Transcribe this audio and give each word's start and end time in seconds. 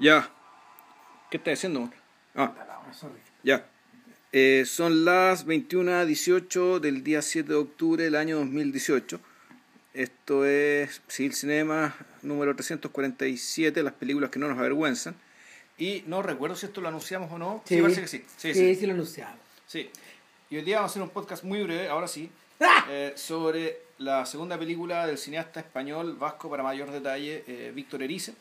Ya. 0.00 0.30
¿Qué 1.30 1.36
estás 1.36 1.58
haciendo? 1.58 1.90
Ah, 2.34 2.54
ya. 3.42 3.66
Eh, 4.32 4.64
son 4.66 5.04
las 5.04 5.46
21.18 5.46 6.80
del 6.80 7.04
día 7.04 7.20
7 7.20 7.46
de 7.46 7.54
octubre 7.56 8.04
del 8.04 8.16
año 8.16 8.38
2018. 8.38 9.20
Esto 9.92 10.46
es 10.46 11.02
Civil 11.06 11.34
Cinema 11.34 11.94
número 12.22 12.54
347, 12.56 13.82
las 13.82 13.92
películas 13.92 14.30
que 14.30 14.38
no 14.38 14.48
nos 14.48 14.58
avergüenzan. 14.58 15.14
Y 15.76 16.02
no 16.06 16.22
recuerdo 16.22 16.56
si 16.56 16.64
esto 16.64 16.80
lo 16.80 16.88
anunciamos 16.88 17.30
o 17.30 17.38
no. 17.38 17.62
Sí, 17.66 17.80
parece 17.82 18.00
que 18.00 18.08
sí. 18.08 18.24
Sí, 18.38 18.54
sí, 18.54 18.74
sí 18.74 18.86
lo 18.86 18.94
anunciamos. 18.94 19.36
Sí. 19.66 19.90
Y 20.48 20.56
hoy 20.56 20.62
día 20.62 20.76
vamos 20.76 20.90
a 20.90 20.92
hacer 20.92 21.02
un 21.02 21.10
podcast 21.10 21.44
muy 21.44 21.62
breve, 21.62 21.88
ahora 21.88 22.08
sí, 22.08 22.30
¡Ah! 22.58 22.86
eh, 22.88 23.12
sobre 23.16 23.82
la 23.98 24.24
segunda 24.24 24.58
película 24.58 25.06
del 25.06 25.18
cineasta 25.18 25.60
español 25.60 26.16
vasco 26.16 26.48
para 26.48 26.62
mayor 26.62 26.90
detalle, 26.90 27.44
eh, 27.46 27.70
Víctor 27.74 28.02
Erice, 28.02 28.34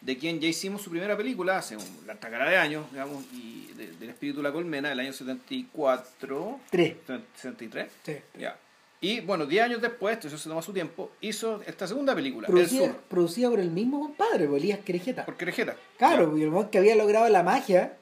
de 0.00 0.16
quien 0.16 0.38
ya 0.40 0.48
hicimos 0.48 0.82
su 0.82 0.90
primera 0.90 1.16
película 1.16 1.58
hace 1.58 1.76
un 1.76 1.84
larga 2.06 2.30
cara 2.30 2.48
de 2.48 2.56
años, 2.56 2.86
digamos, 2.92 3.24
y 3.32 3.72
de- 3.76 3.92
del 3.92 4.10
espíritu 4.10 4.38
de 4.38 4.42
la 4.44 4.52
colmena, 4.52 4.88
del 4.90 5.00
año 5.00 5.12
74, 5.12 6.60
Tres. 6.70 6.96
73. 7.36 7.88
Sí. 8.04 8.16
Ya. 8.38 8.56
Y 9.00 9.20
bueno, 9.20 9.46
10 9.46 9.64
años 9.64 9.80
después, 9.82 10.24
eso 10.24 10.36
se 10.38 10.48
toma 10.48 10.60
su 10.62 10.72
tiempo, 10.72 11.12
hizo 11.20 11.62
esta 11.66 11.86
segunda 11.86 12.14
película, 12.16 12.48
El 12.48 12.52
Producida, 12.54 12.86
Sur, 12.86 12.96
producida 13.08 13.48
por 13.50 13.60
el 13.60 13.70
mismo 13.70 14.00
compadre, 14.00 14.46
por 14.48 14.58
Elías 14.58 14.80
Querejeta. 14.80 15.24
por 15.24 15.36
Querejeta. 15.36 15.76
Claro, 15.98 16.36
y 16.36 16.42
el 16.42 16.70
que 16.70 16.78
había 16.78 16.96
logrado 16.96 17.28
la 17.28 17.42
magia, 17.44 17.96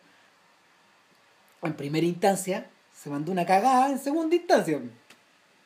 en 1.62 1.74
primera 1.74 2.06
instancia, 2.06 2.70
se 2.94 3.10
mandó 3.10 3.32
una 3.32 3.44
cagada 3.44 3.90
en 3.90 3.98
segunda 3.98 4.36
instancia. 4.36 4.76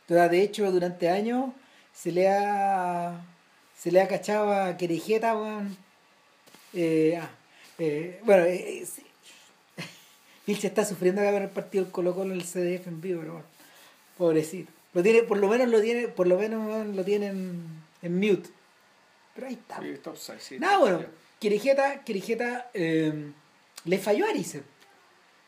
Entonces, 0.08 0.30
de 0.30 0.42
hecho, 0.42 0.70
durante 0.72 1.08
años 1.08 1.50
se 1.92 2.10
le 2.12 2.28
ha 2.28 3.20
se 3.76 3.90
le 3.92 4.00
ha 4.02 4.08
cachado 4.08 4.52
a 4.52 4.76
Querejeta, 4.76 5.34
weón. 5.36 5.76
Eh, 6.72 7.18
ah, 7.20 7.30
eh, 7.78 8.20
bueno, 8.24 8.44
eh, 8.44 8.80
eh, 8.80 8.86
sí. 8.86 9.02
Vilche 10.46 10.68
está 10.68 10.84
sufriendo 10.84 11.20
acá 11.20 11.32
con 11.32 11.42
el 11.42 11.48
partido 11.48 11.84
del 11.84 11.92
Colo 11.92 12.14
Colo 12.14 12.34
en 12.34 12.40
el 12.40 12.46
CDF 12.46 12.86
en 12.86 13.00
vivo, 13.00 13.20
pero 13.20 13.32
bueno, 13.32 13.48
pobrecito. 14.16 14.70
Lo 14.92 15.02
tiene, 15.02 15.22
por 15.22 15.38
lo 15.38 15.48
menos 15.48 15.68
lo 15.68 15.80
tiene, 15.80 16.08
por 16.08 16.26
lo 16.26 16.38
menos 16.38 16.86
lo 16.86 17.04
tiene 17.04 17.28
en, 17.28 17.64
en 18.02 18.16
mute. 18.18 18.50
Pero 19.34 19.46
ahí 19.46 19.54
está. 19.54 19.80
Sí, 20.38 20.58
Nada, 20.58 20.78
bueno, 20.78 21.04
Querijeta 21.38 22.70
eh, 22.74 23.32
le 23.84 23.98
falló 23.98 24.26
a 24.26 24.30
Arice. 24.30 24.62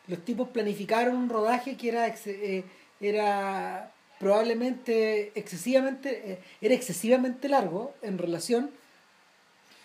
Los 0.07 0.25
tipos 0.25 0.49
planificaron 0.49 1.17
un 1.17 1.29
rodaje 1.29 1.77
que 1.77 1.89
era, 1.89 2.07
eh, 2.07 2.65
era 3.01 3.93
probablemente 4.21 5.33
excesivamente, 5.35 6.41
era 6.61 6.75
excesivamente 6.75 7.49
largo 7.49 7.95
en 8.03 8.19
relación 8.19 8.71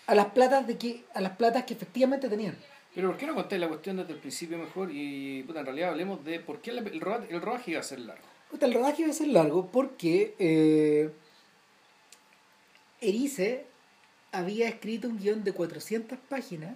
a 0.08 0.14
las 0.14 0.26
platas 0.32 0.66
de 0.66 0.78
que, 0.78 1.04
a 1.14 1.20
las 1.20 1.36
platas 1.36 1.64
que 1.64 1.74
efectivamente 1.74 2.28
tenían. 2.28 2.56
Pero 2.94 3.08
¿por 3.08 3.18
qué 3.18 3.26
no 3.26 3.34
contáis 3.34 3.60
la 3.60 3.68
cuestión 3.68 3.98
desde 3.98 4.14
el 4.14 4.18
principio 4.18 4.56
mejor? 4.56 4.88
Y 4.90 5.42
puta, 5.42 5.60
en 5.60 5.66
realidad 5.66 5.90
hablemos 5.90 6.24
de 6.24 6.40
por 6.40 6.60
qué 6.62 6.70
el 6.70 7.00
rodaje, 7.00 7.32
el 7.32 7.42
rodaje 7.42 7.72
iba 7.72 7.80
a 7.80 7.84
ser 7.84 8.00
largo. 8.00 8.24
Puta, 8.50 8.64
el 8.64 8.72
rodaje 8.72 9.02
iba 9.02 9.10
a 9.10 9.14
ser 9.14 9.28
largo 9.28 9.66
porque 9.66 10.34
eh, 10.38 11.10
Erice 13.02 13.66
había 14.32 14.68
escrito 14.68 15.08
un 15.08 15.18
guion 15.18 15.44
de 15.44 15.52
400 15.52 16.18
páginas 16.26 16.74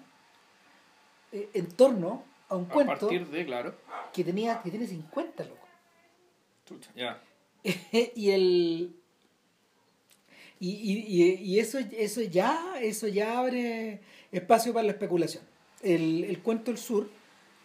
eh, 1.32 1.48
en 1.54 1.68
torno 1.68 2.24
a 2.50 2.56
un 2.56 2.66
A 2.66 2.68
cuento 2.68 3.08
partir 3.08 3.26
de, 3.28 3.46
claro. 3.46 3.74
que 4.12 4.24
tenía 4.24 4.60
que 4.62 4.70
tiene 4.70 4.86
50 4.86 5.44
loco 5.44 5.66
Chucha, 6.66 6.90
ya. 6.94 7.22
y 8.14 8.30
el 8.30 9.01
y, 10.62 10.70
y, 10.70 11.34
y, 11.42 11.58
eso 11.58 11.80
eso 11.80 12.22
ya 12.22 12.76
eso 12.80 13.08
ya 13.08 13.40
abre 13.40 14.00
espacio 14.30 14.72
para 14.72 14.86
la 14.86 14.92
especulación. 14.92 15.42
El, 15.82 16.22
el 16.22 16.40
cuento 16.40 16.70
del 16.70 16.78
sur 16.78 17.10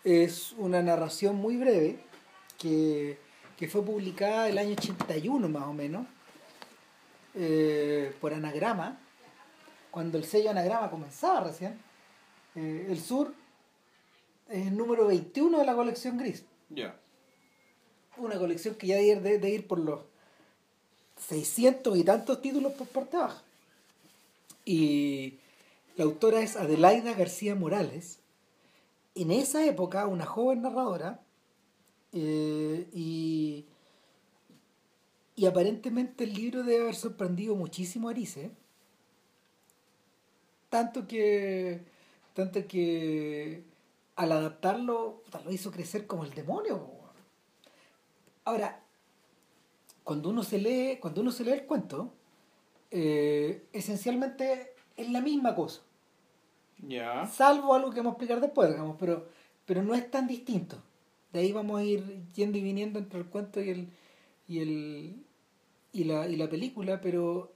es 0.03 0.53
una 0.53 0.81
narración 0.81 1.35
muy 1.35 1.57
breve 1.57 1.99
que, 2.57 3.19
que 3.55 3.67
fue 3.67 3.85
publicada 3.85 4.49
el 4.49 4.57
año 4.57 4.71
81 4.71 5.47
más 5.47 5.67
o 5.67 5.73
menos 5.73 6.07
eh, 7.35 8.15
por 8.19 8.33
anagrama 8.33 8.99
cuando 9.91 10.17
el 10.17 10.23
sello 10.23 10.49
anagrama 10.49 10.89
comenzaba 10.89 11.41
recién. 11.41 11.79
Eh, 12.55 12.87
el 12.89 12.99
sur 12.99 13.31
es 14.49 14.65
el 14.65 14.75
número 14.75 15.05
21 15.05 15.59
de 15.59 15.65
la 15.65 15.75
colección 15.75 16.17
gris. 16.17 16.45
Ya. 16.69 16.97
una 18.17 18.39
colección 18.39 18.73
que 18.73 18.87
ya 18.87 18.95
debe 18.95 19.07
ir, 19.07 19.21
de, 19.21 19.37
de 19.37 19.49
ir 19.51 19.67
por 19.67 19.77
los 19.77 19.99
600 21.19 21.97
y 21.97 22.03
tantos 22.03 22.41
títulos 22.41 22.73
por 22.73 22.87
parte 22.87 23.17
baja. 23.17 23.41
Y 24.65 25.35
la 25.95 26.03
autora 26.03 26.41
es 26.41 26.55
Adelaida 26.55 27.13
García 27.13 27.55
Morales. 27.55 28.19
En 29.15 29.31
esa 29.31 29.65
época, 29.65 30.05
una 30.07 30.25
joven 30.25 30.61
narradora, 30.61 31.21
eh, 32.13 32.87
y, 32.93 33.65
y 35.35 35.45
aparentemente 35.45 36.23
el 36.23 36.33
libro 36.33 36.63
debe 36.63 36.83
haber 36.83 36.95
sorprendido 36.95 37.55
muchísimo 37.55 38.07
a 38.07 38.11
Arice. 38.11 38.51
Tanto 40.69 41.07
que, 41.07 41.81
tanto 42.33 42.67
que 42.67 43.63
al 44.15 44.31
adaptarlo, 44.31 45.23
lo 45.45 45.51
hizo 45.51 45.71
crecer 45.71 46.07
como 46.07 46.23
el 46.23 46.33
demonio. 46.33 46.89
Ahora, 48.43 48.81
cuando 50.07 50.29
uno 50.29 50.41
se 50.41 50.57
lee, 50.57 50.99
cuando 51.01 51.19
uno 51.19 51.33
se 51.33 51.43
lee 51.43 51.51
el 51.51 51.65
cuento, 51.65 52.13
eh, 52.91 53.67
esencialmente 53.73 54.71
es 54.95 55.11
la 55.11 55.19
misma 55.19 55.53
cosa. 55.53 55.81
Ya. 56.77 57.27
Salvo 57.27 57.73
algo 57.73 57.91
que 57.91 57.97
vamos 57.97 58.11
a 58.11 58.13
explicar 58.13 58.39
después, 58.39 58.69
digamos, 58.69 58.95
pero, 58.97 59.27
pero 59.65 59.83
no 59.83 59.93
es 59.95 60.09
tan 60.09 60.25
distinto. 60.25 60.81
De 61.33 61.41
ahí 61.41 61.51
vamos 61.51 61.81
a 61.81 61.83
ir 61.83 62.23
yendo 62.33 62.57
y 62.57 62.61
viniendo 62.61 62.99
entre 62.99 63.19
el 63.19 63.25
cuento 63.25 63.61
y 63.61 63.69
el 63.69 63.89
y 64.47 64.59
el 64.59 65.25
y 65.91 66.05
la, 66.05 66.25
y 66.29 66.37
la 66.37 66.49
película, 66.49 67.01
pero 67.01 67.51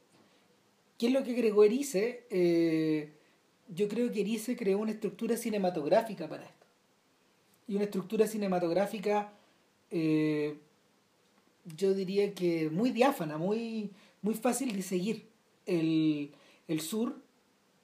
¿qué 0.98 1.08
es 1.08 1.14
lo 1.14 1.24
que 1.24 1.32
agregó 1.32 1.64
Erice? 1.64 2.28
Eh, 2.30 3.14
yo 3.70 3.88
creo 3.88 4.12
que 4.12 4.20
Erice 4.20 4.58
creó 4.58 4.80
una 4.80 4.92
estructura 4.92 5.38
cinematográfica 5.38 6.28
para 6.28 6.44
esto. 6.44 6.66
Y 7.70 7.76
una 7.76 7.86
estructura 7.86 8.28
cinematográfica 8.28 9.32
eh, 9.90 10.60
yo 11.66 11.94
diría 11.94 12.34
que 12.34 12.70
muy 12.70 12.92
diáfana, 12.92 13.38
muy, 13.38 13.92
muy 14.22 14.34
fácil 14.36 14.76
de 14.76 14.82
seguir. 14.82 15.30
El, 15.66 16.32
el 16.68 16.82
sur, 16.82 17.22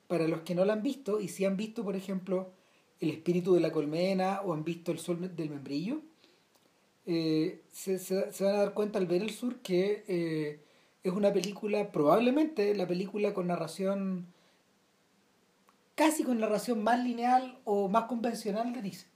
para 0.07 0.27
los 0.27 0.41
que 0.41 0.55
no 0.55 0.65
la 0.65 0.73
han 0.73 0.83
visto, 0.83 1.19
y 1.21 1.27
si 1.29 1.45
han 1.45 1.57
visto, 1.57 1.83
por 1.83 1.95
ejemplo, 1.95 2.51
El 3.01 3.11
espíritu 3.11 3.53
de 3.53 3.61
la 3.61 3.71
colmena 3.71 4.41
o 4.45 4.53
han 4.53 4.63
visto 4.63 4.91
El 4.91 4.99
sol 4.99 5.35
del 5.35 5.49
membrillo, 5.51 6.01
eh, 7.05 7.61
se, 7.71 7.99
se- 7.99 8.31
se 8.31 8.43
van 8.43 8.55
a 8.55 8.59
dar 8.59 8.73
cuenta 8.73 8.99
al 8.99 9.07
ver 9.07 9.21
el 9.21 9.29
sur 9.31 9.57
que 9.61 10.03
eh, 10.07 10.59
es 11.03 11.13
una 11.13 11.31
película, 11.33 11.91
probablemente 11.91 12.75
la 12.75 12.87
película 12.87 13.33
con 13.33 13.47
narración, 13.47 14.27
casi 15.95 16.23
con 16.23 16.39
narración 16.39 16.81
más 16.81 17.03
lineal 17.03 17.59
o 17.66 17.89
más 17.89 18.05
convencional 18.05 18.71
de 18.71 18.81
Disney. 18.81 19.11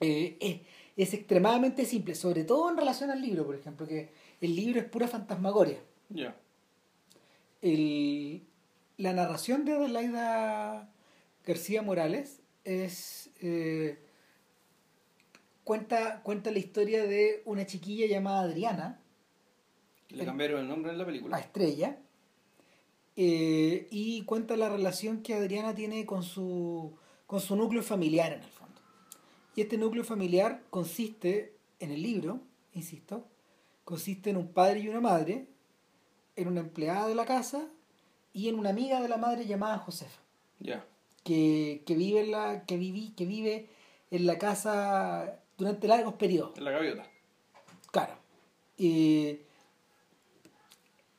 Eh, 0.00 0.64
es, 0.96 1.14
extremadamente 1.14 1.84
simple, 1.84 2.14
sobre 2.14 2.44
todo 2.44 2.70
en 2.70 2.76
relación 2.76 3.10
al 3.10 3.20
libro, 3.20 3.44
por 3.44 3.54
ejemplo, 3.54 3.86
que 3.86 4.10
el 4.40 4.54
libro 4.54 4.80
es 4.80 4.86
pura 4.86 5.08
fantasmagoria. 5.08 5.78
Ya. 6.10 6.36
La 8.96 9.12
narración 9.12 9.64
de 9.64 9.72
Adelaida 9.72 10.88
García 11.44 11.82
Morales 11.82 12.40
es 12.64 13.30
eh, 13.40 13.98
cuenta, 15.64 16.22
cuenta 16.22 16.50
la 16.50 16.58
historia 16.58 17.04
de 17.04 17.42
una 17.44 17.66
chiquilla 17.66 18.06
llamada 18.06 18.42
Adriana, 18.42 19.00
Le 20.10 20.24
cambiaron 20.24 20.60
el 20.60 20.68
nombre 20.68 20.92
en 20.92 20.98
la 20.98 21.04
a 21.04 21.06
película. 21.06 21.38
Estrella, 21.38 21.98
eh, 23.16 23.88
y 23.90 24.24
cuenta 24.24 24.56
la 24.56 24.68
relación 24.68 25.22
que 25.22 25.34
Adriana 25.34 25.74
tiene 25.74 26.04
con 26.06 26.22
su, 26.22 26.96
con 27.26 27.40
su 27.40 27.56
núcleo 27.56 27.82
familiar 27.82 28.32
en 28.32 28.42
el. 28.42 28.50
Y 29.56 29.60
este 29.62 29.78
núcleo 29.78 30.04
familiar 30.04 30.62
consiste, 30.70 31.54
en 31.80 31.90
el 31.92 32.02
libro, 32.02 32.40
insisto, 32.72 33.24
consiste 33.84 34.30
en 34.30 34.36
un 34.36 34.48
padre 34.48 34.80
y 34.80 34.88
una 34.88 35.00
madre, 35.00 35.46
en 36.36 36.48
una 36.48 36.60
empleada 36.60 37.06
de 37.06 37.14
la 37.14 37.24
casa 37.24 37.68
y 38.32 38.48
en 38.48 38.58
una 38.58 38.70
amiga 38.70 39.00
de 39.00 39.08
la 39.08 39.16
madre 39.16 39.46
llamada 39.46 39.78
Josefa, 39.78 40.20
Ya. 40.58 40.84
que, 41.22 41.82
que 41.86 41.94
vive 41.94 42.20
en 42.22 42.30
la, 42.32 42.64
que 42.66 42.76
viví, 42.76 43.10
que 43.16 43.26
vive 43.26 43.68
en 44.10 44.26
la 44.26 44.38
casa 44.38 45.38
durante 45.56 45.86
largos 45.86 46.14
periodos. 46.14 46.56
En 46.58 46.64
la 46.64 46.70
gaviota. 46.72 47.06
Claro. 47.92 48.14
Eh, 48.78 49.40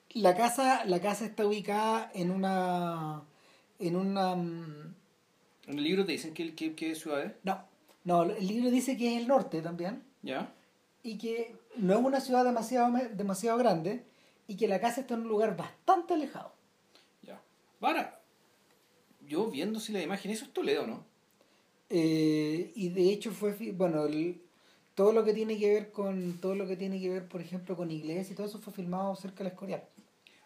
la 0.10 0.36
casa, 0.36 0.84
la 0.86 1.00
casa 1.02 1.26
está 1.26 1.46
ubicada 1.46 2.12
en 2.14 2.32
una. 2.32 3.24
en 3.80 3.96
una. 3.96 4.36
mm, 4.36 4.94
En 5.68 5.78
el 5.78 5.84
libro 5.84 6.06
te 6.06 6.12
dicen 6.14 6.34
que, 6.34 6.54
que, 6.54 6.76
que 6.76 6.96
ciudad 6.96 7.24
es. 7.24 7.32
No, 7.44 7.64
no, 8.06 8.24
el 8.24 8.48
libro 8.48 8.70
dice 8.70 8.96
que 8.96 9.16
es 9.16 9.22
el 9.22 9.28
norte 9.28 9.62
también. 9.62 10.04
Ya. 10.22 10.54
Y 11.04 11.18
que 11.18 11.56
no 11.76 11.96
es 11.96 12.00
una 12.00 12.22
ciudad 12.22 12.46
demasiado, 12.46 12.96
demasiado 13.14 13.58
grande. 13.58 14.06
Y 14.48 14.56
que 14.56 14.68
la 14.68 14.80
casa 14.80 15.02
está 15.02 15.16
en 15.16 15.22
un 15.22 15.28
lugar 15.28 15.58
bastante 15.58 16.14
alejado. 16.14 16.54
Ya. 17.24 17.42
Para. 17.80 18.22
yo 19.28 19.50
viendo 19.50 19.80
si 19.80 19.92
la 19.92 20.04
imagen, 20.04 20.32
eso 20.32 20.46
es 20.46 20.54
Toledo, 20.54 20.86
¿no? 20.86 21.04
Eh, 21.90 22.72
y 22.76 22.90
de 22.90 23.12
hecho 23.12 23.32
fue, 23.32 23.54
bueno, 23.72 24.06
todo 24.94 25.12
lo 25.12 25.26
que 25.26 25.34
tiene 25.34 25.58
que 25.58 25.74
ver 25.74 25.92
con, 25.92 26.38
todo 26.40 26.54
lo 26.54 26.68
que 26.68 26.78
tiene 26.78 27.02
que 27.02 27.10
ver, 27.10 27.28
por 27.28 27.42
ejemplo, 27.42 27.76
con 27.76 27.90
iglesia 27.90 28.34
y 28.34 28.36
todo 28.36 28.48
eso 28.48 28.60
fue 28.60 28.72
filmado 28.72 29.16
cerca 29.16 29.40
del 29.40 29.48
Escorial. 29.54 29.84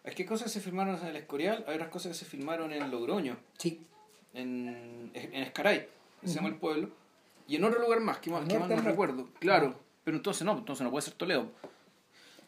Es 0.06 0.16
que 0.16 0.26
cosas 0.26 0.50
se 0.50 0.62
filmaron 0.62 0.98
en 1.02 1.08
el 1.08 1.16
Escorial, 1.18 1.66
hay 1.68 1.76
otras 1.76 1.90
cosas 1.90 2.14
que 2.14 2.18
se 2.18 2.26
filmaron 2.26 2.72
en 2.72 2.90
Logroño. 2.90 3.38
Sí. 3.58 3.86
En, 4.34 5.12
en 5.14 5.44
Escaray, 5.44 5.88
se 6.24 6.36
llama 6.36 6.48
el 6.48 6.56
pueblo. 6.56 6.90
Y 7.50 7.56
en 7.56 7.64
otro 7.64 7.82
lugar 7.82 8.00
más, 8.00 8.20
que 8.20 8.30
más, 8.30 8.48
que 8.48 8.60
más 8.60 8.70
no 8.70 8.76
recuerdo. 8.78 9.28
Claro, 9.40 9.74
pero 10.04 10.18
entonces 10.18 10.46
no, 10.46 10.56
entonces 10.56 10.84
no 10.84 10.92
puede 10.92 11.02
ser 11.02 11.16
Toledo. 11.16 11.48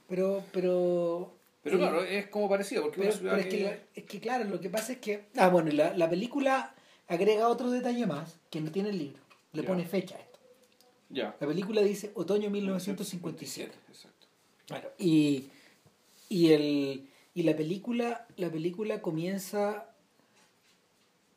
Pero, 0.08 0.44
pero... 0.52 1.34
Pero 1.64 1.78
claro, 1.80 2.04
es 2.04 2.28
como 2.28 2.48
parecido, 2.48 2.84
porque 2.84 3.08
es, 3.08 3.18
que, 3.18 3.82
es 3.96 4.04
que 4.04 4.20
claro, 4.20 4.46
lo 4.46 4.60
que 4.60 4.70
pasa 4.70 4.94
es 4.94 5.00
que... 5.00 5.26
Ah, 5.38 5.50
bueno, 5.50 5.72
la, 5.72 5.96
la 5.98 6.08
película 6.08 6.76
agrega 7.08 7.48
otro 7.48 7.72
detalle 7.72 8.06
más 8.06 8.38
que 8.52 8.62
no 8.62 8.72
tiene 8.72 8.90
el 8.90 9.00
libro. 9.00 9.20
Le 9.54 9.64
pone 9.64 9.86
fecha 9.86 10.16
a 10.16 10.20
esto. 10.20 10.40
Ya. 11.10 11.36
La 11.40 11.48
película 11.48 11.82
dice 11.82 12.12
otoño 12.14 12.52
1957. 12.52 13.72
Exacto. 13.90 14.28
Claro. 14.68 14.92
Y, 15.00 15.50
y, 16.30 16.54
el, 16.54 17.10
y 17.34 17.44
la 17.44 17.56
película 17.56 18.28
la 18.38 18.52
película 18.52 19.02
comienza 19.02 19.88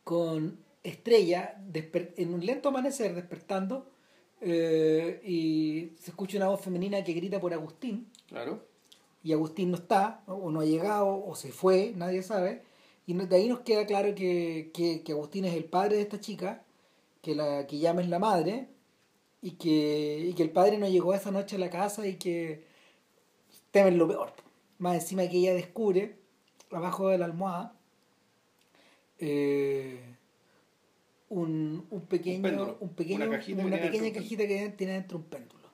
con 0.05 0.59
Estrella 0.85 1.61
en 1.73 2.35
un 2.35 2.45
lento 2.45 2.69
amanecer 2.69 3.15
despertando 3.15 3.91
eh, 4.41 5.23
y 5.25 5.97
se 5.99 6.11
escucha 6.11 6.37
una 6.37 6.49
voz 6.49 6.61
femenina 6.61 7.03
que 7.03 7.15
grita 7.15 7.41
por 7.41 7.55
Agustín. 7.55 8.11
Claro. 8.29 8.63
Y 9.23 9.33
Agustín 9.33 9.71
no 9.71 9.79
está, 9.79 10.23
o 10.27 10.51
no 10.51 10.61
ha 10.61 10.67
llegado, 10.67 11.25
o 11.25 11.35
se 11.35 11.51
fue, 11.51 11.95
nadie 11.97 12.23
sabe. 12.23 12.63
Y 13.07 13.15
de 13.15 13.37
ahí 13.37 13.49
nos 13.49 13.61
queda 13.61 13.87
claro 13.87 14.15
que, 14.15 14.71
que, 14.75 15.13
Agustín 15.13 15.47
es 15.47 15.55
el 15.55 15.65
padre 15.65 15.97
de 15.97 16.03
esta 16.03 16.21
chica, 16.21 16.63
que 17.23 17.35
la 17.35 17.67
que 17.67 17.79
llama 17.79 18.03
es 18.03 18.09
la 18.09 18.19
madre, 18.19 18.69
y 19.41 19.53
que, 19.53 20.27
y 20.29 20.35
que 20.35 20.43
el 20.43 20.51
padre 20.51 20.77
no 20.77 20.89
llegó 20.89 21.15
esa 21.15 21.31
noche 21.31 21.57
a 21.57 21.59
la 21.59 21.71
casa 21.71 22.07
y 22.07 22.17
que 22.17 22.65
temen 23.71 23.97
lo 23.97 24.07
peor. 24.07 24.33
Más 24.79 24.97
encima 24.97 25.27
que 25.29 25.39
ella 25.39 25.55
descubre, 25.55 26.19
abajo 26.71 27.09
de 27.09 27.19
la 27.19 27.25
almohada, 27.25 27.75
eh, 29.19 30.14
un, 31.35 31.87
un, 31.91 32.01
pequeño, 32.03 32.77
un, 32.81 32.91
pequeño, 32.91 33.27
una, 33.27 33.81
pequeña 33.81 34.13
cajita 34.13 34.47
que 34.47 34.73
tiene 34.77 34.93
dentro 34.93 35.19
un 35.19 35.25
péndulo. 35.25 35.69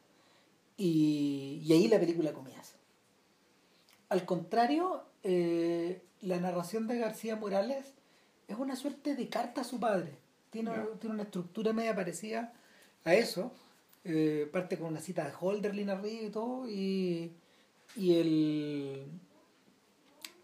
Y, 0.76 1.60
y 1.62 1.72
ahí 1.72 1.88
la 1.88 2.00
película 2.00 2.32
comienza. 2.32 2.76
Al 4.08 4.24
contrario, 4.24 5.02
eh, 5.22 6.02
la 6.22 6.40
narración 6.40 6.86
de 6.86 6.98
García 6.98 7.36
Morales 7.36 7.94
es 8.48 8.56
una 8.56 8.74
suerte 8.74 9.14
de 9.14 9.28
carta 9.28 9.60
a 9.60 9.64
su 9.64 9.78
padre. 9.78 10.16
Tiene, 10.48 10.72
tiene 10.98 11.14
una 11.14 11.24
estructura 11.24 11.74
media 11.74 11.94
parecida 11.94 12.54
a 13.04 13.14
eso. 13.14 13.52
Eh, 14.04 14.48
parte 14.50 14.78
con 14.78 14.88
una 14.88 15.00
cita 15.00 15.26
de 15.26 15.32
Holderlin 15.38 15.90
arriba 15.90 16.22
y 16.22 16.30
todo. 16.30 16.68
Y, 16.68 17.32
y 17.96 18.14
el 18.14 19.04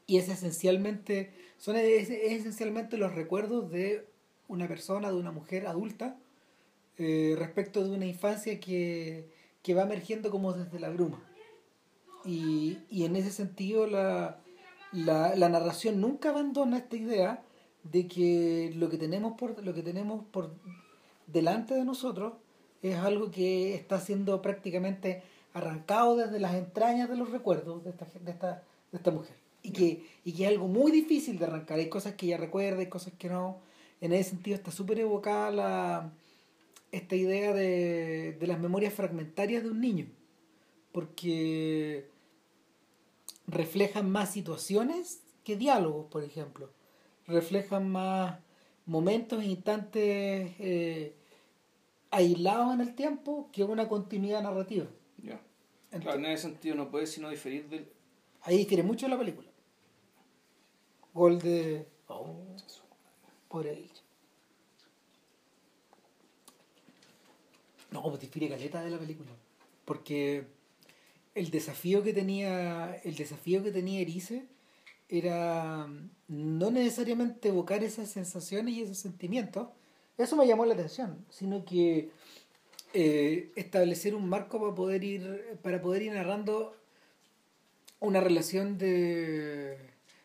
y 0.07 0.19
es 0.19 0.29
esencialmente 0.29 1.33
son 1.59 1.77
esencialmente 1.77 2.97
los 2.97 3.15
recuerdos 3.15 3.71
de 3.71 4.07
una 4.49 4.69
persona 4.69 5.11
de 5.11 5.17
una 5.17 5.33
mujer 5.33 5.67
adulta 5.67 6.17
eh, 6.99 7.35
respecto 7.39 7.85
de 7.85 7.91
una 7.91 8.07
infancia 8.07 8.59
que, 8.59 9.29
que, 9.63 9.75
va 9.75 9.83
emergiendo 9.83 10.31
como 10.31 10.53
desde 10.53 10.81
la 10.81 10.89
bruma. 10.91 11.23
Y, 12.25 12.79
y 12.91 13.05
en 13.05 13.17
ese 13.17 13.31
sentido 13.31 13.87
la, 13.87 14.41
la, 14.93 15.37
la, 15.37 15.49
narración 15.49 16.01
nunca 16.01 16.31
abandona 16.31 16.79
esta 16.79 16.97
idea 16.97 17.43
de 17.85 18.09
que 18.09 18.73
lo 18.77 18.89
que 18.89 18.97
tenemos 18.97 19.35
por 19.39 19.63
lo 19.63 19.75
que 19.75 19.83
tenemos 19.83 20.25
por 20.33 20.55
delante 21.27 21.75
de 21.75 21.85
nosotros 21.85 22.33
es 22.83 22.97
algo 22.97 23.31
que 23.31 23.75
está 23.75 24.01
siendo 24.01 24.41
prácticamente 24.43 25.23
arrancado 25.53 26.17
desde 26.17 26.39
las 26.39 26.55
entrañas 26.55 27.09
de 27.09 27.17
los 27.17 27.31
recuerdos 27.31 27.83
de 27.85 27.91
esta, 27.91 28.07
de 28.21 28.31
esta, 28.31 28.63
de 28.93 28.99
esta 28.99 29.11
mujer. 29.11 29.37
Y 29.63 29.73
que, 29.73 30.07
y 30.25 30.33
que 30.33 30.45
es 30.45 30.51
algo 30.51 30.69
muy 30.69 30.93
difícil 30.93 31.39
de 31.39 31.47
arrancar. 31.47 31.79
Hay 31.79 31.89
cosas 31.89 32.15
que 32.15 32.27
ella 32.27 32.37
recuerda 32.37 32.83
y 32.83 32.89
cosas 32.89 33.15
que 33.19 33.29
no 33.29 33.59
en 34.01 34.13
ese 34.13 34.31
sentido 34.31 34.57
está 34.57 34.71
súper 34.71 35.01
evocada 35.01 35.51
la, 35.51 36.13
esta 36.93 37.17
idea 37.17 37.53
de, 37.53 38.37
de 38.39 38.47
las 38.47 38.59
memorias 38.59 38.95
fragmentarias 38.95 39.63
de 39.63 39.71
un 39.71 39.81
niño 39.81 40.07
porque 40.97 42.09
reflejan 43.47 44.11
más 44.11 44.33
situaciones 44.33 45.23
que 45.45 45.55
diálogos, 45.55 46.07
por 46.07 46.25
ejemplo. 46.25 46.71
Reflejan 47.27 47.91
más 47.91 48.39
momentos 48.87 49.43
e 49.43 49.47
instantes 49.47 50.53
eh, 50.59 51.15
aislados 52.11 52.73
en 52.73 52.81
el 52.81 52.95
tiempo 52.95 53.51
que 53.53 53.63
una 53.63 53.89
continuidad 53.89 54.43
narrativa. 54.43 54.87
Claro, 56.01 56.19
en 56.19 56.25
ese 56.25 56.45
sentido 56.45 56.75
no 56.77 56.91
puede 56.91 57.07
sino 57.07 57.29
diferir 57.29 57.69
del... 57.69 57.87
Ahí 58.41 58.57
difiere 58.57 58.83
mucho 58.83 59.07
la 59.07 59.19
película. 59.19 59.51
Gol 61.13 61.39
de... 61.41 61.87
Oh, 62.09 62.57
No, 67.91 68.03
pues 68.03 68.21
difiere 68.21 68.49
caleta 68.49 68.83
de 68.83 68.91
la 68.91 68.99
película. 68.99 69.31
Porque 69.85 70.45
el 71.37 71.51
desafío 71.51 72.03
que 72.03 72.13
tenía 72.13 72.95
el 73.05 73.15
desafío 73.15 73.63
que 73.63 73.71
tenía 73.71 74.01
Erice 74.01 74.47
era 75.09 75.87
mm, 75.87 76.11
no 76.29 76.71
necesariamente 76.71 77.49
evocar 77.49 77.85
esas 77.85 78.11
sensaciones 78.11 78.75
y 78.75 78.83
esos 78.83 78.99
sentimientos 78.99 79.69
eso 80.17 80.35
me 80.35 80.47
llamó 80.47 80.65
la 80.65 80.75
atención 80.75 81.25
sino 81.31 81.65
que 81.67 82.11
eh, 82.95 83.53
establecer 83.55 84.15
un 84.15 84.29
marco 84.29 84.59
para 84.59 84.75
poder 84.75 85.05
ir 85.05 85.59
para 85.63 85.81
poder 85.83 86.03
ir 86.03 86.13
narrando 86.13 86.75
una 88.01 88.21
relación 88.21 88.79
de, 88.79 89.79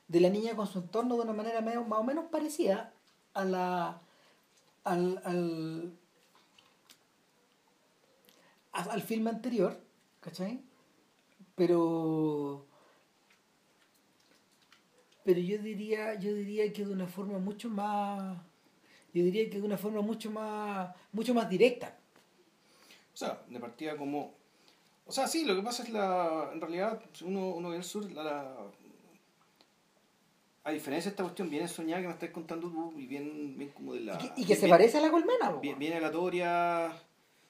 de 0.08 0.20
la 0.22 0.30
niña 0.30 0.56
con 0.56 0.68
su 0.68 0.80
entorno 0.80 1.18
de 1.18 1.24
una 1.24 1.34
manera 1.34 1.60
más 1.60 1.76
o 1.76 2.04
menos 2.04 2.26
parecida 2.32 2.91
a 3.34 3.46
la 3.46 4.02
al, 4.84 5.22
al, 5.24 5.94
al 8.72 9.02
filme 9.02 9.30
anterior 9.30 9.80
¿cachai? 10.20 10.62
pero 11.56 12.66
pero 15.24 15.40
yo 15.40 15.58
diría 15.60 16.16
yo 16.16 16.34
diría 16.34 16.72
que 16.74 16.86
de 16.86 16.94
una 16.94 17.08
forma 17.08 17.38
mucho 17.40 17.70
más 17.70 18.38
yo 19.14 19.24
diría 19.24 19.50
que 19.50 19.60
de 19.60 19.66
una 19.66 19.78
forma 19.78 20.02
mucho 20.02 20.32
más 20.32 20.96
mucho 21.12 21.34
más 21.34 21.50
directa 21.50 21.98
o 23.14 23.18
sea 23.18 23.42
de 23.48 23.60
partida 23.60 23.98
como 23.98 24.34
o 25.06 25.12
sea 25.12 25.28
sí 25.28 25.46
lo 25.46 25.56
que 25.56 25.62
pasa 25.62 25.84
es 25.84 25.90
la 25.90 26.50
en 26.54 26.62
realidad 26.62 27.02
uno 27.24 27.50
uno 27.50 27.70
ve 27.70 27.78
el 27.78 27.84
sur 27.84 28.10
la, 28.12 28.56
a 30.64 30.72
diferencia 30.72 31.10
de 31.10 31.14
esta 31.14 31.24
cuestión 31.24 31.50
viene 31.50 31.68
soñada 31.68 32.02
que 32.02 32.08
me 32.08 32.14
estás 32.14 32.30
contando 32.30 32.70
tú 32.70 32.94
y 32.98 33.08
bien, 33.08 33.58
bien 33.58 33.72
como 33.72 33.94
de 33.94 34.02
la 34.02 34.34
y 34.36 34.46
que, 34.46 34.56
se 34.56 34.68
parece 34.68 34.98
a 34.98 35.02
la 35.02 35.10
colmena 35.10 35.52
bien, 35.62 35.80
viene 35.80 35.98
aleatoria 35.98 36.88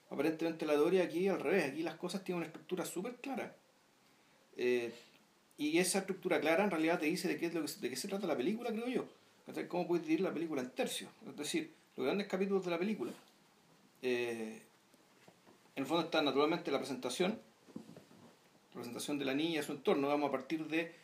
aparentemente 0.10 0.66
la 0.66 0.74
aleatoria 0.74 1.04
aquí 1.04 1.28
al 1.28 1.40
revés 1.40 1.72
aquí 1.72 1.84
las 1.84 1.96
cosas 1.96 2.24
tienen 2.24 2.38
una 2.38 2.48
estructura 2.48 2.86
súper 2.86 3.16
clara 3.16 3.56
eh, 4.58 4.94
y 5.58 5.78
esa 5.78 6.00
estructura 6.00 6.40
clara 6.40 6.64
en 6.64 6.72
realidad 6.72 7.00
te 7.00 7.06
dice 7.06 7.28
de 7.28 7.38
qué, 7.38 7.46
es 7.46 7.54
lo 7.54 7.62
de 7.62 7.90
qué 7.90 7.96
se 7.96 8.08
trata 8.08 8.26
la 8.26 8.36
película, 8.36 8.72
creo 8.72 8.88
yo. 8.88 9.06
¿Cómo 9.68 9.88
puedes 9.88 10.04
dividir 10.04 10.22
la 10.22 10.34
película 10.34 10.62
en 10.62 10.72
tercios? 10.72 11.12
Es 11.28 11.36
decir, 11.36 11.72
los 11.96 12.06
grandes 12.06 12.28
capítulos 12.28 12.66
de 12.66 12.72
la 12.72 12.80
película. 12.80 13.12
Eh, 14.02 14.60
en 15.76 15.84
el 15.84 15.86
fondo 15.86 16.06
está 16.06 16.24
naturalmente 16.24 16.72
la 16.72 16.80
presentación, 16.80 17.40
la 18.70 18.74
presentación 18.74 19.20
de 19.20 19.26
la 19.26 19.36
niña 19.36 19.60
y 19.60 19.64
su 19.64 19.74
entorno. 19.74 20.08
Vamos 20.08 20.30
a 20.30 20.32
partir 20.32 20.66
de, 20.68 20.96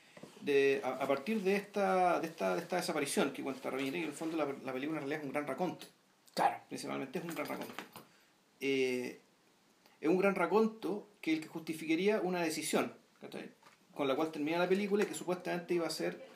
de 0.48 0.82
a, 0.84 1.06
partir 1.06 1.42
de 1.42 1.56
esta, 1.56 2.20
de 2.22 2.28
esta, 2.28 2.56
de 2.56 2.62
esta 2.62 2.78
desaparición 2.78 3.32
que 3.34 3.44
cuenta 3.44 3.70
Rabinete, 3.70 3.98
que 3.98 4.04
en 4.04 4.10
el 4.10 4.16
fondo 4.16 4.38
la, 4.38 4.46
la, 4.46 4.74
película 4.74 5.00
en 5.00 5.04
realidad 5.04 5.20
es 5.20 5.26
un 5.26 5.34
gran 5.34 5.46
raconto. 5.46 5.86
Claro. 6.34 6.56
Principalmente 6.70 7.20
es 7.20 7.26
un 7.26 7.36
gran 7.36 7.48
raconto. 7.48 7.84
Eh, 8.62 9.22
es 10.00 10.10
un 10.10 10.18
gran 10.18 10.36
raconto 10.36 11.10
que 11.20 11.34
el 11.34 11.42
que 11.42 11.48
justificaría 11.48 12.22
una 12.22 12.42
decisión 12.42 12.94
con 13.94 14.08
la 14.08 14.16
cual 14.16 14.32
termina 14.32 14.58
la 14.58 14.70
película 14.70 15.04
y 15.04 15.08
que 15.08 15.16
supuestamente 15.16 15.74
iba 15.74 15.88
a 15.88 15.90
ser 15.90 16.30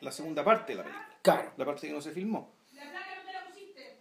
la 0.00 0.12
segunda 0.12 0.44
parte 0.44 0.72
de 0.72 0.76
la 0.78 0.84
película. 0.84 1.18
Claro. 1.22 1.52
La 1.56 1.64
parte 1.64 1.88
que 1.88 1.92
no 1.92 2.00
se 2.00 2.12
filmó. 2.12 2.52
La 2.72 2.82
placa 2.82 3.22
no 3.24 3.32
la 3.32 3.46
pusiste. 3.46 3.96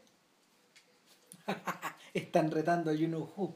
Están 2.13 2.51
retando 2.51 2.91
a 2.91 2.93
You 2.93 3.07
Know 3.07 3.31
Who. 3.35 3.55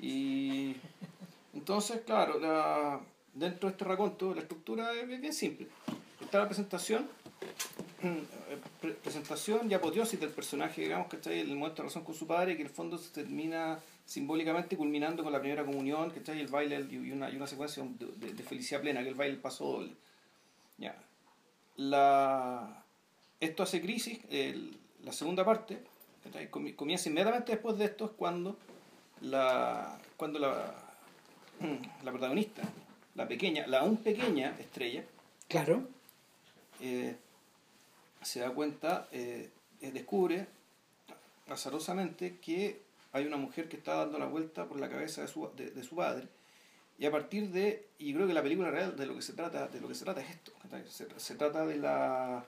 Y 0.00 0.76
entonces, 1.52 2.00
claro, 2.04 2.40
la, 2.40 3.00
dentro 3.34 3.68
de 3.68 3.72
este 3.72 3.84
raconto 3.84 4.34
la 4.34 4.40
estructura 4.40 4.92
es 4.92 5.06
bien 5.06 5.32
simple. 5.32 5.68
Está 6.20 6.38
la 6.38 6.46
presentación, 6.46 7.06
presentación 9.02 9.70
y 9.70 9.74
apoteosis 9.74 10.18
del 10.18 10.30
personaje, 10.30 10.82
digamos, 10.82 11.08
que 11.08 11.16
está 11.16 11.30
ahí 11.30 11.40
el 11.40 11.48
momento 11.48 11.76
de 11.76 11.82
relación 11.82 12.04
con 12.04 12.14
su 12.14 12.26
padre 12.26 12.56
que 12.56 12.62
en 12.62 12.68
el 12.68 12.74
fondo 12.74 12.96
se 12.98 13.12
termina 13.12 13.78
simbólicamente 14.06 14.76
culminando 14.76 15.22
con 15.22 15.32
la 15.32 15.40
primera 15.40 15.64
comunión, 15.64 16.10
que 16.10 16.18
está 16.20 16.32
ahí 16.32 16.40
el 16.40 16.48
baile 16.48 16.86
y 16.90 17.10
una, 17.10 17.30
y 17.30 17.36
una 17.36 17.46
secuencia 17.46 17.84
de, 17.84 18.42
felicidad 18.42 18.80
plena, 18.80 19.02
que 19.02 19.08
el 19.08 19.14
baile 19.14 19.36
pasó 19.36 19.64
doble. 19.64 19.92
Ya. 20.78 20.96
La, 21.76 22.84
esto 23.40 23.62
hace 23.62 23.80
crisis, 23.80 24.20
la 25.02 25.12
segunda 25.12 25.44
parte, 25.44 25.78
comienza 26.50 27.08
inmediatamente 27.08 27.52
después 27.52 27.76
de 27.78 27.86
esto, 27.86 28.06
es 28.06 28.10
cuando 28.12 28.56
la, 29.20 29.98
cuando 30.16 30.38
la, 30.38 30.74
la 32.04 32.10
protagonista, 32.10 32.62
la 33.14 33.28
pequeña, 33.28 33.66
la 33.66 33.80
aún 33.80 33.96
pequeña 33.96 34.56
estrella, 34.58 35.04
claro, 35.48 35.86
eh, 36.80 37.16
se 38.22 38.40
da 38.40 38.50
cuenta, 38.50 39.08
eh, 39.12 39.50
descubre 39.80 40.46
azarosamente 41.48 42.38
que 42.38 42.82
hay 43.12 43.26
una 43.26 43.36
mujer 43.36 43.68
que 43.68 43.76
está 43.76 43.94
dando 43.94 44.18
la 44.18 44.26
vuelta 44.26 44.66
por 44.66 44.80
la 44.80 44.88
cabeza 44.88 45.22
de 45.22 45.28
su, 45.28 45.48
de, 45.56 45.82
su 45.82 45.96
padre 45.96 46.26
y 46.98 47.06
a 47.06 47.10
partir 47.10 47.50
de 47.50 47.86
y 47.98 48.14
creo 48.14 48.26
que 48.26 48.34
la 48.34 48.42
película 48.42 48.70
real 48.70 48.96
de 48.96 49.06
lo 49.06 49.14
que 49.14 49.22
se 49.22 49.34
trata 49.34 49.68
de 49.68 49.80
lo 49.80 49.88
que 49.88 49.94
se 49.94 50.04
trata 50.04 50.20
es 50.20 50.30
esto 50.30 50.52
se, 51.16 51.34
trata 51.34 51.66
de 51.66 51.76
la 51.76 52.44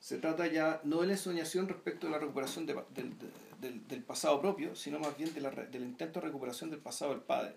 se 0.00 0.18
trata 0.18 0.46
ya 0.46 0.80
no 0.84 1.00
de 1.00 1.08
la 1.08 1.12
ensoñación 1.12 1.68
respecto 1.68 2.06
de 2.06 2.12
la 2.12 2.18
recuperación 2.18 2.66
de, 2.66 2.76
del, 2.90 3.88
del, 3.88 4.02
pasado 4.02 4.40
propio 4.40 4.74
sino 4.74 4.98
más 4.98 5.16
bien 5.16 5.32
de 5.34 5.40
la, 5.40 5.50
del 5.50 5.82
intento 5.82 6.20
de 6.20 6.26
recuperación 6.26 6.70
del 6.70 6.80
pasado 6.80 7.12
del 7.12 7.20
padre 7.20 7.54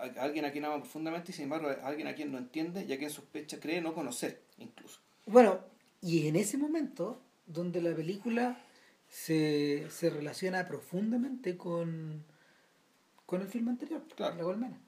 alguien 0.00 0.44
a 0.44 0.52
quien 0.52 0.64
ama 0.64 0.78
profundamente 0.78 1.32
y 1.32 1.34
sin 1.34 1.44
embargo 1.44 1.68
alguien 1.82 2.08
a 2.08 2.14
quien 2.14 2.32
no 2.32 2.38
entiende 2.38 2.84
y 2.84 2.92
a 2.92 2.98
quien 2.98 3.10
sospecha 3.10 3.60
cree 3.60 3.80
no 3.80 3.94
conocer 3.94 4.42
incluso 4.58 5.00
bueno 5.26 5.60
y 6.00 6.26
en 6.26 6.36
ese 6.36 6.56
momento 6.58 7.20
donde 7.46 7.82
la 7.82 7.94
película 7.94 8.58
se, 9.08 9.90
se 9.90 10.08
relaciona 10.08 10.66
profundamente 10.66 11.56
con, 11.56 12.24
con 13.26 13.42
el 13.42 13.48
filme 13.48 13.72
anterior, 13.72 14.02
La 14.18 14.36
Colmena. 14.36 14.80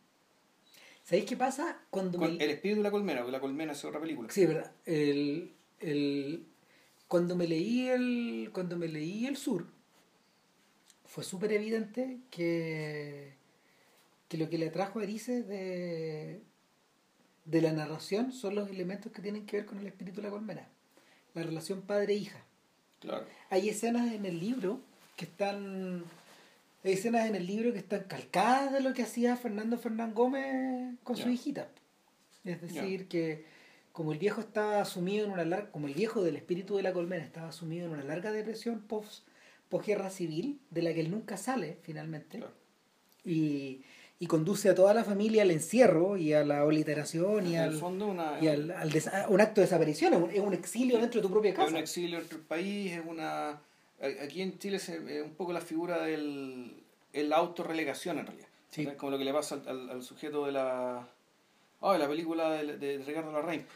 ¿Sabéis 1.02 1.26
qué 1.26 1.36
pasa? 1.36 1.80
Cuando 1.90 2.24
El 2.24 2.40
espíritu 2.40 2.78
de 2.78 2.84
la 2.84 2.90
colmena, 2.92 3.20
porque 3.20 3.32
la 3.32 3.40
colmena 3.40 3.72
es 3.72 3.84
otra 3.84 4.00
película. 4.00 4.30
Sí, 4.30 4.46
verdad. 4.46 4.72
El, 4.86 5.52
el, 5.80 6.46
cuando 7.08 7.34
me 7.34 7.48
leí 7.48 7.88
el. 7.88 8.50
Cuando 8.52 8.76
me 8.76 8.86
leí 8.86 9.26
el 9.26 9.36
sur, 9.36 9.66
fue 11.04 11.24
súper 11.24 11.52
evidente 11.52 12.20
que, 12.30 13.34
que 14.32 14.38
lo 14.38 14.48
que 14.48 14.56
le 14.56 14.68
atrajo 14.68 14.98
a 14.98 15.02
Erice 15.02 15.42
de, 15.42 16.40
de 17.44 17.60
la 17.60 17.70
narración 17.70 18.32
son 18.32 18.54
los 18.54 18.70
elementos 18.70 19.12
que 19.12 19.20
tienen 19.20 19.44
que 19.44 19.58
ver 19.58 19.66
con 19.66 19.78
el 19.78 19.86
espíritu 19.86 20.22
de 20.22 20.28
la 20.28 20.30
colmena. 20.30 20.66
La 21.34 21.42
relación 21.42 21.82
padre-hija. 21.82 22.42
Hay 23.50 23.68
escenas 23.68 24.10
en 24.10 24.24
el 24.24 24.40
libro 24.40 24.80
que 25.18 25.26
están. 25.26 26.02
Hay 26.82 26.94
escenas 26.94 27.26
en 27.26 27.34
el 27.34 27.46
libro 27.46 27.74
que 27.74 27.80
están 27.80 28.04
calcadas 28.04 28.72
de 28.72 28.80
lo 28.80 28.94
que 28.94 29.02
hacía 29.02 29.36
Fernando 29.36 29.76
Fernán 29.76 30.14
Gómez 30.14 30.96
con 31.02 31.18
su 31.18 31.28
hijita. 31.28 31.68
Es 32.42 32.62
decir, 32.62 33.08
que 33.08 33.44
como 33.92 34.14
el 34.14 34.18
viejo 34.18 34.40
estaba 34.40 34.82
sumido 34.86 35.26
en 35.26 35.32
una 35.32 35.44
larga, 35.44 35.70
como 35.70 35.88
el 35.88 35.94
viejo 35.94 36.22
del 36.22 36.36
espíritu 36.36 36.76
de 36.76 36.84
la 36.84 36.94
colmena 36.94 37.22
estaba 37.22 37.52
sumido 37.52 37.84
en 37.84 37.92
una 37.92 38.04
larga 38.04 38.32
depresión 38.32 38.80
post, 38.80 39.28
guerra 39.86 40.08
civil, 40.08 40.58
de 40.70 40.80
la 40.80 40.94
que 40.94 41.00
él 41.00 41.10
nunca 41.10 41.36
sale 41.36 41.76
finalmente, 41.82 42.42
y, 43.26 43.82
y, 44.22 44.26
conduce 44.26 44.70
a 44.70 44.74
toda 44.74 44.94
la 44.94 45.04
familia 45.04 45.42
al 45.42 45.50
encierro 45.50 46.16
y 46.16 46.32
a 46.32 46.44
la 46.44 46.64
obliteración 46.64 47.46
y, 47.46 47.56
al, 47.56 47.80
y 48.40 48.48
al, 48.48 48.70
al 48.70 48.90
un 49.28 49.40
acto 49.40 49.60
de 49.60 49.66
desaparición, 49.66 50.30
es 50.32 50.40
un, 50.40 50.54
exilio 50.54 50.98
dentro 50.98 51.20
de 51.20 51.26
tu 51.26 51.32
propia 51.32 51.52
casa. 51.52 51.66
Es 51.66 51.72
un 51.72 51.78
exilio 51.78 52.18
dentro 52.18 52.38
del 52.38 52.46
país, 52.46 52.92
es 52.92 53.02
una... 53.06 53.60
Aquí 54.22 54.42
en 54.42 54.58
Chile 54.58 54.76
es 54.76 54.88
un 54.88 55.34
poco 55.36 55.52
la 55.52 55.60
figura 55.60 56.02
del 56.02 56.82
el 57.12 57.32
autorrelegación 57.32 58.18
en 58.18 58.26
realidad. 58.26 58.48
Es 58.74 58.96
como 58.96 59.10
lo 59.10 59.18
que 59.18 59.24
le 59.24 59.32
pasa 59.32 59.60
al, 59.66 59.90
al, 59.90 60.02
sujeto 60.02 60.46
de 60.46 60.52
la... 60.52 61.06
Oh, 61.80 61.96
la 61.96 62.08
película 62.08 62.50
de, 62.52 62.78
de 62.78 62.98
Ricardo 62.98 63.32
Larraín. 63.32 63.66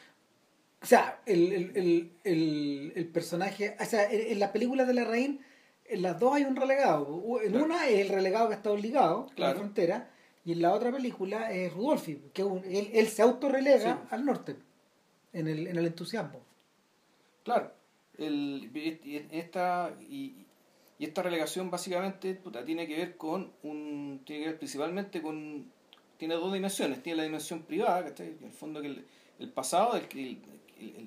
O 0.82 0.86
sea, 0.86 1.20
el, 1.26 1.52
el, 1.52 2.12
el, 2.24 2.92
el, 2.94 3.08
personaje, 3.08 3.76
o 3.80 3.84
sea, 3.84 4.10
en, 4.10 4.38
la 4.38 4.52
película 4.52 4.84
de 4.84 4.94
Larraín, 4.94 5.40
en 5.86 6.02
las 6.02 6.18
dos 6.18 6.34
hay 6.34 6.44
un 6.44 6.54
relegado. 6.54 7.40
En 7.42 7.56
una 7.56 7.88
es 7.88 8.00
el 8.00 8.08
relegado 8.08 8.48
que 8.48 8.54
está 8.54 8.70
obligado 8.70 9.28
a 9.36 9.40
la 9.40 9.54
frontera, 9.54 10.10
y 10.46 10.52
en 10.52 10.62
la 10.62 10.72
otra 10.72 10.92
película 10.92 11.50
es 11.50 11.72
Rudolfi, 11.72 12.30
que 12.32 12.42
él, 12.42 12.90
él, 12.92 13.08
se 13.08 13.20
autorrelega 13.22 14.06
al 14.10 14.24
norte, 14.24 14.56
en 15.32 15.48
el, 15.48 15.66
en 15.66 15.76
el 15.76 15.86
entusiasmo. 15.86 16.40
Claro, 17.42 17.72
el, 18.16 18.70
esta, 19.32 19.92
y, 20.08 20.46
y 21.00 21.04
esta 21.04 21.24
relegación 21.24 21.68
básicamente 21.68 22.40
tiene 22.64 22.86
que 22.86 22.96
ver 22.96 23.16
con 23.16 23.54
un. 23.64 24.22
tiene 24.24 24.44
que 24.44 24.48
ver 24.50 24.58
principalmente 24.58 25.20
con. 25.20 25.68
tiene 26.16 26.34
dos 26.34 26.52
dimensiones. 26.52 27.02
Tiene 27.02 27.16
la 27.16 27.22
dimensión 27.24 27.62
privada, 27.62 28.14
que 28.14 28.22
en 28.22 28.44
el 28.44 28.52
fondo 28.52 28.80
que 28.80 29.04
el, 29.40 29.50
pasado, 29.50 29.96
el, 29.96 30.38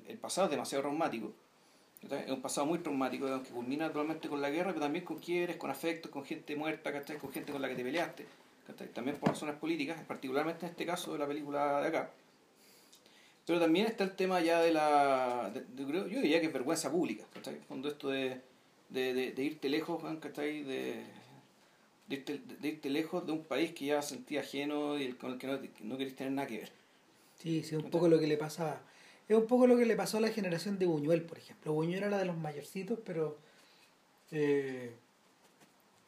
el, 0.06 0.18
pasado 0.18 0.48
es 0.48 0.50
demasiado 0.50 0.82
traumático. 0.82 1.32
Es 2.02 2.30
un 2.30 2.42
pasado 2.42 2.66
muy 2.66 2.80
traumático, 2.80 3.42
que 3.42 3.48
culmina 3.48 3.86
actualmente 3.86 4.28
con 4.28 4.42
la 4.42 4.50
guerra, 4.50 4.68
pero 4.68 4.80
también 4.80 5.06
con 5.06 5.18
quiebres, 5.18 5.56
con 5.56 5.70
afectos, 5.70 6.10
con 6.10 6.26
gente 6.26 6.54
muerta, 6.56 6.92
con 7.18 7.32
gente 7.32 7.52
con 7.52 7.62
la 7.62 7.68
que 7.70 7.76
te 7.76 7.82
peleaste 7.84 8.26
también 8.94 9.16
por 9.16 9.30
razones 9.30 9.56
políticas, 9.56 10.00
particularmente 10.06 10.66
en 10.66 10.72
este 10.72 10.86
caso 10.86 11.12
de 11.12 11.18
la 11.18 11.26
película 11.26 11.80
de 11.80 11.88
acá. 11.88 12.10
Pero 13.46 13.58
también 13.58 13.86
está 13.86 14.04
el 14.04 14.14
tema 14.14 14.40
ya 14.40 14.60
de 14.60 14.72
la. 14.72 15.52
yo 15.76 16.02
diría 16.04 16.40
que 16.40 16.46
es 16.46 16.52
vergüenza 16.52 16.90
pública, 16.90 17.24
¿cachai? 17.32 17.58
Cuando 17.66 17.88
esto 17.88 18.08
de, 18.08 18.40
de, 18.90 19.34
irte 19.38 19.68
lejos, 19.68 20.02
¿cachai? 20.20 20.62
De, 20.62 21.02
de, 22.06 22.14
irte, 22.14 22.40
de 22.60 22.68
irte 22.68 22.90
lejos 22.90 23.26
de 23.26 23.32
un 23.32 23.44
país 23.44 23.72
que 23.72 23.86
ya 23.86 24.02
sentía 24.02 24.40
ajeno 24.40 24.98
y 24.98 25.12
con 25.14 25.32
el 25.32 25.38
que 25.38 25.46
no, 25.46 25.58
no 25.80 25.98
querés 25.98 26.14
tener 26.14 26.32
nada 26.32 26.46
que 26.46 26.58
ver. 26.58 26.72
Sí, 27.38 27.62
sí, 27.62 27.74
es 27.74 27.82
un 27.82 27.90
poco 27.90 28.08
lo 28.08 28.18
que 28.18 28.26
le 28.26 28.36
pasa. 28.36 28.80
Es 29.28 29.36
un 29.36 29.46
poco 29.46 29.66
lo 29.66 29.76
que 29.76 29.86
le 29.86 29.96
pasó 29.96 30.18
a 30.18 30.20
la 30.20 30.28
generación 30.28 30.78
de 30.78 30.86
Buñuel, 30.86 31.22
por 31.22 31.38
ejemplo. 31.38 31.72
Buñuel 31.72 31.98
era 31.98 32.10
la 32.10 32.18
de 32.18 32.26
los 32.26 32.36
mayorcitos, 32.36 32.98
pero. 33.04 33.38
Eh, 34.30 34.92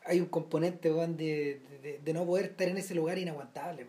hay 0.05 0.21
un 0.21 0.27
componente 0.27 0.91
de, 0.91 2.01
de, 2.03 2.13
no 2.13 2.27
poder 2.27 2.47
estar 2.47 2.69
en 2.69 2.79
ese 2.79 2.95
lugar 2.95 3.19
inaguantable. 3.19 3.87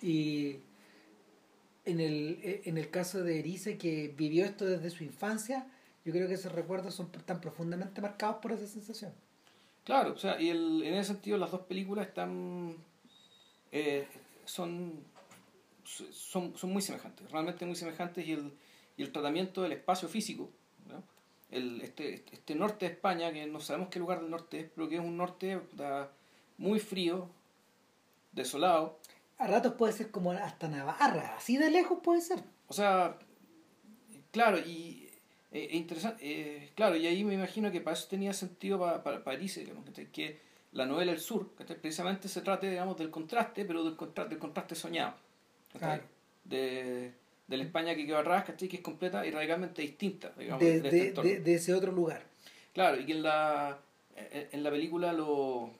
Y 0.00 0.58
en 1.84 2.00
el, 2.00 2.60
en 2.64 2.78
el 2.78 2.90
caso 2.90 3.22
de 3.22 3.38
Erice, 3.38 3.78
que 3.78 4.12
vivió 4.16 4.44
esto 4.44 4.66
desde 4.66 4.90
su 4.90 5.04
infancia, 5.04 5.66
yo 6.04 6.12
creo 6.12 6.28
que 6.28 6.34
esos 6.34 6.52
recuerdos 6.52 6.94
son 6.94 7.10
tan 7.10 7.40
profundamente 7.40 8.00
marcados 8.00 8.36
por 8.36 8.52
esa 8.52 8.66
sensación. 8.66 9.12
Claro, 9.84 10.14
o 10.14 10.18
sea, 10.18 10.40
y 10.40 10.48
el, 10.48 10.82
en 10.84 10.94
ese 10.94 11.12
sentido 11.12 11.38
las 11.38 11.50
dos 11.50 11.62
películas 11.62 12.06
están 12.06 12.76
eh, 13.72 14.06
son, 14.44 15.04
son, 15.84 16.56
son 16.56 16.72
muy 16.72 16.82
semejantes, 16.82 17.30
realmente 17.30 17.66
muy 17.66 17.74
semejantes 17.74 18.26
y 18.26 18.32
el, 18.32 18.52
y 18.96 19.02
el 19.02 19.10
tratamiento 19.10 19.62
del 19.62 19.72
espacio 19.72 20.08
físico 20.08 20.50
el, 21.52 21.80
este, 21.82 22.24
este 22.32 22.54
norte 22.54 22.86
de 22.86 22.92
España, 22.92 23.32
que 23.32 23.46
no 23.46 23.60
sabemos 23.60 23.88
qué 23.88 23.98
lugar 23.98 24.20
del 24.20 24.30
norte 24.30 24.60
es, 24.60 24.70
pero 24.74 24.88
que 24.88 24.96
es 24.96 25.00
un 25.00 25.16
norte 25.16 25.60
muy 26.58 26.80
frío, 26.80 27.28
desolado. 28.32 28.98
A 29.38 29.46
ratos 29.46 29.74
puede 29.74 29.92
ser 29.92 30.10
como 30.10 30.32
hasta 30.32 30.68
Navarra, 30.68 31.36
así 31.36 31.56
de 31.56 31.70
lejos 31.70 31.98
puede 32.02 32.20
ser. 32.20 32.42
O 32.68 32.72
sea, 32.72 33.18
claro, 34.30 34.58
y 34.58 35.10
eh, 35.50 35.68
interesante, 35.72 36.22
eh, 36.22 36.72
claro, 36.74 36.96
y 36.96 37.06
ahí 37.06 37.24
me 37.24 37.34
imagino 37.34 37.70
que 37.70 37.80
para 37.80 37.94
eso 37.94 38.08
tenía 38.08 38.32
sentido 38.32 38.78
para, 38.78 39.02
para 39.02 39.22
París, 39.22 39.60
que 40.12 40.40
la 40.72 40.86
novela 40.86 41.12
El 41.12 41.20
Sur, 41.20 41.54
que 41.54 41.64
precisamente 41.74 42.28
se 42.28 42.40
trate, 42.40 42.70
digamos, 42.70 42.96
del 42.96 43.10
contraste, 43.10 43.64
pero 43.64 43.84
del 43.84 43.96
contraste, 43.96 44.30
del 44.30 44.38
contraste 44.38 44.74
soñado. 44.74 45.14
De, 46.44 47.12
de 47.52 47.58
la 47.58 47.64
España 47.64 47.94
que 47.94 48.06
quedó 48.06 48.16
atrás, 48.16 48.44
Que 48.56 48.64
es 48.64 48.80
completa 48.80 49.26
y 49.26 49.30
radicalmente 49.30 49.82
distinta, 49.82 50.32
digamos, 50.38 50.60
de, 50.64 50.76
este 50.76 51.40
de, 51.40 51.54
ese 51.54 51.74
otro 51.74 51.92
lugar. 51.92 52.22
Claro, 52.72 52.98
y 52.98 53.04
que 53.04 53.12
en 53.12 53.22
la, 53.22 53.78
en 54.16 54.62
la 54.62 54.70
película 54.70 55.12
lo, 55.12 55.70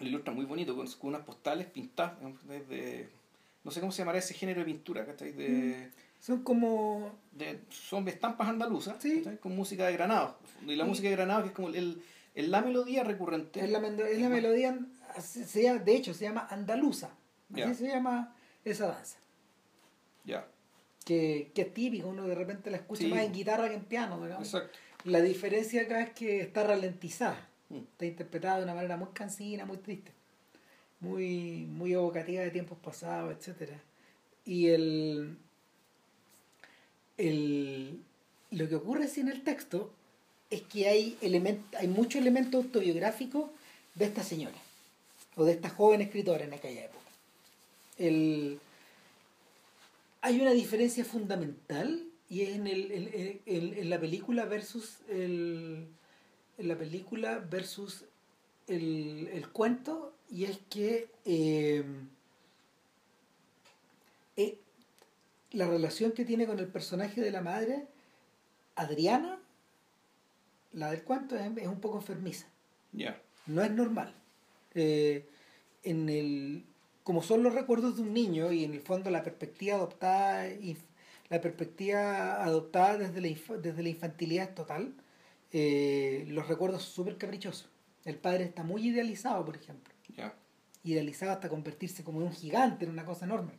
lo 0.00 0.06
ilustra 0.06 0.32
muy 0.34 0.44
bonito, 0.44 0.74
con, 0.74 0.88
unas 1.02 1.22
postales 1.22 1.68
pintadas, 1.68 2.14
desde, 2.48 3.08
no 3.62 3.70
sé 3.70 3.78
cómo 3.78 3.92
se 3.92 3.98
llamará 3.98 4.18
ese 4.18 4.34
género 4.34 4.58
de 4.58 4.66
pintura, 4.66 5.06
¿cachai? 5.06 5.30
De, 5.30 5.48
mm. 5.48 6.20
son 6.20 6.42
como... 6.42 7.12
De, 7.30 7.60
son 7.70 8.08
estampas 8.08 8.48
andaluzas, 8.48 8.96
con 9.38 9.54
música 9.54 9.86
de 9.86 9.92
Granado. 9.92 10.36
Y 10.66 10.74
la 10.74 10.84
música 10.84 11.08
de 11.08 11.14
Granado 11.14 11.42
que 11.42 11.48
es 11.50 11.54
como 11.54 11.68
el, 11.68 12.02
el, 12.34 12.50
la 12.50 12.60
melodía 12.60 13.04
recurrente. 13.04 13.60
Es 13.60 13.70
la, 13.70 13.78
es 13.78 14.20
la 14.20 14.28
melodía, 14.28 14.76
se 15.20 15.78
de 15.78 15.96
hecho 15.96 16.12
se 16.12 16.24
llama 16.24 16.48
andaluza, 16.50 17.10
así 17.54 17.74
se 17.76 17.86
llama 17.86 18.34
esa 18.64 18.88
danza. 18.88 19.16
Ya 20.24 20.44
que, 21.08 21.50
que 21.54 21.62
es 21.62 21.72
típico, 21.72 22.06
uno 22.08 22.26
de 22.26 22.34
repente 22.34 22.70
la 22.70 22.76
escucha 22.76 23.08
más 23.08 23.20
en 23.20 23.32
guitarra 23.32 23.66
que 23.70 23.76
en 23.76 23.84
piano. 23.84 24.20
La 25.04 25.22
diferencia 25.22 25.80
acá 25.80 26.02
es 26.02 26.10
que 26.10 26.42
está 26.42 26.64
ralentizada, 26.64 27.48
mm. 27.70 27.76
está 27.78 28.04
interpretada 28.04 28.58
de 28.58 28.64
una 28.64 28.74
manera 28.74 28.98
muy 28.98 29.08
cansina, 29.14 29.64
muy 29.64 29.78
triste, 29.78 30.12
muy, 31.00 31.64
muy 31.64 31.94
evocativa 31.94 32.42
de 32.42 32.50
tiempos 32.50 32.76
pasados, 32.76 33.34
etc. 33.48 33.70
Y 34.44 34.66
el, 34.66 35.38
el, 37.16 38.02
lo 38.50 38.68
que 38.68 38.74
ocurre 38.74 39.08
sin 39.08 39.28
el 39.28 39.42
texto 39.42 39.90
es 40.50 40.60
que 40.60 40.88
hay, 40.88 41.16
element, 41.22 41.74
hay 41.76 41.88
muchos 41.88 42.20
elementos 42.20 42.66
autobiográficos 42.66 43.48
de 43.94 44.04
esta 44.04 44.22
señora, 44.22 44.58
o 45.36 45.44
de 45.44 45.52
esta 45.52 45.70
joven 45.70 46.02
escritora 46.02 46.44
en 46.44 46.52
aquella 46.52 46.84
época. 46.84 46.98
El, 47.96 48.60
hay 50.28 50.42
una 50.42 50.52
diferencia 50.52 51.06
fundamental 51.06 52.06
y 52.28 52.42
en, 52.42 52.66
el, 52.66 53.40
en 53.46 53.88
la 53.88 53.98
película 53.98 54.44
versus 54.44 54.98
el, 55.08 55.88
en 56.58 56.68
la 56.68 56.76
película 56.76 57.38
versus 57.38 58.04
el, 58.66 59.30
el 59.32 59.48
cuento 59.48 60.14
y 60.30 60.44
es 60.44 60.58
que 60.68 61.08
eh, 61.24 61.82
eh, 64.36 64.58
la 65.52 65.66
relación 65.66 66.12
que 66.12 66.26
tiene 66.26 66.46
con 66.46 66.58
el 66.58 66.68
personaje 66.68 67.22
de 67.22 67.30
la 67.30 67.40
madre 67.40 67.86
Adriana 68.76 69.38
la 70.74 70.90
del 70.90 71.04
cuento 71.04 71.36
es, 71.36 71.66
un 71.66 71.80
poco 71.80 71.96
enfermiza. 71.96 72.46
No 73.46 73.62
es 73.62 73.70
normal. 73.70 74.12
Eh, 74.74 75.26
en 75.84 76.10
el 76.10 76.64
como 77.08 77.22
son 77.22 77.42
los 77.42 77.54
recuerdos 77.54 77.96
de 77.96 78.02
un 78.02 78.12
niño 78.12 78.52
y 78.52 78.64
en 78.64 78.74
el 78.74 78.82
fondo 78.82 79.08
la 79.08 79.22
perspectiva 79.22 79.76
adoptada 79.76 80.46
la 81.30 81.40
perspectiva 81.40 82.44
adoptada 82.44 82.98
desde 82.98 83.22
la, 83.22 83.58
desde 83.62 83.82
la 83.82 83.88
infantilidad 83.88 84.52
total 84.52 84.92
eh, 85.50 86.26
los 86.28 86.46
recuerdos 86.48 86.82
son 86.82 86.92
súper 86.92 87.16
caprichosos. 87.16 87.70
El 88.04 88.16
padre 88.16 88.44
está 88.44 88.62
muy 88.62 88.88
idealizado, 88.88 89.42
por 89.42 89.56
ejemplo. 89.56 89.94
Idealizado 90.84 91.32
hasta 91.32 91.48
convertirse 91.48 92.04
como 92.04 92.20
en 92.20 92.26
un 92.26 92.32
gigante, 92.34 92.84
en 92.84 92.90
una 92.90 93.06
cosa 93.06 93.24
enorme, 93.24 93.54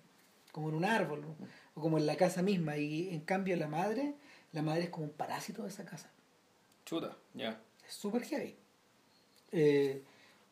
como 0.51 0.69
en 0.69 0.75
un 0.75 0.85
árbol, 0.85 1.25
o 1.73 1.81
como 1.81 1.97
en 1.97 2.05
la 2.05 2.17
casa 2.17 2.43
misma. 2.43 2.77
Y 2.77 3.09
en 3.09 3.21
cambio 3.21 3.55
la 3.55 3.67
madre, 3.67 4.13
la 4.51 4.61
madre 4.61 4.83
es 4.83 4.89
como 4.91 5.05
un 5.05 5.13
parásito 5.13 5.63
de 5.63 5.69
esa 5.69 5.85
casa. 5.85 6.11
Chuta, 6.85 7.17
ya. 7.33 7.59
Es 7.83 7.95
súper 7.95 8.23
heavy. 8.25 8.55
Eh, 9.51 10.03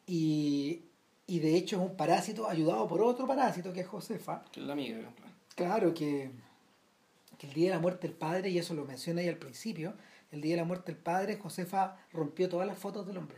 y, 0.07 0.81
y 1.27 1.39
de 1.39 1.55
hecho 1.55 1.75
es 1.75 1.81
un 1.81 1.97
parásito 1.97 2.47
ayudado 2.47 2.87
por 2.87 3.01
otro 3.01 3.27
parásito 3.27 3.73
que 3.73 3.81
es 3.81 3.87
Josefa. 3.87 4.45
Que 4.51 4.61
es 4.61 4.65
la 4.65 4.73
amiga. 4.73 4.97
Claro, 5.55 5.93
que, 5.93 6.31
que 7.37 7.47
el 7.47 7.53
día 7.53 7.69
de 7.69 7.75
la 7.75 7.81
muerte 7.81 8.07
del 8.07 8.15
padre, 8.15 8.49
y 8.49 8.57
eso 8.57 8.73
lo 8.73 8.85
menciona 8.85 9.21
ahí 9.21 9.27
al 9.27 9.37
principio, 9.37 9.93
el 10.31 10.41
día 10.41 10.53
de 10.55 10.61
la 10.61 10.65
muerte 10.65 10.93
del 10.93 11.01
padre, 11.01 11.37
Josefa 11.37 11.97
rompió 12.13 12.47
todas 12.47 12.65
las 12.65 12.77
fotos 12.77 13.05
del 13.05 13.17
hombre. 13.17 13.37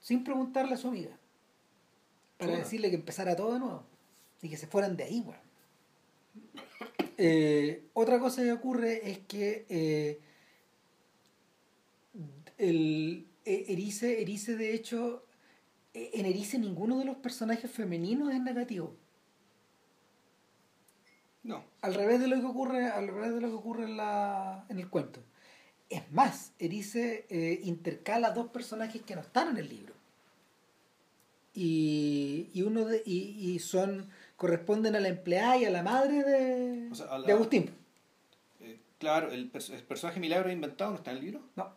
Sin 0.00 0.24
preguntarle 0.24 0.74
a 0.74 0.76
su 0.76 0.88
amiga. 0.88 1.16
Para 2.38 2.56
decirle 2.56 2.90
que 2.90 2.96
empezara 2.96 3.36
todo 3.36 3.54
de 3.54 3.60
nuevo. 3.60 3.84
Y 4.42 4.48
que 4.48 4.56
se 4.56 4.66
fueran 4.66 4.96
de 4.96 5.04
ahí, 5.04 5.24
eh, 7.16 7.84
otra 7.92 8.18
cosa 8.18 8.42
que 8.42 8.52
ocurre 8.52 9.08
es 9.08 9.20
que 9.20 9.64
eh, 9.68 10.20
el 12.58 13.26
eh, 13.44 13.66
Erice, 13.68 14.20
Erice, 14.20 14.56
de 14.56 14.74
hecho, 14.74 15.24
en 15.94 16.26
Erice 16.26 16.58
ninguno 16.58 16.98
de 16.98 17.04
los 17.04 17.16
personajes 17.16 17.70
femeninos 17.70 18.32
es 18.32 18.40
negativo. 18.40 18.96
No. 21.44 21.62
Al 21.82 21.94
revés 21.94 22.20
de 22.20 22.26
lo 22.26 22.40
que 22.40 22.46
ocurre, 22.46 22.86
al 22.86 23.06
revés 23.06 23.34
de 23.34 23.40
lo 23.40 23.48
que 23.48 23.54
ocurre 23.54 23.84
en, 23.84 23.96
la, 23.96 24.64
en 24.68 24.78
el 24.80 24.88
cuento. 24.88 25.22
Es 25.90 26.10
más, 26.10 26.52
Erice 26.58 27.26
eh, 27.28 27.60
intercala 27.64 28.30
dos 28.30 28.48
personajes 28.48 29.02
que 29.02 29.14
no 29.14 29.20
están 29.20 29.50
en 29.50 29.58
el 29.58 29.68
libro. 29.68 29.94
Y, 31.52 32.48
y 32.52 32.62
uno 32.62 32.86
de, 32.86 33.02
y, 33.06 33.58
son 33.60 34.10
corresponden 34.36 34.96
a 34.96 35.00
la 35.00 35.08
empleada 35.08 35.58
y 35.58 35.64
a 35.66 35.70
la 35.70 35.84
madre 35.84 36.24
de, 36.24 36.90
de 37.26 37.32
Agustín. 37.32 37.70
Eh, 38.60 38.80
claro, 38.98 39.30
el, 39.30 39.48
personaje 39.50 40.18
milagro 40.18 40.50
inventado 40.50 40.90
no 40.90 40.96
está 40.96 41.12
en 41.12 41.18
el 41.18 41.24
libro. 41.24 41.42
No. 41.54 41.72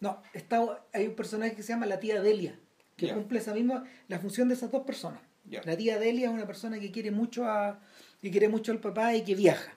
No, 0.00 0.22
está, 0.32 0.84
hay 0.92 1.08
un 1.08 1.14
personaje 1.14 1.54
que 1.54 1.62
se 1.62 1.72
llama 1.72 1.86
la 1.86 2.00
tía 2.00 2.22
Delia, 2.22 2.58
que 2.96 3.12
cumple 3.12 3.38
esa 3.38 3.54
misma, 3.54 3.84
la 4.08 4.18
función 4.18 4.48
de 4.48 4.54
esas 4.54 4.70
dos 4.70 4.84
personas. 4.84 5.20
La 5.64 5.76
tía 5.76 5.98
Delia 5.98 6.28
es 6.28 6.32
una 6.32 6.46
persona 6.46 6.80
que 6.80 6.90
quiere 6.90 7.10
mucho 7.10 7.46
a, 7.46 7.80
que 8.20 8.30
quiere 8.30 8.48
mucho 8.48 8.72
al 8.72 8.80
papá 8.80 9.14
y 9.14 9.22
que 9.22 9.34
viaja. 9.34 9.74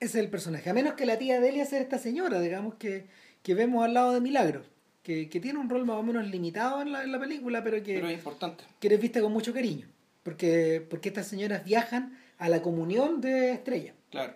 Ese 0.00 0.18
es 0.18 0.24
el 0.24 0.30
personaje. 0.30 0.70
A 0.70 0.74
menos 0.74 0.94
que 0.94 1.06
la 1.06 1.18
tía 1.18 1.40
Delia 1.40 1.66
sea 1.66 1.80
esta 1.80 1.98
señora, 1.98 2.40
digamos, 2.40 2.74
que, 2.76 3.06
que 3.42 3.54
vemos 3.54 3.84
al 3.84 3.94
lado 3.94 4.12
de 4.12 4.20
Milagro. 4.20 4.62
Que, 5.02 5.28
que, 5.28 5.40
tiene 5.40 5.58
un 5.58 5.70
rol 5.70 5.86
más 5.86 5.96
o 5.96 6.02
menos 6.02 6.26
limitado 6.28 6.82
en 6.82 6.92
la, 6.92 7.02
en 7.02 7.10
la 7.10 7.18
película, 7.18 7.64
pero 7.64 7.82
que, 7.82 7.94
pero 7.94 8.08
es 8.08 8.14
importante. 8.14 8.64
que 8.78 8.88
eres 8.88 9.00
vista 9.00 9.20
con 9.22 9.32
mucho 9.32 9.54
cariño. 9.54 9.88
Porque, 10.22 10.86
porque 10.88 11.08
estas 11.08 11.26
señoras 11.26 11.64
viajan 11.64 12.18
a 12.36 12.48
la 12.48 12.60
comunión 12.60 13.20
de 13.20 13.52
Estrella. 13.52 13.94
Claro. 14.10 14.34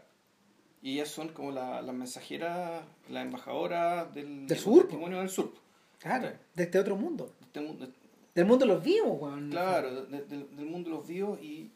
Y 0.81 0.95
ellas 0.95 1.09
son 1.09 1.29
como 1.29 1.53
las 1.53 1.85
la 1.85 1.93
mensajeras, 1.93 2.83
la 3.11 3.23
embajadora 3.23 4.07
del, 4.07 4.47
del 4.47 4.59
sur. 4.59 4.89
del 4.89 5.29
sur. 5.29 5.53
Claro, 6.01 6.33
de 6.55 6.63
este 6.65 6.79
otro 6.79 6.97
mundo. 6.97 7.33
Este 7.53 7.61
mundo. 7.61 7.87
Del 8.35 8.47
mundo 8.47 8.65
de 8.65 8.73
los 8.73 8.83
vivos, 8.83 9.19
Juan. 9.19 9.51
Claro, 9.51 10.07
del 10.07 10.67
mundo 10.67 10.89
de 10.89 10.97
los 10.97 11.07
vivos 11.07 11.39
y, 11.43 11.71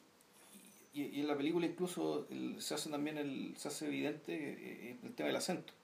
y, 0.95 1.21
en 1.21 1.27
la 1.27 1.37
película 1.37 1.67
incluso 1.67 2.27
se 2.59 2.75
hace 2.75 2.89
también 2.89 3.19
el, 3.19 3.55
se 3.59 3.69
hace 3.69 3.87
evidente 3.87 4.35
eh, 4.35 4.97
el 5.03 5.13
tema 5.13 5.27
del 5.27 5.37
acento. 5.37 5.75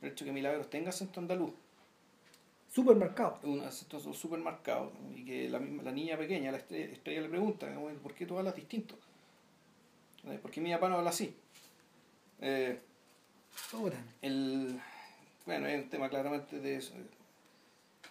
El 0.00 0.12
hecho 0.12 0.24
que 0.24 0.32
Milagros 0.32 0.70
tenga 0.70 0.88
acento 0.88 1.20
andaluz. 1.20 1.50
Súper 2.72 2.96
marcado. 2.96 3.38
Un 3.42 3.60
acento 3.60 4.00
súper 4.14 4.38
marcado. 4.38 4.92
Y 5.14 5.24
que 5.26 5.50
la, 5.50 5.58
misma, 5.58 5.82
la 5.82 5.92
niña 5.92 6.16
pequeña, 6.16 6.52
la 6.52 6.58
estrella, 6.58 7.20
le 7.20 7.28
pregunta, 7.28 7.66
¿por 8.02 8.14
qué 8.14 8.24
tú 8.24 8.38
hablas 8.38 8.54
distinto? 8.54 8.94
Eh, 10.24 10.38
¿Por 10.40 10.50
qué 10.50 10.62
mi 10.62 10.72
papá 10.72 10.88
no 10.88 10.96
habla 10.96 11.10
así? 11.10 11.34
Eh, 12.40 12.78
el, 14.22 14.80
bueno, 15.44 15.66
es 15.66 15.82
un 15.82 15.90
tema 15.90 16.08
claramente 16.08 16.60
de 16.60 16.80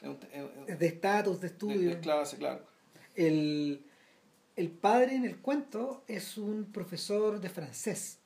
de 0.01 0.87
estatus, 0.87 1.41
de 1.41 1.47
estudio. 1.47 1.89
De, 1.89 1.99
clase, 1.99 2.37
claro. 2.37 2.61
El, 3.15 3.81
el 4.55 4.69
padre 4.69 5.15
en 5.15 5.25
el 5.25 5.37
cuento 5.37 6.03
es 6.07 6.37
un 6.37 6.65
profesor 6.71 7.39
de 7.41 7.49
francés 7.49 8.19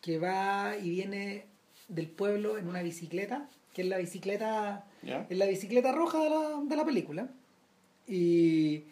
que 0.00 0.18
va 0.18 0.76
y 0.76 0.90
viene 0.90 1.46
del 1.88 2.08
pueblo 2.08 2.58
en 2.58 2.68
una 2.68 2.82
bicicleta, 2.82 3.48
que 3.72 3.82
es 3.82 3.88
la 3.88 3.98
bicicleta, 3.98 4.86
es 5.28 5.38
la 5.38 5.46
bicicleta 5.46 5.92
roja 5.92 6.22
de 6.22 6.30
la, 6.30 6.60
de 6.64 6.76
la 6.76 6.84
película. 6.84 7.28
Y 8.06 8.84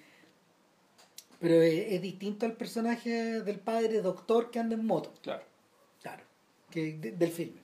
pero 1.40 1.62
es, 1.62 2.02
distinto 2.02 2.44
al 2.44 2.52
personaje 2.52 3.40
del 3.40 3.58
padre 3.58 4.02
doctor 4.02 4.50
que 4.50 4.58
anda 4.58 4.74
en 4.74 4.84
moto. 4.84 5.12
Claro. 5.22 5.42
Claro. 6.02 6.22
Que 6.70 6.92
del 6.92 7.30
filme. 7.30 7.60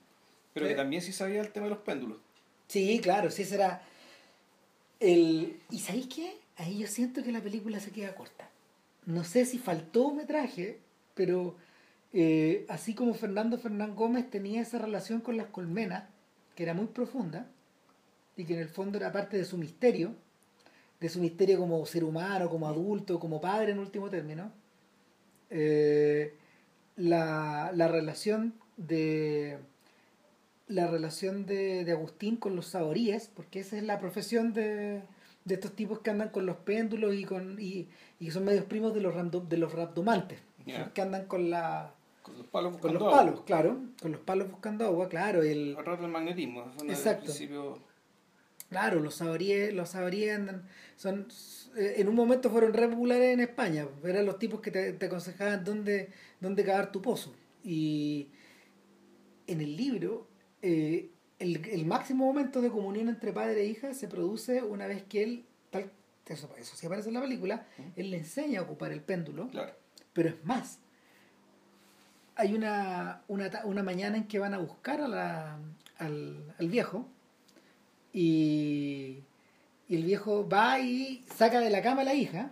Pero 0.53 0.67
que 0.67 0.73
también 0.73 1.01
sí 1.01 1.13
sabía 1.13 1.41
el 1.41 1.51
tema 1.51 1.67
de 1.67 1.69
los 1.71 1.79
péndulos. 1.79 2.17
Sí, 2.67 2.99
claro, 3.01 3.29
sí 3.29 3.45
será. 3.45 3.83
El... 4.99 5.59
¿Y 5.69 5.79
sabéis 5.79 6.07
qué? 6.07 6.37
Ahí 6.57 6.79
yo 6.79 6.87
siento 6.87 7.23
que 7.23 7.31
la 7.31 7.41
película 7.41 7.79
se 7.79 7.91
queda 7.91 8.15
corta 8.15 8.49
no 9.07 9.23
sé 9.23 9.45
si 9.45 9.57
faltó 9.57 10.13
metraje, 10.13 10.79
pero 11.15 11.55
eh, 12.11 12.65
así 12.67 12.93
como 12.93 13.13
Fernando 13.13 13.57
Fernán 13.57 13.95
Gómez 13.95 14.29
tenía 14.29 14.61
esa 14.61 14.79
relación 14.79 15.21
con 15.21 15.37
las 15.37 15.47
colmenas, 15.47 16.03
que 16.55 16.63
era 16.63 16.73
muy 16.73 16.87
profunda, 16.87 17.47
y 18.35 18.43
que 18.43 18.53
en 18.53 18.59
el 18.59 18.67
fondo 18.67 18.97
era 18.97 19.13
parte 19.13 19.37
de 19.37 19.45
su 19.45 19.57
misterio, 19.57 20.13
de 20.99 21.07
su 21.07 21.21
misterio 21.21 21.57
como 21.57 21.85
ser 21.85 22.03
humano, 22.03 22.49
como 22.49 22.67
adulto, 22.67 23.17
como 23.17 23.39
padre 23.39 23.71
en 23.71 23.79
último 23.79 24.09
término, 24.09 24.51
eh, 25.49 26.33
la, 26.97 27.71
la, 27.73 27.87
relación 27.87 28.55
de 28.75 29.57
la 30.67 30.87
relación 30.87 31.45
de, 31.45 31.85
de 31.85 31.91
Agustín 31.91 32.35
con 32.35 32.55
los 32.55 32.67
saboríes, 32.67 33.29
porque 33.33 33.59
esa 33.59 33.77
es 33.77 33.83
la 33.83 33.99
profesión 33.99 34.53
de, 34.53 35.01
de 35.47 35.53
estos 35.55 35.71
tipos 35.71 35.99
que 35.99 36.09
andan 36.09 36.29
con 36.29 36.45
los 36.45 36.57
péndulos 36.57 37.15
y 37.15 37.23
con 37.23 37.57
y, 37.59 37.87
y 38.19 38.31
son 38.31 38.43
medios 38.43 38.65
primos 38.65 38.93
de 38.93 38.99
los 38.99 39.15
de 39.49 39.57
los 39.57 39.73
raptomantes 39.73 40.39
que 40.93 41.01
andan 41.01 41.25
con 41.25 41.49
la 41.49 41.93
con 42.21 42.37
los 42.37 42.47
palos 42.47 42.77
con 42.77 42.93
los 42.93 43.03
palos 43.03 43.41
claro 43.45 43.79
con 44.01 44.11
los 44.11 44.19
palos 44.19 44.51
buscando 44.51 44.85
agua 44.85 45.07
claro 45.07 45.41
el 45.43 45.77
el 45.77 46.07
magnetismo 46.09 46.65
exacto. 46.89 47.31
claro 48.69 48.99
los 48.99 49.15
sabríes 49.15 49.73
los 49.73 49.89
sabríes 49.91 50.35
andan 50.35 50.67
son 50.97 51.27
eh, 51.77 51.95
en 51.97 52.09
un 52.09 52.15
momento 52.15 52.49
fueron 52.49 52.73
re 52.73 52.89
populares 52.89 53.33
en 53.33 53.39
España 53.39 53.87
eran 54.03 54.25
los 54.25 54.37
tipos 54.39 54.59
que 54.59 54.71
te, 54.71 54.91
te 54.91 55.05
aconsejaban 55.05 55.63
dónde 55.63 56.09
dónde 56.41 56.65
cavar 56.65 56.91
tu 56.91 57.01
pozo 57.01 57.33
y 57.63 58.27
en 59.47 59.61
el 59.61 59.77
libro 59.77 60.27
eh, 60.61 61.09
el, 61.39 61.65
el, 61.65 61.85
máximo 61.85 62.25
momento 62.25 62.61
de 62.61 62.69
comunión 62.69 63.09
entre 63.09 63.31
padre 63.31 63.61
e 63.61 63.65
hija 63.65 63.93
se 63.93 64.07
produce 64.07 64.63
una 64.63 64.87
vez 64.87 65.03
que 65.03 65.23
él, 65.23 65.45
tal, 65.69 65.91
eso, 66.25 66.49
eso 66.57 66.75
sí 66.75 66.85
aparece 66.85 67.09
en 67.09 67.15
la 67.15 67.21
película, 67.21 67.65
él 67.95 68.11
le 68.11 68.17
enseña 68.17 68.59
a 68.59 68.63
ocupar 68.63 68.91
el 68.91 69.01
péndulo, 69.01 69.49
claro. 69.49 69.73
pero 70.13 70.29
es 70.29 70.45
más. 70.45 70.79
Hay 72.35 72.53
una, 72.53 73.23
una, 73.27 73.49
una, 73.63 73.83
mañana 73.83 74.17
en 74.17 74.27
que 74.27 74.37
van 74.37 74.53
a 74.53 74.59
buscar 74.59 75.01
a 75.01 75.07
la, 75.07 75.59
al, 75.97 76.55
al 76.59 76.69
viejo 76.69 77.07
y, 78.13 79.23
y, 79.87 79.95
el 79.95 80.03
viejo 80.03 80.47
va 80.47 80.79
y 80.79 81.23
saca 81.35 81.59
de 81.59 81.69
la 81.69 81.81
cama 81.81 82.01
a 82.01 82.05
la 82.05 82.13
hija 82.13 82.51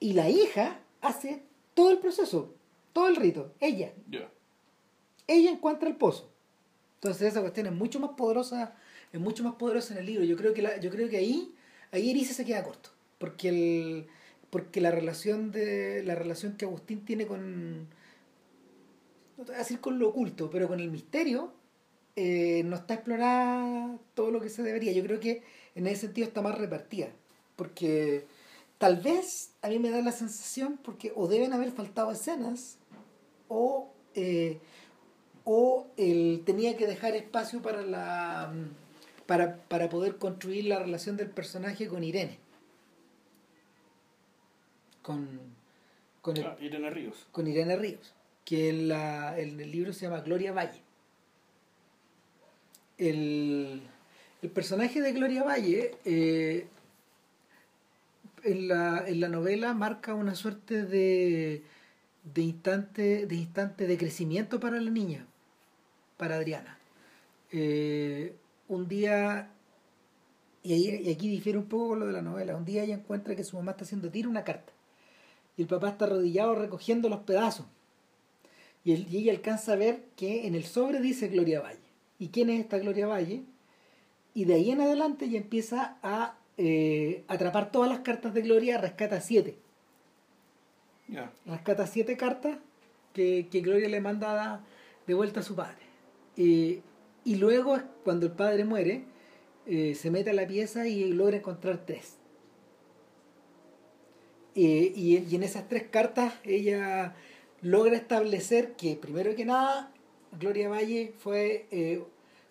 y 0.00 0.12
la 0.12 0.28
hija 0.28 0.80
hace 1.00 1.42
todo 1.74 1.90
el 1.90 1.98
proceso, 1.98 2.54
todo 2.92 3.08
el 3.08 3.16
rito, 3.16 3.54
ella. 3.60 3.92
Ella 5.26 5.50
encuentra 5.50 5.88
el 5.88 5.96
pozo 5.96 6.30
entonces 6.96 7.28
esa 7.28 7.40
cuestión 7.40 7.66
es 7.66 7.72
mucho 7.72 8.00
más 8.00 8.10
poderosa, 8.16 8.74
es 9.12 9.20
mucho 9.20 9.44
más 9.44 9.54
poderosa 9.54 9.94
en 9.94 10.00
el 10.00 10.06
libro. 10.06 10.24
Yo 10.24 10.36
creo 10.36 10.52
que 10.54 10.62
la, 10.62 10.80
yo 10.80 10.90
creo 10.90 11.08
que 11.08 11.18
ahí, 11.18 11.54
ahí 11.92 12.10
Erice 12.10 12.34
se 12.34 12.44
queda 12.44 12.64
corto. 12.64 12.90
Porque 13.18 13.48
el, 13.48 14.06
porque 14.50 14.80
la 14.80 14.90
relación 14.90 15.52
de. 15.52 16.02
la 16.04 16.14
relación 16.14 16.56
que 16.56 16.64
Agustín 16.64 17.04
tiene 17.04 17.26
con 17.26 17.88
no 19.38 19.44
te 19.44 19.52
voy 19.52 19.54
a 19.56 19.58
decir 19.58 19.80
con 19.80 19.98
lo 19.98 20.08
oculto, 20.08 20.48
pero 20.50 20.66
con 20.66 20.80
el 20.80 20.90
misterio, 20.90 21.52
eh, 22.16 22.62
no 22.64 22.76
está 22.76 22.94
explorada 22.94 23.98
todo 24.14 24.30
lo 24.30 24.40
que 24.40 24.48
se 24.48 24.62
debería. 24.62 24.92
Yo 24.92 25.02
creo 25.02 25.20
que 25.20 25.42
en 25.74 25.86
ese 25.86 26.02
sentido 26.02 26.26
está 26.26 26.42
más 26.42 26.56
repartida. 26.56 27.08
Porque 27.54 28.26
tal 28.78 28.96
vez 28.96 29.52
a 29.62 29.68
mí 29.68 29.78
me 29.78 29.90
da 29.90 30.00
la 30.00 30.12
sensación, 30.12 30.78
porque 30.82 31.12
o 31.14 31.28
deben 31.28 31.52
haber 31.52 31.70
faltado 31.70 32.10
escenas, 32.10 32.78
o, 33.48 33.92
eh, 34.14 34.58
o 35.46 35.86
él 35.96 36.42
tenía 36.44 36.76
que 36.76 36.86
dejar 36.86 37.14
espacio 37.14 37.62
para 37.62 37.80
la 37.82 38.52
para, 39.26 39.56
para 39.56 39.88
poder 39.88 40.16
construir 40.16 40.66
la 40.66 40.78
relación 40.78 41.16
del 41.16 41.30
personaje 41.30 41.88
con 41.88 42.04
Irene. 42.04 42.38
Con, 45.02 45.40
con 46.20 46.36
ah, 46.38 46.56
Irene 46.60 46.90
Ríos. 46.90 47.26
Con 47.30 47.46
Irene 47.46 47.76
Ríos, 47.76 48.12
que 48.44 48.70
en, 48.70 48.88
la, 48.88 49.38
en 49.38 49.60
el 49.60 49.70
libro 49.70 49.92
se 49.92 50.06
llama 50.06 50.20
Gloria 50.20 50.52
Valle. 50.52 50.82
El, 52.98 53.82
el 54.42 54.50
personaje 54.50 55.00
de 55.00 55.12
Gloria 55.12 55.44
Valle 55.44 55.94
eh, 56.04 56.66
en, 58.42 58.68
la, 58.68 59.04
en 59.06 59.20
la 59.20 59.28
novela 59.28 59.74
marca 59.74 60.14
una 60.14 60.34
suerte 60.34 60.84
de, 60.84 61.62
de, 62.34 62.42
instante, 62.42 63.26
de 63.26 63.34
instante 63.34 63.86
de 63.86 63.98
crecimiento 63.98 64.58
para 64.58 64.80
la 64.80 64.90
niña, 64.90 65.26
para 66.16 66.36
Adriana. 66.36 66.78
Eh, 67.52 68.34
un 68.68 68.88
día, 68.88 69.50
y, 70.62 71.10
aquí 71.10 71.28
difiere 71.28 71.58
un 71.58 71.66
poco 71.66 71.88
con 71.88 72.00
lo 72.00 72.06
de 72.06 72.12
la 72.12 72.22
novela, 72.22 72.56
un 72.56 72.64
día 72.64 72.84
ella 72.84 72.94
encuentra 72.94 73.36
que 73.36 73.44
su 73.44 73.56
mamá 73.56 73.72
está 73.72 73.84
haciendo 73.84 74.10
tiro 74.10 74.28
una 74.30 74.44
carta 74.44 74.72
y 75.56 75.62
el 75.62 75.68
papá 75.68 75.90
está 75.90 76.04
arrodillado 76.06 76.54
recogiendo 76.54 77.08
los 77.08 77.20
pedazos. 77.20 77.66
Y, 78.84 78.92
y 78.92 79.18
ella 79.18 79.32
alcanza 79.32 79.72
a 79.72 79.76
ver 79.76 80.04
que 80.16 80.46
en 80.46 80.54
el 80.54 80.64
sobre 80.64 81.00
dice 81.00 81.28
Gloria 81.28 81.60
Valle. 81.60 81.78
¿Y 82.18 82.28
quién 82.28 82.50
es 82.50 82.60
esta 82.60 82.78
Gloria 82.78 83.06
Valle? 83.06 83.42
Y 84.34 84.44
de 84.44 84.54
ahí 84.54 84.70
en 84.70 84.80
adelante 84.80 85.24
ella 85.24 85.38
empieza 85.38 85.96
a 86.02 86.36
eh, 86.58 87.24
atrapar 87.28 87.70
todas 87.70 87.88
las 87.90 88.00
cartas 88.00 88.32
de 88.32 88.42
Gloria, 88.42 88.78
rescata 88.78 89.20
siete. 89.20 89.56
Rescata 91.46 91.86
siete 91.86 92.16
cartas 92.16 92.58
que, 93.12 93.48
que, 93.50 93.60
Gloria 93.60 93.88
le 93.88 94.00
manda 94.00 94.60
de 95.06 95.14
vuelta 95.14 95.40
a 95.40 95.42
su 95.42 95.54
padre. 95.54 95.85
Eh, 96.36 96.82
y 97.24 97.34
luego, 97.36 97.78
cuando 98.04 98.26
el 98.26 98.32
padre 98.32 98.64
muere, 98.64 99.04
eh, 99.66 99.94
se 99.94 100.10
mete 100.10 100.30
a 100.30 100.34
la 100.34 100.46
pieza 100.46 100.86
y 100.86 101.12
logra 101.12 101.36
encontrar 101.36 101.84
tres. 101.86 102.18
y, 104.54 104.92
y, 104.96 105.34
en 105.36 105.42
esas 105.42 105.68
tres 105.68 105.84
cartas 105.90 106.32
ella 106.44 107.14
logra 107.60 107.96
establecer 107.96 108.72
que, 108.72 108.96
primero 108.96 109.34
que 109.34 109.44
nada, 109.44 109.92
Gloria 110.38 110.68
Valle 110.70 111.12
fue, 111.18 111.66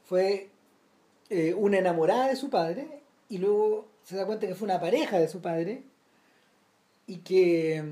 fue 0.04 0.50
una 1.56 1.80
enamorada 1.80 2.28
de 2.30 2.36
su 2.36 2.50
padre 2.50 3.02
y 3.28 3.40
luego 3.40 3.88
se 4.04 4.16
da 4.16 4.26
cuenta 4.26 4.46
que 4.48 4.56
fue 4.56 4.68
una 4.68 4.80
pareja 4.80 5.18
de 5.20 5.28
su 5.28 5.42
padre 5.42 5.84
y 7.08 7.18
que 7.18 7.84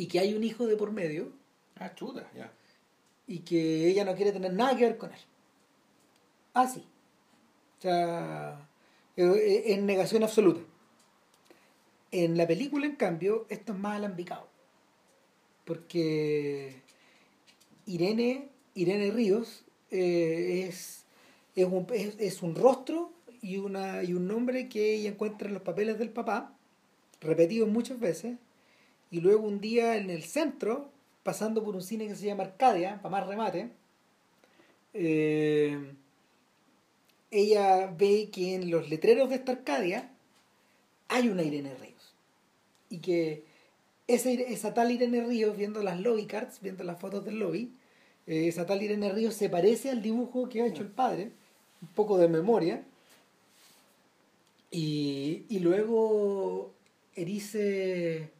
y 0.00 0.06
que 0.06 0.18
hay 0.18 0.32
un 0.32 0.42
hijo 0.42 0.66
de 0.66 0.76
por 0.76 0.92
medio. 0.92 1.30
Ah, 1.76 1.94
chuda, 1.94 2.26
ya. 2.34 2.50
Y 3.30 3.38
que 3.38 3.86
ella 3.86 4.04
no 4.04 4.16
quiere 4.16 4.32
tener 4.32 4.52
nada 4.52 4.76
que 4.76 4.86
ver 4.86 4.98
con 4.98 5.12
él. 5.12 5.20
Así. 6.52 6.84
Ah, 7.84 8.58
o 9.16 9.24
sea, 9.24 9.36
es 9.36 9.80
negación 9.80 10.24
absoluta. 10.24 10.60
En 12.10 12.36
la 12.36 12.48
película, 12.48 12.86
en 12.86 12.96
cambio, 12.96 13.46
esto 13.48 13.72
es 13.72 13.78
más 13.78 13.98
alambicado. 13.98 14.48
Porque 15.64 16.82
Irene, 17.86 18.48
Irene 18.74 19.12
Ríos 19.12 19.64
eh, 19.92 20.66
es, 20.66 21.04
es, 21.54 21.66
un, 21.66 21.86
es 21.92 22.42
un 22.42 22.56
rostro 22.56 23.12
y, 23.42 23.58
una, 23.58 24.02
y 24.02 24.12
un 24.12 24.26
nombre 24.26 24.68
que 24.68 24.94
ella 24.94 25.10
encuentra 25.10 25.46
en 25.46 25.54
los 25.54 25.62
papeles 25.62 26.00
del 26.00 26.10
papá, 26.10 26.52
repetidos 27.20 27.68
muchas 27.68 28.00
veces, 28.00 28.38
y 29.12 29.20
luego 29.20 29.46
un 29.46 29.60
día 29.60 29.96
en 29.98 30.10
el 30.10 30.24
centro, 30.24 30.90
pasando 31.22 31.62
por 31.62 31.74
un 31.74 31.82
cine 31.82 32.06
que 32.06 32.16
se 32.16 32.26
llama 32.26 32.44
Arcadia, 32.44 33.00
para 33.02 33.10
más 33.10 33.26
remate, 33.26 33.70
eh, 34.94 35.94
ella 37.30 37.86
ve 37.86 38.30
que 38.32 38.54
en 38.54 38.70
los 38.70 38.88
letreros 38.88 39.28
de 39.28 39.36
esta 39.36 39.52
Arcadia 39.52 40.10
hay 41.08 41.28
una 41.28 41.42
Irene 41.42 41.74
Ríos. 41.74 42.14
Y 42.88 42.98
que 42.98 43.44
esa, 44.06 44.30
esa 44.30 44.74
tal 44.74 44.90
Irene 44.90 45.24
Ríos, 45.24 45.56
viendo 45.56 45.82
las 45.82 46.00
lobby 46.00 46.26
cards, 46.26 46.60
viendo 46.60 46.84
las 46.84 46.98
fotos 46.98 47.24
del 47.24 47.38
lobby, 47.38 47.72
eh, 48.26 48.48
esa 48.48 48.66
tal 48.66 48.82
Irene 48.82 49.12
Ríos 49.12 49.34
se 49.34 49.48
parece 49.48 49.90
al 49.90 50.02
dibujo 50.02 50.48
que 50.48 50.62
ha 50.62 50.66
hecho 50.66 50.82
el 50.82 50.90
padre, 50.90 51.32
un 51.82 51.88
poco 51.88 52.18
de 52.18 52.28
memoria, 52.28 52.84
y, 54.70 55.44
y 55.48 55.58
luego 55.58 56.72
Erice, 57.14 58.30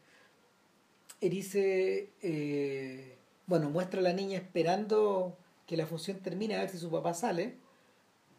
Erice 1.20 2.10
eh, 2.22 3.16
bueno, 3.46 3.68
muestra 3.68 4.00
a 4.00 4.02
la 4.02 4.12
niña 4.12 4.38
esperando 4.38 5.36
que 5.66 5.76
la 5.76 5.86
función 5.86 6.18
termine 6.18 6.54
a 6.54 6.60
ver 6.60 6.70
si 6.70 6.78
su 6.78 6.90
papá 6.90 7.14
sale, 7.14 7.56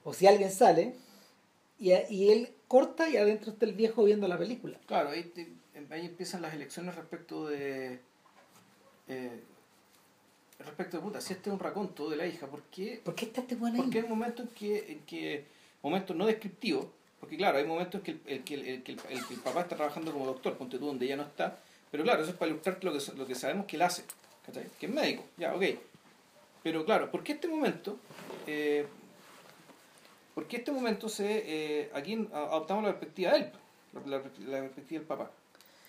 o 0.04 0.14
si 0.14 0.28
alguien 0.28 0.52
sale, 0.52 0.96
y, 1.78 1.92
y 2.10 2.32
él 2.32 2.54
corta 2.68 3.10
y 3.10 3.18
adentro 3.18 3.52
está 3.52 3.66
el 3.66 3.74
viejo 3.74 4.04
viendo 4.04 4.28
la 4.28 4.38
película. 4.38 4.80
Claro, 4.86 5.10
ahí, 5.10 5.32
ahí 5.90 6.06
empiezan 6.06 6.42
las 6.42 6.54
elecciones 6.54 6.96
respecto 6.96 7.48
de... 7.48 8.00
Eh, 9.08 9.44
respecto 10.60 10.98
de 10.98 11.04
puta, 11.04 11.20
si 11.20 11.34
este 11.34 11.50
es 11.50 11.54
un 11.54 11.60
raconto 11.60 12.10
de 12.10 12.16
la 12.16 12.26
hija, 12.26 12.48
¿por 12.48 12.64
qué? 12.64 13.02
¿Por 13.04 13.16
qué 13.16 13.26
está 13.26 13.42
este 13.42 13.56
buen 13.56 13.74
ahí? 13.74 13.82
Porque 13.82 14.00
hay 14.00 14.08
momentos 14.08 14.48
en 14.48 14.54
que, 14.54 14.92
en 14.92 15.00
que 15.06 15.46
momentos 15.82 16.16
no 16.16 16.26
descriptivos, 16.26 16.86
porque 17.20 17.36
claro, 17.36 17.58
hay 17.58 17.66
momentos 17.66 18.00
en 18.00 18.04
que 18.04 18.34
el, 18.34 18.44
que 18.44 18.54
el, 18.54 18.84
que 18.84 18.92
el, 18.94 19.40
papá 19.44 19.62
está 19.62 19.76
trabajando 19.76 20.14
como 20.14 20.26
doctor, 20.26 20.58
ponte 20.58 20.80
tú 20.80 20.86
donde 20.86 21.08
ya 21.08 21.18
no 21.18 21.24
está, 21.24 21.58
pero 21.92 22.04
claro, 22.04 22.22
eso 22.22 22.32
es 22.32 22.38
para 22.38 22.50
ilustrar 22.50 22.84
lo 22.84 22.94
que, 22.94 23.00
lo 23.16 23.28
que 23.28 23.36
sabemos 23.36 23.66
que 23.66 23.76
él 23.76 23.82
hace, 23.82 24.04
que 24.80 24.86
es 24.86 24.92
médico, 24.92 25.24
ya, 25.38 25.54
ok. 25.54 25.64
Pero 26.64 26.86
claro, 26.86 27.12
¿por 27.12 27.24
qué 27.24 27.34
este 27.34 27.48
momento? 27.48 27.98
Eh, 28.48 28.86
¿Por 30.34 30.48
qué 30.48 30.58
este 30.58 30.72
momento 30.72 31.10
se, 31.10 31.44
eh, 31.82 31.92
aquí 31.94 32.28
adoptamos 32.32 32.84
la 32.84 32.92
perspectiva 32.92 33.32
de 33.34 33.40
él, 33.40 33.52
la, 34.06 34.22
perspectiva 34.22 35.00
del 35.00 35.08
papá? 35.08 35.32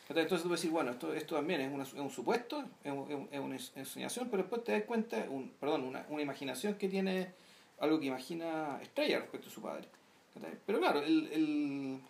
Entonces 0.08 0.42
tú 0.42 0.48
a 0.48 0.52
decir, 0.52 0.70
bueno, 0.70 0.90
esto, 0.90 1.14
esto 1.14 1.36
también 1.36 1.62
es, 1.62 1.72
una, 1.72 1.84
es 1.84 1.94
un 1.94 2.10
supuesto, 2.10 2.62
es, 2.84 2.92
es, 3.30 3.40
una 3.40 3.56
ensoñación, 3.76 4.28
pero 4.28 4.42
después 4.42 4.62
te 4.62 4.72
das 4.72 4.82
cuenta, 4.82 5.24
un, 5.30 5.50
perdón, 5.58 5.84
una, 5.84 6.04
una 6.10 6.20
imaginación 6.20 6.74
que 6.74 6.88
tiene 6.88 7.32
algo 7.78 7.98
que 7.98 8.06
imagina 8.06 8.78
Estrella 8.82 9.20
respecto 9.20 9.48
a 9.48 9.52
su 9.52 9.62
padre. 9.62 9.88
Pero 10.66 10.80
claro, 10.80 11.00
el, 11.02 11.28
el, 11.32 12.00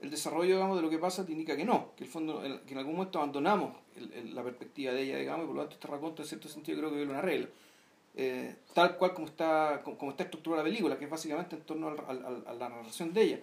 el, 0.00 0.10
desarrollo 0.10 0.54
digamos, 0.54 0.76
de 0.76 0.82
lo 0.82 0.90
que 0.90 0.98
pasa 0.98 1.24
te 1.24 1.32
indica 1.32 1.56
que 1.56 1.64
no, 1.64 1.94
que, 1.96 2.04
el 2.04 2.10
fondo, 2.10 2.40
que 2.40 2.72
en 2.72 2.78
algún 2.78 2.94
momento 2.96 3.18
abandonamos 3.18 3.76
la 4.32 4.42
perspectiva 4.42 4.92
de 4.92 5.02
ella, 5.02 5.18
digamos, 5.18 5.44
y 5.44 5.46
por 5.46 5.56
lo 5.56 5.62
tanto 5.62 5.74
este 5.74 5.88
raconto 5.88 6.22
en 6.22 6.28
cierto 6.28 6.48
sentido 6.48 6.78
creo 6.78 6.90
que 6.90 6.96
viene 6.96 7.12
una 7.12 7.22
regla. 7.22 7.48
Eh, 8.18 8.56
tal 8.72 8.96
cual 8.96 9.12
como 9.12 9.26
está, 9.26 9.82
como, 9.84 10.10
está 10.10 10.24
estructurada 10.24 10.62
la 10.62 10.68
película, 10.68 10.98
que 10.98 11.04
es 11.04 11.10
básicamente 11.10 11.56
en 11.56 11.62
torno 11.62 11.88
al, 11.88 12.44
a 12.46 12.52
la 12.54 12.68
narración 12.68 13.12
de 13.12 13.22
ella. 13.22 13.40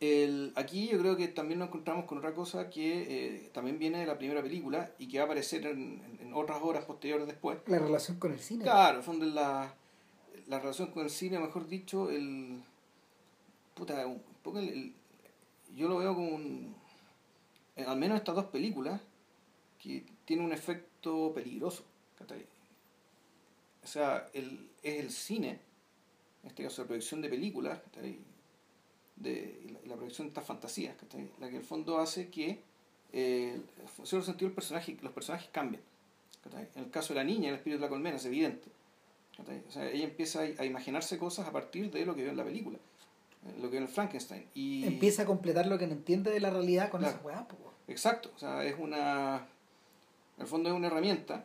El, 0.00 0.52
aquí 0.56 0.88
yo 0.88 0.98
creo 0.98 1.16
que 1.16 1.28
también 1.28 1.60
nos 1.60 1.68
encontramos 1.68 2.06
con 2.06 2.18
otra 2.18 2.34
cosa 2.34 2.68
que 2.70 3.02
eh, 3.02 3.50
también 3.52 3.78
viene 3.78 3.98
de 3.98 4.06
la 4.06 4.18
primera 4.18 4.42
película 4.42 4.90
y 4.98 5.06
que 5.06 5.18
va 5.18 5.24
a 5.24 5.26
aparecer 5.26 5.64
en, 5.64 6.02
en, 6.20 6.34
otras 6.34 6.60
horas 6.60 6.84
posteriores 6.84 7.26
después. 7.26 7.58
La 7.66 7.78
relación 7.78 8.18
con 8.18 8.32
el 8.32 8.40
cine. 8.40 8.64
Claro, 8.64 8.98
en 8.98 9.04
fondo 9.04 9.26
la, 9.26 9.72
la 10.48 10.58
relación 10.58 10.90
con 10.90 11.04
el 11.04 11.10
cine, 11.10 11.38
mejor 11.38 11.68
dicho, 11.68 12.10
el. 12.10 12.62
Puta, 13.74 14.04
un 14.06 14.20
poco 14.42 14.58
el, 14.58 14.94
yo 15.76 15.88
lo 15.88 15.98
veo 15.98 16.14
como 16.14 16.28
un. 16.30 16.74
Eh, 17.76 17.84
al 17.84 17.98
menos 17.98 18.18
estas 18.18 18.34
dos 18.34 18.46
películas, 18.46 19.00
que 19.78 20.04
tiene 20.24 20.44
un 20.44 20.52
efecto 20.52 21.32
peligroso. 21.34 21.84
O 23.82 23.86
sea, 23.86 24.28
el, 24.32 24.70
es 24.82 25.00
el 25.00 25.10
cine, 25.10 25.58
en 26.42 26.48
este 26.48 26.62
caso 26.62 26.82
la 26.82 26.88
proyección 26.88 27.20
de 27.20 27.28
películas, 27.28 27.80
de 29.16 29.76
la, 29.86 29.96
proyección 29.96 30.28
de 30.28 30.30
estas 30.30 30.46
fantasías, 30.46 30.94
la 31.40 31.48
que 31.48 31.56
en 31.56 31.56
el 31.56 31.64
fondo 31.64 31.98
hace 31.98 32.28
que, 32.28 32.62
eh, 33.12 33.60
en 33.98 34.06
cierto 34.06 34.24
sentido, 34.24 34.48
el 34.48 34.54
personaje, 34.54 34.96
los 35.02 35.12
personajes 35.12 35.48
cambian. 35.50 35.82
En 36.74 36.84
el 36.84 36.90
caso 36.90 37.12
de 37.12 37.20
la 37.20 37.24
niña, 37.24 37.48
el 37.48 37.56
espíritu 37.56 37.80
de 37.80 37.86
la 37.86 37.88
colmena 37.88 38.16
es 38.16 38.24
evidente 38.24 38.68
o 39.38 39.70
sea, 39.70 39.90
ella 39.90 40.04
empieza 40.04 40.40
a 40.40 40.64
imaginarse 40.64 41.18
cosas 41.18 41.48
a 41.48 41.52
partir 41.52 41.90
de 41.90 42.04
lo 42.04 42.14
que 42.14 42.22
ve 42.22 42.30
en 42.30 42.36
la 42.36 42.44
película, 42.44 42.76
eh, 42.76 42.80
lo 43.60 43.70
que 43.70 43.76
en 43.78 43.84
el 43.84 43.88
Frankenstein. 43.88 44.46
Y... 44.54 44.84
Empieza 44.84 45.22
a 45.22 45.26
completar 45.26 45.66
lo 45.66 45.78
que 45.78 45.86
no 45.86 45.92
entiende 45.92 46.30
de 46.30 46.40
la 46.40 46.50
realidad 46.50 46.90
con 46.90 47.04
esa 47.04 47.20
weá. 47.24 47.46
Exacto, 47.88 48.30
o 48.34 48.38
sea, 48.38 48.64
es 48.64 48.76
una. 48.78 49.46
En 50.36 50.42
el 50.42 50.46
fondo 50.46 50.70
es 50.70 50.74
una 50.74 50.86
herramienta 50.86 51.44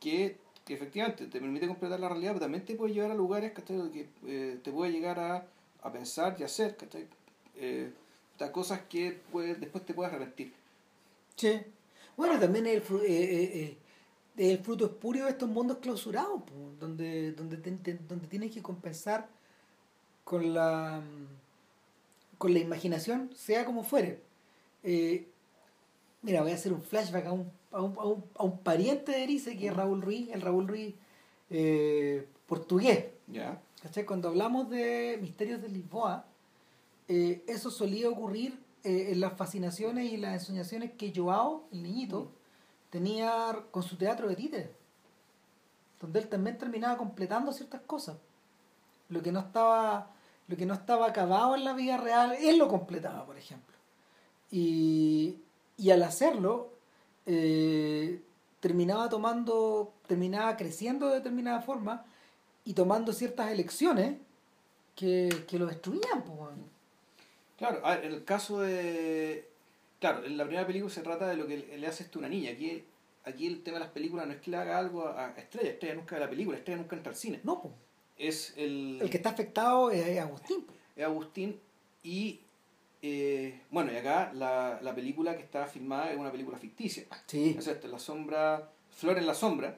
que, 0.00 0.36
que 0.64 0.74
efectivamente 0.74 1.26
te 1.26 1.40
permite 1.40 1.66
completar 1.66 1.98
la 2.00 2.08
realidad, 2.08 2.32
pero 2.32 2.40
también 2.40 2.64
te 2.64 2.74
puede 2.74 2.92
llevar 2.92 3.10
a 3.10 3.14
lugares 3.14 3.52
que 3.52 4.08
eh, 4.26 4.58
te 4.62 4.70
puede 4.70 4.92
llegar 4.92 5.18
a, 5.18 5.46
a 5.82 5.92
pensar 5.92 6.36
y 6.38 6.42
hacer 6.42 6.76
eh, 7.56 7.92
cosas 8.52 8.80
que 8.88 9.20
después 9.32 9.86
te 9.86 9.94
puedas 9.94 10.12
arrepentir. 10.12 10.52
Sí. 11.36 11.60
Bueno, 12.16 12.38
también 12.38 12.66
el, 12.66 12.82
eh, 13.06 13.78
el 14.36 14.58
fruto 14.58 14.86
espurio 14.86 15.24
de 15.24 15.30
estos 15.30 15.48
mundos 15.48 15.78
clausurados, 15.78 16.42
donde, 16.78 17.32
donde, 17.32 17.56
donde 18.08 18.26
tienes 18.26 18.50
que 18.50 18.60
compensar 18.60 19.28
con 20.24 20.54
la, 20.54 21.00
con 22.38 22.52
la 22.52 22.60
imaginación, 22.60 23.30
sea 23.34 23.64
como 23.64 23.84
fuere. 23.84 24.20
Eh, 24.82 25.28
mira, 26.22 26.42
voy 26.42 26.52
a 26.52 26.54
hacer 26.54 26.72
un 26.72 26.82
flashback 26.82 27.26
a 27.26 27.32
un, 27.32 27.50
a 27.70 27.80
un, 27.82 28.24
a 28.34 28.44
un, 28.44 28.58
pariente 28.58 29.12
de 29.12 29.24
Erice, 29.24 29.56
que 29.56 29.68
es 29.68 29.74
Raúl 29.74 30.02
Ruiz, 30.02 30.28
el 30.32 30.40
Raúl 30.40 30.68
Ruiz 30.68 30.94
eh, 31.50 32.26
portugués. 32.46 33.06
Cuando 34.06 34.28
hablamos 34.28 34.70
de 34.70 35.18
misterios 35.20 35.60
de 35.60 35.68
Lisboa, 35.68 36.24
eh, 37.08 37.42
eso 37.46 37.70
solía 37.70 38.08
ocurrir 38.08 38.58
en 38.84 39.20
las 39.20 39.34
fascinaciones 39.34 40.12
y 40.12 40.16
las 40.16 40.34
ensoñaciones 40.34 40.92
que 40.92 41.12
Joao, 41.14 41.64
el 41.70 41.84
niñito, 41.84 42.32
tenía 42.90 43.64
con 43.70 43.82
su 43.82 43.96
teatro 43.96 44.28
de 44.28 44.36
títeres, 44.36 44.70
donde 46.00 46.18
él 46.18 46.28
también 46.28 46.58
terminaba 46.58 46.96
completando 46.98 47.52
ciertas 47.52 47.80
cosas. 47.82 48.16
Lo 49.08 49.22
que 49.22 49.32
no 49.32 49.40
estaba, 49.40 50.10
lo 50.48 50.56
que 50.56 50.66
no 50.66 50.74
estaba 50.74 51.06
acabado 51.06 51.54
en 51.54 51.64
la 51.64 51.72
vida 51.72 51.96
real, 51.96 52.36
él 52.40 52.58
lo 52.58 52.68
completaba, 52.68 53.24
por 53.24 53.36
ejemplo. 53.36 53.74
Y, 54.50 55.36
y 55.78 55.90
al 55.90 56.02
hacerlo, 56.02 56.72
eh, 57.26 58.20
terminaba 58.60 59.08
tomando, 59.08 59.92
terminaba 60.06 60.56
creciendo 60.56 61.08
de 61.08 61.16
determinada 61.16 61.62
forma 61.62 62.04
y 62.64 62.74
tomando 62.74 63.12
ciertas 63.12 63.50
elecciones 63.50 64.16
que, 64.94 65.44
que 65.48 65.58
lo 65.58 65.66
destruían. 65.66 66.24
Claro, 67.56 67.80
en 67.92 68.12
el 68.12 68.24
caso 68.24 68.60
de 68.60 69.52
Claro, 70.02 70.24
en 70.24 70.36
la 70.36 70.42
primera 70.46 70.66
película 70.66 70.92
se 70.92 71.00
trata 71.00 71.28
de 71.28 71.36
lo 71.36 71.46
que 71.46 71.58
le 71.58 71.86
hace 71.86 72.02
esto 72.02 72.18
a 72.18 72.22
una 72.22 72.28
niña. 72.28 72.50
Aquí, 72.50 72.82
aquí 73.22 73.46
el 73.46 73.62
tema 73.62 73.78
de 73.78 73.84
las 73.84 73.92
películas 73.92 74.26
no 74.26 74.32
es 74.32 74.40
que 74.40 74.50
le 74.50 74.56
haga 74.56 74.76
algo 74.76 75.06
a, 75.06 75.32
Estrella. 75.36 75.70
Estrella 75.70 75.94
nunca 75.94 76.16
ve 76.16 76.22
la 76.22 76.28
película, 76.28 76.58
Estrella 76.58 76.80
nunca 76.80 76.96
entra 76.96 77.12
al 77.12 77.16
cine. 77.16 77.40
No, 77.44 77.62
pues. 77.62 77.72
Es 78.18 78.54
el... 78.56 79.00
El 79.02 79.10
que 79.10 79.16
está 79.16 79.30
afectado 79.30 79.90
es 79.90 80.18
Agustín. 80.18 80.66
Es 80.96 81.04
Agustín 81.04 81.58
y... 82.02 82.40
Eh, 83.04 83.62
bueno, 83.70 83.92
y 83.92 83.96
acá 83.96 84.32
la, 84.32 84.78
la, 84.80 84.94
película 84.94 85.36
que 85.36 85.42
está 85.42 85.66
filmada 85.66 86.12
es 86.12 86.18
una 86.18 86.30
película 86.30 86.56
ficticia. 86.56 87.04
Sí. 87.26 87.56
Es 87.58 87.66
esta, 87.66 87.88
La 87.88 87.98
Sombra... 87.98 88.70
Flor 88.90 89.18
en 89.18 89.26
la 89.26 89.34
Sombra. 89.34 89.76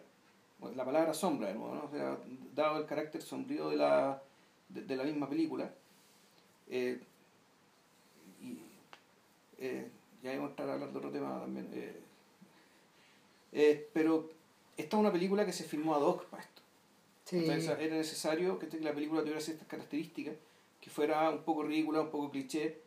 La 0.76 0.84
palabra 0.84 1.12
sombra, 1.12 1.48
de 1.48 1.54
nuevo, 1.54 1.74
¿no? 1.74 1.84
O 1.84 1.90
sea, 1.90 2.18
dado 2.54 2.78
el 2.78 2.86
carácter 2.86 3.20
sombrío 3.20 3.68
de 3.68 3.76
la, 3.76 4.22
de, 4.70 4.96
la 4.96 5.04
misma 5.04 5.28
película. 5.28 5.70
Eh, 6.68 6.98
y, 8.40 8.58
eh, 9.58 9.90
ya 10.22 10.30
vamos 10.32 10.48
a 10.48 10.50
estar 10.50 10.70
hablando 10.70 10.92
de 10.92 11.06
otro 11.06 11.10
tema 11.10 11.38
también. 11.38 11.68
Pero 13.92 14.30
esta 14.76 14.96
es 14.96 15.00
una 15.00 15.12
película 15.12 15.44
que 15.44 15.52
se 15.52 15.64
filmó 15.64 15.94
ad 15.94 16.02
hoc 16.02 16.24
para 16.26 16.42
esto. 17.30 17.72
era 17.72 17.96
necesario 17.96 18.58
que 18.58 18.68
la 18.80 18.92
película 18.92 19.20
tuviera 19.20 19.40
ciertas 19.40 19.66
características, 19.66 20.34
que 20.80 20.90
fuera 20.90 21.30
un 21.30 21.42
poco 21.42 21.62
ridícula, 21.62 22.02
un 22.02 22.10
poco 22.10 22.30
cliché. 22.30 22.82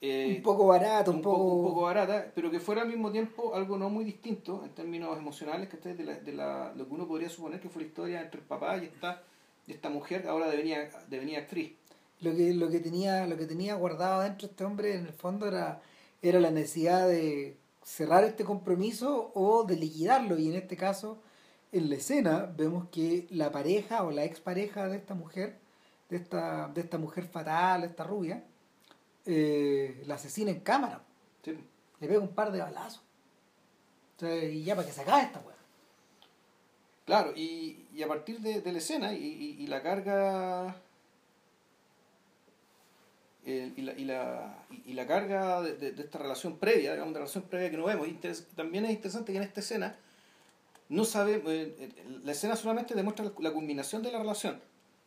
Eh, 0.00 0.34
un 0.36 0.42
poco 0.42 0.66
barata, 0.66 1.10
un, 1.10 1.22
poco... 1.22 1.42
un 1.42 1.64
poco 1.66 1.82
barata, 1.82 2.30
pero 2.34 2.50
que 2.50 2.60
fuera 2.60 2.82
al 2.82 2.88
mismo 2.88 3.10
tiempo 3.10 3.54
algo 3.54 3.76
no 3.76 3.90
muy 3.90 4.04
distinto 4.04 4.62
en 4.64 4.70
términos 4.70 5.18
emocionales 5.18 5.68
que 5.68 5.76
de, 5.76 6.04
la, 6.04 6.14
de 6.14 6.32
la, 6.32 6.72
lo 6.76 6.86
que 6.86 6.94
uno 6.94 7.08
podría 7.08 7.28
suponer 7.28 7.60
que 7.60 7.68
fue 7.68 7.82
la 7.82 7.88
historia 7.88 8.20
entre 8.20 8.40
el 8.40 8.46
papá 8.46 8.78
y 8.78 8.84
esta, 8.84 9.24
esta 9.66 9.88
mujer 9.88 10.22
que 10.22 10.28
ahora 10.28 10.48
devenía, 10.48 10.88
devenía 11.08 11.40
actriz. 11.40 11.72
Lo 12.20 12.34
que, 12.34 12.54
lo, 12.54 12.70
que 12.70 12.78
tenía, 12.78 13.26
lo 13.26 13.36
que 13.36 13.46
tenía 13.46 13.74
guardado 13.74 14.22
dentro 14.22 14.46
este 14.46 14.64
hombre 14.64 14.94
en 14.94 15.06
el 15.06 15.12
fondo 15.12 15.48
era 15.48 15.80
era 16.22 16.40
la 16.40 16.50
necesidad 16.50 17.08
de 17.08 17.56
cerrar 17.82 18.24
este 18.24 18.44
compromiso 18.44 19.30
o 19.34 19.64
de 19.64 19.76
liquidarlo. 19.76 20.38
Y 20.38 20.48
en 20.48 20.54
este 20.54 20.76
caso, 20.76 21.18
en 21.72 21.90
la 21.90 21.96
escena, 21.96 22.52
vemos 22.56 22.88
que 22.90 23.26
la 23.30 23.52
pareja 23.52 24.04
o 24.04 24.10
la 24.10 24.24
expareja 24.24 24.88
de 24.88 24.96
esta 24.96 25.14
mujer, 25.14 25.58
de 26.08 26.16
esta, 26.16 26.68
de 26.68 26.80
esta 26.80 26.98
mujer 26.98 27.24
fatal, 27.24 27.84
esta 27.84 28.04
rubia, 28.04 28.42
eh, 29.26 30.02
la 30.06 30.14
asesina 30.14 30.50
en 30.50 30.60
cámara. 30.60 31.02
Le 31.44 32.08
pega 32.08 32.20
un 32.20 32.34
par 32.34 32.52
de 32.52 32.60
balazos. 32.60 33.02
y 34.22 34.62
ya 34.62 34.74
para 34.74 34.86
que 34.86 34.92
se 34.92 35.02
acabe 35.02 35.22
esta 35.22 35.40
weá. 35.40 35.56
Claro, 37.04 37.32
y, 37.34 37.86
y, 37.94 38.02
a 38.02 38.08
partir 38.08 38.40
de, 38.40 38.60
de 38.60 38.72
la 38.72 38.78
escena 38.78 39.14
y, 39.14 39.56
y, 39.58 39.66
la 39.66 39.82
carga 39.82 40.76
y, 43.46 43.80
la, 43.80 43.92
y, 43.92 44.04
la, 44.04 44.66
y 44.84 44.92
la 44.92 45.06
carga 45.06 45.62
de, 45.62 45.92
de, 45.92 46.02
esta 46.02 46.18
relación 46.18 46.58
previa, 46.58 46.92
digamos, 46.92 47.14
de 47.14 47.20
relación 47.20 47.44
previa 47.44 47.70
que 47.70 47.78
no 47.78 47.86
vemos. 47.86 48.06
también 48.54 48.84
es 48.84 48.90
interesante 48.90 49.32
que 49.32 49.38
en 49.38 49.44
esta 49.44 49.60
escena 49.60 49.96
no 50.88 51.04
sabe, 51.04 51.42
eh, 51.46 51.76
eh, 51.78 52.20
la 52.24 52.32
escena 52.32 52.56
solamente 52.56 52.94
demuestra 52.94 53.30
la, 53.38 53.52
culminación 53.52 54.02
de 54.02 54.12
la 54.12 54.18
relación. 54.18 54.60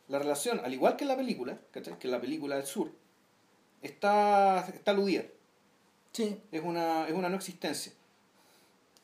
La 0.08 0.18
relación, 0.18 0.60
al 0.64 0.72
igual 0.72 0.96
que 0.96 1.04
en 1.04 1.08
la 1.08 1.16
película, 1.16 1.58
¿cachai? 1.70 1.98
que 1.98 2.06
en 2.06 2.12
la 2.12 2.20
película 2.20 2.56
del 2.56 2.66
sur, 2.66 2.92
está, 3.80 4.66
está 4.68 4.92
aludida. 4.92 5.24
Sí. 6.12 6.40
Es 6.52 6.62
una, 6.62 7.08
es 7.08 7.14
una 7.14 7.28
no 7.28 7.36
existencia. 7.36 7.92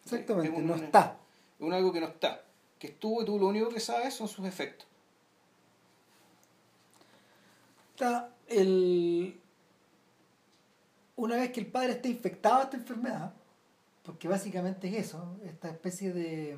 Exactamente, 0.04 0.60
no 0.60 0.74
está. 0.74 1.18
Es 1.58 1.66
un 1.66 1.72
algo 1.72 1.92
que 1.92 2.00
no 2.00 2.06
está. 2.06 2.42
Que 2.78 2.88
estuvo 2.88 3.22
y 3.22 3.24
tú 3.24 3.38
lo 3.38 3.48
único 3.48 3.68
que 3.68 3.80
sabes 3.80 4.14
son 4.14 4.28
sus 4.28 4.46
efectos. 4.46 4.86
Está 7.94 8.30
el, 8.46 9.40
una 11.16 11.36
vez 11.36 11.50
que 11.50 11.60
el 11.60 11.66
padre 11.66 11.92
está 11.92 12.08
infectado 12.08 12.58
de 12.58 12.64
esta 12.64 12.76
enfermedad, 12.76 13.32
porque 14.08 14.26
básicamente 14.26 14.88
es 14.88 15.08
eso, 15.08 15.36
esta 15.44 15.68
especie 15.68 16.14
de 16.14 16.56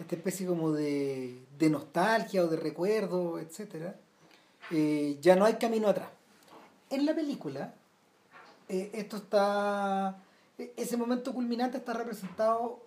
esta 0.00 0.16
especie 0.16 0.44
como 0.44 0.72
de, 0.72 1.38
de 1.56 1.70
nostalgia 1.70 2.42
o 2.42 2.48
de 2.48 2.56
recuerdo, 2.56 3.38
etcétera, 3.38 3.94
eh, 4.72 5.16
ya 5.20 5.36
no 5.36 5.44
hay 5.44 5.54
camino 5.54 5.86
atrás. 5.86 6.08
En 6.90 7.06
la 7.06 7.14
película, 7.14 7.74
eh, 8.68 8.90
esto 8.92 9.18
está. 9.18 10.18
Ese 10.58 10.96
momento 10.96 11.32
culminante 11.32 11.78
está 11.78 11.92
representado 11.92 12.80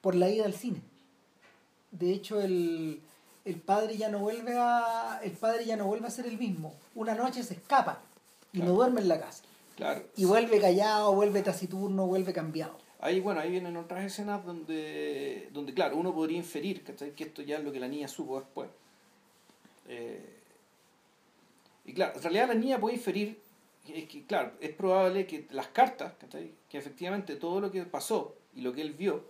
por 0.00 0.14
la 0.14 0.30
ida 0.30 0.44
al 0.44 0.54
cine. 0.54 0.80
De 1.90 2.12
hecho, 2.12 2.40
el, 2.40 3.02
el 3.44 3.56
padre 3.56 3.96
ya 3.96 4.08
no 4.08 4.20
vuelve 4.20 4.56
a 4.56 5.18
el 5.24 5.32
padre 5.32 5.64
ya 5.64 5.76
no 5.76 5.86
vuelve 5.86 6.06
a 6.06 6.10
ser 6.10 6.26
el 6.26 6.38
mismo 6.38 6.72
una 6.94 7.16
noche 7.16 7.42
se 7.42 7.54
escapa 7.54 7.98
y 8.52 8.60
no 8.60 8.74
duerme 8.74 9.00
en 9.00 9.08
la 9.08 9.18
casa 9.18 9.42
claro. 9.82 10.04
y 10.16 10.24
vuelve 10.24 10.60
callado 10.60 11.14
vuelve 11.14 11.42
taciturno 11.42 12.06
vuelve 12.06 12.32
cambiado. 12.32 12.78
Ahí 13.00 13.20
bueno 13.20 13.40
ahí 13.40 13.50
vienen 13.50 13.76
otras 13.76 14.04
escenas 14.04 14.44
donde 14.44 15.48
donde 15.52 15.74
claro 15.74 15.96
uno 15.96 16.14
podría 16.14 16.38
inferir 16.38 16.82
que 16.84 17.24
esto 17.24 17.42
ya 17.42 17.58
es 17.58 17.64
lo 17.64 17.72
que 17.72 17.80
la 17.80 17.88
niña 17.88 18.08
supo 18.08 18.40
después. 18.40 18.70
Eh, 19.88 20.38
y 21.84 21.92
claro 21.92 22.12
en 22.16 22.22
realidad 22.22 22.48
la 22.48 22.54
niña 22.54 22.78
puede 22.78 22.96
inferir 22.96 23.40
es 23.88 24.08
que 24.08 24.24
claro 24.24 24.52
es 24.60 24.70
probable 24.70 25.26
que 25.26 25.46
las 25.50 25.68
cartas 25.68 26.12
que 26.68 26.78
efectivamente 26.78 27.34
todo 27.36 27.60
lo 27.60 27.72
que 27.72 27.82
pasó 27.82 28.36
y 28.54 28.60
lo 28.60 28.72
que 28.72 28.82
él 28.82 28.92
vio 28.92 29.24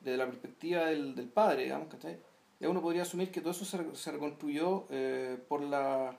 desde 0.00 0.16
la 0.16 0.26
perspectiva 0.26 0.86
del, 0.86 1.16
del 1.16 1.28
padre 1.28 1.64
digamos 1.64 1.88
¿cachai? 1.88 2.16
ya 2.60 2.68
uno 2.68 2.80
podría 2.80 3.02
asumir 3.02 3.32
que 3.32 3.40
todo 3.40 3.50
eso 3.50 3.64
se, 3.64 3.78
se 3.96 4.12
reconstruyó 4.12 4.86
eh, 4.90 5.36
por 5.48 5.60
la 5.60 6.16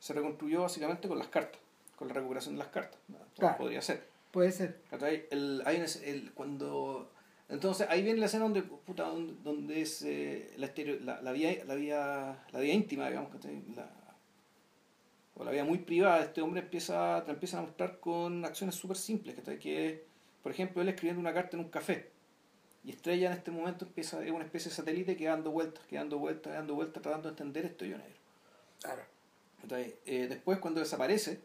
se 0.00 0.12
reconstruyó 0.12 0.62
básicamente 0.62 1.06
con 1.06 1.18
las 1.18 1.28
cartas 1.28 1.60
con 1.98 2.08
la 2.08 2.14
recuperación 2.14 2.54
de 2.54 2.60
las 2.60 2.68
cartas 2.68 3.00
podría 3.56 3.82
ser. 3.82 4.06
Puede 4.30 4.52
ser. 4.52 4.80
El, 5.30 5.62
hay 5.64 5.84
el, 6.04 6.32
cuando 6.32 7.10
entonces 7.48 7.86
ahí 7.90 8.02
viene 8.02 8.20
la 8.20 8.26
escena 8.26 8.44
donde 8.44 8.62
puta, 8.62 9.04
donde, 9.04 9.80
es 9.80 10.02
eh, 10.02 10.52
la, 10.58 10.70
la, 11.00 11.22
la, 11.22 11.32
vía, 11.32 11.64
la, 11.66 11.74
vía, 11.74 12.44
la 12.52 12.60
vía 12.60 12.74
íntima 12.74 13.08
digamos 13.08 13.32
la, 13.74 13.90
o 15.34 15.44
la 15.44 15.50
vida 15.50 15.64
muy 15.64 15.78
privada 15.78 16.18
de 16.18 16.24
este 16.24 16.42
hombre 16.42 16.60
empieza 16.60 17.24
te 17.24 17.30
empiezan 17.30 17.60
a 17.60 17.62
mostrar 17.62 18.00
con 18.00 18.44
acciones 18.44 18.74
súper 18.74 18.98
simples 18.98 19.34
que 19.60 20.04
por 20.42 20.52
ejemplo 20.52 20.82
él 20.82 20.90
escribiendo 20.90 21.20
una 21.20 21.32
carta 21.32 21.56
en 21.56 21.64
un 21.64 21.70
café 21.70 22.10
y 22.84 22.90
Estrella 22.90 23.30
en 23.32 23.36
este 23.36 23.50
momento 23.50 23.84
empieza, 23.84 24.24
es 24.24 24.30
una 24.30 24.44
especie 24.44 24.70
de 24.70 24.76
satélite 24.76 25.16
que 25.16 25.26
dando 25.26 25.50
vueltas, 25.50 25.84
que 25.86 25.96
dando 25.96 26.18
vueltas, 26.18 26.52
dando 26.54 26.74
vueltas, 26.74 27.02
tratando 27.02 27.28
de 27.28 27.32
entender 27.32 27.66
esto 27.66 27.84
yo 27.84 27.98
negro. 27.98 28.14
Claro. 28.80 29.02
Eh, 30.06 30.26
después 30.28 30.58
cuando 30.58 30.80
desaparece, 30.80 31.40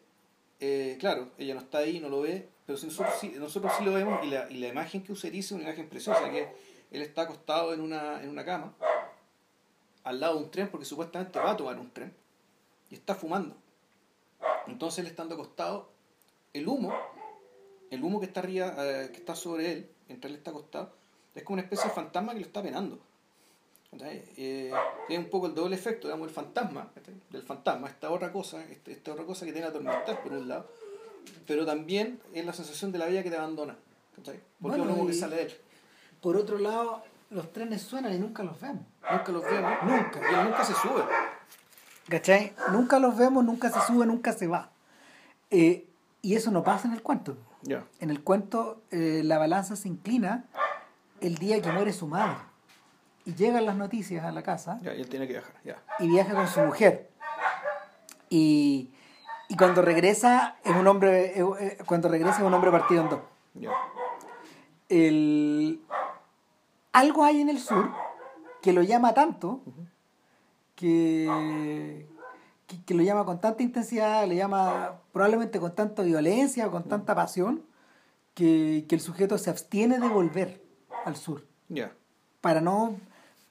eh, 0.59 0.97
claro, 0.99 1.31
ella 1.37 1.53
no 1.53 1.61
está 1.61 1.79
ahí, 1.79 1.99
no 1.99 2.09
lo 2.09 2.21
ve, 2.21 2.49
pero 2.65 2.79
nosotros, 2.81 3.13
sí, 3.19 3.33
nosotros 3.37 3.73
sí 3.77 3.83
lo 3.83 3.93
vemos 3.93 4.25
y 4.25 4.29
la, 4.29 4.49
y 4.49 4.55
la 4.55 4.67
imagen 4.67 5.03
que 5.03 5.11
usted 5.11 5.33
es 5.33 5.51
una 5.51 5.63
imagen 5.63 5.89
preciosa, 5.89 6.29
que 6.29 6.49
él 6.91 7.01
está 7.01 7.23
acostado 7.23 7.73
en 7.73 7.81
una, 7.81 8.21
en 8.23 8.29
una 8.29 8.45
cama, 8.45 8.73
al 10.03 10.19
lado 10.19 10.37
de 10.37 10.43
un 10.45 10.51
tren, 10.51 10.69
porque 10.69 10.85
supuestamente 10.85 11.39
va 11.39 11.51
a 11.51 11.57
tomar 11.57 11.79
un 11.79 11.91
tren, 11.91 12.13
y 12.89 12.95
está 12.95 13.15
fumando. 13.15 13.55
Entonces 14.67 14.99
él 14.99 15.07
estando 15.07 15.35
acostado, 15.35 15.89
el 16.53 16.67
humo, 16.67 16.93
el 17.89 18.03
humo 18.03 18.19
que 18.19 18.27
está 18.27 18.39
arriba, 18.39 18.75
eh, 18.77 19.09
que 19.11 19.17
está 19.17 19.35
sobre 19.35 19.71
él, 19.71 19.91
mientras 20.07 20.31
él 20.31 20.37
está 20.37 20.51
acostado, 20.51 20.93
es 21.35 21.43
como 21.43 21.55
una 21.55 21.63
especie 21.63 21.85
de 21.85 21.95
fantasma 21.95 22.33
que 22.33 22.39
lo 22.39 22.45
está 22.45 22.61
penando. 22.61 22.99
Eh, 24.01 24.71
es 25.09 25.17
un 25.17 25.29
poco 25.29 25.47
el 25.47 25.55
doble 25.55 25.75
efecto, 25.75 26.07
digamos, 26.07 26.27
el 26.27 26.33
fantasma, 26.33 26.89
del 27.29 27.43
fantasma, 27.43 27.87
esta 27.87 28.09
otra 28.11 28.31
cosa, 28.31 28.63
este, 28.65 28.91
esta 28.91 29.11
otra 29.11 29.25
cosa 29.25 29.45
que 29.45 29.53
tiene 29.53 29.67
atormentar 29.67 30.21
por 30.21 30.33
un 30.33 30.47
lado, 30.47 30.67
pero 31.47 31.65
también 31.65 32.19
es 32.33 32.45
la 32.45 32.53
sensación 32.53 32.91
de 32.91 32.99
la 32.99 33.07
vida 33.07 33.23
que 33.23 33.29
te 33.29 33.37
abandona, 33.37 33.75
porque 34.61 34.81
es 34.81 34.89
un 34.89 35.07
que 35.07 35.13
sale 35.13 35.35
de 35.35 35.41
él. 35.43 35.53
por 36.21 36.37
otro 36.37 36.57
lado, 36.57 37.03
los 37.29 37.51
trenes 37.51 37.81
suenan 37.81 38.13
y 38.13 38.19
nunca 38.19 38.43
los 38.43 38.59
vemos. 38.59 38.83
Nunca 39.11 39.31
los 39.31 39.43
vemos. 39.43 39.71
Nunca. 39.83 40.19
Y 40.19 40.35
él 40.35 40.43
nunca 40.45 40.63
se 40.63 40.73
sube. 40.73 41.03
¿Cachai? 42.07 42.53
Nunca 42.71 42.99
los 42.99 43.17
vemos, 43.17 43.43
nunca 43.43 43.69
se 43.71 43.81
sube, 43.81 44.05
nunca 44.05 44.33
se 44.33 44.47
va. 44.47 44.69
Eh, 45.49 45.87
y 46.21 46.35
eso 46.35 46.51
no 46.51 46.63
pasa 46.63 46.87
en 46.87 46.93
el 46.93 47.01
cuento. 47.01 47.37
En 47.99 48.09
el 48.09 48.21
cuento, 48.23 48.81
eh, 48.91 49.21
la 49.23 49.37
balanza 49.37 49.75
se 49.75 49.87
inclina 49.87 50.45
el 51.21 51.37
día 51.37 51.61
que 51.61 51.71
muere 51.71 51.93
su 51.93 52.07
madre. 52.07 52.37
Y 53.25 53.35
llegan 53.35 53.65
las 53.65 53.75
noticias 53.75 54.25
a 54.25 54.31
la 54.31 54.43
casa. 54.43 54.79
Ya, 54.81 54.93
y 54.93 55.01
él 55.01 55.07
tiene 55.09 55.27
que 55.27 55.33
viajar, 55.33 55.53
ya. 55.63 55.81
Y 55.99 56.07
viaja 56.09 56.33
con 56.33 56.47
su 56.47 56.59
mujer. 56.61 57.09
Y, 58.29 58.91
y 59.49 59.55
cuando 59.55 59.81
regresa 59.81 60.55
es 60.63 60.75
un 60.75 60.87
hombre 60.87 61.39
eh, 61.39 61.45
eh, 61.59 61.77
cuando 61.85 62.09
regresa 62.09 62.37
es 62.37 62.43
un 62.43 62.53
hombre 62.53 62.71
partido 62.71 63.03
en 63.03 63.09
dos. 63.09 63.19
Ya. 63.53 63.71
El, 64.89 65.81
algo 66.91 67.23
hay 67.23 67.41
en 67.41 67.49
el 67.49 67.59
sur 67.59 67.91
que 68.61 68.73
lo 68.73 68.81
llama 68.81 69.13
tanto 69.13 69.61
que, 70.75 72.05
que, 72.67 72.83
que 72.83 72.93
lo 72.93 73.03
llama 73.03 73.25
con 73.25 73.39
tanta 73.39 73.63
intensidad, 73.63 74.27
le 74.27 74.35
llama 74.35 74.99
probablemente 75.11 75.59
con 75.59 75.73
tanta 75.75 76.01
violencia 76.03 76.67
o 76.67 76.71
con 76.71 76.83
tanta 76.83 77.15
pasión 77.15 77.63
que, 78.33 78.85
que 78.89 78.95
el 78.95 79.01
sujeto 79.01 79.37
se 79.37 79.49
abstiene 79.49 79.99
de 79.99 80.07
volver 80.07 80.61
al 81.05 81.15
sur 81.15 81.45
Ya. 81.69 81.91
para 82.41 82.61
no 82.61 82.95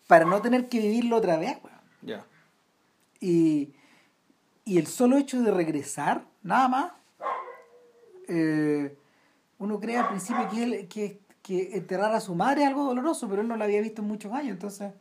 para 0.07 0.25
no 0.25 0.41
tener 0.43 0.69
que 0.69 0.79
vivirlo 0.79 1.17
otra 1.17 1.37
vez. 1.37 1.59
weón. 1.63 1.81
Ya. 2.03 2.25
Y, 3.21 3.73
y 4.65 4.79
el 4.79 4.87
solo 4.87 5.17
hecho 5.17 5.43
de 5.43 5.51
regresar, 5.51 6.25
nada 6.43 6.69
más, 6.69 6.93
eh, 8.29 8.97
uno 9.59 9.81
cree 9.81 9.97
al 9.97 10.09
principio 10.09 10.49
que, 10.49 10.63
él, 10.63 10.89
que, 10.89 11.21
que 11.43 11.77
enterrar 11.77 12.15
a 12.15 12.21
su 12.21 12.35
madre 12.35 12.63
es 12.63 12.69
algo 12.69 12.85
doloroso, 12.85 13.29
pero 13.29 13.43
él 13.43 13.49
no 13.49 13.57
la 13.57 13.65
había 13.65 13.81
visto 13.81 14.03
en 14.03 14.09
muchos 14.09 14.33
años. 14.33 14.53
Entonces, 14.53 14.93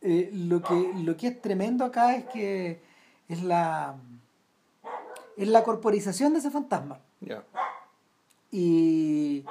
eh, 0.00 0.30
lo, 0.32 0.62
que, 0.62 0.92
lo 1.02 1.16
que 1.16 1.28
es 1.28 1.42
tremendo 1.42 1.84
acá 1.84 2.16
es 2.16 2.24
que 2.26 2.80
es 3.28 3.42
la, 3.42 3.96
es 5.36 5.48
la 5.48 5.62
corporización 5.62 6.32
de 6.32 6.38
ese 6.38 6.50
fantasma. 6.50 6.98
Ya. 7.20 7.44
Y 8.50 9.44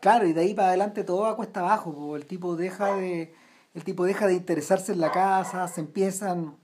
claro, 0.00 0.26
y 0.26 0.32
de 0.32 0.40
ahí 0.40 0.54
para 0.54 0.68
adelante 0.68 1.04
todo 1.04 1.22
va 1.22 1.36
cuesta 1.36 1.60
abajo, 1.60 2.16
el 2.16 2.26
tipo 2.26 2.56
deja 2.56 2.94
de 2.94 3.34
el 3.78 3.84
tipo 3.84 4.04
deja 4.04 4.26
de 4.26 4.34
interesarse 4.34 4.92
en 4.92 5.00
la 5.00 5.10
casa, 5.12 5.66
se 5.68 5.80
empiezan 5.80 6.56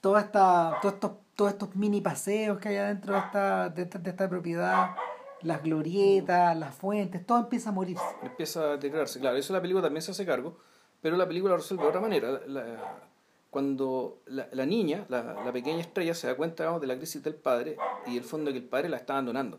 toda 0.00 0.20
esta, 0.20 0.78
todos 0.80 0.94
estos, 0.94 1.10
todos 1.34 1.52
estos 1.52 1.74
mini 1.76 2.00
paseos 2.00 2.58
que 2.58 2.68
hay 2.70 2.76
adentro 2.76 3.12
de 3.14 3.18
esta, 3.20 3.68
de 3.68 3.82
esta, 3.82 3.98
de 3.98 4.10
esta 4.10 4.28
propiedad, 4.28 4.90
las 5.42 5.62
glorietas, 5.62 6.56
las 6.56 6.74
fuentes, 6.74 7.26
todo 7.26 7.38
empieza 7.38 7.70
a 7.70 7.72
morirse. 7.72 8.04
Empieza 8.22 8.60
a 8.60 8.66
deteriorarse. 8.72 9.20
Claro, 9.20 9.36
eso 9.36 9.52
la 9.52 9.60
película 9.60 9.82
también 9.82 10.02
se 10.02 10.12
hace 10.12 10.24
cargo, 10.24 10.56
pero 11.02 11.16
la 11.16 11.26
película 11.26 11.52
lo 11.52 11.58
resuelve 11.58 11.82
de 11.82 11.88
otra 11.88 12.00
manera. 12.00 12.40
La- 12.46 13.02
cuando 13.50 14.18
la, 14.26 14.48
la 14.52 14.66
niña, 14.66 15.06
la, 15.08 15.50
pequeña 15.52 15.80
estrella, 15.80 16.14
se 16.14 16.26
da 16.26 16.36
cuenta 16.36 16.64
digamos, 16.64 16.80
de 16.80 16.86
la 16.88 16.96
crisis 16.96 17.22
del 17.22 17.34
padre 17.34 17.78
y 18.06 18.16
el 18.18 18.24
fondo 18.24 18.50
que 18.52 18.58
el 18.58 18.64
padre 18.64 18.88
la 18.90 18.98
está 18.98 19.14
abandonando. 19.14 19.58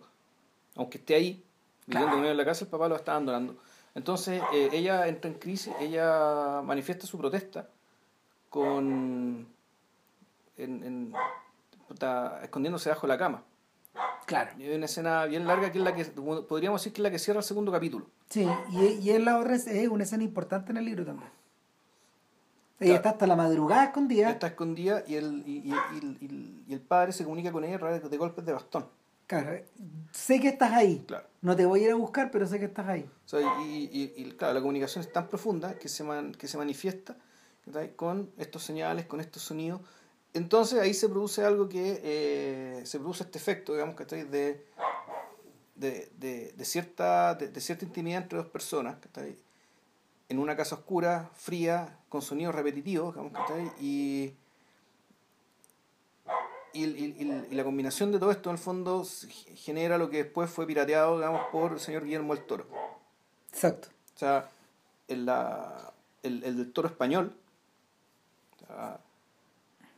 Aunque 0.76 1.00
esté 1.00 1.16
ahí, 1.16 1.44
viviendo 1.88 2.12
Claro. 2.12 2.24
en 2.24 2.30
de 2.30 2.36
la 2.36 2.46
casa, 2.46 2.66
el 2.66 2.70
papá 2.70 2.88
lo 2.88 2.96
está 2.96 3.14
abandonando. 3.14 3.58
Entonces 3.98 4.44
eh, 4.54 4.70
ella 4.74 5.08
entra 5.08 5.30
en 5.32 5.38
crisis, 5.40 5.74
ella 5.80 6.62
manifiesta 6.64 7.08
su 7.08 7.18
protesta 7.18 7.68
con. 8.52 9.48
En, 10.56 10.84
en- 10.84 11.14
puta, 11.88 12.42
escondiéndose 12.44 12.90
bajo 12.90 13.08
la 13.08 13.18
cama. 13.18 13.44
Claro. 14.28 14.52
Y 14.60 14.64
hay 14.66 14.76
una 14.76 14.86
escena 14.86 15.26
bien 15.26 15.48
larga 15.48 15.72
que 15.72 15.80
es 15.80 15.84
la 15.84 15.96
que 15.96 16.06
podríamos 16.06 16.82
decir 16.82 16.94
que 16.94 17.02
es 17.02 17.04
la 17.04 17.10
que 17.12 17.18
cierra 17.18 17.40
el 17.40 17.44
segundo 17.46 17.72
capítulo. 17.72 18.06
Sí, 18.30 18.48
y, 18.72 18.86
y 19.02 19.10
es 19.10 19.22
la 19.24 19.40
otra 19.40 19.56
es 19.56 19.88
una 19.88 20.04
escena 20.04 20.24
importante 20.24 20.72
en 20.72 20.78
el 20.78 20.86
libro 20.86 21.04
también. 21.06 21.30
Ella 22.80 22.90
Claro. 22.90 22.96
está 22.98 23.10
hasta 23.10 23.26
la 23.28 23.36
madrugada 23.36 23.86
escondida. 23.86 24.30
Está 24.30 24.48
escondida 24.48 25.04
y 25.08 25.16
el, 25.16 25.44
y- 25.48 25.74
y- 26.22 26.64
y 26.68 26.74
el 26.74 26.82
padre 26.82 27.14
se 27.14 27.24
comunica 27.24 27.52
con 27.52 27.64
ella 27.64 27.78
a 27.78 27.80
través 27.80 28.08
de 28.08 28.18
golpes 28.18 28.46
de 28.46 28.54
bastón. 28.54 28.86
Claro, 29.26 29.60
sé 30.12 30.40
que 30.40 30.50
estás 30.50 30.72
ahí. 30.74 31.04
Claro. 31.08 31.26
No 31.48 31.56
te 31.56 31.66
voy 31.66 31.80
a 31.80 31.84
ir 31.86 31.92
a 31.92 31.96
buscar, 31.96 32.30
pero 32.30 32.46
sé 32.46 32.60
que 32.60 32.66
estás 32.66 32.90
ahí. 32.90 33.10
O 33.24 33.28
y, 33.94 34.14
y- 34.18 34.32
claro, 34.34 34.54
la 34.56 34.60
comunicación 34.60 35.02
es 35.02 35.14
tan 35.14 35.30
profunda 35.30 35.76
que 35.80 35.88
se, 35.88 36.04
man- 36.04 36.34
que 36.34 36.46
se 36.46 36.58
manifiesta 36.58 37.16
con 37.96 38.30
estos 38.38 38.64
señales, 38.64 39.06
con 39.06 39.22
estos 39.22 39.44
sonidos. 39.44 39.80
Entonces 40.34 40.78
ahí 40.78 40.94
se 40.94 41.08
produce 41.08 41.46
algo 41.46 41.70
que 41.70 42.02
eh, 42.04 42.82
se 42.86 43.00
produce 43.00 43.24
este 43.24 43.38
efecto, 43.38 43.72
digamos, 43.72 43.96
¿cachai? 43.96 44.24
De, 44.26 44.66
de, 45.76 46.12
de, 46.18 46.52
de 46.52 46.66
cierta, 46.66 47.34
de, 47.36 47.48
de 47.48 47.62
intimidad 47.86 48.24
entre 48.24 48.40
dos 48.40 48.48
personas, 48.48 48.98
¿cachai? 48.98 49.38
en 50.28 50.40
una 50.40 50.58
casa 50.58 50.76
oscura, 50.76 51.32
fría, 51.34 51.98
con 52.10 52.22
sonidos 52.22 52.54
repetitivos, 52.56 53.16
digamos, 53.16 53.32
y, 53.80 53.86
y, 53.86 54.24
el- 54.26 54.38
y- 56.86 57.16
y- 57.20 57.48
y 57.52 57.56
la 57.56 57.64
combinación 57.64 58.12
de 58.12 58.20
todo 58.20 58.32
esto 58.32 58.50
en 58.50 58.56
el 58.56 58.62
fondo 58.62 59.06
genera 59.56 59.98
lo 59.98 60.10
que 60.10 60.24
después 60.24 60.50
fue 60.50 60.66
pirateado 60.68 61.18
digamos, 61.18 61.42
por 61.52 61.74
el 61.74 61.80
señor 61.80 62.04
Guillermo 62.04 62.36
del 62.36 62.46
Toro. 62.46 62.66
Exacto. 63.52 63.90
O 64.16 64.20
sea, 64.20 64.50
el, 65.08 65.26
la, 65.26 65.92
el, 66.24 66.44
el 66.44 66.58
del 66.58 66.72
toro 66.74 66.88
español, 66.88 67.34
o 68.56 68.66
sea, 68.68 69.00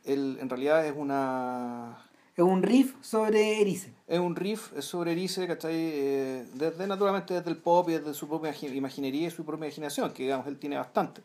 él 0.04 0.38
en 0.40 0.48
realidad 0.48 0.86
es 0.86 0.94
una 0.96 1.98
Es 2.36 2.44
un 2.44 2.62
riff 2.62 2.94
sobre 3.02 3.60
Erice. 3.60 3.92
es 4.06 4.18
un 4.18 4.36
riff 4.36 4.72
sobre 4.80 5.12
Erice, 5.12 5.46
¿cachai? 5.46 5.74
Eh, 5.74 6.46
desde, 6.54 6.86
naturalmente 6.86 7.34
desde 7.34 7.50
el 7.50 7.56
pop 7.56 7.88
y 7.88 7.92
desde 7.94 8.14
su 8.14 8.28
propia 8.28 8.52
imagi- 8.54 8.74
imaginería 8.74 9.28
y 9.28 9.30
su 9.30 9.44
propia 9.44 9.66
imaginación, 9.66 10.12
que 10.12 10.22
digamos 10.24 10.46
él 10.46 10.58
tiene 10.58 10.76
bastante. 10.76 11.22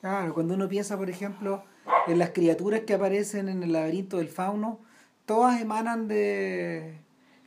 Claro, 0.00 0.34
cuando 0.34 0.54
uno 0.54 0.68
piensa, 0.68 0.96
por 0.96 1.08
ejemplo, 1.10 1.62
en 2.06 2.18
las 2.18 2.30
criaturas 2.30 2.80
que 2.80 2.94
aparecen 2.94 3.48
en 3.48 3.62
el 3.62 3.72
laberinto 3.72 4.18
del 4.18 4.28
fauno, 4.28 4.78
todas 5.26 5.60
emanan 5.60 6.08
de. 6.08 6.98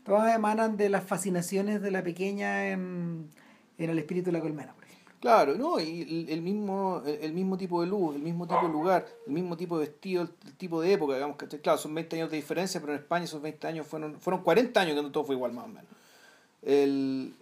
Todas 0.03 0.35
emanan 0.35 0.77
de 0.77 0.89
las 0.89 1.03
fascinaciones 1.03 1.81
de 1.81 1.91
la 1.91 2.03
pequeña 2.03 2.69
en, 2.69 3.31
en 3.77 3.89
el 3.89 3.99
espíritu 3.99 4.27
de 4.27 4.33
la 4.33 4.41
colmena, 4.41 4.73
por 4.73 4.83
ejemplo. 4.83 5.13
Claro, 5.19 5.55
¿no? 5.55 5.79
Y 5.79 6.27
el, 6.29 6.41
mismo, 6.41 7.03
el, 7.05 7.33
mismo 7.33 7.57
tipo 7.57 7.81
de 7.81 7.87
luz, 7.87 8.15
el 8.15 8.21
mismo 8.21 8.47
tipo 8.47 8.61
de 8.61 8.69
lugar, 8.69 9.05
el 9.27 9.33
mismo 9.33 9.57
tipo 9.57 9.77
de 9.77 9.85
vestido, 9.85 10.23
el, 10.23 10.29
tipo 10.55 10.81
de 10.81 10.93
época, 10.93 11.15
digamos, 11.15 11.35
que 11.37 11.47
claro, 11.59 11.77
son 11.77 11.93
20 11.93 12.15
años 12.15 12.31
de 12.31 12.37
diferencia, 12.37 12.79
pero 12.79 12.93
en 12.93 12.99
España 12.99 13.25
esos 13.25 13.41
20 13.41 13.67
años 13.67 13.85
fueron, 13.85 14.19
fueron 14.19 14.41
40 14.43 14.79
años 14.79 14.95
que 14.95 15.01
no 15.01 15.11
todo 15.11 15.25
fue 15.25 15.35
igual 15.35 15.51
más 15.51 15.65
o 15.65 15.67
menos. 15.67 15.91
El, 16.61 17.35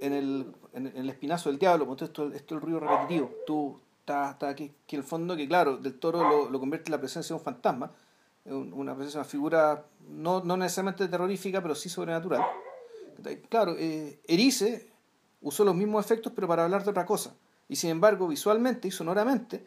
en, 0.00 0.12
el, 0.12 0.46
en, 0.72 0.86
el 0.86 1.10
espinazo 1.10 1.50
del 1.50 1.58
diablo, 1.58 1.86
pues, 1.86 2.02
esto, 2.02 2.32
esto 2.32 2.34
es 2.34 2.52
el 2.52 2.60
ruido 2.60 2.80
repetitivo, 2.80 3.30
tú 3.46 3.78
estás, 4.00 4.32
estás 4.32 4.50
aquí, 4.50 4.72
que 4.86 4.96
el 4.96 5.04
fondo 5.04 5.36
que 5.36 5.46
claro, 5.46 5.76
del 5.76 5.98
toro 5.98 6.26
lo, 6.28 6.50
lo 6.50 6.58
convierte 6.58 6.88
en 6.88 6.92
la 6.92 6.98
presencia 6.98 7.34
de 7.34 7.38
un 7.38 7.44
fantasma, 7.44 7.92
una 8.44 8.92
una 8.94 9.24
figura 9.24 9.86
no, 10.08 10.42
no 10.42 10.56
necesariamente 10.56 11.06
terrorífica, 11.08 11.62
pero 11.62 11.74
sí 11.74 11.88
sobrenatural. 11.88 12.42
Claro, 13.48 13.76
eh, 13.78 14.20
Erice 14.26 14.90
usó 15.40 15.64
los 15.64 15.74
mismos 15.76 16.04
efectos 16.04 16.32
pero 16.34 16.48
para 16.48 16.64
hablar 16.64 16.82
de 16.84 16.90
otra 16.90 17.06
cosa. 17.06 17.36
Y 17.68 17.76
sin 17.76 17.90
embargo, 17.90 18.26
visualmente 18.28 18.88
y 18.88 18.90
sonoramente, 18.90 19.66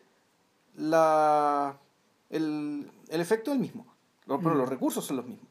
la, 0.76 1.78
el, 2.30 2.92
el 3.08 3.22
efecto 3.22 3.52
es 3.52 3.56
el 3.56 3.62
mismo. 3.62 3.86
Los, 4.26 4.40
pero 4.44 4.56
Mm. 4.56 4.58
los 4.58 4.70
recursos 4.70 5.06
son 5.06 5.18
los 5.18 5.26
mismos. 5.26 5.48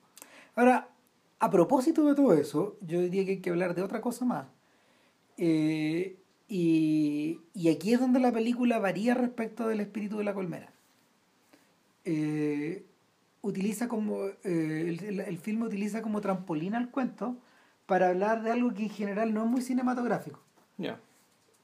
Ahora, 0.54 0.88
a 1.38 1.50
propósito 1.50 2.04
de 2.04 2.14
todo 2.14 2.32
eso, 2.34 2.76
yo 2.80 3.00
diría 3.00 3.24
que 3.24 3.30
hay 3.32 3.40
que 3.40 3.50
hablar 3.50 3.74
de 3.74 3.82
otra 3.82 4.00
cosa 4.00 4.24
más. 4.24 4.46
Eh, 5.38 6.16
y, 6.48 7.40
y 7.54 7.68
aquí 7.70 7.94
es 7.94 8.00
donde 8.00 8.20
la 8.20 8.32
película 8.32 8.78
varía 8.78 9.14
respecto 9.14 9.66
del 9.66 9.80
espíritu 9.80 10.18
de 10.18 10.24
la 10.24 10.34
colmena. 10.34 10.70
Eh, 12.04 12.84
utiliza 13.44 13.88
como 13.88 14.24
eh, 14.24 14.34
el, 14.88 15.04
el- 15.04 15.20
el 15.20 15.38
filme 15.38 15.66
utiliza 15.66 16.02
como 16.02 16.20
trampolín 16.20 16.74
al 16.74 16.90
cuento 16.90 17.36
para 17.86 18.08
hablar 18.08 18.42
de 18.42 18.50
algo 18.50 18.72
que 18.74 18.84
en 18.84 18.90
general 18.90 19.34
no 19.34 19.44
es 19.44 19.50
muy 19.50 19.60
cinematográfico. 19.62 20.40
Ya. 20.78 20.98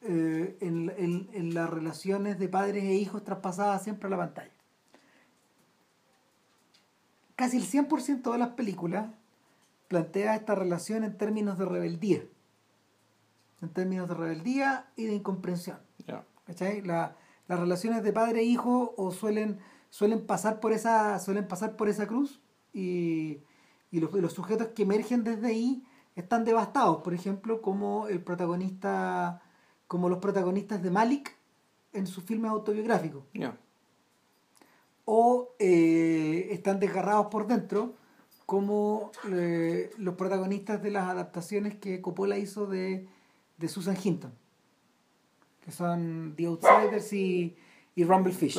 Eh, 0.02 0.56
en, 0.60 0.92
en- 0.96 1.28
en 1.32 1.54
las 1.54 1.68
relaciones 1.70 2.38
de 2.38 2.48
padres 2.48 2.84
e 2.84 2.94
hijos 2.94 3.24
traspasadas 3.24 3.82
siempre 3.82 4.06
a 4.06 4.10
la 4.10 4.16
pantalla. 4.18 4.50
Casi 7.36 7.56
el 7.56 7.64
100% 7.64 8.32
de 8.32 8.38
las 8.38 8.50
películas 8.50 9.06
plantea 9.88 10.34
esta 10.36 10.54
relación 10.54 11.04
en 11.04 11.16
términos 11.16 11.58
de 11.58 11.64
rebeldía. 11.64 12.22
En 13.62 13.70
términos 13.70 14.08
de 14.08 14.14
rebeldía 14.14 14.86
y 14.96 15.06
de 15.06 15.14
incomprensión. 15.14 15.78
Ya. 16.06 16.24
¿cachai? 16.46 16.82
La- 16.82 17.16
las 17.48 17.58
relaciones 17.58 18.02
de 18.02 18.12
padre 18.12 18.40
e 18.40 18.44
hijo 18.44 18.94
o 18.96 19.10
suelen, 19.10 19.58
suelen, 19.90 20.26
pasar 20.26 20.60
por 20.60 20.72
esa, 20.72 21.18
suelen 21.18 21.46
pasar 21.46 21.76
por 21.76 21.88
esa 21.88 22.06
cruz 22.06 22.40
y, 22.72 23.40
y 23.90 24.00
los, 24.00 24.12
los 24.14 24.32
sujetos 24.32 24.68
que 24.68 24.82
emergen 24.84 25.22
desde 25.24 25.48
ahí 25.48 25.84
están 26.16 26.44
devastados, 26.44 27.02
por 27.02 27.14
ejemplo, 27.14 27.60
como 27.62 28.08
el 28.08 28.22
protagonista, 28.22 29.42
como 29.86 30.08
los 30.08 30.18
protagonistas 30.18 30.82
de 30.82 30.90
Malik 30.90 31.36
en 31.92 32.06
sus 32.06 32.24
filmes 32.24 32.50
autobiográficos, 32.50 33.24
Ya. 33.34 33.58
o 35.04 35.54
eh, 35.58 36.48
están 36.50 36.78
desgarrados 36.80 37.26
por 37.26 37.46
dentro, 37.46 37.94
como 38.46 39.10
eh, 39.32 39.90
los 39.98 40.14
protagonistas 40.16 40.82
de 40.82 40.90
las 40.90 41.08
adaptaciones 41.08 41.76
que 41.76 42.00
Coppola 42.00 42.36
hizo 42.38 42.66
de, 42.66 43.08
de 43.58 43.68
Susan 43.68 43.96
Hinton. 44.02 44.32
que 45.64 45.70
son 45.72 46.34
The 46.36 46.46
Outsiders 46.46 47.12
y, 47.12 47.56
y 47.94 48.04
Rumblefish. 48.04 48.58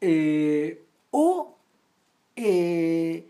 Eh, 0.00 0.84
o 1.10 1.56
eh, 2.36 3.26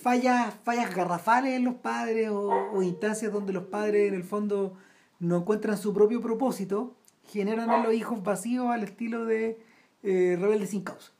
fallas, 0.00 0.54
fallas 0.64 0.94
garrafales 0.94 1.54
en 1.54 1.64
los 1.64 1.74
padres 1.74 2.30
o, 2.30 2.82
instancias 2.82 3.32
donde 3.32 3.52
los 3.52 3.64
padres 3.64 4.08
en 4.08 4.14
el 4.14 4.24
fondo 4.24 4.76
no 5.18 5.38
encuentran 5.38 5.76
su 5.76 5.92
propio 5.92 6.20
propósito, 6.20 6.94
generan 7.28 7.70
en 7.70 7.82
los 7.82 7.94
hijos 7.94 8.22
vacíos 8.22 8.68
al 8.68 8.84
estilo 8.84 9.24
de 9.24 9.58
eh, 10.02 10.36
Rebelde 10.40 10.66
sin 10.66 10.82
causa, 10.82 11.12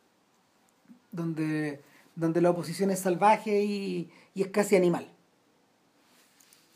donde, 1.12 1.82
donde 2.16 2.40
la 2.40 2.50
oposición 2.50 2.90
es 2.90 3.00
salvaje 3.00 3.62
y, 3.62 4.10
y 4.34 4.42
es 4.42 4.48
casi 4.48 4.76
animal. 4.76 5.06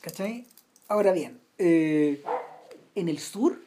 ¿Cachai? 0.02 0.46
Ahora 0.86 1.12
bien, 1.12 1.40
eh, 1.56 2.22
en 2.94 3.08
el 3.08 3.18
sur, 3.18 3.58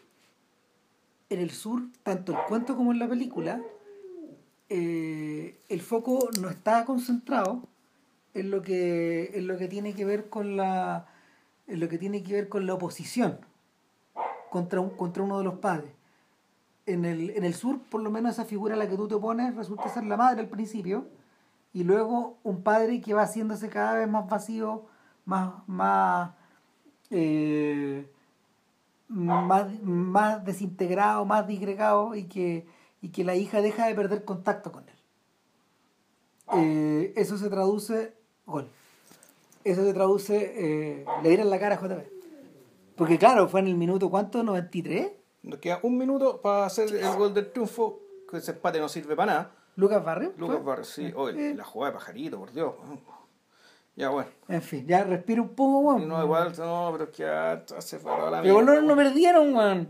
en 1.30 1.40
el 1.40 1.52
sur, 1.52 1.82
tanto 2.04 2.32
el 2.32 2.40
cuento 2.48 2.76
como 2.76 2.92
en 2.92 3.00
la 3.00 3.08
película, 3.08 3.62
eh, 4.70 5.60
el 5.70 5.82
foco 5.82 6.30
no 6.42 6.50
está 6.50 6.86
concentrado 6.86 7.64
en 8.34 8.52
lo 8.52 8.62
que 8.62 9.32
en 9.34 9.48
lo 9.48 9.58
que 9.58 9.68
tiene 9.68 9.94
que 9.94 10.06
ver 10.06 10.30
con 10.30 10.58
la 10.58 11.08
en 11.68 11.80
lo 11.80 11.88
que 11.90 11.98
tiene 11.98 12.24
que 12.24 12.34
ver 12.34 12.50
con 12.50 12.66
la 12.66 12.74
oposición 12.74 13.40
contra 14.50 14.82
un, 14.82 14.90
contra 14.92 15.24
uno 15.24 15.38
de 15.38 15.44
los 15.44 15.56
padres. 15.56 15.92
En 16.86 17.04
el, 17.06 17.32
en 17.32 17.44
el 17.44 17.54
sur 17.54 17.80
por 17.80 18.02
lo 18.02 18.12
menos 18.12 18.34
esa 18.34 18.46
figura 18.46 18.76
a 18.76 18.78
la 18.78 18.90
que 18.90 18.96
tú 18.96 19.08
te 19.08 19.16
opones 19.16 19.56
resulta 19.56 19.90
ser 19.90 20.06
la 20.06 20.18
madre 20.18 20.42
al 20.42 20.50
principio 20.50 21.08
y 21.74 21.84
luego 21.84 22.38
un 22.44 22.64
padre 22.64 23.02
que 23.02 23.14
va 23.14 23.24
haciéndose 23.24 23.70
cada 23.70 23.96
vez 23.96 24.08
más 24.08 24.28
vacío 24.30 24.86
más 25.26 25.54
más 25.68 26.32
eh, 27.10 28.10
más, 29.08 29.82
más 29.82 30.44
desintegrado 30.44 31.26
más 31.26 31.48
disgregado 31.48 32.16
y 32.16 32.26
que 32.26 32.66
y 33.02 33.10
que 33.10 33.24
la 33.24 33.36
hija 33.36 33.62
deja 33.62 33.88
de 33.88 33.96
perder 33.96 34.26
contacto 34.26 34.72
con 34.72 34.84
él. 34.88 34.96
Eh, 36.54 37.14
eso 37.16 37.38
se 37.38 37.50
traduce, 37.50 38.14
gol. 38.46 38.70
Eso 39.64 39.84
se 39.84 39.94
traduce, 39.94 40.54
eh, 40.56 41.06
le 41.22 41.30
dieron 41.30 41.50
la 41.50 41.60
cara 41.60 41.76
a 41.76 41.82
JB. 41.82 42.04
Porque 42.96 43.18
claro, 43.18 43.48
fue 43.48 43.60
en 43.60 43.68
el 43.68 43.76
minuto, 43.76 44.10
¿cuánto? 44.10 44.42
¿93? 44.44 45.14
Nos 45.44 45.60
queda 45.60 45.80
un 45.84 45.98
minuto 45.98 46.42
para 46.42 46.66
hacer 46.66 46.94
el 46.96 47.16
gol 47.16 47.34
del 47.34 47.52
triunfo, 47.52 48.00
que 48.30 48.38
ese 48.38 48.52
empate 48.52 48.80
no 48.80 48.90
sirve 48.90 49.16
para 49.16 49.32
nada. 49.32 49.52
¿Lucas 49.76 50.04
Barrio? 50.04 50.34
Lucas 50.38 50.64
Barrio, 50.64 50.86
sí. 50.86 51.14
Oye, 51.16 51.54
la 51.54 51.64
jugada 51.64 51.92
de 51.92 52.00
pajarito, 52.00 52.40
por 52.40 52.52
Dios. 52.52 52.74
Ya, 53.98 54.10
bueno. 54.10 54.30
En 54.48 54.62
fin, 54.62 54.86
ya 54.88 55.04
respira 55.04 55.42
un 55.42 55.50
poco, 55.50 55.80
weón. 55.80 56.08
No, 56.08 56.24
igual, 56.24 56.54
no, 56.56 56.90
pero 56.92 57.06
es 57.06 57.10
que 57.10 57.24
ya 57.24 57.66
se 57.80 57.98
fue 57.98 58.12
la 58.30 58.44
Pero 58.44 58.62
no, 58.62 58.80
no 58.80 58.96
perdieron, 58.96 59.56
weón. 59.56 59.90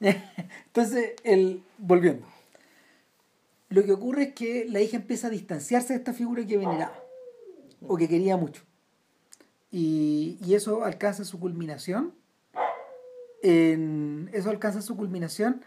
Entonces, 0.00 1.14
el, 1.24 1.64
volviendo. 1.76 2.24
Lo 3.68 3.82
que 3.82 3.92
ocurre 3.92 4.22
es 4.22 4.34
que 4.34 4.66
la 4.68 4.80
hija 4.80 4.96
empieza 4.96 5.26
a 5.26 5.30
distanciarse 5.30 5.92
de 5.92 5.98
esta 5.98 6.12
figura 6.12 6.46
que 6.46 6.56
veneraba 6.56 6.94
o 7.86 7.96
que 7.96 8.08
quería 8.08 8.36
mucho. 8.36 8.62
Y, 9.72 10.38
eso 10.54 10.84
alcanza 10.84 11.24
su 11.24 11.40
culminación. 11.40 12.14
En, 13.42 14.30
eso 14.32 14.50
alcanza 14.50 14.82
su 14.82 14.96
culminación 14.96 15.64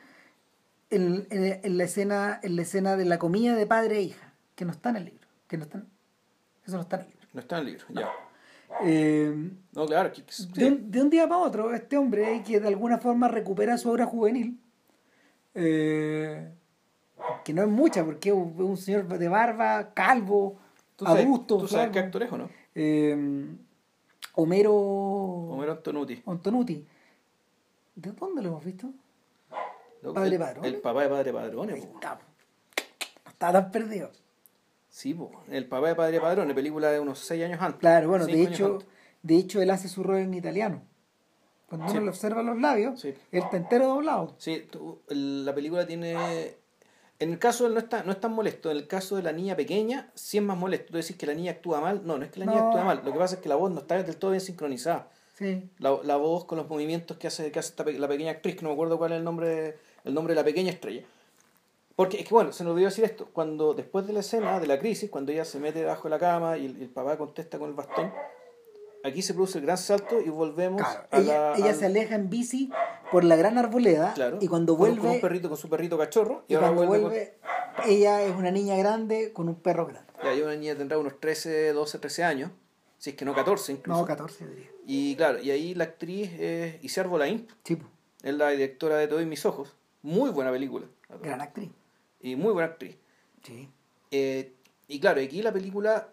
en, 0.92 1.28
la 1.78 1.84
escena, 1.84 2.40
en 2.42 2.56
la 2.56 2.62
escena 2.62 2.96
de 2.96 3.04
la 3.04 3.20
comida 3.20 3.54
de 3.54 3.68
padre 3.68 3.98
e 3.98 4.02
hija, 4.04 4.34
que 4.56 4.64
no 4.64 4.72
está 4.72 4.92
en 4.92 4.96
el 4.96 5.06
libro. 5.06 5.28
Que 5.48 5.58
no 5.58 5.66
está 5.66 5.84
eso 6.66 6.78
no 6.78 6.82
está 6.82 6.96
en 6.98 7.02
el 7.04 7.08
libro. 7.10 7.15
No 7.36 7.42
está 7.42 7.58
en 7.58 7.68
el 7.68 7.74
libro, 7.74 7.86
ya. 7.90 8.10
Eh, 8.82 9.52
no, 9.74 9.86
claro. 9.86 10.10
de, 10.54 11.02
un, 11.02 11.10
día 11.10 11.28
para 11.28 11.42
otro, 11.42 11.74
este 11.74 11.98
hombre 11.98 12.42
que 12.48 12.62
de 12.62 12.68
alguna 12.70 12.98
forma 12.98 13.28
recupera 13.28 13.78
su 13.78 13.90
obra 13.90 14.06
juvenil, 14.06 14.58
eh, 15.54 16.50
que 17.44 17.54
no 17.54 17.62
es 17.62 17.68
mucha, 17.68 18.06
porque 18.06 18.30
es 18.30 18.36
un 18.36 18.78
señor 18.78 19.06
de 19.06 19.28
barba, 19.28 19.94
calvo, 19.94 20.58
adusto. 21.04 21.58
¿Tú 21.58 21.68
sabes 21.68 21.92
qué 21.92 22.00
actor 22.00 22.24
es 22.24 22.32
o 22.32 22.38
no? 22.38 22.50
Eh, 22.74 23.46
Homero. 24.36 24.74
Homero 24.74 25.74
Antonuti. 25.74 26.24
Antonuti. 26.26 26.88
¿De 27.96 28.12
dónde 28.14 28.42
lo 28.42 28.48
hemos 28.48 28.64
visto? 28.64 28.94
Padre 30.14 30.40
Padrón. 30.40 30.64
El 30.64 30.78
papá 30.78 31.04
de 31.04 31.10
Padre 31.10 31.34
Padrón. 31.34 31.70
Está, 31.72 32.20
no 33.26 33.30
está 33.30 33.52
tan 33.52 33.72
perdido. 33.72 34.10
Sí, 34.96 35.14
el 35.50 35.68
papá 35.68 35.90
de 35.90 35.96
Padre 35.96 36.22
Padrón, 36.22 36.56
película 36.56 36.90
de 36.90 37.02
unos 37.02 37.20
seis 37.20 37.44
años 37.44 37.62
antes. 37.62 37.82
Claro, 37.82 38.08
bueno, 38.08 38.26
de 38.28 38.42
hecho, 38.42 38.80
de 39.24 39.36
hecho 39.36 39.62
él 39.62 39.70
hace 39.70 39.90
su 39.90 40.04
rol 40.04 40.20
en 40.20 40.34
italiano. 40.34 40.84
Cuando 41.68 41.92
uno 41.92 42.00
le 42.00 42.08
observa 42.08 42.42
los 42.42 42.58
labios, 42.58 43.04
él 43.04 43.18
está 43.34 43.58
entero 43.58 43.88
doblado. 43.88 44.36
Sí, 44.38 44.66
la 45.10 45.54
película 45.54 45.86
tiene 45.86 46.56
en 47.20 47.34
el 47.34 47.40
caso 47.40 47.66
de 47.66 47.68
él 47.68 47.74
no, 47.74 47.82
está, 47.82 48.04
no 48.04 48.14
es 48.14 48.22
tan 48.22 48.32
molesto. 48.32 48.72
En 48.72 48.78
el 48.78 48.88
caso 48.88 49.18
de 49.18 49.24
la 49.24 49.34
niña 49.34 49.58
pequeña, 49.58 50.12
sí 50.16 50.38
es 50.38 50.44
más 50.44 50.58
molesto. 50.58 50.94
Tú 50.94 50.98
decís 50.98 51.18
que 51.18 51.26
la 51.26 51.34
niña 51.34 51.52
actúa 51.52 51.82
mal. 51.82 52.02
No, 52.06 52.18
no 52.18 52.24
es 52.24 52.32
que 52.32 52.40
la 52.40 52.46
niña 52.46 52.68
actúa 52.68 52.86
mal. 52.86 53.02
Lo 53.04 53.12
que 53.12 53.20
pasa 53.20 53.36
es 53.36 53.42
que 53.42 53.50
la 53.50 53.56
voz 53.56 53.74
no 53.74 53.82
está 53.82 54.02
del 54.02 54.16
todo 54.16 54.32
bien 54.32 54.40
sincronizada. 54.40 55.10
Sí. 55.34 55.70
La, 55.80 55.98
la 56.06 56.16
voz 56.16 56.46
con 56.46 56.58
los 56.58 56.70
movimientos 56.70 57.18
que 57.18 57.28
hace, 57.28 57.52
que 57.52 57.60
hace 57.60 57.74
la 58.00 58.08
pequeña 58.08 58.32
actriz, 58.32 58.56
que 58.56 58.62
no 58.62 58.70
me 58.70 58.74
acuerdo 58.76 58.98
cuál 58.98 59.12
es 59.12 59.18
el 59.18 59.26
nombre, 59.26 59.76
el 60.06 60.14
nombre 60.14 60.34
de 60.34 60.40
la 60.40 60.46
pequeña 60.46 60.72
estrella. 60.72 61.04
Porque 61.96 62.18
es 62.20 62.28
que, 62.28 62.34
bueno, 62.34 62.52
se 62.52 62.64
nos 62.64 62.74
olvidó 62.74 62.90
decir 62.90 63.06
esto. 63.06 63.30
Cuando, 63.32 63.74
después 63.74 64.06
de 64.06 64.14
la 64.14 64.20
escena 64.20 64.60
de 64.60 64.68
la 64.68 64.80
crisis, 64.80 65.10
cuando 65.10 65.32
ella 65.32 65.46
se 65.46 65.60
mete 65.60 65.80
debajo 65.80 66.04
de 66.04 66.10
la 66.10 66.20
cama 66.20 66.58
y 66.58 66.66
el 66.66 66.90
papá 66.90 67.18
contesta 67.18 67.58
con 67.58 67.70
el 67.70 67.76
bastón, 67.76 68.12
aquí 69.06 69.22
se 69.22 69.34
produce 69.34 69.60
el 69.60 69.66
gran 69.66 69.78
salto 69.78 70.20
y 70.20 70.30
volvemos 70.30 70.82
a 70.82 71.08
ella, 71.20 71.54
ella 71.56 71.74
se 71.74 71.86
aleja 71.86 72.16
en 72.16 72.30
bici 72.30 72.70
por 73.12 73.24
la 73.24 73.38
gran 73.38 73.58
arboleda 73.58 74.14
y 74.42 74.48
cuando 74.48 74.76
vuelve 74.76 75.00
con, 75.00 75.10
un 75.12 75.22
perrito 75.22 75.48
con 75.48 75.58
su 75.58 75.70
perrito 75.70 75.98
cachorro 75.98 76.44
y, 76.48 76.56
cuando 76.56 76.86
vuelve, 76.86 77.38
ella 77.86 78.24
es 78.24 78.36
una 78.36 78.52
niña 78.52 78.76
grande 78.76 79.32
con 79.32 79.48
un 79.48 79.56
perro 79.56 79.86
grande. 79.86 80.12
Ya 80.22 80.44
una 80.44 80.56
niña 80.56 80.76
tendrá 80.76 80.98
unos 80.98 81.20
13 81.20 81.72
12 81.72 82.00
13 82.00 82.24
años 82.24 82.52
si 82.98 83.12
es 83.12 83.16
que 83.16 83.24
no 83.24 83.34
14 83.34 83.72
incluso. 83.72 84.02
No 84.02 84.06
14 84.06 84.48
diría. 84.48 84.70
Y 84.86 85.16
claro 85.16 85.40
y 85.40 85.52
ahí 85.52 85.76
la 85.76 85.86
actriz 85.86 86.32
es 86.40 86.84
Isiar 86.84 87.08
Bolaín 87.08 87.48
sí. 87.64 87.78
es 88.24 88.34
la 88.34 88.50
directora 88.50 88.98
de 88.98 89.08
Todo 89.08 89.22
en 89.22 89.30
mis 89.30 89.46
ojos. 89.46 89.76
Muy 90.02 90.32
buena 90.32 90.52
película. 90.52 90.88
Gran 91.22 91.42
actriz 91.42 91.70
y 92.26 92.36
muy 92.36 92.54
buena 92.54 92.70
actriz 92.70 92.98
sí 93.44 93.70
eh, 94.12 94.54
y 94.88 95.00
claro 95.00 95.22
aquí 95.22 95.42
la 95.42 95.52
película 95.52 96.10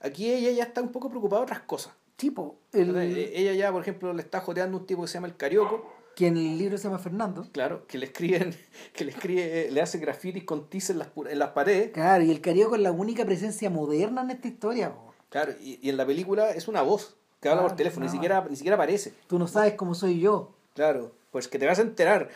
Aquí 0.00 0.32
ella 0.32 0.50
ya 0.52 0.64
está 0.64 0.80
un 0.80 0.92
poco 0.92 1.08
preocupada 1.08 1.40
de 1.40 1.44
otras 1.44 1.60
cosas. 1.60 1.92
Tipo, 2.16 2.58
e, 2.72 3.32
ella 3.34 3.52
ya, 3.52 3.72
por 3.72 3.82
ejemplo, 3.82 4.12
le 4.12 4.22
está 4.22 4.40
joteando 4.40 4.78
un 4.78 4.86
tipo 4.86 5.02
que 5.02 5.08
se 5.08 5.14
llama 5.14 5.26
el 5.26 5.36
Carioco. 5.36 5.92
Que 6.14 6.28
en 6.28 6.36
el 6.36 6.58
libro 6.58 6.78
se 6.78 6.84
llama 6.84 6.98
Fernando. 6.98 7.46
Claro, 7.52 7.86
que 7.86 7.98
le 7.98 8.06
escriben, 8.06 8.54
que 8.92 9.04
le 9.04 9.12
escribe, 9.12 9.70
le 9.70 9.80
hace 9.80 9.98
grafitis 9.98 10.44
con 10.44 10.68
tiza 10.68 10.92
en 10.92 11.00
las, 11.00 11.08
en 11.28 11.38
las 11.38 11.50
paredes. 11.50 11.90
Claro, 11.92 12.24
y 12.24 12.30
el 12.30 12.40
Carioco 12.40 12.74
es 12.74 12.80
la 12.80 12.92
única 12.92 13.24
presencia 13.24 13.70
moderna 13.70 14.22
en 14.22 14.30
esta 14.30 14.48
historia. 14.48 14.94
Claro, 15.30 15.52
y, 15.60 15.88
en 15.88 15.96
la 15.96 16.06
película 16.06 16.50
es 16.50 16.68
una 16.68 16.82
voz 16.82 17.16
que 17.40 17.48
habla 17.48 17.62
por 17.62 17.76
teléfono, 17.76 18.06
ni 18.06 18.10
siquiera, 18.10 18.44
ni 18.48 18.56
siquiera 18.56 18.74
aparece. 18.74 19.14
Tú 19.28 19.38
no 19.38 19.46
sabes 19.46 19.74
cómo 19.74 19.94
soy 19.94 20.18
yo. 20.18 20.54
Claro, 20.74 21.12
pues 21.30 21.46
que 21.46 21.58
te 21.58 21.66
vas 21.66 21.78
a 21.78 21.82
enterar. 21.82 22.30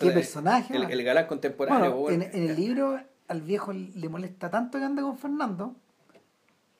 ¿Qué 0.00 0.10
personaje? 0.10 0.74
El, 0.76 1.04
galán 1.04 1.26
contemporáneo. 1.26 2.10
en, 2.10 2.22
el 2.22 2.56
libro 2.56 3.00
al 3.28 3.42
viejo 3.42 3.72
le 3.72 4.08
molesta 4.08 4.50
tanto 4.50 4.78
que 4.78 4.84
ande 4.84 5.02
con 5.02 5.16
Fernando 5.16 5.76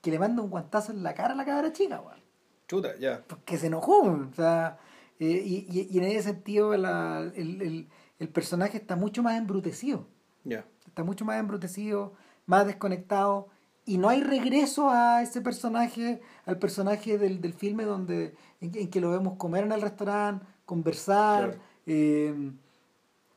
que 0.01 0.11
le 0.11 0.19
manda 0.19 0.43
un 0.43 0.51
guantazo 0.51 0.93
en 0.93 1.03
la 1.03 1.15
cara 1.15 1.35
a 1.35 1.37
la 1.37 1.45
cabra 1.45 1.73
chica, 1.73 2.01
weón. 2.01 2.21
Chuta, 2.69 2.97
ya. 2.99 3.23
Porque 3.27 3.59
se 3.59 3.67
enojó, 3.67 4.03
o 4.03 4.33
sea, 4.35 4.79
eh, 5.19 5.43
y, 5.45 5.89
y, 5.91 5.99
en 5.99 6.05
ese 6.05 6.23
sentido 6.23 6.73
el, 6.73 6.85
el, 6.85 7.89
el, 8.19 8.29
personaje 8.29 8.79
está 8.79 8.97
mucho 8.97 9.23
más 9.23 9.37
embrutecido. 9.37 10.07
Ya. 10.45 10.65
Está 10.87 11.05
mucho 11.05 11.25
más 11.25 11.39
embrutecido, 11.39 12.15
más 12.47 12.67
desconectado, 12.67 13.49
y 13.85 13.99
no 13.99 14.09
hay 14.09 14.23
regreso 14.23 14.89
a 14.89 15.23
ese 15.23 15.41
personaje, 15.41 16.21
al 16.47 16.59
personaje 16.59 17.19
del, 17.19 17.41
del 17.41 17.53
filme 17.53 17.85
donde 17.85 18.35
en, 18.61 18.89
que 18.89 19.01
lo 19.01 19.11
vemos 19.11 19.37
comer 19.37 19.65
en 19.65 19.73
el 19.73 19.83
restaurante, 19.83 20.47
conversar, 20.65 21.59
eh, 21.87 22.53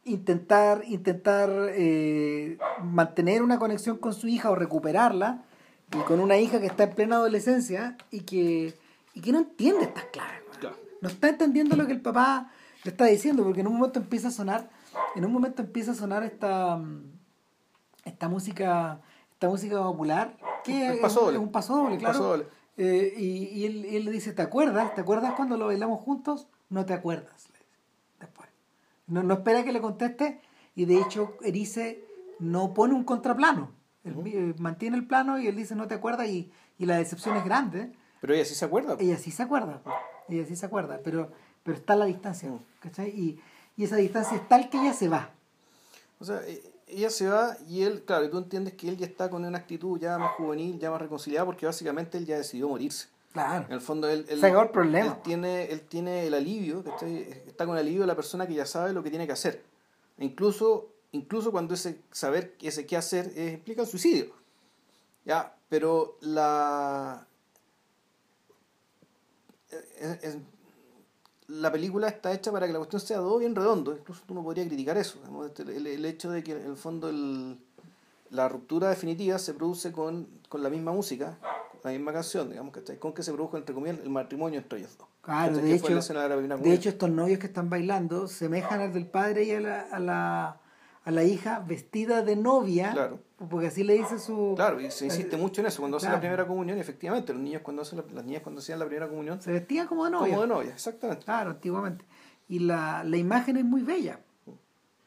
intentar, 0.06 0.84
intentar 0.88 1.50
eh, 1.70 2.58
mantener 2.84 3.42
una 3.42 3.60
conexión 3.60 3.98
con 3.98 4.14
su 4.14 4.28
hija 4.28 4.50
o 4.50 4.56
recuperarla, 4.56 5.44
y 5.92 5.98
con 6.04 6.20
una 6.20 6.38
hija 6.38 6.60
que 6.60 6.66
está 6.66 6.84
en 6.84 6.92
plena 6.92 7.18
adolescencia 7.18 7.98
y 8.10 8.22
que, 8.22 8.74
y 9.14 9.22
que 9.22 9.32
no 9.32 9.40
entiende 9.40 9.86
estas 9.86 10.06
claves. 10.06 10.42
No 11.02 11.10
está 11.10 11.28
entendiendo 11.28 11.76
lo 11.76 11.86
que 11.86 11.92
el 11.92 12.02
papá 12.02 12.50
le 12.86 12.92
está 12.92 13.06
diciendo, 13.06 13.44
porque 13.44 13.60
en 13.60 13.68
un 13.68 13.74
momento 13.76 14.00
empieza 14.00 14.30
a 14.30 14.32
sonar, 14.32 14.70
en 15.16 15.26
un 15.26 15.34
momento 15.34 15.62
empieza 15.62 15.92
a 15.92 15.96
sonar 15.96 16.24
esta, 16.24 16.82
esta 18.06 18.30
música, 18.30 19.02
esta 19.34 19.50
música 19.50 19.84
popular, 19.84 20.38
que 20.64 20.88
es, 20.88 20.96
un 20.96 21.52
paso 21.52 21.76
doble, 21.76 21.98
claro. 21.98 22.46
Eh, 22.78 23.14
y, 23.18 23.50
y 23.50 23.66
él, 23.66 23.86
él, 23.86 24.06
le 24.06 24.12
dice, 24.12 24.32
¿te 24.32 24.42
acuerdas? 24.42 24.96
¿Te 24.96 25.02
acuerdas 25.02 25.34
cuando 25.34 25.58
lo 25.58 25.68
bailamos 25.68 26.00
juntos? 26.00 26.48
No 26.70 26.86
te 26.86 26.94
acuerdas. 26.94 27.50
No, 29.14 29.22
no 29.22 29.36
espera 29.36 29.64
que 29.64 29.72
le 29.72 29.80
conteste 29.80 30.42
y 30.76 30.86
de 30.86 31.00
hecho 31.00 31.38
Erice 31.44 32.04
no 32.40 32.74
pone 32.74 32.96
un 32.96 33.04
contraplano. 33.04 33.72
Él, 34.04 34.56
mantiene 34.58 34.98
el 34.98 35.06
plano 35.06 35.40
y 35.40 35.48
él 35.48 35.56
dice, 35.56 35.76
no 35.76 35.88
te 35.88 35.94
acuerdas, 35.94 36.28
y, 36.28 36.52
y 36.80 36.88
la 36.88 36.98
decepción 36.98 37.38
es 37.38 37.46
grande. 37.46 37.94
Pero 38.20 38.34
ella 38.34 38.44
sí 38.44 38.56
se 38.56 38.66
acuerda. 38.66 38.98
Ella 39.00 39.18
sí 39.18 39.30
se 39.30 39.44
acuerda. 39.44 39.82
Ella 40.28 40.46
sí 40.48 40.56
se 40.56 40.66
acuerda, 40.66 41.00
pero, 41.04 41.32
pero 41.62 41.78
está 41.78 41.96
la 41.96 42.06
distancia. 42.06 42.52
¿cachai? 42.80 43.10
Y, 43.10 43.40
y 43.78 43.84
esa 43.84 43.98
distancia 43.98 44.36
es 44.36 44.50
tal 44.50 44.70
que 44.70 44.80
ella 44.80 44.94
se 44.94 45.08
va. 45.08 45.30
O 46.20 46.26
sea, 46.26 46.42
e, 46.48 46.64
ella 46.88 47.12
se 47.12 47.28
va 47.28 47.56
y 47.68 47.84
él, 47.84 48.04
claro, 48.04 48.26
y 48.26 48.32
tú 48.32 48.40
entiendes 48.40 48.74
que 48.74 48.90
él 48.90 48.98
ya 48.98 49.06
está 49.06 49.30
con 49.30 49.46
una 49.46 49.60
actitud 49.60 50.00
ya 50.00 50.18
más 50.18 50.32
juvenil, 50.32 50.80
ya 50.80 50.90
más 50.90 51.02
reconciliada, 51.02 51.46
porque 51.46 51.68
básicamente 51.68 52.18
él 52.18 52.26
ya 52.26 52.38
decidió 52.38 52.68
morirse. 52.68 53.10
Claro. 53.34 53.66
En 53.68 53.74
el 53.74 53.82
fondo, 53.82 54.08
él, 54.08 54.26
él, 54.30 54.44
el 54.44 54.70
problema. 54.70 55.08
él, 55.08 55.22
tiene, 55.24 55.66
él 55.66 55.82
tiene 55.82 56.28
el 56.28 56.36
alivio, 56.36 56.84
está 57.48 57.66
con 57.66 57.76
el 57.76 57.82
alivio 57.82 58.02
de 58.02 58.08
la 58.08 58.16
persona 58.16 58.48
que 58.48 58.54
ya 58.54 58.68
sabe 58.68 58.94
lo 58.94 59.02
que 59.02 59.10
tiene 59.10 59.26
que 59.26 59.34
hacer. 59.34 59.64
E 60.20 60.26
incluso, 60.26 60.90
incluso 61.12 61.52
cuando 61.52 61.74
ese 61.74 62.00
saber 62.12 62.56
ese 62.62 62.86
qué 62.86 62.96
hacer 62.96 63.34
implica 63.36 63.82
el 63.82 63.88
suicidio. 63.88 64.34
¿Ya? 65.26 65.56
Pero 65.68 66.18
la. 66.22 67.26
la 71.48 71.72
película 71.72 72.10
está 72.10 72.32
hecha 72.34 72.52
para 72.52 72.68
que 72.68 72.74
la 72.74 72.80
cuestión 72.80 73.00
sea 73.00 73.18
todo 73.18 73.40
bien 73.40 73.56
redondo. 73.56 73.98
Incluso 73.98 74.22
tú 74.28 74.36
no 74.36 74.44
podrías 74.44 74.68
criticar 74.68 74.96
eso. 74.98 75.20
Este, 75.48 75.64
el, 75.64 75.88
el, 75.88 76.06
hecho 76.06 76.30
de 76.30 76.44
que 76.44 76.52
en 76.52 76.68
el 76.68 76.78
fondo 76.78 77.10
el, 77.10 77.58
la 78.30 78.48
ruptura 78.48 78.90
definitiva 78.90 79.40
se 79.40 79.56
produce 79.56 79.92
con, 79.92 80.28
con 80.50 80.62
la 80.62 80.70
misma 80.70 80.92
música, 80.92 81.40
la 81.84 81.92
misma 81.92 82.14
canción, 82.14 82.50
digamos, 82.50 82.74
que 82.74 82.98
Con 82.98 83.14
que 83.14 83.24
se 83.24 83.34
produjo, 83.34 83.58
entre 83.58 83.76
comillas, 83.76 84.00
el 84.04 84.10
matrimonio 84.10 84.60
entre 84.60 84.80
ellos 84.80 84.98
dos. 84.98 85.08
Claro, 85.22 85.58
de 85.58 85.74
hecho, 85.74 85.88
de, 85.88 86.74
hecho, 86.74 86.90
estos 86.90 87.10
novios 87.10 87.40
que 87.40 87.48
están 87.48 87.70
bailando 87.70 88.28
semejan 88.28 88.82
al 88.82 88.94
del 88.94 89.08
padre 89.08 89.44
y 89.44 89.52
a 89.52 89.62
la, 89.62 89.82
a 89.82 90.00
la, 90.00 90.62
a 91.04 91.12
la 91.12 91.24
hija 91.24 91.64
vestida 91.66 92.24
de 92.24 92.36
novia. 92.36 92.92
Claro. 92.92 93.20
Porque 93.50 93.68
así 93.68 93.84
le 93.84 93.94
dice 93.94 94.20
su. 94.20 94.54
Claro, 94.56 94.80
y 94.82 94.92
se 94.92 95.06
insiste 95.06 95.38
mucho 95.38 95.62
en 95.62 95.68
eso. 95.68 95.82
Cuando 95.82 95.98
hacen 95.98 96.12
la 96.12 96.20
primera 96.20 96.46
comunión, 96.48 96.78
efectivamente, 96.78 97.34
los 97.34 97.42
niños 97.42 97.62
cuando 97.62 97.82
hacen 97.82 98.04
las 98.14 98.26
niñas 98.26 98.42
cuando 98.44 98.60
hacían 98.60 98.80
la 98.80 98.86
primera 98.86 99.08
comunión. 99.08 99.42
Se 99.42 99.52
vestían 99.52 99.88
como 99.88 100.06
de 100.06 100.12
novia. 100.12 100.36
Como 100.36 100.42
de 100.42 100.48
novia, 100.48 100.72
exactamente. 100.72 101.26
Claro, 101.26 101.52
antiguamente. 101.52 102.06
Y 102.48 102.60
la, 102.60 103.04
la 103.04 103.18
imagen 103.18 103.58
es 103.58 103.66
muy 103.66 103.82
bella. 103.82 104.20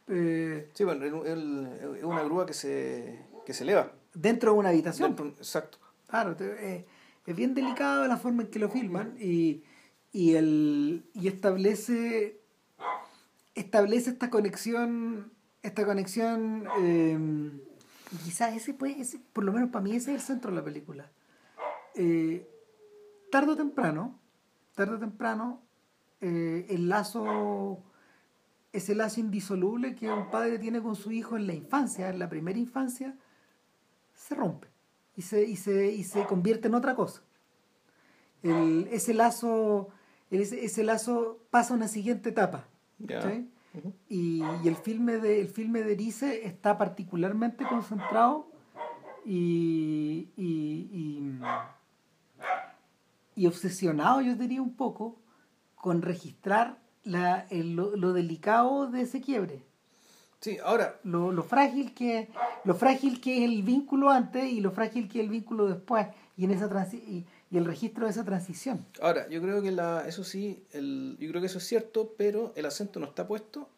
Eh, 0.09 0.71
sí, 0.73 0.85
bueno, 0.85 1.25
es 1.25 2.05
una 2.05 2.23
grúa 2.23 2.47
que 2.47 2.55
se, 2.55 3.27
que 3.45 3.53
se 3.53 3.65
eleva. 3.65 3.93
Dentro 4.15 4.53
de 4.53 4.59
una 4.59 4.69
habitación. 4.71 5.15
exacto. 5.39 5.79
Claro, 6.07 6.37
eh, 6.41 6.87
es 7.27 7.37
bien 7.37 7.55
delicado 7.55 8.07
la 8.07 8.17
forma 8.17 8.43
en 8.43 8.51
que 8.51 8.61
lo 8.61 8.69
filman 8.69 9.17
y, 9.19 9.65
y, 10.13 10.35
el, 10.35 11.05
y 11.13 11.27
establece, 11.27 12.41
establece 13.55 14.11
esta 14.11 14.31
conexión, 14.31 15.33
esta 15.63 15.85
conexión, 15.85 16.69
eh, 16.81 17.19
quizás 18.25 18.55
ese, 18.55 18.75
puede, 18.75 19.01
ese, 19.01 19.19
por 19.33 19.43
lo 19.43 19.53
menos 19.53 19.71
para 19.71 19.83
mí 19.83 19.97
ese 19.97 20.15
es 20.15 20.21
el 20.21 20.27
centro 20.27 20.53
de 20.53 20.57
la 20.57 20.65
película. 20.65 21.11
Eh, 21.97 22.49
tarde 23.33 23.53
o 23.53 23.57
temprano, 23.57 24.21
tarde 24.77 24.95
o 24.95 24.99
temprano, 25.01 25.63
eh, 26.21 26.67
el 26.71 26.89
lazo, 26.89 27.83
ese 28.73 28.95
lazo 28.95 29.19
indisoluble 29.19 29.97
que 29.97 30.09
un 30.13 30.31
padre 30.31 30.61
tiene 30.61 30.81
con 30.81 30.95
su 30.95 31.11
hijo 31.11 31.37
en 31.37 31.49
la 31.49 31.55
infancia, 31.55 32.09
en 32.09 32.21
la 32.21 32.29
primera 32.29 32.59
infancia, 32.59 33.17
se 34.15 34.37
rompe 34.37 34.76
y 35.17 35.23
se, 35.23 35.45
y 35.45 35.57
se, 35.57 35.93
y 35.93 36.05
se 36.05 36.25
convierte 36.27 36.69
en 36.69 36.75
otra 36.75 36.95
cosa. 36.95 37.23
El, 38.43 38.89
ese 38.93 39.15
lazo 39.15 39.89
ese, 40.31 40.65
ese, 40.65 40.83
lazo 40.83 41.39
pasa 41.51 41.73
a 41.73 41.77
una 41.77 41.89
siguiente 41.89 42.31
etapa. 42.31 42.67
y, 44.09 44.43
y, 44.43 44.69
el 44.69 44.77
filme 44.77 45.19
de 45.19 45.41
el 45.41 45.49
filme 45.49 45.83
de 45.83 45.93
Erice 45.93 46.47
está 46.47 46.79
particularmente 46.79 47.65
concentrado 47.67 48.51
y, 49.25 50.31
y, 50.37 51.39
y, 53.35 53.47
obsesionado, 53.47 54.21
yo 54.23 54.35
diría 54.35 54.63
un 54.63 54.75
poco, 54.75 55.21
con 55.75 56.03
registrar 56.03 56.79
la, 57.05 57.47
el, 57.51 57.77
lo, 57.77 57.95
lo, 57.97 58.13
delicado 58.13 58.89
de 58.91 59.03
ese 59.03 59.21
quiebre. 59.21 59.63
Sí, 60.41 60.59
ahora. 60.63 61.01
Lo, 61.05 61.33
lo, 61.33 61.43
frágil 61.43 61.95
que, 61.95 62.29
lo 62.65 62.75
frágil 62.75 63.21
que 63.21 63.39
es 63.39 63.51
el 63.51 63.63
vínculo 63.63 64.11
antes 64.11 64.45
y 64.45 64.61
lo 64.61 64.71
frágil 64.71 65.09
que 65.09 65.19
es 65.19 65.25
el 65.25 65.31
vínculo 65.31 65.67
después. 65.67 66.07
Y, 66.37 66.45
en 66.45 66.51
esa 66.51 66.69
y, 66.93 67.25
y 67.51 67.57
el 67.57 67.65
registro 67.65 68.05
de 68.05 68.11
esa 68.11 68.25
transición. 68.25 68.85
Ahora, 69.01 69.29
yo 69.29 69.41
creo 69.41 69.63
que 69.63 69.71
la, 69.71 70.07
eso 70.07 70.25
sí, 70.25 70.63
el, 70.73 71.17
yo 71.19 71.29
creo 71.31 71.41
que 71.41 71.47
eso 71.47 71.59
es 71.59 71.65
cierto, 71.65 72.15
pero 72.17 72.53
el 72.57 72.67
acento 72.67 73.01
no 73.01 73.07
está 73.07 73.27
puesto 73.27 73.69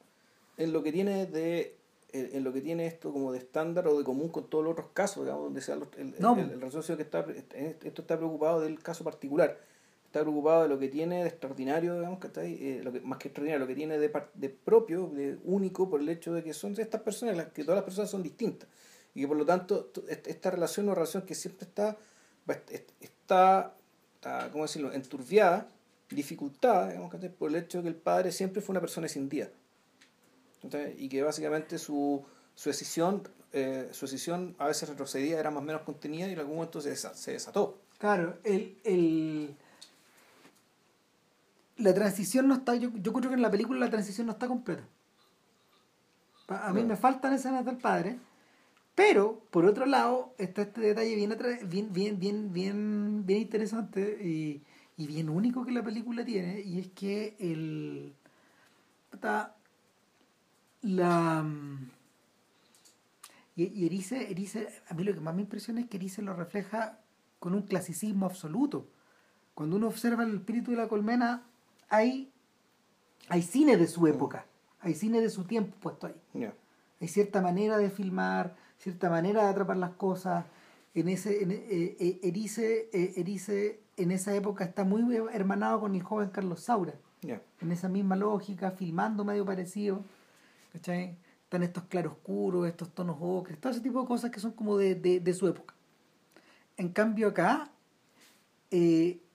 en 0.56 0.72
lo 0.72 0.82
que 0.82 0.92
tiene 0.92 1.26
de 1.26 1.76
en 2.10 2.42
lo 2.42 2.54
que 2.54 2.62
tiene 2.62 2.86
esto 2.86 3.12
como 3.12 3.32
de 3.32 3.38
estándar 3.38 3.86
o 3.86 3.98
de 3.98 4.02
común 4.02 4.30
con 4.30 4.48
todos 4.48 4.64
los 4.64 4.72
otros 4.72 4.88
casos, 4.94 5.24
digamos, 5.24 5.44
donde 5.44 5.60
sea 5.60 5.74
el, 5.74 5.82
el, 5.98 6.14
el, 6.14 6.96
que 6.96 7.02
está, 7.02 7.26
esto 7.84 8.00
está 8.02 8.16
preocupado 8.16 8.60
del 8.62 8.82
caso 8.82 9.04
particular 9.04 9.58
está 10.08 10.22
preocupado 10.22 10.62
de 10.62 10.68
lo 10.70 10.78
que 10.78 10.88
tiene 10.88 11.22
de 11.22 11.28
extraordinario, 11.28 11.96
digamos, 11.96 12.18
ahí, 12.38 12.58
eh, 12.60 12.80
lo 12.82 12.90
que, 12.90 13.00
más 13.02 13.18
que 13.18 13.28
extraordinario, 13.28 13.60
lo 13.60 13.66
que 13.66 13.74
tiene 13.74 13.98
de, 13.98 14.10
de 14.34 14.48
propio, 14.48 15.08
de 15.08 15.38
único, 15.44 15.90
por 15.90 16.00
el 16.00 16.08
hecho 16.08 16.32
de 16.32 16.42
que 16.42 16.54
son 16.54 16.74
estas 16.80 17.02
personas, 17.02 17.36
las, 17.36 17.48
que 17.48 17.62
todas 17.62 17.76
las 17.76 17.84
personas 17.84 18.10
son 18.10 18.22
distintas. 18.22 18.68
Y 19.14 19.20
que 19.20 19.28
por 19.28 19.36
lo 19.36 19.44
tanto, 19.44 19.92
esta 20.08 20.50
relación 20.50 20.86
una 20.86 20.94
relación 20.94 21.24
que 21.24 21.34
siempre 21.34 21.66
está, 21.66 21.98
está, 23.00 23.74
está 24.14 24.48
¿cómo 24.50 24.64
decirlo?, 24.64 24.92
enturbiada, 24.94 25.68
dificultada, 26.08 26.88
digamos, 26.88 27.14
por 27.38 27.50
el 27.50 27.56
hecho 27.56 27.78
de 27.78 27.82
que 27.82 27.88
el 27.88 27.96
padre 27.96 28.32
siempre 28.32 28.62
fue 28.62 28.72
una 28.72 28.80
persona 28.80 29.08
sin 29.08 29.28
día. 29.28 29.50
Y 30.96 31.10
que 31.10 31.22
básicamente 31.22 31.78
su, 31.78 32.24
su 32.54 32.70
decisión, 32.70 33.28
eh, 33.52 33.88
su 33.92 34.06
decisión 34.06 34.56
a 34.58 34.68
veces 34.68 34.88
retrocedía, 34.88 35.38
era 35.38 35.50
más 35.50 35.62
o 35.62 35.66
menos 35.66 35.82
contenida 35.82 36.28
y 36.28 36.32
en 36.32 36.38
algún 36.38 36.56
momento 36.56 36.80
se 36.80 37.32
desató. 37.32 37.78
Claro, 37.98 38.38
el, 38.44 38.78
el, 38.84 39.56
la 41.78 41.94
transición 41.94 42.48
no 42.48 42.54
está, 42.54 42.74
yo, 42.74 42.90
yo 42.94 43.12
creo 43.12 43.30
que 43.30 43.36
en 43.36 43.42
la 43.42 43.50
película 43.50 43.78
la 43.78 43.90
transición 43.90 44.26
no 44.26 44.32
está 44.32 44.46
completa. 44.46 44.84
A 46.48 46.72
mí 46.72 46.82
me 46.82 46.96
faltan 46.96 47.34
escenas 47.34 47.64
del 47.64 47.76
padre, 47.76 48.18
pero 48.94 49.40
por 49.50 49.64
otro 49.66 49.86
lado 49.86 50.34
está 50.38 50.62
este 50.62 50.80
detalle 50.80 51.14
bien, 51.14 51.34
bien, 51.68 51.92
bien, 51.92 52.18
bien, 52.18 52.52
bien, 52.52 53.26
bien 53.26 53.40
interesante 53.42 54.18
y, 54.22 54.62
y 54.96 55.06
bien 55.06 55.28
único 55.28 55.64
que 55.64 55.72
la 55.72 55.82
película 55.82 56.24
tiene, 56.24 56.60
y 56.60 56.78
es 56.80 56.88
que 56.88 57.36
el 57.38 58.14
está 59.12 59.54
la 60.82 61.44
y, 63.54 63.64
y 63.64 63.86
Erice, 63.86 64.30
Erice, 64.30 64.68
a 64.88 64.94
mí 64.94 65.04
lo 65.04 65.12
que 65.12 65.20
más 65.20 65.34
me 65.34 65.42
impresiona 65.42 65.80
es 65.80 65.88
que 65.88 65.96
Erice 65.96 66.22
lo 66.22 66.32
refleja 66.32 67.00
con 67.40 67.54
un 67.54 67.62
clasicismo 67.62 68.26
absoluto. 68.26 68.88
Cuando 69.54 69.76
uno 69.76 69.88
observa 69.88 70.22
el 70.22 70.36
espíritu 70.36 70.70
de 70.70 70.76
la 70.76 70.88
colmena, 70.88 71.42
hay, 71.88 72.32
hay 73.28 73.42
cine 73.42 73.76
de 73.76 73.86
su 73.86 74.06
época, 74.06 74.46
hay 74.80 74.94
cine 74.94 75.20
de 75.20 75.30
su 75.30 75.44
tiempo 75.44 75.76
puesto 75.80 76.06
ahí. 76.06 76.50
Hay 77.00 77.08
cierta 77.08 77.40
manera 77.40 77.78
de 77.78 77.90
filmar, 77.90 78.56
cierta 78.78 79.10
manera 79.10 79.44
de 79.44 79.48
atrapar 79.50 79.76
las 79.76 79.92
cosas. 79.92 80.44
En 80.94 81.08
ese, 81.08 81.42
en, 81.42 81.52
eh, 81.52 81.96
eh, 82.00 82.20
Erice, 82.22 82.88
eh, 82.92 83.14
Erice 83.16 83.80
en 83.96 84.10
esa 84.10 84.34
época 84.34 84.64
está 84.64 84.84
muy 84.84 85.16
hermanado 85.32 85.80
con 85.80 85.94
el 85.94 86.02
joven 86.02 86.30
Carlos 86.30 86.60
Saura. 86.60 86.94
En 87.60 87.72
esa 87.72 87.88
misma 87.88 88.16
lógica, 88.16 88.70
filmando 88.70 89.24
medio 89.24 89.44
parecido. 89.44 90.04
¿cachai? 90.72 91.16
Están 91.44 91.62
estos 91.62 91.84
claroscuros, 91.84 92.66
estos 92.66 92.94
tonos 92.94 93.16
ocres, 93.20 93.58
todo 93.58 93.72
ese 93.72 93.80
tipo 93.80 94.02
de 94.02 94.06
cosas 94.06 94.30
que 94.30 94.38
son 94.38 94.52
como 94.52 94.76
de, 94.76 94.94
de, 94.94 95.18
de 95.18 95.34
su 95.34 95.48
época. 95.48 95.74
En 96.76 96.90
cambio 96.90 97.28
acá, 97.28 97.70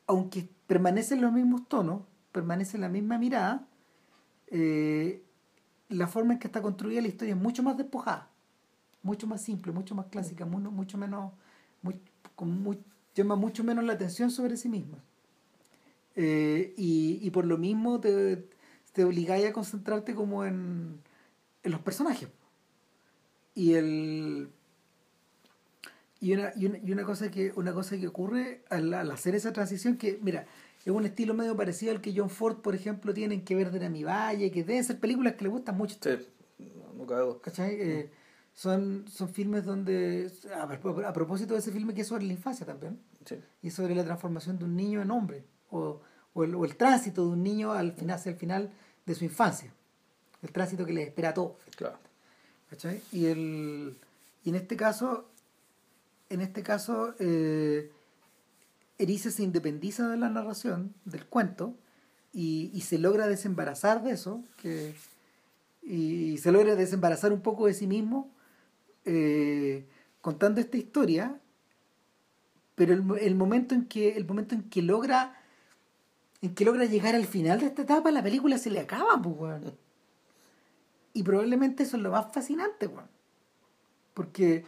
aunque 0.07 0.47
permanecen 0.67 1.21
los 1.21 1.33
mismos 1.33 1.67
tonos, 1.67 2.03
permanece 2.34 2.77
la 2.77 2.89
misma 2.89 3.17
mirada, 3.17 3.65
eh, 4.47 5.23
la 5.88 6.07
forma 6.07 6.34
en 6.34 6.39
que 6.39 6.47
está 6.47 6.61
construida 6.61 7.01
la 7.01 7.07
historia 7.07 7.36
es 7.36 7.39
mucho 7.39 7.63
más 7.63 7.77
despojada, 7.77 8.29
mucho 9.03 9.27
más 9.27 9.41
simple, 9.41 9.71
mucho 9.71 9.95
más 9.95 10.07
clásica, 10.07 10.45
mucho, 10.45 10.71
mucho 10.71 10.97
menos, 10.97 11.31
llama 13.15 13.36
mucho 13.36 13.63
menos 13.63 13.86
la 13.86 13.93
atención 13.93 14.31
sobre 14.31 14.57
sí 14.57 14.67
misma. 14.67 14.97
Eh, 16.15 16.73
y, 16.77 17.29
por 17.31 17.45
lo 17.45 17.57
mismo 17.57 17.99
te, 17.99 18.47
te 18.91 19.03
obligáis 19.03 19.47
a 19.47 19.53
concentrarte 19.53 20.13
como 20.13 20.45
en, 20.45 20.99
en 21.63 21.71
los 21.71 21.81
personajes. 21.81 22.29
Y 23.55 23.73
el 23.73 24.49
y 26.19 26.34
una, 26.34 26.53
y 26.55 26.67
una, 26.67 26.77
y 26.77 26.91
una 26.91 27.03
cosa 27.03 27.29
que 27.29 27.51
una 27.57 27.73
cosa 27.73 27.97
que 27.97 28.07
ocurre 28.07 28.63
al, 28.69 28.93
al, 28.93 29.11
hacer 29.11 29.36
esa 29.36 29.51
transición 29.51 29.97
que 29.97 30.19
mira 30.21 30.45
es 30.86 30.91
un 30.91 31.05
estilo 31.05 31.34
medio 31.34 31.55
parecido 31.55 31.93
al 31.93 32.01
que 32.01 32.13
John 32.15 32.29
Ford, 32.29 32.57
por 32.57 32.75
ejemplo, 32.75 33.13
tiene 33.13 33.36
en 33.36 33.45
Que 33.45 33.55
ver 33.55 33.71
de 33.71 33.89
mi 33.89 34.03
valle, 34.03 34.51
que 34.51 34.63
deben 34.63 34.84
ser 34.84 34.99
películas 34.99 35.36
que 35.36 35.45
le 35.45 35.49
gustan 35.49 35.77
mucho. 35.77 35.95
Sí, 36.01 36.27
no, 36.97 37.05
cago. 37.05 37.39
¿Cachai? 37.39 37.75
Eh, 37.79 38.11
son, 38.53 39.05
son 39.07 39.29
filmes 39.29 39.65
donde, 39.65 40.31
a, 40.55 41.13
propósito 41.13 41.53
de 41.53 41.59
ese 41.59 41.71
filme 41.71 41.93
que 41.93 42.01
es 42.01 42.07
sobre 42.07 42.25
la 42.25 42.34
infancia 42.34 42.65
también, 42.65 42.99
sí. 43.25 43.39
y 43.61 43.71
sobre 43.71 43.95
la 43.95 44.03
transformación 44.03 44.59
de 44.59 44.65
un 44.65 44.75
niño 44.75 45.01
en 45.01 45.09
hombre, 45.09 45.43
o, 45.71 46.01
o, 46.34 46.43
el, 46.43 46.53
o 46.53 46.65
el 46.65 46.75
tránsito 46.75 47.25
de 47.25 47.29
un 47.29 47.43
niño 47.43 47.71
al 47.71 47.93
final, 47.93 48.15
hacia 48.15 48.31
el 48.31 48.38
final 48.38 48.71
de 49.05 49.15
su 49.15 49.25
infancia, 49.25 49.73
el 50.41 50.51
tránsito 50.51 50.86
que 50.86 50.93
le 50.93 51.03
espera 51.03 51.29
a 51.29 51.34
todos. 51.34 51.53
Claro. 51.75 51.97
¿Cachai? 52.69 53.01
Y, 53.11 53.25
el, 53.25 53.97
y 54.43 54.49
en 54.49 54.55
este 54.55 54.75
caso, 54.75 55.25
en 56.29 56.41
este 56.41 56.61
caso, 56.61 57.15
eh, 57.19 57.91
Erice 59.03 59.31
se 59.31 59.43
independiza 59.43 60.07
de 60.07 60.17
la 60.17 60.29
narración, 60.29 60.93
del 61.05 61.25
cuento, 61.25 61.75
y, 62.33 62.81
se 62.81 62.97
logra 62.97 63.27
desembarazar 63.27 64.03
de 64.03 64.11
eso, 64.11 64.43
que, 64.57 64.95
y 65.83 66.37
se 66.39 66.51
logra 66.51 66.75
desembarazar 66.75 67.31
un 67.31 67.41
poco 67.41 67.67
de 67.67 67.75
sí 67.75 67.85
mismo 67.85 68.31
eh, 69.05 69.85
contando 70.21 70.59
esta 70.59 70.77
historia, 70.77 71.39
pero 72.75 72.93
el, 72.93 73.03
el, 73.19 73.35
momento 73.35 73.75
en 73.75 73.85
que 73.85 74.17
el 74.17 74.25
momento 74.25 74.55
en 74.55 74.63
que 74.63 74.81
logra 74.81 75.37
en 76.43 76.55
que 76.55 76.65
logra 76.65 76.83
llegar 76.83 77.15
al 77.15 77.25
final 77.25 77.61
de 77.61 77.67
esta 77.67 77.83
etapa, 77.83 78.11
la 78.11 78.21
película 78.21 78.57
se 78.57 78.69
le 78.69 78.81
acaba, 78.81 79.21
pues, 79.21 79.35
weón. 79.37 79.77
Y 81.13 81.23
probablemente 81.23 81.83
eso 81.83 81.95
es 81.95 82.03
lo 82.03 82.11
más 82.11 82.33
fascinante, 82.33 82.87
weón. 82.87 83.07
Porque, 84.13 84.65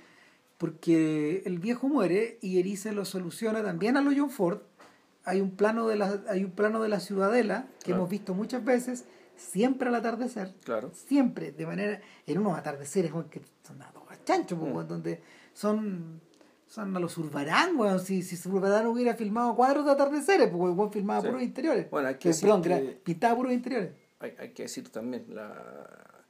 porque 0.70 1.44
el 1.46 1.60
viejo 1.60 1.88
muere 1.88 2.38
y 2.42 2.60
Erice 2.60 2.92
lo 2.92 3.06
soluciona 3.06 3.62
también 3.64 3.98
a 3.98 4.02
lo 4.02 4.12
John 4.16 4.30
Ford. 4.32 4.62
Hay 5.24 5.42
un 5.42 5.52
plano 5.52 5.88
de 5.88 5.96
la, 5.96 6.22
hay 6.28 6.44
un 6.44 6.52
plano 6.52 6.82
de 6.82 6.90
la 6.90 7.00
ciudadela 7.00 7.68
que 7.80 7.86
Claro. 7.86 8.00
hemos 8.02 8.10
visto 8.10 8.34
muchas 8.34 8.64
veces, 8.66 9.06
siempre 9.36 9.90
al 9.90 9.96
atardecer. 9.96 10.54
Claro. 10.64 10.92
Siempre, 10.94 11.52
de 11.52 11.66
manera, 11.66 12.02
en 12.26 12.38
unos 12.40 12.58
atardeceres 12.58 13.12
que 13.30 13.42
son 13.64 13.82
a 13.82 13.92
dos 13.92 14.04
chanchos, 14.24 14.58
pues, 14.60 14.72
Mm. 14.86 14.88
donde 14.88 15.22
son, 15.54 16.22
son 16.68 16.96
a 16.96 17.00
los 17.00 17.14
Zurbarán, 17.14 17.76
weón. 17.78 18.00
Si, 18.00 18.24
si 18.24 18.38
Zurbarán 18.38 18.88
hubiera 18.88 19.14
filmado 19.16 19.56
cuadros 19.56 19.86
de 19.86 19.92
atardeceres, 19.92 20.50
pues 20.50 20.76
weón, 20.76 20.92
filmaba 20.92 21.22
Sí. 21.22 21.28
puros 21.28 21.44
interiores. 21.44 21.90
Bueno, 21.92 22.08
hay 22.08 22.16
que 22.16 22.30
decir 22.30 22.44
perdón, 22.50 22.62
que- 22.64 23.00
pintaba 23.04 23.36
puros 23.36 23.54
interiores. 23.54 23.92
Hay, 24.20 24.34
hay 24.40 24.50
que 24.52 24.64
decir 24.64 24.90
también, 24.90 25.26
la, 25.30 26.24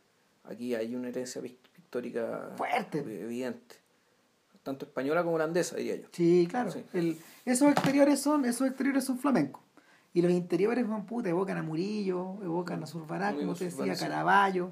aquí 0.43 0.73
hay 0.75 0.93
una 0.95 1.07
herencia 1.09 1.41
pic- 1.41 1.57
pictórica 1.73 2.51
Fuerte. 2.57 2.99
evidente. 2.99 3.75
Tanto 4.65 4.85
española 4.85 5.23
como 5.23 5.35
holandesa, 5.35 5.77
diría 5.77 5.95
yo. 5.95 6.07
Sí, 6.11 6.47
claro. 6.49 6.71
Sí. 6.71 6.83
El, 6.91 7.17
esos 7.45 7.69
exteriores 7.71 8.19
son, 8.19 8.45
esos 8.45 8.67
exteriores 8.67 9.03
son 9.05 9.19
flamencos. 9.19 9.61
Y 10.11 10.21
los 10.23 10.31
interiores, 10.31 10.87
van 10.87 11.05
puta, 11.05 11.29
evocan 11.29 11.57
a 11.57 11.61
Murillo, 11.61 12.41
evocan 12.43 12.81
a 12.81 12.87
Zurbarán, 12.87 13.35
como 13.37 13.53
te 13.53 13.65
decía, 13.65 13.95
sí. 13.95 14.03
Caravaggio. 14.03 14.71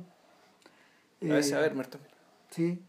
A 1.22 1.26
veces 1.26 1.52
Eh, 1.52 1.56
a 1.56 1.60
Vermeer 1.60 1.88
también. 1.88 2.12
Sí. 2.50 2.82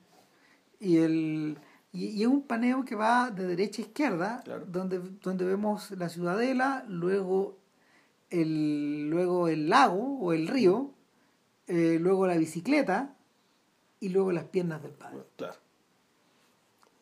Y, 0.80 0.96
el, 0.96 1.58
y, 1.92 2.06
y 2.06 2.22
es 2.22 2.26
un 2.28 2.40
paneo 2.42 2.84
que 2.86 2.94
va 2.94 3.30
de 3.30 3.46
derecha 3.46 3.82
a 3.82 3.84
izquierda, 3.84 4.40
Claro. 4.44 4.64
donde, 4.66 4.98
donde 5.22 5.44
vemos 5.44 5.90
la 5.90 6.08
ciudadela, 6.08 6.84
luego 6.88 7.58
el, 8.30 9.10
luego 9.10 9.48
el 9.48 9.68
lago 9.68 10.18
o 10.20 10.32
el 10.32 10.48
río, 10.48 10.90
eh, 11.66 11.98
luego 12.00 12.26
la 12.26 12.36
bicicleta 12.38 13.14
y 14.00 14.08
luego 14.08 14.32
las 14.32 14.44
piernas 14.44 14.82
del 14.82 14.92
padre. 14.92 15.18
Claro. 15.36 15.58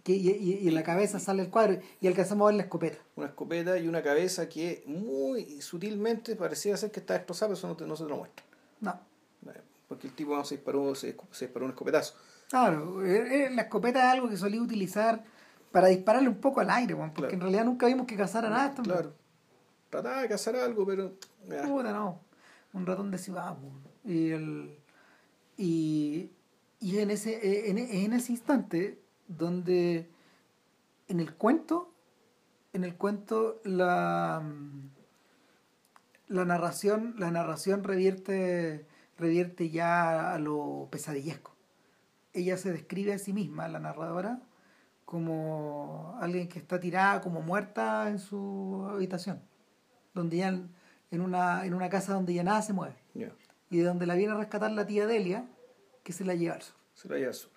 Que, 0.03 0.13
y, 0.15 0.31
y- 0.31 0.59
y 0.63 0.69
en 0.69 0.75
la 0.75 0.83
cabeza 0.83 1.21
sale 1.21 1.43
el 1.43 1.51
cuadro 1.51 1.79
y 2.01 2.07
alcanzamos 2.09 2.45
a 2.45 2.47
ver 2.47 2.57
la 2.57 2.63
escopeta. 2.65 2.99
Una 3.15 3.29
escopeta 3.29 3.79
y 3.79 3.87
una 3.87 4.03
cabeza 4.03 4.49
que 4.49 4.83
muy 4.87 5.61
sutilmente 5.61 6.35
parecía 6.35 6.77
ser 6.77 6.91
que 6.91 6.99
está 7.01 7.15
destrozada, 7.15 7.49
pero 7.51 7.59
eso 7.59 7.69
no, 7.69 7.77
te- 7.77 7.87
no 7.87 7.95
se 7.97 8.05
te 8.05 8.11
lo 8.11 8.17
muestra. 8.17 8.45
No. 8.81 8.99
Porque 9.89 10.07
el 10.09 10.15
tipo 10.15 10.43
se 10.45 10.57
disparó, 10.57 10.95
se, 10.95 11.17
se 11.31 11.45
disparó 11.45 11.67
un 11.67 11.73
escopetazo. 11.73 12.15
Claro, 12.49 13.05
eh, 13.05 13.45
eh, 13.47 13.51
la 13.51 13.63
escopeta 13.63 13.99
es 14.07 14.13
algo 14.13 14.29
que 14.29 14.37
solía 14.37 14.61
utilizar 14.61 15.23
para 15.71 15.89
dispararle 15.89 16.29
un 16.29 16.41
poco 16.41 16.61
al 16.61 16.71
aire, 16.71 16.97
porque 16.97 17.13
Claro. 17.15 17.35
en 17.35 17.41
realidad 17.41 17.65
nunca 17.67 17.87
vimos 17.87 18.07
que 18.07 18.17
cazara 18.17 18.49
nada. 18.51 18.69
mujer. 18.71 18.83
Claro. 18.85 19.15
Trataba 19.91 20.23
de 20.23 20.29
cazar 20.29 20.57
algo, 20.57 20.85
pero. 20.87 21.13
ah, 21.51 21.67
Puta, 21.67 21.93
no. 21.93 22.21
Un 22.73 22.87
ratón 22.87 23.11
de 23.11 23.19
ciudad. 23.19 23.55
Y 24.05 24.31
el. 24.31 24.79
Y, 25.59 26.31
y 26.81 26.99
en 26.99 27.11
ese, 27.11 27.33
eh, 27.47 27.71
en, 27.71 27.79
en 27.79 28.13
ese 28.15 28.33
instante 28.33 28.99
donde 29.37 30.11
en 31.09 31.21
el 31.21 31.35
cuento, 31.35 31.93
en 32.73 32.85
el 32.85 32.97
cuento 32.97 33.61
la 33.65 34.43
mm, 34.45 34.91
la 36.33 36.45
narración, 36.45 37.15
la 37.19 37.31
narración 37.31 37.85
revierte, 37.85 38.87
revierte 39.19 39.71
ya 39.71 40.33
a 40.33 40.39
lo 40.39 40.89
pesadillesco. 40.91 41.55
Ella 42.33 42.57
se 42.57 42.73
describe 42.73 43.13
a 43.13 43.19
sí 43.19 43.33
misma, 43.33 43.69
la 43.69 43.79
narradora, 43.79 44.41
como 45.05 46.17
alguien 46.21 46.49
que 46.49 46.59
está 46.59 46.81
tirada 46.81 47.21
como 47.21 47.43
muerta 47.43 48.09
en 48.09 48.19
su 48.19 48.89
habitación, 48.91 49.43
donde 50.15 50.39
ya 50.39 50.49
en, 50.49 50.71
en 51.11 51.21
una, 51.21 51.67
en 51.67 51.75
una 51.75 51.91
casa 51.91 52.15
donde 52.15 52.33
ya 52.33 52.45
nada 52.45 52.63
se 52.63 52.73
mueve, 52.73 52.97
y 53.71 53.79
de 53.79 53.85
donde 53.85 54.07
la 54.07 54.15
viene 54.15 54.33
a 54.33 54.37
rescatar 54.37 54.71
la 54.73 54.87
tía 54.87 55.07
Delia, 55.07 55.47
que 56.03 56.15
se 56.15 56.25
la 56.25 56.35
lleva 56.35 56.55
al 56.55 56.63
sur. 56.63 56.77
se 56.95 57.09
la 57.09 57.17
lleva 57.17 57.29
al 57.29 57.35
sur. 57.35 57.52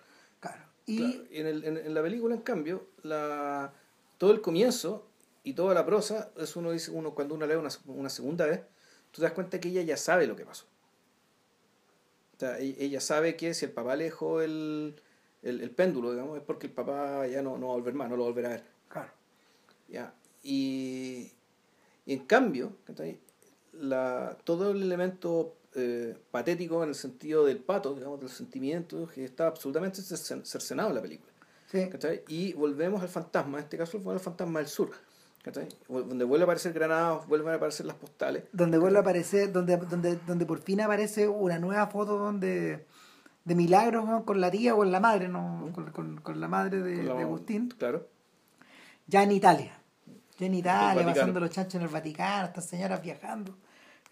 Y 0.86 0.96
Claro, 0.98 1.24
en, 1.30 1.46
el- 1.46 1.64
en- 1.64 1.76
en 1.78 1.94
la 1.94 2.02
película, 2.02 2.34
en 2.34 2.42
cambio, 2.42 2.86
la, 3.02 3.72
todo 4.18 4.30
el 4.32 4.40
comienzo 4.40 5.06
y 5.44 5.52
toda 5.54 5.74
la 5.74 5.84
prosa, 5.84 6.30
es 6.36 6.54
uno 6.56 6.70
dice, 6.72 6.90
uno 6.92 7.14
cuando 7.14 7.34
uno 7.34 7.46
lee 7.46 7.54
una, 7.56 7.70
una 7.86 8.08
segunda 8.08 8.46
vez, 8.46 8.60
tú 9.10 9.20
te 9.20 9.22
das 9.22 9.32
cuenta 9.32 9.60
que 9.60 9.68
ella 9.68 9.82
ya 9.82 9.96
sabe 9.96 10.26
lo 10.26 10.36
que 10.36 10.44
pasó. 10.44 10.66
O 12.36 12.38
sea, 12.38 12.58
e- 12.58 12.76
ella 12.78 13.00
sabe 13.00 13.36
que 13.36 13.54
si 13.54 13.64
el 13.64 13.72
papá 13.72 13.96
le 13.96 14.04
dejó 14.04 14.42
el, 14.42 15.00
el, 15.42 15.60
el 15.60 15.70
péndulo, 15.70 16.12
digamos, 16.12 16.36
es 16.38 16.42
porque 16.44 16.66
el 16.66 16.72
papá 16.72 17.26
ya 17.26 17.42
no, 17.42 17.58
no 17.58 17.68
va 17.68 17.72
a 17.74 17.76
volver 17.76 17.94
más, 17.94 18.08
no 18.10 18.16
lo 18.16 18.24
volverá 18.24 18.48
a 18.48 18.52
ver. 18.52 18.64
claro. 18.88 19.10
¿ya? 19.88 20.14
Y, 20.42 21.32
y 22.04 22.12
en 22.12 22.26
cambio, 22.26 22.72
la, 23.72 24.36
todo 24.44 24.70
el 24.70 24.82
elemento 24.82 25.56
eh, 25.76 26.16
patético 26.30 26.82
en 26.82 26.88
el 26.88 26.94
sentido 26.94 27.44
del 27.44 27.58
pato, 27.58 27.94
digamos, 27.94 28.18
del 28.20 28.30
sentimiento, 28.30 29.06
que 29.14 29.24
está 29.24 29.46
absolutamente 29.46 30.00
cercen- 30.00 30.44
cercenado 30.44 30.88
en 30.88 30.94
la 30.96 31.02
película. 31.02 31.30
Sí. 31.70 31.88
Y 32.28 32.52
volvemos 32.54 33.02
al 33.02 33.08
fantasma, 33.08 33.58
en 33.58 33.64
este 33.64 33.76
caso 33.76 34.00
fue 34.00 34.14
el 34.14 34.20
fantasma 34.20 34.60
del 34.60 34.68
sur, 34.68 34.90
¿cachai? 35.42 35.68
donde 35.88 36.24
vuelve 36.24 36.44
a 36.44 36.46
aparecer 36.46 36.72
Granados, 36.72 37.26
vuelven 37.26 37.52
a 37.52 37.56
aparecer 37.56 37.84
las 37.86 37.96
postales. 37.96 38.44
donde 38.52 38.78
vuelve 38.78 38.98
a 38.98 39.00
aparecer, 39.02 39.52
donde, 39.52 39.76
donde, 39.76 40.16
donde 40.26 40.46
por 40.46 40.60
fin 40.60 40.80
aparece 40.80 41.28
una 41.28 41.58
nueva 41.58 41.86
foto 41.88 42.16
donde 42.18 42.86
de 43.44 43.54
milagros 43.54 44.04
¿no? 44.06 44.24
con 44.24 44.40
la 44.40 44.50
tía 44.50 44.74
o 44.74 44.78
con 44.78 44.90
la 44.90 44.98
madre, 45.00 45.28
¿no? 45.28 45.70
con, 45.72 45.90
con- 45.92 46.20
con 46.20 46.40
la 46.40 46.48
madre 46.48 46.80
de, 46.82 46.96
con 46.96 47.06
la- 47.08 47.14
de 47.14 47.22
Agustín, 47.22 47.68
Claro, 47.76 48.08
ya 49.06 49.22
en 49.22 49.32
Italia. 49.32 49.78
Ya 50.38 50.46
en 50.46 50.54
Italia, 50.54 51.04
pasando 51.04 51.40
los 51.40 51.50
chanchos 51.50 51.76
en 51.76 51.82
el 51.82 51.88
Vaticano, 51.88 52.46
estas 52.46 52.66
señoras 52.66 53.00
viajando, 53.02 53.56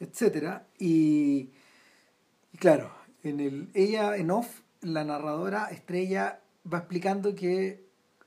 etcétera. 0.00 0.66
Y, 0.78 1.50
y 2.52 2.58
claro, 2.58 2.92
en 3.22 3.40
el, 3.40 3.70
ella 3.74 4.16
en 4.16 4.30
off, 4.30 4.60
la 4.80 5.04
narradora 5.04 5.66
estrella 5.70 6.40
va 6.72 6.78
explicando 6.78 7.34
que 7.34 7.84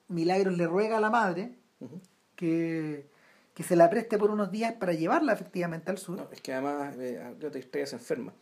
Milagros 0.08 0.58
le 0.58 0.66
ruega 0.68 0.98
a 0.98 1.02
la 1.02 1.10
madre 1.10 1.56
que, 2.36 3.08
que 3.54 3.64
se 3.64 3.76
la 3.76 3.90
preste 3.90 4.18
por 4.18 4.32
unos 4.32 4.52
días 4.52 4.74
para 4.74 4.94
llevarla 4.94 5.34
efectivamente 5.34 5.92
al 5.92 5.98
sur. 5.98 6.18
No, 6.18 6.30
es 6.32 6.42
que 6.42 6.54
además 6.54 6.96
eh, 6.98 7.36
estrella 7.56 7.86
se 7.86 7.96
enferma. 7.96 8.34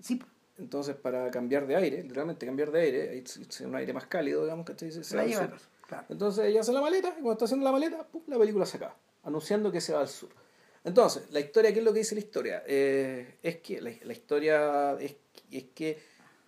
Sí, 0.00 0.22
Entonces, 0.58 0.96
para 0.96 1.30
cambiar 1.30 1.66
de 1.66 1.76
aire, 1.76 2.02
literalmente 2.02 2.46
cambiar 2.46 2.70
de 2.70 2.80
aire, 2.80 3.24
un 3.66 3.74
aire 3.74 3.92
más 3.92 4.06
cálido, 4.06 4.42
digamos, 4.44 4.64
que 4.64 4.90
se, 4.90 5.04
se 5.04 5.16
la 5.16 5.22
va 5.22 5.22
al 5.22 5.28
lleva 5.28 5.44
sur. 5.44 5.52
al 5.52 5.58
sur, 5.60 5.68
claro. 5.86 6.06
Entonces 6.08 6.44
ella 6.46 6.60
hace 6.60 6.72
la 6.72 6.80
maleta 6.80 7.08
y 7.08 7.12
cuando 7.12 7.32
está 7.32 7.44
haciendo 7.44 7.64
la 7.64 7.72
maleta, 7.72 8.06
¡pum! 8.06 8.22
la 8.26 8.38
película 8.38 8.64
se 8.64 8.78
acaba, 8.78 8.96
anunciando 9.24 9.70
que 9.70 9.80
se 9.80 9.92
va 9.92 10.00
al 10.00 10.08
sur. 10.08 10.30
Entonces, 10.84 11.24
la 11.30 11.40
historia, 11.40 11.72
¿qué 11.72 11.80
es 11.80 11.84
lo 11.84 11.92
que 11.92 11.98
dice 12.00 12.14
la 12.14 12.20
historia? 12.20 12.62
Eh, 12.66 13.36
es 13.42 13.56
que 13.58 13.80
la, 13.80 13.90
la 14.02 14.12
historia 14.12 14.92
es, 15.00 15.16
es 15.50 15.64
que 15.74 15.98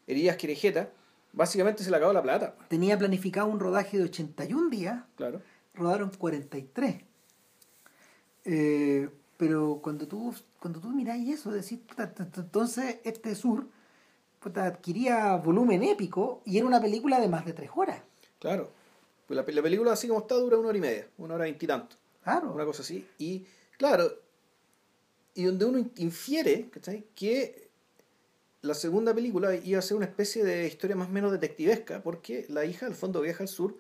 Heridas 0.06 0.36
Querejeta 0.36 0.90
básicamente 1.32 1.82
se 1.84 1.90
le 1.90 1.96
acabó 1.96 2.12
la 2.12 2.22
plata, 2.22 2.54
Tenía 2.68 2.98
planificado 2.98 3.46
un 3.48 3.60
rodaje 3.60 3.98
de 3.98 4.04
81 4.04 4.70
días, 4.70 5.02
claro. 5.16 5.40
rodaron 5.74 6.10
43. 6.10 7.02
Eh, 8.44 9.08
pero 9.36 9.80
cuando 9.82 10.06
tú, 10.08 10.34
cuando 10.60 10.80
tú 10.80 10.88
miráis 10.88 11.28
eso, 11.40 11.50
decís, 11.50 11.78
entonces 12.38 12.96
este 13.04 13.34
sur 13.34 13.66
puta, 14.40 14.66
adquiría 14.66 15.36
volumen 15.36 15.82
épico 15.84 16.42
y 16.44 16.58
era 16.58 16.66
una 16.66 16.80
película 16.80 17.20
de 17.20 17.28
más 17.28 17.44
de 17.44 17.52
tres 17.52 17.70
horas. 17.74 18.00
Claro. 18.38 18.70
Pues 19.26 19.36
la, 19.36 19.44
la 19.52 19.62
película 19.62 19.92
así 19.92 20.08
como 20.08 20.20
está 20.20 20.34
dura 20.36 20.58
una 20.58 20.68
hora 20.68 20.78
y 20.78 20.80
media, 20.80 21.06
una 21.18 21.34
hora 21.34 21.44
veintitantos, 21.44 21.98
Claro. 22.24 22.52
una 22.52 22.64
cosa 22.64 22.82
así. 22.82 23.06
Y 23.18 23.46
claro, 23.78 24.12
y 25.34 25.44
donde 25.44 25.64
uno 25.64 25.90
infiere 25.96 26.68
¿cachai? 26.70 27.04
que 27.14 27.68
la 28.62 28.74
segunda 28.74 29.14
película 29.14 29.54
iba 29.56 29.78
a 29.78 29.82
ser 29.82 29.96
una 29.96 30.06
especie 30.06 30.44
de 30.44 30.66
historia 30.66 30.94
más 30.96 31.08
o 31.08 31.12
menos 31.12 31.32
detectivesca, 31.32 32.02
porque 32.02 32.46
la 32.48 32.64
hija 32.64 32.86
al 32.86 32.94
fondo 32.94 33.20
viaja 33.20 33.42
al 33.42 33.48
sur 33.48 33.76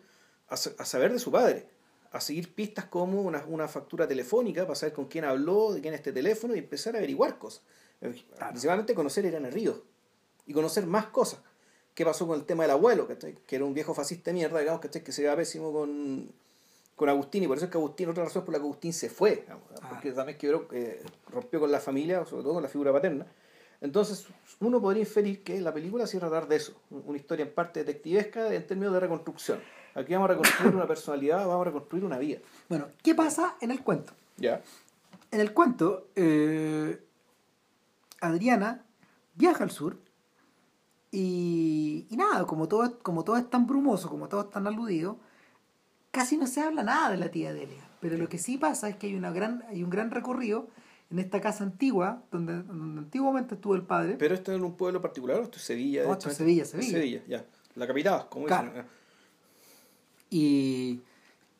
a, 0.48 0.56
sa- 0.56 0.72
a 0.78 0.84
saber 0.84 1.12
de 1.12 1.18
su 1.18 1.30
padre, 1.30 1.66
a 2.10 2.20
seguir 2.20 2.52
pistas 2.54 2.86
como 2.86 3.22
una, 3.22 3.44
una 3.46 3.68
factura 3.68 4.08
telefónica 4.08 4.62
para 4.62 4.74
saber 4.74 4.92
con 4.94 5.06
quién 5.06 5.24
habló, 5.24 5.72
de 5.72 5.80
quién 5.80 5.94
es 5.94 6.00
este 6.00 6.12
teléfono 6.12 6.54
y 6.54 6.58
empezar 6.58 6.94
a 6.94 6.98
averiguar 6.98 7.38
cosas. 7.38 7.62
Principalmente 8.50 8.94
conocer 8.94 9.24
a 9.24 9.28
Irene 9.28 9.50
Ríos 9.50 9.80
y 10.46 10.52
conocer 10.52 10.84
más 10.86 11.06
cosas. 11.06 11.40
¿Qué 11.94 12.04
pasó 12.04 12.26
con 12.26 12.38
el 12.40 12.44
tema 12.46 12.64
del 12.64 12.72
abuelo? 12.72 13.06
¿cachai? 13.06 13.36
Que 13.46 13.56
era 13.56 13.64
un 13.64 13.74
viejo 13.74 13.94
fascista 13.94 14.30
de 14.30 14.34
mierda, 14.34 14.58
digamos, 14.58 14.80
¿cachai? 14.80 15.04
que 15.04 15.12
se 15.12 15.22
iba 15.22 15.36
pésimo 15.36 15.72
con, 15.72 16.32
con 17.02 17.08
Agustín 17.08 17.42
y 17.42 17.48
por 17.48 17.56
eso 17.56 17.66
es 17.66 17.72
que 17.72 17.78
Agustín, 17.78 18.10
otra 18.10 18.22
razón 18.22 18.44
por 18.44 18.52
la 18.52 18.60
que 18.60 18.64
Agustín 18.64 18.92
se 18.92 19.10
fue, 19.10 19.34
digamos, 19.42 19.64
porque 19.88 20.12
también 20.12 20.38
quebró, 20.38 20.68
eh, 20.70 21.02
rompió 21.32 21.58
con 21.58 21.72
la 21.72 21.80
familia, 21.80 22.24
sobre 22.24 22.44
todo 22.44 22.54
con 22.54 22.62
la 22.62 22.68
figura 22.68 22.92
paterna. 22.92 23.26
Entonces, 23.80 24.28
uno 24.60 24.80
podría 24.80 25.00
inferir 25.00 25.42
que 25.42 25.60
la 25.60 25.74
película 25.74 26.06
sí 26.06 26.16
tratar 26.18 26.46
de 26.46 26.54
eso, 26.54 26.80
una 26.90 27.18
historia 27.18 27.44
en 27.44 27.52
parte 27.52 27.80
detectivesca 27.80 28.54
en 28.54 28.64
términos 28.68 28.94
de 28.94 29.00
reconstrucción. 29.00 29.58
Aquí 29.96 30.12
vamos 30.12 30.30
a 30.30 30.34
reconstruir 30.34 30.76
una 30.76 30.86
personalidad, 30.86 31.38
vamos 31.38 31.62
a 31.62 31.64
reconstruir 31.64 32.04
una 32.04 32.18
vida. 32.18 32.38
Bueno, 32.68 32.86
¿qué 33.02 33.16
pasa 33.16 33.56
en 33.60 33.72
el 33.72 33.82
cuento? 33.82 34.12
Ya. 34.36 34.62
En 35.32 35.40
el 35.40 35.52
cuento, 35.52 36.06
eh, 36.14 37.04
Adriana 38.20 38.84
viaja 39.34 39.64
al 39.64 39.72
sur 39.72 39.96
y, 41.10 42.06
y 42.08 42.16
nada, 42.16 42.46
como 42.46 42.68
todo, 42.68 42.96
como 43.00 43.24
todo 43.24 43.36
es 43.38 43.50
tan 43.50 43.66
brumoso, 43.66 44.08
como 44.08 44.28
todo 44.28 44.42
es 44.42 44.50
tan 44.50 44.68
aludido, 44.68 45.18
casi 46.12 46.36
no 46.36 46.46
se 46.46 46.60
habla 46.60 46.84
nada 46.84 47.10
de 47.10 47.16
la 47.16 47.30
tía 47.30 47.52
Delia. 47.52 47.82
Pero 48.00 48.16
lo 48.16 48.28
que 48.28 48.38
sí 48.38 48.56
pasa 48.58 48.88
es 48.88 48.96
que 48.96 49.08
hay, 49.08 49.14
una 49.16 49.32
gran, 49.32 49.64
hay 49.68 49.82
un 49.82 49.90
gran 49.90 50.10
recorrido 50.12 50.68
en 51.10 51.18
esta 51.18 51.40
casa 51.40 51.64
antigua, 51.64 52.22
donde, 52.30 52.62
donde 52.62 53.00
antiguamente 53.00 53.54
estuvo 53.56 53.74
el 53.74 53.82
padre. 53.82 54.14
¿Pero 54.18 54.34
esto 54.34 54.52
es 54.52 54.58
en 54.58 54.64
un 54.64 54.76
pueblo 54.76 55.00
particular 55.02 55.38
o 55.40 55.42
esto 55.42 55.58
es 55.58 55.64
Sevilla? 55.64 56.04
No, 56.04 56.12
esto 56.12 56.28
es 56.30 56.36
Sevilla, 56.36 56.64
Sevilla. 56.64 56.90
Sevilla, 56.92 57.22
ya. 57.28 57.44
La 57.74 57.86
capital, 57.86 58.28
como 58.28 58.46
Claro. 58.46 58.68
dicen. 58.70 58.86
y, 60.30 61.00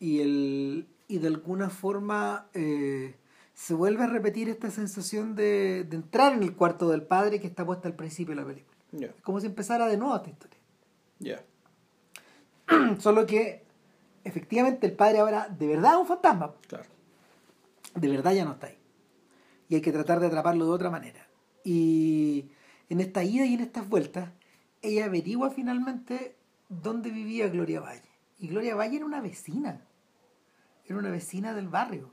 y, 0.01 0.21
el, 0.21 0.87
y 1.09 1.19
de 1.19 1.27
alguna 1.29 1.69
forma 1.71 2.47
eh, 2.55 3.15
se 3.55 3.75
vuelve 3.75 4.05
a 4.05 4.07
repetir 4.07 4.49
esta 4.49 4.71
sensación 4.71 5.35
de, 5.35 5.85
de 5.85 5.97
entrar 5.97 6.33
en 6.33 6.43
el 6.43 6.55
cuarto 6.55 6.89
del 6.89 7.03
padre 7.03 7.41
que 7.41 7.47
está 7.47 7.65
puesta 7.65 7.89
al 7.89 7.95
principio 7.95 8.35
de 8.35 8.41
la 8.41 8.47
película. 8.47 8.73
Es 9.17 9.23
como 9.23 9.41
si 9.41 9.47
empezara 9.47 9.87
de 9.89 9.97
nuevo 9.97 10.17
esta 10.17 10.31
historia. 10.31 10.59
ya. 11.19 11.43
Solo 12.99 13.27
que 13.27 13.63
efectivamente 14.25 14.87
el 14.87 14.93
padre 14.95 15.19
ahora 15.19 15.49
de 15.49 15.67
verdad 15.67 15.95
es 15.95 15.99
un 16.01 16.07
fantasma. 16.07 16.55
Claro. 16.69 16.85
De 17.95 18.09
verdad 18.09 18.33
ya 18.33 18.45
no 18.45 18.53
está 18.53 18.69
ahí. 18.69 18.79
Y 19.69 19.75
hay 19.77 19.81
que 19.81 19.93
tratar 19.93 20.21
de 20.21 20.27
atraparlo 20.27 20.65
de 20.67 20.71
otra 20.73 20.91
manera. 20.91 21.27
Y 21.65 22.51
en 22.89 23.01
esta 23.01 23.25
ida 23.25 23.45
y 23.47 23.55
en 23.55 23.61
estas 23.61 23.89
vueltas, 23.89 24.31
ella 24.83 25.07
averigua 25.07 25.51
finalmente 25.51 26.37
dónde 26.69 27.11
vivía 27.11 27.49
Gloria 27.49 27.81
Valle. 27.81 28.09
Y 28.39 28.49
Gloria 28.49 28.75
Valle 28.75 28.97
era 28.97 29.07
una 29.07 29.21
vecina. 29.21 29.81
Era 30.85 30.99
una 30.99 31.11
vecina 31.11 31.55
del 31.55 31.69
barrio. 31.69 32.11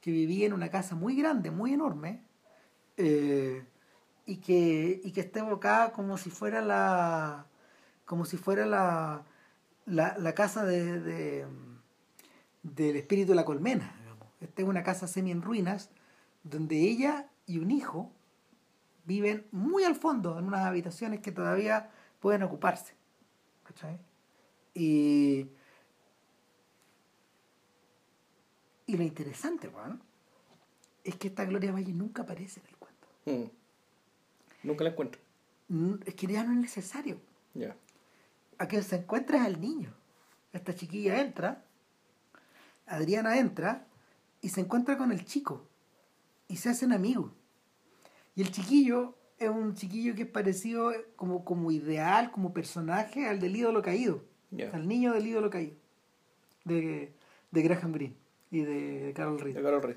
Que 0.00 0.10
vivía 0.10 0.46
en 0.46 0.52
una 0.52 0.70
casa 0.70 0.94
muy 0.94 1.16
grande, 1.16 1.50
muy 1.50 1.74
enorme. 1.74 2.22
eh, 2.96 3.64
y, 4.26 4.36
que, 4.38 5.00
y 5.02 5.12
que 5.12 5.20
está 5.20 5.40
evocada 5.40 5.92
como 5.92 6.18
si 6.18 6.30
fuera 6.30 6.60
la. 6.60 7.46
como 8.04 8.24
si 8.24 8.36
fuera 8.36 8.66
la. 8.66 9.24
La, 9.88 10.16
la 10.18 10.34
casa 10.34 10.64
de, 10.64 11.00
de- 11.00 11.46
del 12.62 12.96
espíritu 12.96 13.30
de 13.30 13.36
la 13.36 13.44
colmena. 13.44 13.94
digamos. 14.00 14.28
Esta 14.40 14.62
es 14.62 14.68
una 14.68 14.82
casa 14.82 15.06
semi 15.06 15.30
en 15.30 15.42
ruinas 15.42 15.90
donde 16.44 16.76
ella 16.80 17.28
y 17.46 17.58
un 17.58 17.70
hijo 17.70 18.12
viven 19.04 19.46
muy 19.52 19.84
al 19.84 19.94
fondo 19.96 20.38
en 20.38 20.44
unas 20.46 20.66
habitaciones 20.66 21.20
que 21.20 21.32
todavía 21.32 21.90
pueden 22.20 22.42
ocuparse. 22.42 22.94
¿Cachai? 23.64 23.98
Y, 24.74 25.46
y 28.86 28.96
lo 28.96 29.02
interesante, 29.02 29.68
Juan, 29.68 30.00
es 31.04 31.16
que 31.16 31.28
esta 31.28 31.44
Gloria 31.44 31.72
Valle 31.72 31.92
nunca 31.92 32.22
aparece 32.22 32.60
en 32.60 32.66
el 32.66 32.76
cuento. 32.76 33.08
Mm. 33.26 34.66
Nunca 34.66 34.84
la 34.84 34.90
encuentro. 34.90 35.20
Es 36.06 36.14
que 36.14 36.26
ya 36.26 36.44
no 36.44 36.52
es 36.52 36.58
necesario. 36.58 37.18
Ya. 37.54 37.76
A 38.58 38.66
quien 38.66 38.82
se 38.82 38.96
encuentra 38.96 39.38
es 39.38 39.44
al 39.44 39.60
niño. 39.60 39.92
Esta 40.52 40.74
chiquilla 40.74 41.20
entra, 41.20 41.64
Adriana 42.86 43.38
entra 43.38 43.86
y 44.40 44.48
se 44.48 44.60
encuentra 44.60 44.96
con 44.96 45.12
el 45.12 45.24
chico 45.24 45.66
y 46.48 46.56
se 46.56 46.70
hacen 46.70 46.92
amigos. 46.92 47.32
Y 48.34 48.42
el 48.42 48.50
chiquillo 48.50 49.14
es 49.38 49.48
un 49.48 49.74
chiquillo 49.74 50.14
que 50.14 50.22
es 50.22 50.28
parecido 50.28 50.92
como, 51.16 51.44
como 51.44 51.70
ideal, 51.70 52.30
como 52.30 52.52
personaje 52.52 53.28
al 53.28 53.40
del 53.40 53.56
ídolo 53.56 53.82
caído, 53.82 54.24
al 54.72 54.88
niño 54.88 55.12
del 55.12 55.26
ídolo 55.26 55.50
caído, 55.50 55.74
de, 56.64 57.12
de 57.50 57.62
Graham 57.62 57.92
Greene 57.92 58.16
y 58.50 58.60
de 58.60 59.12
Carol 59.14 59.38
Reed. 59.38 59.54
De 59.54 59.62
Carol 59.62 59.82
Reed. 59.82 59.96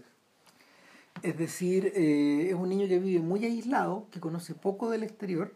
Es 1.23 1.37
decir, 1.37 1.91
eh, 1.95 2.47
es 2.49 2.55
un 2.55 2.69
niño 2.69 2.87
que 2.87 2.99
vive 2.99 3.21
muy 3.21 3.45
aislado, 3.45 4.07
que 4.11 4.19
conoce 4.19 4.55
poco 4.55 4.89
del 4.89 5.03
exterior, 5.03 5.53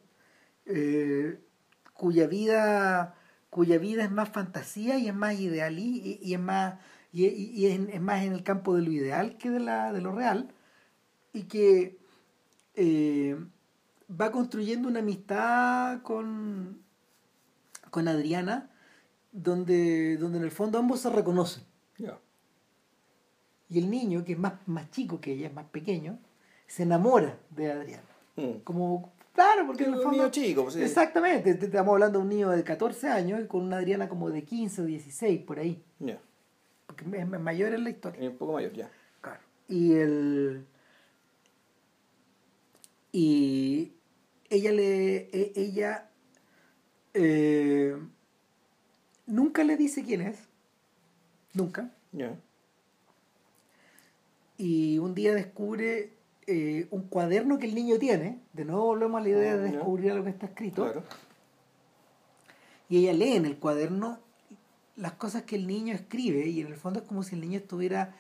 eh, 0.66 1.40
cuya 1.96 2.28
vida 2.28 3.16
cuya 3.50 3.78
vida 3.80 4.04
es 4.04 4.12
más 4.12 4.30
fantasía 4.30 5.00
y 5.00 5.08
es 5.08 5.16
más 5.16 5.40
ideal 5.40 5.80
y, 5.80 6.20
y 6.22 6.34
es 6.34 6.40
más 6.40 6.76
y, 7.12 7.66
es, 7.66 7.80
es 7.90 8.02
más 8.02 8.24
en 8.24 8.34
el 8.34 8.44
campo 8.44 8.76
de 8.76 8.84
lo 8.84 8.92
ideal 8.92 9.38
que 9.38 9.50
de 9.50 9.60
la 9.60 9.92
de 9.92 10.02
lo 10.02 10.12
real 10.12 10.54
y 11.34 11.44
que 11.44 11.98
eh, 12.76 13.38
va 14.10 14.32
construyendo 14.32 14.88
una 14.88 15.00
amistad 15.00 16.02
con 16.04 16.82
con 17.90 18.08
Adriana 18.08 18.70
donde 19.32 20.18
donde 20.18 20.38
en 20.38 20.44
el 20.44 20.52
fondo 20.52 20.78
ambos 20.78 21.00
se 21.00 21.10
reconocen 21.10 21.64
y 23.70 23.80
el 23.80 23.90
niño, 23.90 24.24
que 24.24 24.34
es 24.34 24.40
más, 24.40 24.54
más 24.68 24.90
chico 24.92 25.20
que 25.20 25.34
ella, 25.34 25.48
es 25.48 25.54
más 25.54 25.66
pequeño, 25.66 26.20
se 26.68 26.84
enamora 26.84 27.38
de 27.50 27.72
Adriana. 27.72 28.08
Mm. 28.36 28.60
Como, 28.64 29.12
claro, 29.36 29.68
porque 29.68 29.84
en 29.84 29.94
el 29.94 30.00
Un 30.00 30.12
niño 30.12 30.32
chico, 30.32 30.64
pues, 30.64 30.74
sí. 30.76 30.82
Exactamente, 30.82 31.54
te- 31.54 31.60
te 31.60 31.66
estamos 31.68 31.94
hablando 31.94 32.18
de 32.20 32.24
un 32.24 32.30
niño 32.30 32.50
de 32.50 32.64
14 32.64 33.08
años 33.10 33.40
y 33.44 33.48
con 33.48 33.62
una 33.62 33.78
Adriana 33.78 34.10
como 34.10 34.32
de 34.32 34.44
15 34.44 34.82
o 34.82 34.86
16, 34.86 35.42
por 35.44 35.60
ahí. 35.60 35.84
Ya. 36.00 36.20
Porque 36.88 37.06
es 37.06 37.14
es 37.14 37.28
mayor 37.28 37.74
en 37.74 37.84
la 37.84 37.90
historia. 37.92 38.24
Y 38.24 38.28
un 38.28 38.38
poco 38.38 38.54
mayor, 38.54 38.74
ya. 38.74 38.90
Claro. 39.22 39.42
Y 39.68 39.94
el... 39.94 40.66
Y 43.12 43.94
ella 44.50 44.72
le... 44.72 45.16
e- 45.32 45.54
Ella... 45.56 46.10
eh, 47.14 47.96
nunca 49.26 49.64
le 49.64 49.78
dice 49.78 50.04
quién 50.04 50.22
es. 50.22 50.38
Nunca. 51.54 51.90
Ya. 52.12 52.36
y 54.58 55.00
un 55.00 55.14
día 55.16 55.34
descubre 55.34 56.14
eh, 56.48 56.88
un 56.92 57.04
cuaderno 57.08 57.58
que 57.60 57.66
el 57.68 57.76
niño 57.76 57.98
tiene. 57.98 58.40
De 58.54 58.66
nuevo 58.66 58.86
volvemos 58.86 59.20
a 59.20 59.24
la 59.24 59.30
idea 59.30 59.58
de 59.58 59.70
Ya. 59.70 59.76
descubrir 59.78 60.14
lo 60.14 60.24
que 60.24 60.30
está 60.30 60.46
escrito. 60.48 60.84
Claro. 60.84 61.04
Y 62.90 63.00
ella 63.00 63.14
lee 63.14 63.34
en 63.34 63.46
el 63.46 63.58
cuaderno 63.58 64.20
las 64.96 65.14
cosas 65.14 65.44
que 65.44 65.56
el 65.56 65.68
niño 65.68 65.94
escribe 65.94 66.48
y 66.48 66.62
en 66.62 66.68
el 66.68 66.76
fondo 66.76 67.00
es 67.00 67.06
como 67.06 67.24
si 67.24 67.36
el 67.36 67.42
niño 67.42 67.58
estuviera 67.60 68.16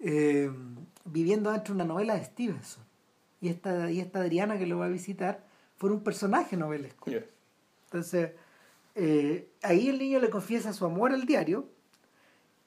eh, 0.00 0.50
viviendo 1.04 1.50
dentro 1.50 1.74
de 1.74 1.82
una 1.82 1.92
novela 1.92 2.14
de 2.14 2.24
Stevenson. 2.24 2.84
Y 3.40 3.48
esta, 3.48 3.90
y 3.90 4.00
esta 4.00 4.20
Adriana 4.20 4.58
que 4.58 4.66
lo 4.66 4.78
va 4.78 4.86
a 4.86 4.88
visitar 4.88 5.44
fuera 5.78 5.94
un 5.96 6.02
personaje 6.04 6.56
novelesco. 6.56 7.10
Entonces, 7.86 8.30
eh, 8.94 9.48
ahí 9.62 9.88
el 9.88 9.98
niño 9.98 10.20
le 10.20 10.30
confiesa 10.30 10.72
su 10.72 10.84
amor 10.84 11.12
al 11.12 11.26
diario 11.26 11.66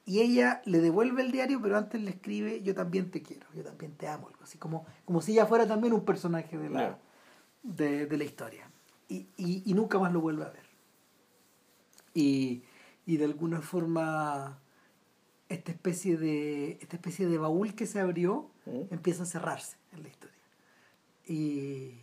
y 0.06 0.20
ella 0.20 0.62
le 0.64 0.80
devuelve 0.80 1.20
el 1.22 1.32
diario, 1.32 1.60
pero 1.60 1.76
antes 1.76 2.00
le 2.00 2.10
escribe 2.10 2.62
yo 2.62 2.74
también 2.74 3.10
te 3.10 3.22
quiero, 3.22 3.46
yo 3.54 3.62
también 3.62 3.92
te 3.96 4.06
amo, 4.08 4.28
algo 4.28 4.42
así 4.44 4.56
como, 4.56 4.86
como 5.04 5.20
si 5.20 5.32
ella 5.32 5.44
fuera 5.46 5.66
también 5.66 5.92
un 5.92 6.04
personaje 6.04 6.56
de 6.56 6.70
la, 6.70 6.98
de, 7.62 8.06
de 8.06 8.16
la 8.16 8.24
historia. 8.24 8.70
Y, 9.08 9.26
y, 9.36 9.62
y 9.66 9.74
nunca 9.74 9.98
más 9.98 10.12
lo 10.12 10.20
vuelve 10.20 10.44
a 10.44 10.48
ver. 10.50 10.66
Y, 12.14 12.62
y 13.04 13.16
de 13.18 13.24
alguna 13.24 13.60
forma 13.60 14.58
esta 15.48 15.70
especie 15.70 16.16
de 16.16 16.78
esta 16.80 16.96
especie 16.96 17.26
de 17.28 17.38
baúl 17.38 17.74
que 17.74 17.86
se 17.86 18.00
abrió 18.00 18.50
Mm. 18.66 18.92
empieza 18.92 19.22
a 19.22 19.26
cerrarse 19.26 19.76
en 19.92 20.02
la 20.02 20.08
historia. 20.08 20.34
Y, 21.24 22.00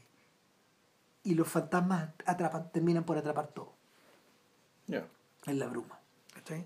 y 1.23 1.33
los 1.35 1.45
fantasmas 1.49 2.11
atrapan, 2.25 2.71
terminan 2.71 3.03
por 3.03 3.17
atrapar 3.17 3.47
todo 3.47 3.73
Ya. 4.87 5.05
en 5.45 5.59
la 5.59 5.67
bruma. 5.67 5.99
¿cachai? 6.33 6.65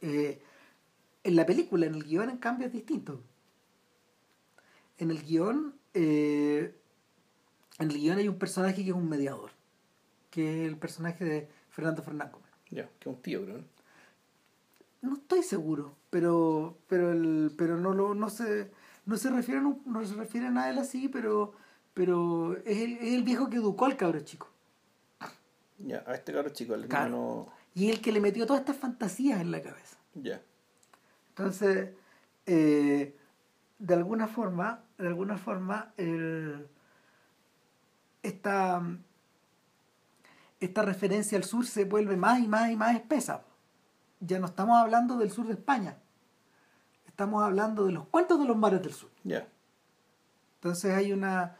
Eh, 0.00 0.40
en 1.26 1.36
la 1.36 1.44
película, 1.46 1.86
en 1.86 1.94
el 1.94 2.04
guion, 2.04 2.30
en 2.30 2.38
cambio, 2.38 2.66
es 2.66 2.72
distinto. 2.72 3.20
En 4.98 5.10
el 5.10 5.22
guion, 5.22 5.74
eh, 5.94 6.74
en 7.78 7.90
el 7.90 7.98
guion 7.98 8.18
hay 8.18 8.28
un 8.28 8.38
personaje 8.38 8.82
que 8.82 8.90
es 8.90 8.96
un 8.96 9.08
mediador, 9.08 9.50
que 10.30 10.62
es 10.64 10.68
el 10.68 10.76
personaje 10.78 11.24
de 11.24 11.48
Fernando 11.70 12.02
Fernando. 12.02 12.40
Ya. 12.70 12.88
Que 12.98 13.08
un 13.08 13.20
tío, 13.20 13.44
creo. 13.44 13.58
¿no? 13.58 13.64
No 15.02 15.14
estoy 15.16 15.42
seguro, 15.42 15.94
pero 16.10 16.78
pero 16.88 17.12
el, 17.12 17.52
pero 17.56 17.76
no 17.76 17.92
lo 17.92 18.14
no 18.14 18.28
se 18.30 18.70
no 19.04 19.16
se 19.16 19.30
refiere 19.30 19.60
a 19.60 19.64
un- 19.64 19.82
no 19.86 20.04
se 20.04 20.14
refiere 20.14 20.48
a 20.48 20.70
él 20.70 20.78
así, 20.78 21.08
pero 21.08 21.52
pero 21.94 22.56
es 22.64 22.78
el, 22.78 22.92
es 22.94 23.12
el 23.14 23.22
viejo 23.22 23.48
que 23.48 23.56
educó 23.56 23.84
al 23.84 23.96
cabro 23.96 24.20
chico. 24.20 24.48
Ya. 25.78 26.02
A 26.06 26.14
este 26.14 26.32
cabro 26.32 26.50
chico, 26.50 26.74
al 26.74 26.86
Claro. 26.88 27.04
hermano. 27.04 27.46
Y 27.74 27.90
el 27.90 28.00
que 28.00 28.10
le 28.10 28.20
metió 28.20 28.46
todas 28.46 28.60
estas 28.60 28.76
fantasías 28.78 29.40
en 29.40 29.50
la 29.50 29.60
cabeza. 29.62 29.96
Ya. 30.14 30.40
Entonces, 31.36 31.90
eh, 32.46 33.14
de 33.78 33.94
alguna 33.94 34.26
forma, 34.26 34.80
de 34.96 35.06
alguna 35.06 35.36
forma, 35.36 35.92
el- 35.98 36.66
esta, 38.22 38.82
esta 40.60 40.82
referencia 40.82 41.36
al 41.36 41.44
sur 41.44 41.66
se 41.66 41.84
vuelve 41.84 42.16
más 42.16 42.40
y 42.40 42.48
más 42.48 42.70
y 42.70 42.76
más 42.76 42.94
espesa. 42.96 43.42
Ya 44.20 44.38
no 44.38 44.46
estamos 44.46 44.78
hablando 44.78 45.18
del 45.18 45.30
sur 45.30 45.46
de 45.46 45.52
España. 45.52 45.98
Estamos 47.06 47.42
hablando 47.42 47.84
de 47.84 47.92
los 47.92 48.06
cuentos 48.08 48.38
de 48.40 48.46
los 48.46 48.56
mares 48.56 48.82
del 48.82 48.94
sur. 48.94 49.10
Ya. 49.22 49.46
Entonces 50.54 50.94
hay 50.94 51.12
una 51.12 51.56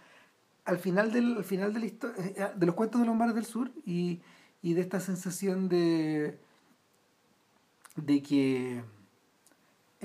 al 0.64 0.78
final 0.78 1.12
del 1.12 1.36
al 1.36 1.44
final 1.44 1.72
de 1.74 1.80
la 1.80 1.86
histo- 1.86 2.12
eh, 2.16 2.52
de 2.56 2.66
los 2.66 2.74
cuentos 2.74 3.00
de 3.02 3.06
los 3.06 3.14
mares 3.14 3.34
del 3.34 3.44
sur 3.44 3.70
y, 3.84 4.20
y 4.62 4.72
de 4.74 4.80
esta 4.80 5.00
sensación 5.00 5.68
de 5.68 6.40
de 7.96 8.22
que 8.22 8.82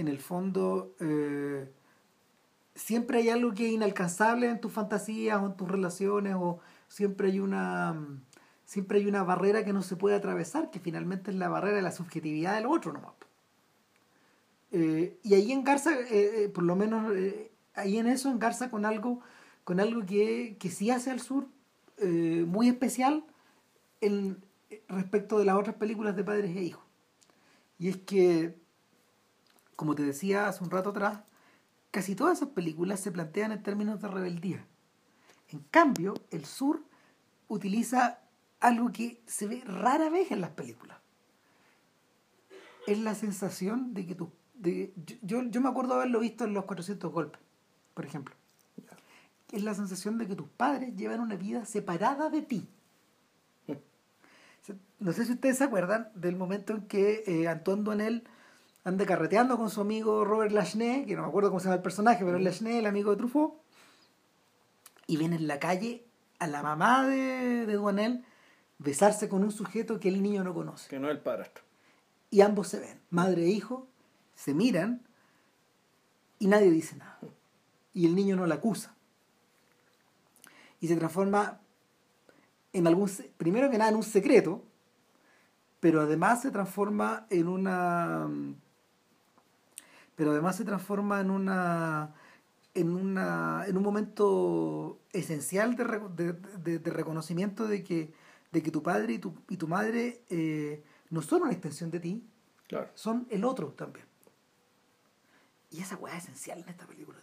en 0.02 0.08
el 0.08 0.20
fondo 0.20 0.96
eh, 1.00 1.70
siempre 2.76 3.20
hay 3.20 3.30
algo 3.30 3.54
que 3.54 3.68
es 3.68 3.72
inalcanzable 3.72 4.50
en 4.50 4.60
tus 4.60 4.72
fantasías 4.72 5.42
o 5.42 5.48
en 5.48 5.56
tus 5.56 5.70
relaciones 5.70 6.36
o 6.36 6.60
siempre 6.88 7.30
hay 7.30 7.40
una 7.40 7.96
siempre 8.66 9.00
hay 9.00 9.08
una 9.08 9.24
barrera 9.24 9.66
que 9.66 9.74
no 9.74 9.82
se 9.82 9.96
puede 9.96 10.16
atravesar 10.16 10.72
que 10.72 10.80
finalmente 10.80 11.32
es 11.32 11.38
la 11.38 11.50
barrera 11.50 11.78
de 11.78 11.82
la 11.82 11.92
subjetividad 11.92 12.56
del 12.56 12.66
otro 12.66 12.94
nomás 12.94 13.14
eh, 14.72 15.18
y 15.24 15.34
ahí 15.34 15.52
engarza 15.52 15.92
eh, 16.10 16.50
por 16.54 16.64
lo 16.64 16.76
menos 16.76 17.14
ahí 17.76 17.98
en 17.98 18.08
eso 18.08 18.30
engarza 18.30 18.70
con 18.70 18.86
algo 18.86 19.20
con 19.64 19.80
algo 19.80 20.06
que, 20.06 20.58
que 20.60 20.70
sí 20.70 20.92
hace 20.92 21.12
al 21.12 21.20
sur 21.20 21.48
muy 22.48 22.68
especial 22.68 23.24
en, 24.02 24.42
respecto 24.88 25.40
de 25.40 25.46
las 25.46 25.56
otras 25.56 25.76
películas 25.76 26.16
de 26.16 26.24
padres 26.24 26.56
e 26.56 26.64
hijos. 26.64 26.84
Y 27.80 27.90
es 27.90 27.98
que 27.98 28.56
como 29.82 29.96
te 29.96 30.04
decía 30.04 30.48
hace 30.48 30.64
un 30.64 30.70
rato 30.70 30.92
atrás, 30.92 31.22
casi 31.90 32.14
todas 32.14 32.38
esas 32.38 32.50
películas 32.50 33.00
se 33.00 33.12
plantean 33.12 33.52
en 33.52 33.64
términos 33.64 34.00
de 34.00 34.10
rebeldía. 34.10 34.64
En 35.50 35.62
cambio, 35.72 36.14
el 36.30 36.46
sur 36.46 36.84
utiliza 37.48 38.20
algo 38.60 38.92
que 38.92 39.24
se 39.26 39.48
ve 39.48 39.64
rara 39.66 40.12
vez 40.12 40.30
en 40.30 40.40
las 40.40 40.52
películas. 40.52 41.00
Es 42.86 43.00
la 43.00 43.16
sensación 43.16 43.96
de 43.96 44.06
que 44.06 44.14
tú... 44.14 44.32
De, 44.54 44.94
yo, 45.24 45.42
yo 45.46 45.62
me 45.62 45.70
acuerdo 45.70 45.96
haberlo 45.96 46.20
visto 46.20 46.44
en 46.44 46.54
Los 46.54 46.66
400 46.66 47.12
Golpes, 47.12 47.42
por 47.96 48.06
ejemplo. 48.06 48.36
Es 49.52 49.64
la 49.64 49.74
sensación 49.74 50.20
de 50.20 50.28
que 50.28 50.36
tus 50.36 50.48
padres 50.48 50.96
llevan 50.96 51.22
una 51.22 51.38
vida 51.38 51.66
separada 51.66 52.30
de 52.30 52.44
ti. 52.44 52.68
No 55.00 55.12
sé 55.12 55.26
si 55.26 55.32
ustedes 55.32 55.58
se 55.58 55.64
acuerdan 55.64 56.12
del 56.14 56.36
momento 56.36 56.74
en 56.74 56.82
que 56.84 57.24
eh, 57.26 57.48
Antoine 57.48 58.22
anda 58.84 59.06
carreteando 59.06 59.58
con 59.58 59.70
su 59.70 59.82
amigo 59.82 60.26
Robert 60.26 60.52
Lachenay, 60.52 61.06
que 61.06 61.16
no 61.16 61.22
me 61.24 61.28
acuerdo 61.28 61.50
cómo 61.50 61.60
se 61.60 61.66
llama 61.66 61.76
el 61.76 61.82
personaje, 61.82 62.26
pero 62.26 62.38
es 62.38 62.44
Lachenay, 62.44 62.78
el 62.78 62.86
amigo 62.86 63.12
de 63.12 63.18
Truffaut, 63.18 63.54
y 65.08 65.18
ven 65.18 65.34
en 65.34 65.48
la 65.48 65.60
calle 65.60 66.06
a 66.40 66.48
la 66.48 66.64
mamá 66.64 67.08
de, 67.08 67.66
de 67.66 67.74
Duanel 67.74 68.26
besarse 68.80 69.30
con 69.30 69.44
un 69.44 69.52
sujeto 69.52 70.00
que 70.00 70.10
el 70.10 70.24
niño 70.24 70.44
no 70.44 70.54
conoce. 70.54 70.90
Que 70.90 71.00
no 71.00 71.08
es 71.08 71.16
el 71.16 71.22
padrastro. 71.22 71.64
Y 72.32 72.42
ambos 72.42 72.68
se 72.70 72.80
ven, 72.80 73.00
madre 73.10 73.44
e 73.44 73.50
hijo, 73.50 73.88
se 74.36 74.54
miran 74.54 75.02
y 76.40 76.48
nadie 76.48 76.72
dice 76.72 76.96
nada. 76.96 77.20
Y 77.94 78.08
el 78.08 78.16
niño 78.16 78.36
no 78.36 78.48
la 78.48 78.56
acusa. 78.56 78.96
Y 80.80 80.88
se 80.88 80.96
transforma 80.96 81.60
en 82.74 82.88
algún, 82.88 83.12
primero 83.38 83.70
que 83.70 83.78
nada, 83.78 83.92
en 83.92 83.98
un 83.98 84.04
secreto, 84.04 84.64
pero 85.80 86.02
además 86.02 86.42
se 86.42 86.52
transforma 86.52 87.28
en 87.30 87.48
una 87.48 88.28
pero 90.22 90.34
además 90.34 90.56
se 90.56 90.66
transforma 90.66 91.20
en 91.20 91.32
una 91.32 92.14
en 92.76 92.96
una 92.96 93.66
en 93.66 93.76
un 93.76 93.82
momento 93.82 95.00
esencial 95.14 95.76
de, 95.76 96.78
de, 96.78 96.92
reconocimiento 96.92 97.66
de 97.66 97.84
que 97.84 98.14
de 98.52 98.62
que 98.62 98.70
tu 98.70 98.84
padre 98.84 99.14
y 99.14 99.18
tu, 99.18 99.34
y 99.50 99.58
tu 99.58 99.68
madre 99.68 100.22
eh, 100.30 100.84
no 101.10 101.24
son 101.24 101.42
una 101.42 101.52
extensión 101.52 101.90
de 101.90 102.00
ti 102.00 102.24
son 102.94 103.26
el 103.32 103.44
otro 103.44 103.70
también. 103.70 104.06
Y 105.72 105.82
esa 105.82 105.96
weá 105.96 106.16
es 106.16 106.26
esencial 106.26 106.60
en 106.60 106.70
esta 106.70 106.86
película 106.86 107.18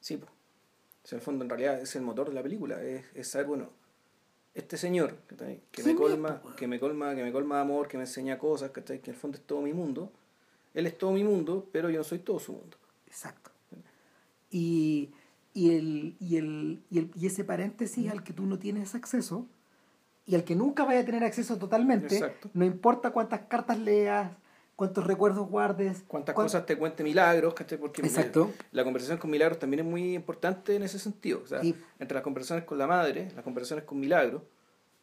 sí 0.00 0.16
pues 0.16 1.12
en 1.12 1.18
el 1.20 1.24
fondo 1.24 1.44
en 1.44 1.48
realidad 1.48 1.80
es 1.80 1.94
el 1.94 2.02
motor 2.02 2.28
de 2.30 2.34
la 2.34 2.42
película 2.42 2.82
es, 2.82 3.04
es 3.14 3.28
saber 3.28 3.46
bueno 3.46 3.70
este 4.52 4.76
señor 4.76 5.16
que, 5.28 5.84
me 5.84 5.94
colma 5.94 6.42
que 6.56 6.66
me 6.66 6.80
colma 6.80 7.14
que 7.14 7.22
me 7.22 7.30
colma 7.30 7.54
de 7.54 7.60
amor 7.60 7.86
que 7.86 7.98
me 7.98 8.02
enseña 8.02 8.36
cosas 8.36 8.72
que 8.72 8.80
en 8.80 9.00
el 9.04 9.14
fondo 9.14 9.38
es 9.38 9.46
todo 9.46 9.62
mi 9.62 9.72
mundo 9.72 10.12
él 10.74 10.86
es 10.86 10.96
todo 10.96 11.12
mi 11.12 11.24
mundo, 11.24 11.68
pero 11.72 11.90
yo 11.90 11.98
no 11.98 12.04
soy 12.04 12.18
todo 12.18 12.38
su 12.38 12.52
mundo. 12.52 12.76
Exacto. 13.06 13.50
Y, 14.50 15.10
y, 15.54 15.74
el, 15.74 16.16
y, 16.20 16.36
el, 16.36 16.82
y, 16.90 16.98
el, 16.98 17.10
y 17.14 17.26
ese 17.26 17.44
paréntesis 17.44 18.10
al 18.10 18.22
que 18.22 18.32
tú 18.32 18.46
no 18.46 18.58
tienes 18.58 18.94
acceso 18.94 19.46
y 20.26 20.34
al 20.34 20.44
que 20.44 20.54
nunca 20.54 20.84
vaya 20.84 21.00
a 21.00 21.04
tener 21.04 21.24
acceso 21.24 21.56
totalmente, 21.58 22.34
no 22.54 22.64
importa 22.64 23.10
cuántas 23.10 23.40
cartas 23.42 23.78
leas, 23.78 24.30
cuántos 24.76 25.06
recuerdos 25.06 25.48
guardes, 25.48 26.04
cuántas 26.06 26.34
cosas 26.34 26.64
te 26.66 26.76
cuente 26.76 27.02
Milagros, 27.02 27.54
porque 27.54 28.02
Exacto. 28.02 28.52
la 28.70 28.84
conversación 28.84 29.18
con 29.18 29.30
Milagros 29.30 29.58
también 29.58 29.80
es 29.80 29.86
muy 29.86 30.14
importante 30.14 30.76
en 30.76 30.82
ese 30.82 30.98
sentido. 30.98 31.40
O 31.44 31.46
sea, 31.46 31.60
entre 31.60 32.14
las 32.14 32.22
conversaciones 32.22 32.64
con 32.64 32.78
la 32.78 32.86
madre, 32.86 33.30
las 33.34 33.44
conversaciones 33.44 33.84
con 33.84 33.98
Milagros, 34.00 34.42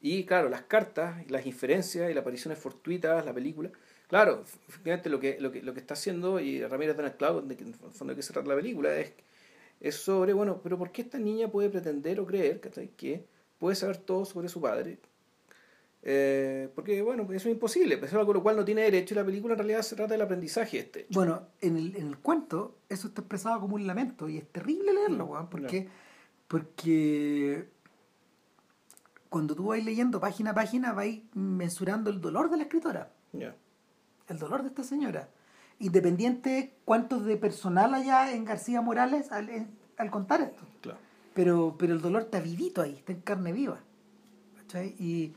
y 0.02 0.24
claro, 0.26 0.48
las 0.48 0.62
cartas, 0.62 1.30
las 1.30 1.46
inferencias 1.46 2.10
y 2.10 2.14
las 2.14 2.22
apariciones 2.22 2.58
fortuitas, 2.58 3.26
la 3.26 3.34
película, 3.34 3.70
Claro, 4.10 4.43
efectivamente 4.68 5.07
lo 5.07 5.20
que, 5.20 5.39
lo 5.39 5.51
que, 5.51 5.62
lo 5.62 5.72
que 5.72 5.80
está 5.80 5.93
haciendo, 5.93 6.39
y 6.39 6.66
Ramírez 6.66 6.97
da 6.97 7.16
clavo, 7.16 7.41
de 7.41 7.53
en 7.53 7.68
el 7.68 7.76
fondo 7.76 8.12
hay 8.12 8.16
que 8.16 8.24
cerrar 8.24 8.47
la 8.47 8.55
película, 8.55 8.97
es, 8.97 9.14
es 9.80 9.95
sobre, 9.95 10.34
bueno, 10.34 10.62
pero 10.64 10.80
¿por 10.80 10.91
qué 10.91 11.03
esta 11.03 11.20
niña 11.20 11.47
puede 11.47 11.70
pretender 11.70 12.20
o 12.20 12.26
creer 12.26 12.60
que 12.60 13.28
puede 13.60 13.76
saber 13.76 13.97
todo 13.97 14.26
sobre 14.26 14.49
su 14.49 14.60
padre? 14.60 14.97
Eh, 16.01 16.70
porque, 16.74 17.03
bueno, 17.03 17.22
eso 17.32 17.49
es 17.49 17.53
imposible, 17.53 17.95
eso 17.95 18.05
es 18.05 18.14
algo 18.16 18.34
lo 18.34 18.41
cual 18.41 18.55
no 18.55 18.66
tiene 18.66 18.82
derecho 18.82 19.14
y 19.14 19.18
la 19.18 19.26
película 19.26 19.53
en 19.53 19.60
realidad 19.60 19.84
se 19.84 19.95
trata 19.95 20.16
del 20.16 20.24
aprendizaje 20.24 20.80
este. 20.80 21.05
Bueno, 21.12 21.43
en 21.62 21.78
el, 21.78 21.95
en 21.95 22.07
el 22.07 22.18
cuento 22.18 22.80
eso 22.89 23.10
está 23.10 23.22
expresado 23.22 23.60
como 23.60 23.76
un 23.76 23.86
lamento 23.86 24.28
y 24.28 24.38
es 24.38 24.47
terrible 24.47 24.91
leerlo, 24.91 25.28
mm, 25.28 25.49
porque, 25.51 25.88
porque 26.47 27.70
cuando 29.30 29.53
tú 29.53 29.66
vas 29.66 29.86
leyendo 29.86 30.20
página 30.20 30.49
a 30.51 30.55
página 30.55 30.93
vas 30.93 31.10
mensurando 31.36 32.10
el 32.10 32.20
dolor 32.20 32.49
de 32.49 32.57
la 32.57 32.64
escritora 32.64 33.14
el 34.30 34.40
dolor 34.40 34.64
de 34.64 34.70
esta 34.70 34.84
señora. 34.84 35.30
Independiente 35.80 36.76
cuánto 36.86 37.20
de 37.20 37.38
personal 37.38 37.94
haya 37.94 38.34
en 38.34 38.46
García 38.46 38.82
Morales 38.82 39.32
al, 39.32 40.12
contar 40.12 40.42
esto. 40.42 40.64
Claro. 40.82 41.00
Pero, 41.34 41.76
pero 41.78 41.94
el 41.94 42.02
dolor 42.02 42.24
está 42.24 42.40
vivito 42.40 42.82
ahí, 42.82 42.96
está 42.96 43.12
en 43.12 43.22
carne 43.22 43.54
viva. 43.54 43.80
Y, 44.98 45.34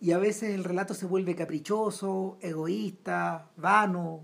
y 0.00 0.12
a 0.12 0.18
veces 0.18 0.54
el 0.54 0.64
relato 0.64 0.92
se 0.92 1.06
vuelve 1.06 1.34
caprichoso, 1.34 2.36
egoísta, 2.40 3.48
vano. 3.56 4.22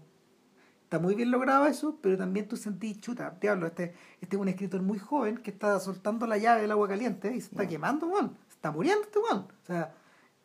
Está 0.82 0.98
muy 0.98 1.14
bien 1.14 1.30
logrado 1.30 1.66
eso, 1.66 1.98
pero 2.02 2.18
también 2.18 2.48
tú 2.48 2.56
sentís, 2.56 3.00
chuta, 3.00 3.36
diablo, 3.40 3.68
este, 3.68 3.94
este 4.20 4.36
es 4.36 4.42
un 4.42 4.48
escritor 4.48 4.82
muy 4.82 4.98
joven 4.98 5.38
que 5.38 5.52
está 5.52 5.78
soltando 5.78 6.26
la 6.26 6.36
llave 6.36 6.62
del 6.62 6.72
agua 6.72 6.88
caliente 6.88 7.28
y 7.34 7.40
se 7.40 7.50
está 7.52 7.66
quemando, 7.68 8.08
man. 8.08 8.36
Se 8.48 8.54
está 8.54 8.72
muriendo 8.72 9.04
este 9.04 9.20
man. 9.20 9.46
O 9.62 9.66
sea, 9.66 9.94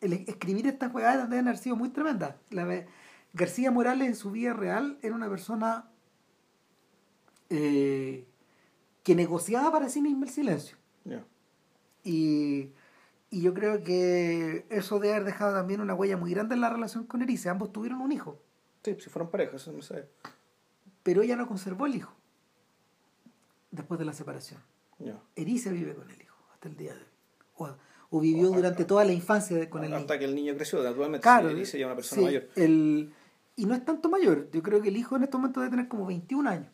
el, 0.00 0.12
escribir 0.12 0.68
estas 0.68 0.92
jugadas 0.92 1.28
deben 1.28 1.48
haber 1.48 1.58
sido 1.58 1.76
muy 1.76 1.88
tremendas. 1.88 2.36
La, 2.50 2.64
García 3.36 3.70
Morales 3.70 4.08
en 4.08 4.16
su 4.16 4.30
vida 4.30 4.54
real 4.54 4.98
era 5.02 5.14
una 5.14 5.28
persona 5.28 5.90
eh, 7.50 8.26
que 9.02 9.14
negociaba 9.14 9.70
para 9.70 9.90
sí 9.90 10.00
misma 10.00 10.24
el 10.26 10.32
silencio. 10.32 10.78
Y, 12.02 12.72
yo 13.30 13.52
creo 13.52 13.82
que 13.82 14.64
eso 14.70 14.98
debe 14.98 15.14
haber 15.14 15.26
dejado 15.26 15.52
también 15.54 15.80
una 15.82 15.92
huella 15.92 16.16
muy 16.16 16.30
grande 16.30 16.54
en 16.54 16.62
la 16.62 16.70
relación 16.70 17.04
con 17.04 17.20
Erice. 17.20 17.50
Ambos 17.50 17.72
tuvieron 17.72 18.00
un 18.00 18.10
hijo. 18.12 18.40
Sí, 18.82 18.96
si 18.98 19.10
fueron 19.10 19.30
parejas, 19.30 19.60
eso 19.62 19.72
no 19.72 19.82
sé. 19.82 20.08
Pero 21.02 21.20
ella 21.20 21.36
no 21.36 21.46
conservó 21.46 21.84
el 21.84 21.96
hijo 21.96 22.14
después 23.70 23.98
de 23.98 24.06
la 24.06 24.14
separación. 24.14 24.62
Erice 25.34 25.70
vive 25.70 25.94
con 25.94 26.08
el 26.08 26.22
hijo 26.22 26.38
hasta 26.54 26.68
el 26.68 26.76
día 26.76 26.94
de 26.94 27.02
hoy. 27.56 27.72
O, 28.08 28.20
vivió 28.20 28.48
durante 28.48 28.84
toda 28.86 29.04
la 29.04 29.12
infancia 29.12 29.68
con 29.68 29.82
el 29.84 29.90
niño. 29.90 30.00
Hasta 30.00 30.18
que 30.18 30.24
el 30.24 30.34
niño 30.34 30.54
creció, 30.54 30.82
naturalmente. 30.82 31.22
Claro, 31.22 31.50
Erice 31.50 31.78
ya 31.78 31.86
una 31.86 31.96
persona 31.96 32.22
mayor. 32.22 32.48
El, 32.54 33.12
y 33.56 33.64
no 33.64 33.74
es 33.74 33.84
tanto 33.84 34.10
mayor. 34.10 34.50
Yo 34.52 34.62
creo 34.62 34.82
que 34.82 34.90
el 34.90 34.96
hijo 34.96 35.16
en 35.16 35.24
este 35.24 35.36
momento 35.36 35.60
debe 35.60 35.70
tener 35.70 35.88
como 35.88 36.06
21 36.06 36.48
años. 36.48 36.68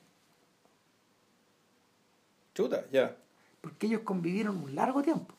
Chuta, 2.54 2.84
ya. 2.90 3.16
Porque 3.60 3.86
ellos 3.86 4.00
convivieron 4.02 4.56
un 4.58 4.74
largo 4.74 5.00
tiempo. 5.00 5.32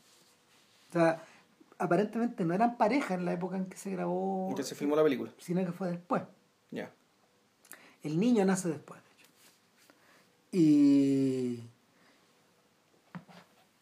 O 0.89 0.93
sea, 0.93 1.21
aparentemente 1.77 2.45
no 2.45 2.53
eran 2.53 2.77
pareja 2.77 3.13
en 3.13 3.25
la 3.25 3.33
época 3.33 3.57
en 3.57 3.65
que 3.65 3.77
se 3.77 3.91
grabó. 3.91 4.47
En 4.49 4.55
que 4.55 4.63
se 4.63 4.73
filmó 4.73 4.95
la 4.95 5.03
película. 5.03 5.31
Sino 5.37 5.65
que 5.65 5.73
fue 5.73 5.89
después. 5.89 6.23
Ya. 6.71 6.89
El 8.01 8.19
niño 8.19 8.45
nace 8.45 8.69
después, 8.69 9.01
de 9.01 9.23
hecho. 9.23 9.51
Y. 10.51 11.63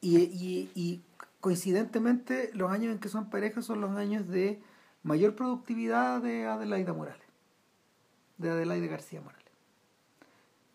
Y, 0.04 0.18
y, 0.18 0.72
y 0.74 1.02
coincidentemente, 1.40 2.50
los 2.54 2.72
años 2.72 2.92
en 2.92 3.00
que 3.00 3.08
son 3.08 3.30
parejas 3.30 3.66
son 3.66 3.82
los 3.82 3.92
años 3.92 4.28
de 4.28 4.60
mayor 5.04 5.36
productividad 5.36 6.22
de 6.22 6.48
Adelaida 6.48 6.92
Morales 6.92 7.31
de 8.42 8.50
Adelaide 8.50 8.88
García 8.88 9.22
Morales. 9.22 9.46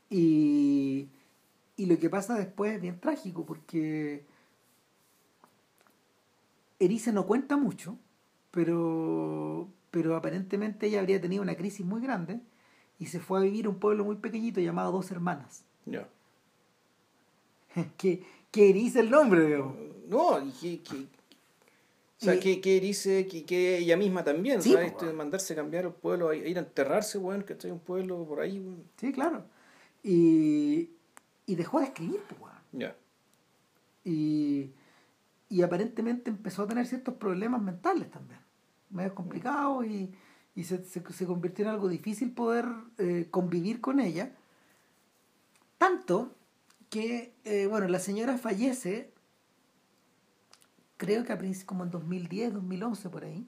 Y, 0.08 1.08
y 1.76 1.86
lo 1.86 1.98
que 1.98 2.08
pasa 2.08 2.34
después 2.34 2.74
es 2.74 2.80
bien 2.80 3.00
trágico 3.00 3.44
porque 3.44 4.24
Erice 6.78 7.12
no 7.12 7.26
cuenta 7.26 7.56
mucho, 7.56 7.98
pero, 8.50 9.68
pero 9.90 10.16
aparentemente 10.16 10.86
ella 10.86 11.00
habría 11.00 11.20
tenido 11.20 11.42
una 11.42 11.56
crisis 11.56 11.84
muy 11.84 12.00
grande 12.00 12.40
y 12.98 13.06
se 13.06 13.20
fue 13.20 13.38
a 13.38 13.42
vivir 13.42 13.66
a 13.66 13.70
un 13.70 13.78
pueblo 13.78 14.04
muy 14.04 14.16
pequeñito 14.16 14.60
llamado 14.60 14.92
Dos 14.92 15.10
Hermanas. 15.10 15.64
Ya. 15.84 16.08
que, 17.96 18.24
que 18.50 18.70
Erice 18.70 19.00
el 19.00 19.10
nombre, 19.10 19.62
No, 20.08 20.38
y 20.62 20.78
que, 20.78 21.06
O 22.20 22.24
sea, 22.24 22.40
que, 22.40 22.62
que 22.62 22.80
dice 22.80 23.26
que, 23.26 23.44
que, 23.44 23.78
ella 23.78 23.96
misma 23.96 24.24
también, 24.24 24.62
sí, 24.62 24.72
¿sabes? 24.72 24.92
Pues, 24.98 25.12
mandarse 25.12 25.52
a 25.52 25.56
cambiar 25.56 25.84
el 25.84 25.92
pueblo, 25.92 26.32
ir 26.32 26.56
a 26.56 26.60
enterrarse, 26.60 27.18
weón, 27.18 27.42
que 27.42 27.56
hay 27.62 27.70
un 27.70 27.78
pueblo 27.78 28.24
por 28.24 28.40
ahí, 28.40 28.58
weón. 28.58 28.84
Sí, 28.96 29.12
claro. 29.12 29.44
Y, 30.02 30.90
y 31.44 31.54
dejó 31.56 31.80
de 31.80 31.86
escribir, 31.86 32.20
pues, 32.26 32.40
weón. 32.40 32.56
Ya. 32.72 32.96
Y, 34.02 34.70
y 35.50 35.62
aparentemente 35.62 36.30
empezó 36.30 36.62
a 36.62 36.68
tener 36.68 36.86
ciertos 36.86 37.14
problemas 37.16 37.60
mentales 37.60 38.10
también, 38.10 38.40
medio 38.88 39.14
complicados 39.14 39.84
y, 39.84 40.10
y 40.54 40.64
se, 40.64 40.84
se, 40.84 41.02
se, 41.12 41.26
convirtió 41.26 41.66
en 41.66 41.70
algo 41.70 41.88
difícil 41.88 42.32
poder 42.32 42.66
eh, 42.96 43.28
convivir 43.30 43.82
con 43.82 44.00
ella. 44.00 44.34
Tanto 45.76 46.34
que, 46.88 47.34
eh, 47.44 47.66
bueno, 47.66 47.88
la 47.88 47.98
señora 47.98 48.38
fallece 48.38 49.12
creo 50.96 51.24
que 51.24 51.32
a 51.32 51.38
como 51.66 51.84
en 51.84 51.90
2010, 51.90 52.54
2011 52.54 53.08
por 53.10 53.24
ahí. 53.24 53.46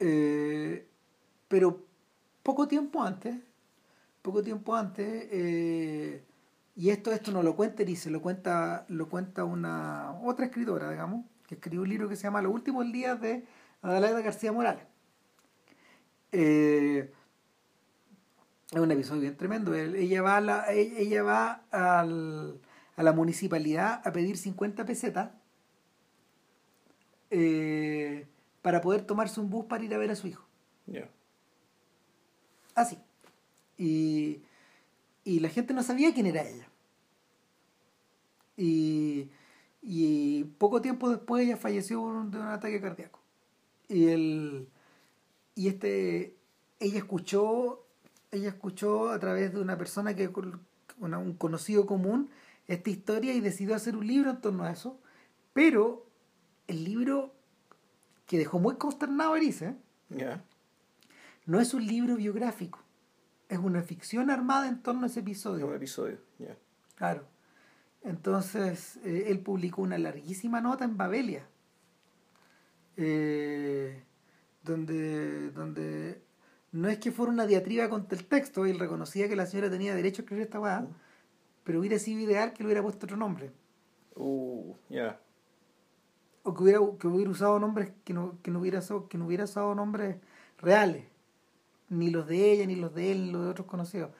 Eh, 0.00 0.86
pero 1.48 1.84
poco 2.42 2.68
tiempo 2.68 3.02
antes, 3.02 3.36
poco 4.22 4.42
tiempo 4.42 4.74
antes, 4.76 5.28
eh, 5.30 6.22
y 6.76 6.90
esto, 6.90 7.12
esto 7.12 7.32
no 7.32 7.42
lo 7.42 7.56
cuenta 7.56 7.82
se 7.96 8.10
lo 8.10 8.22
cuenta, 8.22 8.84
lo 8.88 9.08
cuenta 9.08 9.44
una 9.44 10.12
otra 10.22 10.46
escritora, 10.46 10.90
digamos, 10.90 11.24
que 11.46 11.56
escribió 11.56 11.82
un 11.82 11.88
libro 11.88 12.08
que 12.08 12.16
se 12.16 12.24
llama 12.24 12.42
Los 12.42 12.52
últimos 12.52 12.90
días 12.92 13.20
de 13.20 13.44
Adelaida 13.82 14.20
García 14.20 14.52
Morales. 14.52 14.84
Eh, 16.30 17.10
es 18.70 18.78
un 18.78 18.90
episodio 18.90 19.22
bien 19.22 19.36
tremendo. 19.36 19.74
Ella 19.74 20.22
va, 20.22 20.40
la, 20.40 20.70
ella 20.70 21.22
va 21.22 21.62
al, 21.70 22.60
a 22.96 23.02
la 23.02 23.12
municipalidad 23.12 24.02
a 24.04 24.12
pedir 24.12 24.36
50 24.36 24.84
pesetas 24.84 25.30
eh, 27.30 28.26
para 28.62 28.80
poder 28.80 29.02
tomarse 29.02 29.40
un 29.40 29.50
bus 29.50 29.66
para 29.66 29.84
ir 29.84 29.94
a 29.94 29.98
ver 29.98 30.10
a 30.10 30.16
su 30.16 30.26
hijo. 30.26 30.46
Así. 32.74 32.98
Y, 33.76 34.42
y 35.24 35.40
la 35.40 35.48
gente 35.48 35.74
no 35.74 35.82
sabía 35.82 36.14
quién 36.14 36.26
era 36.26 36.42
ella. 36.42 36.68
Y, 38.56 39.30
y 39.82 40.44
poco 40.58 40.80
tiempo 40.80 41.10
después 41.10 41.44
ella 41.44 41.56
falleció 41.56 42.00
de 42.00 42.38
un 42.38 42.46
ataque 42.46 42.80
cardíaco. 42.80 43.20
Y 43.88 44.08
el 44.08 44.68
y 45.54 45.68
este 45.68 46.36
ella 46.78 46.98
escuchó 46.98 47.84
ella 48.30 48.50
escuchó 48.50 49.10
a 49.10 49.18
través 49.18 49.52
de 49.54 49.60
una 49.60 49.76
persona 49.78 50.14
que 50.14 50.30
un 50.98 51.34
conocido 51.34 51.86
común 51.86 52.30
esta 52.66 52.90
historia 52.90 53.32
y 53.32 53.40
decidió 53.40 53.74
hacer 53.74 53.96
un 53.96 54.06
libro 54.06 54.30
en 54.30 54.40
torno 54.40 54.64
a 54.64 54.70
eso, 54.70 54.98
pero 55.52 56.06
el 56.68 56.84
libro 56.84 57.34
que 58.26 58.38
dejó 58.38 58.60
muy 58.60 58.76
consternado 58.76 59.32
a 59.32 59.38
Erice, 59.38 59.74
no 61.46 61.60
es 61.60 61.74
un 61.74 61.84
libro 61.84 62.16
biográfico, 62.16 62.78
es 63.48 63.58
una 63.58 63.82
ficción 63.82 64.30
armada 64.30 64.68
en 64.68 64.82
torno 64.82 65.04
a 65.04 65.06
ese 65.06 65.20
episodio. 65.20 65.66
Un 65.66 65.74
episodio, 65.74 66.18
Claro. 66.94 67.24
Entonces, 68.02 68.98
eh, 69.04 69.24
él 69.28 69.40
publicó 69.40 69.82
una 69.82 69.98
larguísima 69.98 70.60
nota 70.60 70.84
en 70.84 70.96
Babelia, 70.96 71.48
eh, 72.96 74.04
donde, 74.62 75.50
donde 75.50 76.22
no 76.72 76.88
es 76.88 76.98
que 76.98 77.12
fuera 77.12 77.32
una 77.32 77.46
diatriba 77.46 77.88
contra 77.88 78.18
el 78.18 78.26
texto, 78.26 78.66
él 78.66 78.78
reconocía 78.78 79.28
que 79.28 79.36
la 79.36 79.46
señora 79.46 79.70
tenía 79.70 79.94
derecho 79.94 80.22
a 80.22 80.24
escribir 80.24 80.44
esta 80.44 80.60
weá, 80.60 80.80
mm. 80.80 80.94
pero 81.64 81.80
hubiera 81.80 81.98
sido 81.98 82.20
ideal 82.20 82.52
que 82.52 82.62
le 82.62 82.66
hubiera 82.66 82.82
puesto 82.82 83.06
otro 83.06 83.16
nombre. 83.16 83.52
Uh, 84.14 84.74
ya 84.88 85.20
o 86.48 86.54
que 86.54 86.62
hubiera, 86.62 86.80
que 86.98 87.06
hubiera 87.06 87.30
usado 87.30 87.58
nombres 87.58 87.92
que 88.04 88.14
no, 88.14 88.38
que 88.42 88.50
no 88.50 88.60
hubiera 88.60 88.80
que 89.08 89.18
no 89.18 89.26
hubiera 89.26 89.44
usado 89.44 89.74
nombres 89.74 90.16
reales. 90.58 91.04
Ni 91.90 92.10
los 92.10 92.26
de 92.26 92.52
ella 92.52 92.66
ni 92.66 92.76
los 92.76 92.94
de 92.94 93.12
él 93.12 93.26
ni 93.26 93.32
los 93.32 93.44
de 93.44 93.50
otros 93.50 93.66
conocidos. 93.66 94.10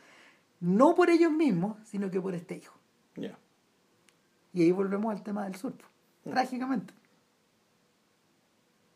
No 0.61 0.95
por 0.95 1.11
ellos 1.11 1.33
mismos 1.33 1.77
sino 1.85 2.11
que 2.11 2.21
por 2.21 2.35
este 2.35 2.57
hijo. 2.57 2.75
Y 4.55 4.63
ahí 4.63 4.73
volvemos 4.73 5.15
al 5.15 5.23
tema 5.23 5.45
del 5.45 5.57
sur 5.57 5.75
mm. 6.25 6.31
trágicamente. 6.31 6.95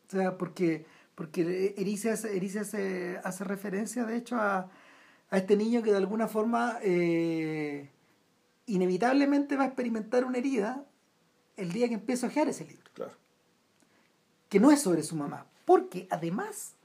O 0.07 0.11
sea 0.11 0.37
porque 0.37 0.85
porque 1.15 1.75
Erice 1.77 2.09
hace, 2.09 3.19
hace, 3.23 3.43
referencia 3.43 4.03
de 4.05 4.17
hecho 4.17 4.35
a, 4.35 4.69
a 5.29 5.37
este 5.37 5.55
niño 5.55 5.83
que 5.83 5.91
de 5.91 5.97
alguna 5.97 6.27
forma 6.27 6.79
eh, 6.81 7.89
inevitablemente 8.65 9.55
va 9.55 9.63
a 9.63 9.67
experimentar 9.67 10.25
una 10.25 10.39
herida 10.39 10.85
el 11.55 11.71
día 11.71 11.87
que 11.87 11.95
empieza 11.95 12.25
a 12.25 12.29
ojear 12.29 12.49
ese 12.49 12.65
libro. 12.65 12.82
Que 14.53 14.59
no 14.59 14.69
es 14.69 14.83
sobre 14.83 15.01
su 15.01 15.15
mamá, 15.15 15.47
porque 15.65 16.07
además 16.11 16.75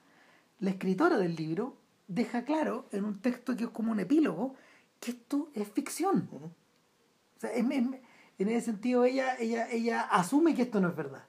la 0.59 0.71
escritora 0.71 1.19
del 1.19 1.37
libro 1.37 1.77
deja 2.07 2.47
claro 2.47 2.87
en 2.93 3.05
un 3.05 3.21
texto 3.21 3.55
que 3.59 3.64
es 3.64 3.69
como 3.69 3.93
un 3.93 4.01
epílogo 4.01 4.55
que 4.99 5.11
esto 5.11 5.51
es 5.53 5.69
ficción. 5.69 6.31
o 6.33 6.51
sea, 7.39 7.53
en, 7.53 8.01
ese 8.39 8.62
sentido 8.62 9.05
ella, 9.05 9.37
ella, 9.39 9.69
ella 9.71 10.01
asume 10.01 10.55
que 10.55 10.62
esto 10.62 10.81
no 10.81 10.89
es 10.89 10.97
verdad. 10.97 11.27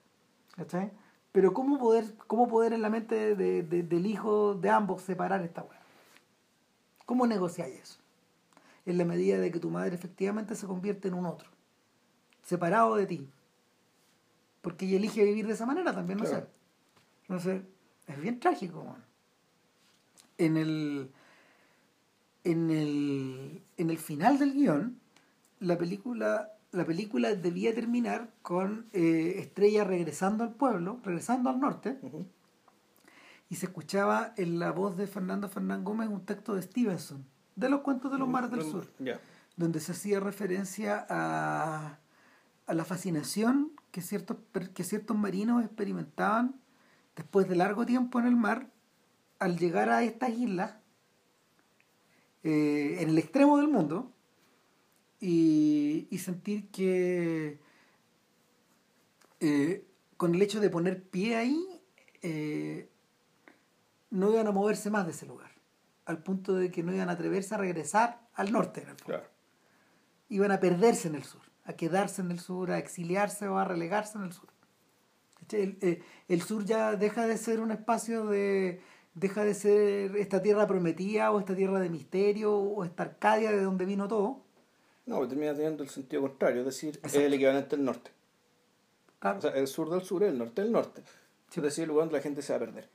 ¿cachai? 0.56 0.94
Pero 1.34 1.54
¿cómo 1.54 1.78
poder, 1.78 2.16
cómo 2.26 2.48
poder 2.48 2.72
en 2.72 2.84
la 2.84 2.90
mente 2.90 3.36
del 3.36 4.06
hijo 4.06 4.54
de 4.54 4.70
ambos 4.70 5.02
separar 5.02 5.44
esta 5.44 5.64
weá? 5.64 5.82
¿Cómo 7.06 7.28
negociar 7.28 7.68
eso? 7.68 8.00
En 8.86 8.98
la 8.98 9.04
medida 9.04 9.40
de 9.40 9.52
que 9.52 9.60
tu 9.60 9.72
madre 9.72 9.94
efectivamente 9.94 10.56
se 10.56 10.68
convierte 10.68 11.10
en 11.10 11.16
un 11.16 11.26
otro, 11.26 11.50
separado 12.46 12.96
de 12.96 13.08
ti, 13.08 13.30
porque 14.62 14.86
ella 14.86 14.98
elige 14.98 15.24
vivir 15.24 15.48
de 15.48 15.54
esa 15.54 15.66
manera 15.66 15.94
también, 15.94 16.20
no 16.20 16.26
sé. 16.26 16.46
No 17.28 17.40
sé, 17.40 17.62
es 18.08 18.22
bien 18.22 18.40
trágico. 18.40 18.96
En 20.38 20.58
el, 20.58 21.12
en 22.44 22.70
el, 22.72 23.62
en 23.78 23.90
el 23.90 23.98
final 23.98 24.40
del 24.40 24.54
guion, 24.54 25.00
la 25.60 25.78
película, 25.78 26.54
la 26.72 26.86
película 26.86 27.36
debía 27.36 27.74
terminar 27.74 28.32
con 28.42 28.88
eh, 28.94 29.36
Estrella 29.38 29.84
regresando 29.84 30.44
al 30.44 30.54
pueblo, 30.54 31.00
regresando 31.04 31.50
al 31.50 31.60
norte, 31.60 32.00
y 33.50 33.56
se 33.56 33.68
escuchaba 33.68 34.34
en 34.38 34.60
la 34.60 34.72
voz 34.72 34.98
de 34.98 35.08
Fernando 35.08 35.50
Fernán 35.50 35.84
Gómez 35.84 36.10
un 36.10 36.26
texto 36.26 36.56
de 36.56 36.62
Stevenson, 36.62 37.26
de 37.56 37.70
los 37.70 37.82
cuentos 37.82 38.12
de 38.12 38.18
los 38.18 38.28
mares 38.28 38.52
del 38.52 38.64
sur, 38.64 38.88
donde 39.56 39.80
se 39.80 39.92
hacía 39.92 40.20
referencia 40.20 41.06
a, 41.10 42.00
a 42.66 42.74
la 42.74 42.86
fascinación 42.86 43.72
que 43.92 44.02
ciertos, 44.02 44.38
que 44.74 44.84
ciertos 44.84 45.18
marinos 45.18 45.64
experimentaban 45.64 46.60
después 47.16 47.48
de 47.48 47.56
largo 47.56 47.86
tiempo 47.86 48.20
en 48.20 48.28
el 48.28 48.36
mar 48.36 48.70
al 49.40 49.58
llegar 49.58 49.90
a 49.90 50.04
estas 50.04 50.32
islas 50.32 50.76
eh, 52.44 52.98
en 53.00 53.10
el 53.10 53.18
extremo 53.18 53.58
del 53.58 53.68
mundo 53.68 54.14
y, 55.20 56.08
sentir 56.20 56.70
que 56.70 57.60
eh, 59.40 59.86
con 60.18 60.36
el 60.36 60.42
hecho 60.42 60.60
de 60.60 60.70
poner 60.70 61.02
pie 61.02 61.36
ahí 61.38 61.82
eh, 62.22 62.90
no 64.10 64.32
iban 64.32 64.48
a 64.48 64.52
moverse 64.52 64.90
más 64.90 65.06
de 65.06 65.12
ese 65.12 65.26
lugar 65.26 65.52
al 66.06 66.22
punto 66.24 66.54
de 66.56 66.72
que 66.72 66.84
no 66.84 66.94
iban 66.94 67.10
a 67.10 67.14
atreverse 67.14 67.56
a 67.56 67.58
regresar 67.58 68.28
al 68.34 68.52
norte 68.52 68.86
iban 70.30 70.52
a 70.52 70.60
perderse 70.60 71.08
en 71.08 71.16
el 71.16 71.24
sur 71.24 71.49
a 71.70 71.74
quedarse 71.74 72.24
en 72.24 72.32
el 72.32 72.40
sur, 72.40 72.72
a 72.72 72.80
exiliarse 72.80 73.48
o 73.48 73.60
a 73.60 73.64
relegarse 73.64 74.18
en 74.18 74.24
el 74.24 74.34
sur. 74.34 74.50
Eh, 75.52 76.02
el, 76.28 76.42
sur 76.42 76.66
ya 76.66 76.96
deja 76.96 77.28
de 77.28 77.38
ser 77.38 77.60
un 77.60 77.72
espacio 77.72 78.26
de 78.26 78.82
deja 79.14 79.44
de 79.44 79.54
ser 79.54 80.16
esta 80.18 80.42
tierra 80.42 80.68
prometida 80.68 81.32
o 81.32 81.40
esta 81.40 81.56
tierra 81.56 81.80
de 81.80 81.90
misterio 81.90 82.56
o 82.56 82.84
esta 82.84 83.04
Arcadia 83.04 83.52
de 83.52 83.62
donde 83.62 83.86
vino 83.86 84.08
todo. 84.08 84.42
No, 85.06 85.28
termina 85.28 85.54
teniendo 85.54 85.84
el 85.84 85.90
sentido 85.90 86.24
contrario, 86.24 86.62
es 86.62 86.66
decir, 86.66 87.00
es 87.04 87.16
el 87.16 87.34
equivalente 87.34 87.76
al 87.76 87.84
norte. 87.84 88.12
O 89.22 89.42
sea, 89.42 89.52
el 89.52 89.68
sur 89.68 89.90
del 89.90 90.02
sur 90.02 90.24
es 90.24 90.30
el 90.30 90.38
norte 90.38 90.62
del 90.62 90.72
norte. 90.72 91.04
Es 91.54 91.62
decir, 91.62 91.84
el 91.84 91.90
lugar 91.90 92.06
donde 92.06 92.18
la 92.18 92.24
gente 92.24 92.42
se 92.42 92.54
va 92.54 92.58
a 92.58 92.60
perder. 92.60 92.90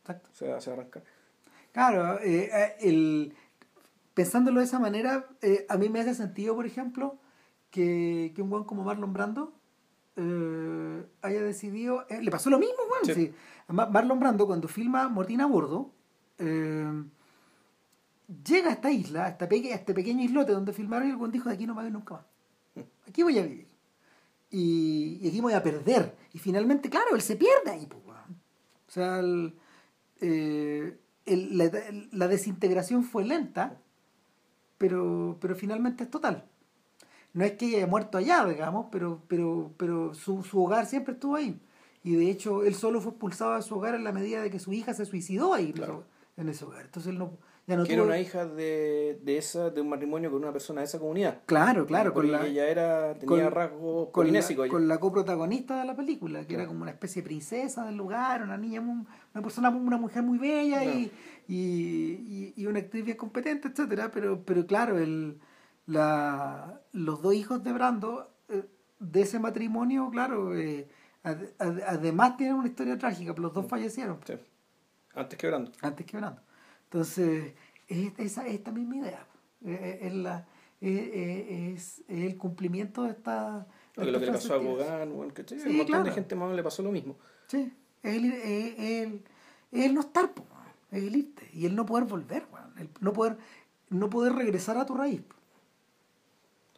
Exacto. 0.00 0.28
Se 0.32 0.48
va, 0.48 0.54
a 0.54 0.58
arrancar. 0.58 1.02
Claro, 1.72 2.20
eh, 2.20 2.50
eh, 2.52 2.76
el, 2.80 3.34
pensándolo 4.14 4.60
de 4.60 4.66
esa 4.66 4.78
manera, 4.78 5.28
a 5.68 5.76
mí 5.76 5.88
me 5.88 6.00
hace 6.00 6.14
sentido, 6.14 6.56
por 6.56 6.66
ejemplo, 6.66 7.18
que, 7.72 8.34
un 8.38 8.50
buen 8.50 8.62
como 8.64 8.84
Marlon 8.84 9.12
Brando 9.12 9.52
eh, 10.16 11.04
haya 11.22 11.42
decidido. 11.42 12.06
Eh, 12.08 12.22
le 12.22 12.30
pasó 12.30 12.50
lo 12.50 12.60
mismo, 12.60 12.76
bueno, 12.88 13.32
Marlon 13.90 14.20
Brando, 14.20 14.46
cuando 14.46 14.68
filma 14.68 15.08
Mortina 15.08 15.44
a 15.44 15.46
bordo, 15.48 15.90
eh, 16.38 17.02
llega 18.46 18.68
a 18.68 18.72
esta 18.74 18.90
isla, 18.92 19.24
a, 19.24 19.28
esta 19.30 19.46
este 19.46 19.94
pequeño 19.94 20.22
islote 20.22 20.52
donde 20.52 20.72
filmaron 20.72 21.08
y 21.08 21.10
el 21.10 21.16
buen 21.16 21.32
dijo: 21.32 21.48
De 21.48 21.54
aquí 21.56 21.66
no 21.66 21.74
me 21.74 21.82
voy 21.82 21.90
nunca 21.90 22.14
más. 22.14 22.26
Aquí 23.08 23.22
voy 23.22 23.38
a 23.38 23.42
vivir. 23.42 23.66
Y, 24.50 25.26
aquí 25.26 25.40
voy 25.40 25.54
a 25.54 25.62
perder. 25.62 26.14
Y 26.34 26.38
finalmente, 26.38 26.90
claro, 26.90 27.16
él 27.16 27.22
se 27.22 27.36
pierde 27.36 27.70
ahí, 27.70 27.86
pues, 27.86 28.02
O 28.06 28.90
sea, 28.90 29.22
la, 32.12 32.28
desintegración 32.28 33.02
fue 33.02 33.24
lenta, 33.24 33.78
pero, 34.76 35.38
pero 35.40 35.56
finalmente 35.56 36.04
es 36.04 36.10
total 36.10 36.51
no 37.34 37.44
es 37.44 37.52
que 37.52 37.76
haya 37.76 37.86
muerto 37.86 38.18
allá, 38.18 38.44
digamos, 38.44 38.86
pero, 38.90 39.22
pero, 39.28 39.72
pero 39.76 40.14
su, 40.14 40.42
hogar 40.52 40.86
siempre 40.86 41.14
estuvo 41.14 41.36
ahí. 41.36 41.60
y 42.02 42.14
de 42.14 42.30
hecho 42.30 42.62
él 42.64 42.74
solo 42.74 43.00
fue 43.00 43.12
expulsado 43.12 43.54
de 43.54 43.62
su 43.62 43.76
hogar 43.76 43.94
en 43.94 44.04
la 44.04 44.12
medida 44.12 44.42
de 44.42 44.50
que 44.50 44.58
su 44.58 44.72
hija 44.72 44.94
se 44.94 45.06
suicidó 45.06 45.54
ahí 45.54 45.74
en 46.36 46.48
ese 46.48 46.64
hogar. 46.64 46.84
Entonces 46.84 47.12
él 47.12 47.18
no, 47.18 47.38
ya 47.66 47.76
no 47.76 47.84
que 47.84 47.92
era 47.92 48.02
una 48.02 48.18
hija 48.18 48.44
de, 48.44 49.20
de, 49.22 49.38
esa, 49.38 49.70
de 49.70 49.80
un 49.80 49.88
matrimonio 49.88 50.30
con 50.30 50.42
una 50.42 50.52
persona 50.52 50.80
de 50.80 50.86
esa 50.86 50.98
comunidad. 50.98 51.42
Claro, 51.46 51.86
claro. 51.86 52.12
Con 52.12 52.30
la, 52.30 52.44
ella 52.44 52.68
era, 52.68 53.14
tenía 53.14 53.48
rasgos 53.50 54.08
con 54.10 54.32
la, 54.32 54.68
con 54.68 54.88
la 54.88 54.98
coprotagonista 54.98 55.78
de 55.78 55.86
la 55.86 55.94
película, 55.94 56.44
que 56.44 56.54
era 56.54 56.66
como 56.66 56.82
una 56.82 56.90
especie 56.90 57.22
de 57.22 57.26
princesa 57.26 57.86
del 57.86 57.96
lugar, 57.96 58.42
una 58.42 58.58
niña, 58.58 58.80
una 58.80 59.42
persona, 59.42 59.70
una 59.70 59.96
mujer 59.96 60.24
muy 60.24 60.38
bella 60.38 60.84
y, 60.84 61.12
y, 61.46 62.52
y, 62.56 62.66
una 62.66 62.80
actriz 62.80 63.04
bien 63.04 63.16
competente, 63.16 63.68
etcétera 63.68 64.10
Pero, 64.12 64.42
pero 64.44 64.66
claro, 64.66 64.98
el, 64.98 65.38
la, 65.86 66.80
los 66.92 67.22
dos 67.22 67.34
hijos 67.34 67.62
de 67.62 67.72
Brando 67.72 68.30
eh, 68.48 68.64
de 68.98 69.22
ese 69.22 69.38
matrimonio, 69.38 70.10
claro, 70.10 70.56
eh, 70.56 70.88
además 71.58 72.36
tienen 72.36 72.56
una 72.56 72.68
historia 72.68 72.98
trágica, 72.98 73.34
los 73.36 73.52
dos 73.52 73.66
fallecieron. 73.66 74.18
Antes 75.14 75.38
que 75.38 75.46
Brando. 75.46 75.72
Antes 75.82 76.06
que 76.06 76.16
Brando. 76.16 76.40
Entonces, 76.84 77.54
es, 77.88 78.12
esa, 78.18 78.46
esta 78.46 78.70
misma 78.70 78.96
idea. 78.96 79.26
Es, 79.64 80.14
la, 80.14 80.46
es, 80.80 82.02
el 82.08 82.36
cumplimiento 82.36 83.04
de 83.04 83.10
esta... 83.10 83.66
Que, 83.92 84.04
lo 84.04 84.18
que 84.18 84.26
le 84.26 84.32
pasó 84.32 84.54
a 84.54 84.58
Gauguin, 84.58 85.16
bueno, 85.16 85.34
que 85.34 85.44
sí, 85.46 85.56
un 85.66 85.76
montón 85.76 86.04
de 86.04 86.12
gente 86.12 86.34
más 86.34 86.54
le 86.54 86.62
pasó 86.62 86.82
lo 86.82 86.90
mismo. 86.90 87.16
Sí, 87.46 87.72
es 88.02 88.16
el, 88.16 88.32
el, 88.32 89.24
el, 89.70 89.94
no 89.94 90.00
estar, 90.00 90.32
es 90.90 91.02
el 91.02 91.14
irte, 91.14 91.48
y 91.52 91.66
el 91.66 91.76
no 91.76 91.84
poder 91.84 92.04
volver, 92.04 92.46
el 92.78 92.88
no 93.00 93.12
poder, 93.12 93.36
no 93.90 94.08
poder 94.08 94.32
regresar 94.32 94.78
a 94.78 94.86
tu 94.86 94.94
raíz. 94.94 95.20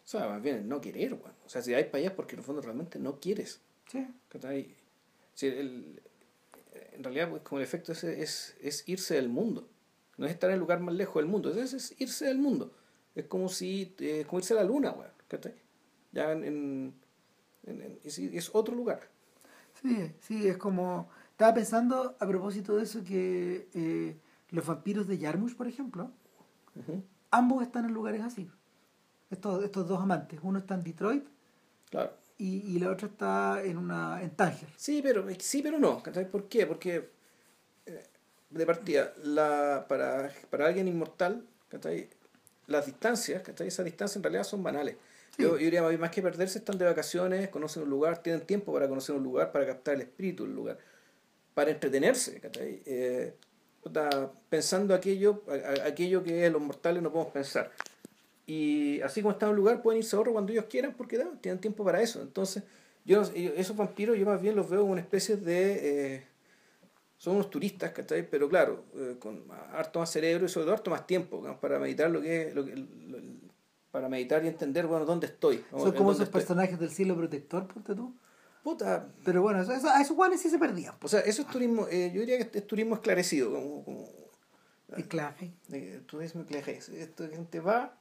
O 0.05 0.07
sea, 0.07 0.29
más 0.29 0.43
bien 0.43 0.57
el 0.57 0.69
no 0.69 0.81
querer, 0.81 1.15
bueno. 1.15 1.35
O 1.47 1.49
sea, 1.49 1.63
si 1.63 1.73
hay 1.73 1.85
para 1.85 1.99
allá 1.99 2.09
es 2.09 2.15
porque 2.15 2.35
en 2.35 2.41
el 2.41 2.45
fondo 2.45 2.61
realmente 2.61 2.99
no 2.99 3.21
quieres. 3.21 3.61
Sí. 3.91 4.07
Sí, 5.35 5.47
el, 5.47 6.01
en 6.93 7.03
realidad, 7.03 7.31
pues, 7.31 7.43
como 7.43 7.59
el 7.59 7.65
efecto 7.65 7.93
es, 7.93 8.05
es, 8.05 8.57
es 8.61 8.89
irse 8.89 9.15
del 9.15 9.29
mundo. 9.29 9.69
No 10.17 10.27
es 10.27 10.33
estar 10.33 10.51
en 10.51 10.55
el 10.55 10.61
lugar 10.61 10.81
más 10.81 10.95
lejos 10.95 11.17
del 11.17 11.27
mundo, 11.27 11.51
es, 11.51 11.73
es 11.73 11.95
irse 11.99 12.27
del 12.27 12.39
mundo. 12.39 12.73
Es 13.15 13.27
como 13.27 13.49
si, 13.49 13.95
eh, 13.99 14.25
como 14.27 14.39
irse 14.39 14.55
a 14.55 14.57
la 14.57 14.65
luna, 14.65 14.93
weón. 14.93 15.11
Ya 16.13 16.33
en, 16.33 16.95
en, 17.65 17.99
es, 18.05 18.51
otro 18.53 18.75
lugar. 18.75 19.09
Sí, 19.81 20.13
sí, 20.21 20.47
es 20.47 20.57
como... 20.57 21.09
Estaba 21.33 21.55
pensando 21.55 22.17
a 22.21 22.29
propósito 22.29 22.77
de 22.77 22.85
eso 22.85 23.03
que 23.03 23.69
eh, 23.75 24.17
los 24.51 24.65
vampiros 24.65 25.09
de 25.09 25.19
Yarmush, 25.19 25.57
por 25.57 25.67
ejemplo, 25.67 26.13
ambos 27.33 27.63
están 27.65 27.87
en 27.87 27.93
lugares 27.93 28.23
así. 28.23 28.49
Estos, 29.35 29.65
estos 29.65 29.87
dos 29.87 30.01
amantes. 30.01 30.41
Uno 30.43 30.59
está 30.59 30.75
en 30.75 30.83
Detroit 30.83 31.25
claro. 31.91 32.13
y, 32.39 32.75
y 32.75 32.79
la 32.79 32.91
otra 32.91 33.09
está 33.09 33.63
en 33.63 33.77
una 33.79 34.23
en 34.23 34.31
Tánger. 34.31 34.69
Sí, 34.77 35.01
pero, 35.03 35.27
sí, 35.39 35.63
pero 35.63 35.79
no. 35.79 36.03
¿Por 36.03 36.49
qué? 36.49 36.67
Porque 36.67 37.15
de 38.55 38.67
partida, 38.67 39.13
la, 39.23 39.87
para, 39.89 40.31
para 40.51 40.67
alguien 40.67 40.89
inmortal, 40.89 41.45
las 42.67 42.87
distancias, 42.87 43.43
esas 43.49 43.85
distancias 43.85 44.17
en 44.17 44.23
realidad 44.23 44.45
son 44.45 44.63
banales. 44.63 44.97
Yo, 45.37 45.57
diría, 45.57 45.83
más 45.99 46.11
que 46.11 46.23
perderse, 46.23 46.59
están 46.59 46.79
de 46.79 46.85
vacaciones, 46.85 47.49
conocen 47.49 47.83
un 47.83 47.91
lugar, 47.91 48.23
tienen 48.23 48.43
tiempo 48.43 48.73
para 48.73 48.89
conocer 48.89 49.17
un 49.17 49.25
lugar, 49.25 49.51
para 49.51 49.67
captar 49.67 49.97
el 49.97 50.03
espíritu 50.03 50.45
del 50.45 50.55
lugar, 50.55 50.79
para 51.55 51.73
entretenerse, 51.73 52.41
eh, 52.61 53.35
pensando 54.49 54.95
aquello, 54.95 55.43
aquello 55.85 56.23
que 56.23 56.49
los 56.49 56.63
mortales 56.63 57.03
no 57.03 57.11
podemos 57.11 57.33
pensar. 57.33 57.73
Y 58.47 59.01
así 59.01 59.23
como 59.23 59.33
están 59.33 59.49
en 59.49 59.51
un 59.53 59.57
lugar, 59.57 59.83
pueden 59.83 60.01
irse 60.01 60.17
a 60.17 60.21
otro 60.21 60.33
cuando 60.33 60.53
ellos 60.53 60.67
quieran, 60.69 60.95
porque 60.95 61.19
tienen 61.41 61.61
tiempo 61.61 61.85
para 61.85 62.03
eso. 62.03 62.21
Entonces, 62.21 62.63
yo 63.05 63.23
esos 63.23 63.77
vampiros 63.77 64.19
yo 64.19 64.27
más 64.27 64.41
bien 64.41 64.57
los 64.57 64.69
veo 64.69 64.81
como 64.81 64.93
una 64.93 65.01
especie 65.01 65.37
de... 65.37 66.15
Eh, 66.15 66.25
son 67.17 67.37
unos 67.37 67.49
turistas, 67.49 67.93
¿cachai? 67.93 68.29
Pero 68.29 68.49
claro, 68.51 68.85
eh, 68.97 69.17
con 69.19 69.45
harto 69.73 70.01
más 70.01 70.11
cerebro 70.11 70.45
y 70.45 70.49
sobre 70.49 70.65
todo 70.67 70.75
harto 70.75 70.91
más 70.91 71.07
tiempo 71.07 71.43
para 71.59 71.79
meditar 71.79 72.11
lo 72.11 72.21
que 72.21 72.49
es, 72.49 72.55
lo 72.55 72.67
que, 72.67 72.85
para 73.91 74.11
meditar 74.11 74.45
y 74.45 74.49
entender, 74.49 74.87
bueno, 74.87 75.07
dónde 75.07 75.29
estoy. 75.29 75.65
Son 75.71 75.93
como 75.93 76.13
esos 76.13 76.29
personajes 76.29 76.79
del 76.79 76.91
cielo 76.91 77.17
protector, 77.17 77.67
ponte 77.67 77.95
tú. 77.95 78.15
Puta. 78.63 79.09
Pero 79.25 79.41
bueno, 79.41 79.63
eso, 79.63 79.89
a 79.89 80.03
esos 80.03 80.17
guanes 80.17 80.41
sí 80.41 80.51
se 80.51 80.59
perdían. 80.59 80.95
O 81.01 81.09
sea, 81.09 81.21
eso 81.21 81.43
es 81.43 81.49
turismo, 81.49 81.87
eh, 81.91 82.11
yo 82.13 82.21
diría 82.21 82.39
que 82.39 82.59
es 82.59 82.67
turismo 82.67 82.97
esclarecido, 82.97 83.53
como... 83.53 83.85
como 83.85 84.09
clave. 85.09 85.53
Eh, 85.73 86.03
turismo 86.07 86.45
clave. 86.45 86.79
Esto 86.79 87.29
gente 87.31 87.61
va 87.61 87.99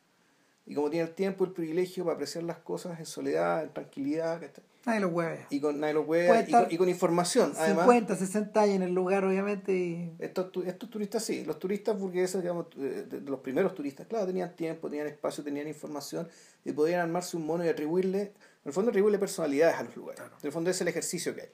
y 0.65 0.75
como 0.75 0.89
tiene 0.89 1.07
el 1.07 1.13
tiempo, 1.13 1.43
el 1.43 1.51
privilegio 1.51 2.05
para 2.05 2.15
apreciar 2.15 2.45
las 2.45 2.57
cosas 2.57 2.97
en 2.99 3.05
soledad, 3.05 3.63
en 3.63 3.73
tranquilidad. 3.73 4.41
Nadie 4.85 4.99
lo 5.01 5.09
hueve. 5.09 5.45
Y 5.49 5.59
con, 5.59 5.79
nadie 5.79 5.93
lo 5.93 6.01
hueve, 6.03 6.45
y, 6.47 6.51
con, 6.51 6.67
y 6.69 6.77
con 6.77 6.89
información. 6.89 7.53
50, 7.53 8.15
60 8.15 8.61
años 8.61 8.75
en 8.75 8.83
el 8.83 8.93
lugar, 8.93 9.25
obviamente. 9.25 10.13
Estos, 10.19 10.51
estos 10.65 10.89
turistas 10.89 11.23
sí, 11.23 11.43
los 11.43 11.59
turistas 11.59 11.97
burgueses, 11.99 12.41
digamos, 12.41 12.67
de, 12.75 13.21
los 13.25 13.39
primeros 13.41 13.75
turistas, 13.75 14.07
claro, 14.07 14.25
tenían 14.25 14.55
tiempo, 14.55 14.89
tenían 14.89 15.07
espacio, 15.07 15.43
tenían 15.43 15.67
información 15.67 16.29
y 16.63 16.71
podían 16.71 17.01
armarse 17.01 17.35
un 17.35 17.45
mono 17.45 17.65
y 17.65 17.67
atribuirle, 17.67 18.21
en 18.21 18.33
el 18.65 18.73
fondo 18.73 18.89
atribuirle 18.89 19.19
personalidades 19.19 19.75
a 19.75 19.83
los 19.83 19.95
lugares. 19.97 20.21
En 20.21 20.47
el 20.47 20.51
fondo 20.51 20.69
es 20.69 20.79
el 20.79 20.87
ejercicio 20.87 21.35
que 21.35 21.41
hay. 21.41 21.49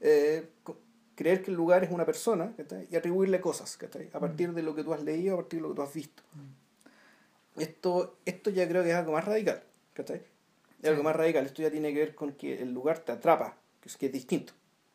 Eh, 0.00 0.48
creer 1.14 1.42
que 1.42 1.50
el 1.50 1.56
lugar 1.56 1.84
es 1.84 1.90
una 1.90 2.06
persona 2.06 2.54
y 2.90 2.96
atribuirle 2.96 3.40
cosas 3.40 3.78
a 3.80 3.86
mm. 3.86 4.20
partir 4.20 4.54
de 4.54 4.62
lo 4.62 4.74
que 4.74 4.82
tú 4.82 4.92
has 4.92 5.02
leído, 5.02 5.34
a 5.34 5.36
partir 5.36 5.58
de 5.58 5.62
lo 5.62 5.68
que 5.68 5.76
tú 5.76 5.82
has 5.82 5.94
visto. 5.94 6.22
Mm. 6.34 6.59
Esto, 7.60 8.18
esto 8.24 8.50
ya 8.50 8.68
creo 8.68 8.82
que 8.82 8.90
es 8.90 8.96
algo 8.96 9.12
más 9.12 9.24
radical. 9.24 9.62
¿cachai? 9.94 10.22
Es 10.82 10.88
algo 10.88 11.02
más 11.02 11.14
radical. 11.16 11.46
Esto 11.46 11.62
ya 11.62 11.70
tiene 11.70 11.92
que 11.92 11.98
ver 11.98 12.14
con 12.14 12.32
que 12.32 12.62
el 12.62 12.72
lugar 12.72 13.00
te 13.00 13.12
atrapa, 13.12 13.56
que 13.80 13.88
es, 13.88 13.96
que 13.96 14.06
es 14.06 14.12
distinto. 14.12 14.52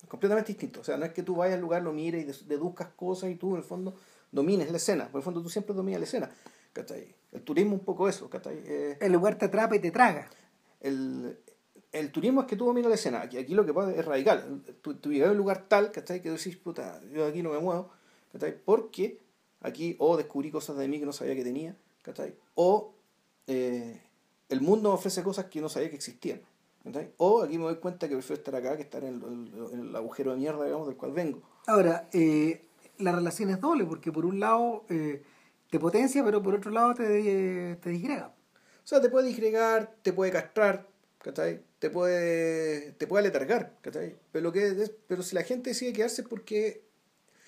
completamente 0.07 0.49
distinto. 0.49 0.82
O 0.82 0.84
sea, 0.84 0.97
no 0.97 1.05
es 1.05 1.13
que 1.13 1.24
tú 1.24 1.36
vayas 1.36 1.55
al 1.55 1.61
lugar, 1.61 1.82
lo 1.82 1.93
mires 1.93 2.41
y 2.41 2.45
deduzcas 2.45 2.89
cosas 2.95 3.30
y 3.30 3.36
tú 3.36 3.51
en 3.51 3.57
el 3.57 3.63
fondo 3.63 3.95
domines 4.32 4.70
la 4.72 4.78
escena. 4.78 5.07
Por 5.07 5.20
el 5.20 5.24
fondo 5.24 5.41
tú 5.41 5.49
siempre 5.49 5.74
dominas 5.74 5.99
la 5.99 6.05
escena. 6.05 6.30
El 7.32 7.41
turismo 7.41 7.74
un 7.74 7.86
poco 7.86 8.09
eso. 8.09 8.30
Eh, 8.49 8.97
el 8.99 9.13
lugar 9.13 9.38
te 9.38 9.45
atrapa 9.45 9.76
y 9.76 9.80
te 9.80 9.91
traga. 9.91 10.30
El, 10.82 11.38
el 11.91 12.11
turismo 12.11 12.41
es 12.41 12.47
que 12.47 12.55
tú 12.55 12.66
dominas 12.66 12.89
la 12.89 12.95
escena. 12.95 13.22
Aquí, 13.22 13.38
aquí 13.38 13.53
lo 13.53 13.66
que 13.66 13.74
pasa 13.74 13.91
es 13.91 14.03
radical. 14.03 14.61
Tú, 14.82 14.95
tú 14.95 15.11
llegas 15.11 15.30
a 15.30 15.32
un 15.32 15.38
lugar 15.38 15.66
tal, 15.70 15.91
¿cachai? 15.91 16.22
Que 16.22 16.30
tú 16.30 16.36
decís, 16.36 16.57
puta, 16.57 16.99
yo 17.13 17.26
aquí 17.26 17.41
no 17.41 17.51
me 17.51 17.59
muevo, 17.59 17.91
¿cachai? 18.34 18.57
Porque 18.63 19.20
aquí 19.61 19.95
o 19.99 20.18
descubrí 20.18 20.51
cosas 20.51 20.78
de 20.78 20.88
mí 20.88 20.99
que 20.99 21.05
no 21.05 21.13
sabía 21.13 21.36
que 21.36 21.43
tenía, 21.43 21.76
¿cachai? 22.06 22.36
O 22.53 22.93
eh, 23.47 23.99
el 24.49 24.62
mundo 24.62 24.89
me 24.89 24.96
ofrece 24.96 25.24
cosas 25.24 25.46
que 25.46 25.59
no 25.59 25.70
sabía 25.70 25.89
que 25.89 25.96
existían. 25.96 26.42
O 27.17 27.42
aquí 27.42 27.58
me 27.58 27.63
doy 27.63 27.78
cuenta 27.78 28.08
que 28.08 28.13
prefiero 28.13 28.39
estar 28.39 28.55
acá 28.55 28.78
que 28.78 28.84
estar 28.84 29.04
en 29.04 29.50
el, 29.74 29.96
agujero 29.96 30.32
de 30.32 30.38
mierda, 30.38 30.66
digamos, 30.66 30.88
del 30.88 30.96
cual 30.96 31.13
vengo. 31.13 31.42
Ahora, 31.66 32.08
eh, 32.13 32.62
la 33.00 33.12
relación 33.12 33.50
es 33.50 33.59
doble, 33.59 33.86
porque 33.86 34.12
por 34.12 34.24
un 34.24 34.39
lado 34.39 34.86
eh, 34.89 35.24
te 35.71 35.80
potencia, 35.80 36.24
pero 36.24 36.43
por 36.43 36.54
otro 36.54 36.70
lado 36.70 36.93
te, 36.93 37.75
te 37.82 37.89
disgrega. 37.89 38.36
O 38.84 38.88
sea, 38.88 39.01
te 39.01 39.09
puede 39.09 39.28
disgregar, 39.28 39.96
te 40.04 40.13
puede 40.13 40.32
castrar, 40.32 40.88
Te 41.80 41.89
puede, 41.89 42.92
te 42.92 43.08
puede 43.08 43.21
aletargar, 43.21 43.74
Pero, 43.82 44.43
lo 44.43 44.51
que 44.51 44.67
es, 44.67 44.92
pero 45.08 45.24
si 45.24 45.34
la 45.34 45.42
gente 45.42 45.71
decide 45.71 45.92
quedarse 45.92 46.21
porque 46.21 46.84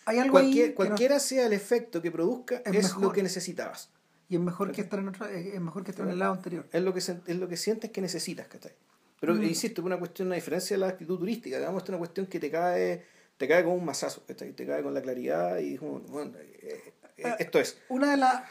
Hay 0.05 0.17
algo 0.17 0.39
cualquiera 0.75 1.19
sea 1.19 1.45
el 1.45 1.53
efecto 1.53 2.01
que 2.01 2.09
produzca, 2.09 2.63
es 2.65 2.97
lo 2.97 3.11
que 3.11 3.21
necesitabas. 3.21 3.91
Y 4.29 4.35
es 4.35 4.41
mejor 4.41 4.71
que 4.71 4.81
estar 4.81 4.99
en 4.99 5.07
otro, 5.07 5.25
es 5.25 5.61
mejor 5.61 5.83
que 5.83 5.91
estar 5.91 6.05
en 6.05 6.11
el 6.11 6.19
lado 6.19 6.33
anterior. 6.33 6.67
Es 6.71 6.81
lo 6.81 6.93
que, 6.93 6.99
es 6.99 7.37
lo 7.37 7.47
que 7.47 7.57
sientes 7.57 7.91
que 7.91 8.01
necesitas, 8.01 8.47
¿cachai? 8.47 8.73
Pero 9.19 9.33
mm. 9.35 9.43
insisto, 9.43 9.81
es 9.81 9.85
una 9.85 9.97
cuestión, 9.97 10.27
una 10.27 10.35
diferencia 10.35 10.75
de 10.75 10.81
la 10.81 10.89
actitud 10.89 11.17
turística, 11.17 11.57
digamos, 11.57 11.83
es 11.83 11.89
una 11.89 11.97
cuestión 11.97 12.27
que 12.27 12.39
te 12.39 12.51
cae, 12.51 13.05
te 13.37 13.47
cae 13.47 13.63
como 13.63 13.75
un 13.75 13.85
mazazo, 13.85 14.23
¿cachai? 14.27 14.51
Te 14.53 14.65
cae 14.65 14.83
con 14.83 14.93
la 14.93 15.01
claridad 15.01 15.57
y 15.59 15.77
bueno, 15.77 16.33
eh, 16.37 16.93
eh, 17.17 17.23
ah, 17.25 17.35
esto 17.39 17.59
es. 17.59 17.79
Una 17.89 18.11
de 18.11 18.17
las 18.17 18.43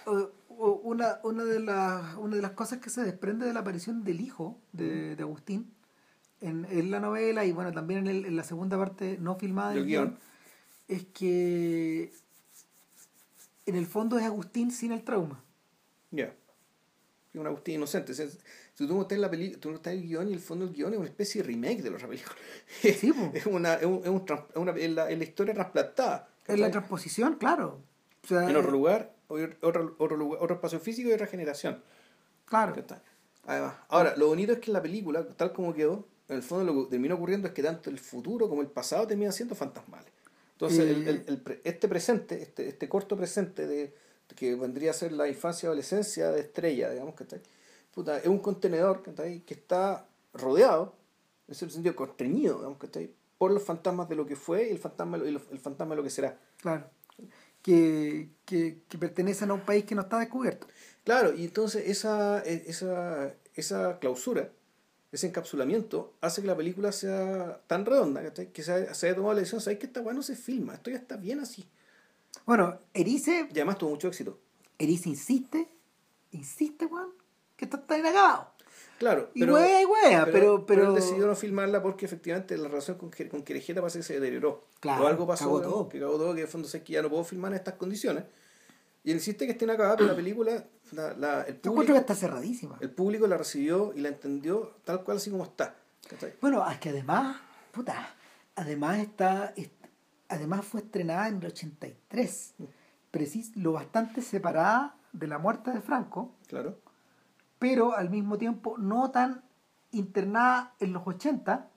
una, 0.48 1.20
una 1.22 1.44
de 1.44 1.60
las 1.60 2.16
una 2.16 2.36
de 2.36 2.42
las 2.42 2.52
cosas 2.52 2.78
que 2.78 2.88
se 2.88 3.02
desprende 3.02 3.44
de 3.44 3.52
la 3.52 3.60
aparición 3.60 4.02
del 4.02 4.22
hijo 4.22 4.58
de, 4.72 5.14
de 5.14 5.22
Agustín 5.22 5.70
en, 6.40 6.66
en, 6.70 6.90
la 6.90 6.98
novela 6.98 7.44
y 7.44 7.52
bueno 7.52 7.72
también 7.72 8.00
en, 8.00 8.06
el, 8.06 8.24
en 8.24 8.36
la 8.36 8.42
segunda 8.42 8.78
parte 8.78 9.18
no 9.20 9.36
filmada 9.36 9.72
del 9.72 9.84
guion, 9.84 10.18
es 10.88 11.04
que 11.04 12.10
en 13.66 13.74
el 13.74 13.86
fondo 13.86 14.18
es 14.18 14.24
Agustín 14.24 14.70
sin 14.70 14.92
el 14.92 15.04
trauma 15.04 15.44
ya. 16.16 16.34
Es 17.36 17.40
un 17.40 17.46
Agustín 17.46 17.74
inocente. 17.74 18.14
si 18.14 18.26
tú 18.76 18.94
no 18.94 19.02
estás 19.02 19.16
en 19.16 19.22
la 19.22 19.30
película, 19.30 19.60
tú 19.60 19.70
no 19.70 19.76
estás 19.76 19.92
en 19.92 20.00
el 20.00 20.06
guion 20.06 20.28
y 20.30 20.32
el 20.32 20.40
fondo 20.40 20.64
del 20.64 20.74
guion 20.74 20.94
es 20.94 20.98
una 20.98 21.08
especie 21.08 21.42
de 21.42 21.48
remake 21.48 21.82
de 21.82 21.90
la 21.90 21.96
otra 21.96 22.08
película. 22.08 22.36
Sí, 22.80 22.88
es, 23.34 23.46
una, 23.46 23.74
es, 23.74 23.84
un, 23.84 24.00
es, 24.02 24.08
un, 24.08 24.24
una, 24.54 24.72
es 24.72 24.90
la, 24.90 25.10
la, 25.10 25.24
historia 25.24 25.54
trasplantada. 25.54 26.28
Es 26.46 26.58
la 26.58 26.70
transposición, 26.70 27.34
claro. 27.34 27.82
en 28.30 28.56
otro 28.56 28.70
lugar, 28.70 29.14
otro, 29.28 29.96
otro, 29.98 30.16
lugar, 30.16 30.42
otro 30.42 30.56
espacio 30.56 30.80
físico 30.80 31.10
y 31.10 31.12
otra 31.12 31.26
generación. 31.26 31.82
Claro. 32.46 32.74
Además, 33.46 33.74
ahora, 33.88 34.16
lo 34.16 34.28
bonito 34.28 34.52
es 34.52 34.58
que 34.58 34.70
en 34.70 34.74
la 34.74 34.82
película, 34.82 35.26
tal 35.28 35.52
como 35.52 35.74
quedó, 35.74 36.06
en 36.28 36.36
el 36.36 36.42
fondo 36.42 36.72
lo 36.72 36.84
que 36.84 36.90
termina 36.90 37.14
ocurriendo 37.14 37.48
es 37.48 37.54
que 37.54 37.62
tanto 37.62 37.90
el 37.90 37.98
futuro 37.98 38.48
como 38.48 38.62
el 38.62 38.68
pasado 38.68 39.06
terminan 39.06 39.32
siendo 39.32 39.54
fantasmales. 39.54 40.12
Entonces, 40.52 40.80
el, 40.80 41.08
el, 41.08 41.24
el, 41.26 41.60
este 41.64 41.86
presente, 41.86 42.42
este, 42.42 42.68
este 42.68 42.88
corto 42.88 43.16
presente 43.16 43.66
de, 43.66 43.94
que 44.34 44.54
vendría 44.54 44.90
a 44.90 44.94
ser 44.94 45.12
la 45.12 45.28
infancia 45.28 45.66
y 45.66 45.68
adolescencia 45.68 46.30
de 46.30 46.40
Estrella, 46.40 46.90
digamos, 46.90 47.14
que 47.14 47.24
Puta, 47.94 48.18
es 48.18 48.26
un 48.26 48.40
contenedor 48.40 49.02
que 49.02 49.54
está 49.54 50.06
rodeado, 50.34 50.94
en 51.48 51.52
ese 51.52 51.70
sentido 51.70 51.96
constreñido, 51.96 52.56
digamos, 52.56 52.78
por 53.38 53.52
los 53.52 53.62
fantasmas 53.62 54.08
de 54.08 54.16
lo 54.16 54.26
que 54.26 54.36
fue 54.36 54.68
y 54.68 54.72
el 54.72 54.78
fantasma, 54.78 55.16
el 55.16 55.58
fantasma 55.58 55.94
de 55.94 55.96
lo 55.96 56.02
que 56.02 56.10
será. 56.10 56.38
Claro. 56.60 56.90
Que, 57.62 58.28
que, 58.44 58.82
que, 58.88 58.98
pertenecen 58.98 59.50
a 59.50 59.54
un 59.54 59.60
país 59.60 59.84
que 59.84 59.94
no 59.94 60.02
está 60.02 60.18
descubierto. 60.18 60.66
Claro, 61.04 61.34
y 61.34 61.44
entonces 61.44 61.88
esa, 61.88 62.42
e, 62.44 62.64
esa, 62.66 63.34
esa 63.54 63.98
clausura, 63.98 64.52
ese 65.10 65.26
encapsulamiento, 65.26 66.14
hace 66.20 66.42
que 66.42 66.46
la 66.46 66.56
película 66.56 66.92
sea 66.92 67.60
tan 67.66 67.84
redonda 67.84 68.32
que 68.32 68.62
se, 68.62 68.94
se 68.94 69.06
haya 69.06 69.16
tomado 69.16 69.34
la 69.34 69.40
decisión, 69.40 69.60
¿sabes 69.60 69.78
que 69.78 69.86
esta 69.86 70.00
bueno 70.00 70.22
se 70.22 70.36
filma? 70.36 70.74
Esto 70.74 70.90
ya 70.90 70.98
está 70.98 71.16
bien 71.16 71.40
así. 71.40 71.68
Bueno, 72.46 72.78
Erice... 72.94 73.48
Y 73.52 73.56
además 73.56 73.76
tuvo 73.76 73.90
mucho 73.90 74.08
éxito. 74.08 74.38
Erice 74.78 75.10
insiste, 75.10 75.68
insiste, 76.30 76.86
Juan, 76.86 77.08
que 77.56 77.66
está 77.66 77.98
inacabado. 77.98 78.56
Claro, 78.98 79.30
y 79.34 79.40
pero, 79.40 79.58
y 79.60 79.86
pero, 80.32 80.64
pero, 80.64 80.88
él 80.88 80.94
decidió 80.94 81.26
no 81.26 81.36
filmarla 81.36 81.82
porque 81.82 82.06
efectivamente 82.06 82.56
la 82.56 82.68
relación 82.68 82.96
con, 82.96 83.10
con 83.10 83.42
Querejeta 83.42 83.80
parece 83.80 83.98
que 83.98 84.04
se 84.04 84.14
deterioró. 84.14 84.64
Claro, 84.80 85.04
o 85.04 85.06
algo 85.06 85.26
pasó, 85.26 85.60
todo. 85.60 85.88
que 85.88 85.98
acabó 85.98 86.16
todo, 86.16 86.34
que 86.34 86.42
de 86.42 86.46
fondo 86.46 86.66
sé 86.66 86.82
que 86.82 86.94
ya 86.94 87.02
no 87.02 87.10
puedo 87.10 87.22
filmar 87.24 87.52
en 87.52 87.58
estas 87.58 87.74
condiciones. 87.74 88.24
Y 89.04 89.10
él 89.10 89.16
insiste 89.16 89.44
que 89.44 89.52
esté 89.52 89.66
inacabada, 89.66 89.96
pero 89.96 90.08
la 90.08 90.16
película, 90.16 90.64
la, 90.92 91.14
la, 91.14 91.42
el 91.42 91.56
público... 91.56 91.92
que 91.92 91.98
está 91.98 92.14
cerradísima. 92.14 92.78
El 92.80 92.90
público 92.90 93.26
la 93.26 93.36
recibió 93.36 93.92
y 93.94 94.00
la 94.00 94.08
entendió 94.08 94.76
tal 94.84 95.04
cual 95.04 95.18
así 95.18 95.30
como 95.30 95.44
está. 95.44 95.76
Bueno, 96.40 96.68
es 96.70 96.78
que 96.78 96.88
además, 96.88 97.36
puta, 97.72 98.14
además 98.54 98.98
está, 98.98 99.52
además 100.28 100.64
fue 100.64 100.80
estrenada 100.80 101.28
en 101.28 101.36
el 101.36 101.46
83, 101.46 102.54
mm. 102.58 102.64
precis, 103.10 103.56
lo 103.56 103.72
bastante 103.72 104.22
separada 104.22 104.96
de 105.12 105.26
la 105.26 105.38
muerte 105.38 105.70
de 105.70 105.80
Franco. 105.80 106.34
Claro 106.46 106.78
pero 107.58 107.94
al 107.96 108.10
mismo 108.10 108.38
tiempo 108.38 108.76
no 108.78 109.10
tan 109.10 109.42
internada 109.92 110.74
en 110.80 110.92
los 110.92 111.06
80 111.06 111.68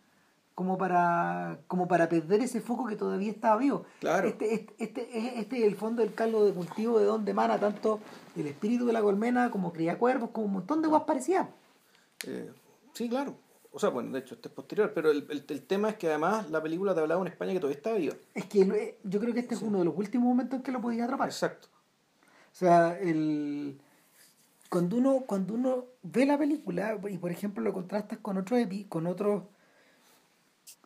como 0.55 0.77
para, 0.77 1.59
como 1.67 1.87
para 1.87 2.09
perder 2.09 2.41
ese 2.41 2.59
foco 2.59 2.85
que 2.85 2.97
todavía 2.97 3.31
estaba 3.31 3.57
vivo. 3.57 3.85
Claro. 4.01 4.27
Este, 4.27 4.53
este, 4.53 4.75
este, 4.77 5.39
este 5.39 5.59
es 5.59 5.63
el 5.63 5.75
fondo 5.77 6.01
del 6.01 6.13
caldo 6.13 6.45
de 6.45 6.53
cultivo 6.53 6.99
de 6.99 7.05
donde 7.05 7.31
emana 7.31 7.57
tanto 7.59 8.01
el 8.35 8.45
espíritu 8.45 8.85
de 8.85 8.91
la 8.91 9.01
colmena 9.01 9.51
como 9.51 9.71
cría 9.71 9.97
cuervos, 9.97 10.31
como 10.31 10.47
un 10.47 10.53
montón 10.53 10.81
de 10.81 10.89
guas 10.89 11.03
parecidas. 11.03 11.47
Eh, 12.27 12.51
sí, 12.93 13.07
claro. 13.07 13.35
O 13.71 13.79
sea, 13.79 13.89
bueno, 13.89 14.11
de 14.11 14.19
hecho, 14.19 14.35
este 14.35 14.47
es 14.47 14.53
posterior, 14.53 14.91
pero 14.93 15.11
el, 15.11 15.27
el, 15.29 15.61
tema 15.61 15.89
es 15.89 15.95
que 15.97 16.07
además 16.07 16.49
la 16.49 16.61
película 16.61 16.95
te 16.95 17.01
hablaba 17.01 17.21
en 17.21 17.27
España 17.27 17.53
que 17.53 17.59
todavía 17.59 17.77
estaba 17.77 17.97
viva. 17.97 18.15
Es 18.33 18.45
que 18.45 18.61
eh, 18.61 18.97
yo 19.03 19.19
creo 19.19 19.33
que 19.33 19.41
este 19.41 19.55
es 19.55 19.61
uno 19.61 19.79
de 19.79 19.85
los 19.85 19.95
últimos 19.95 20.27
momentos 20.27 20.57
en 20.57 20.63
que 20.63 20.71
lo 20.71 20.81
podía 20.81 21.03
atrapar. 21.03 21.29
Exacto. 21.29 21.67
O 22.51 22.55
sea, 22.55 22.97
el 22.99 23.79
cuando 24.69 24.97
uno, 24.97 25.23
cuando 25.25 25.53
uno 25.55 25.85
ve 26.03 26.25
la 26.25 26.37
película 26.37 26.99
y 27.09 27.17
por 27.17 27.31
ejemplo 27.31 27.63
lo 27.63 27.73
contrastas 27.73 28.19
con 28.19 28.37
otros 28.37 28.59
con 28.87 29.07
otros 29.07 29.43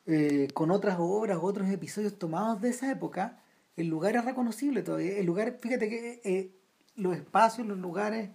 eh, 0.05 0.49
con 0.53 0.72
otras 0.72 0.97
obras, 0.99 1.39
otros 1.41 1.69
episodios 1.69 2.18
tomados 2.18 2.61
de 2.61 2.69
esa 2.69 2.91
época, 2.91 3.39
el 3.77 3.88
lugar 3.88 4.15
es 4.15 4.26
reconocible 4.26 4.84
todavía. 4.84 5.18
El 5.18 5.26
lugar, 5.26 5.57
fíjate 5.61 5.89
que 5.89 6.22
eh, 6.23 6.51
los 6.95 7.15
espacios, 7.15 7.68
los 7.68 7.77
lugares, 7.77 8.30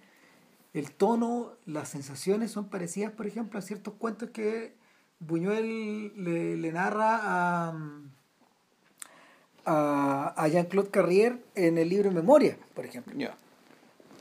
el 0.75 0.93
tono, 0.93 1.53
las 1.67 1.89
sensaciones 1.89 2.51
son 2.51 2.69
parecidas, 2.69 3.13
por 3.13 3.27
ejemplo, 3.27 3.59
a 3.59 3.63
ciertos 3.63 3.95
cuentos 3.95 4.31
que 4.31 4.75
Buñuel 5.21 6.13
le, 6.23 6.73
narra 6.73 7.21
a, 7.23 7.75
a, 9.65 10.49
Jean-Claude 10.49 10.91
Carrier 10.91 11.43
en 11.55 11.79
el 11.79 11.89
libro 11.89 12.11
Memoria, 12.11 12.59
por 12.75 12.85
ejemplo. 12.85 13.15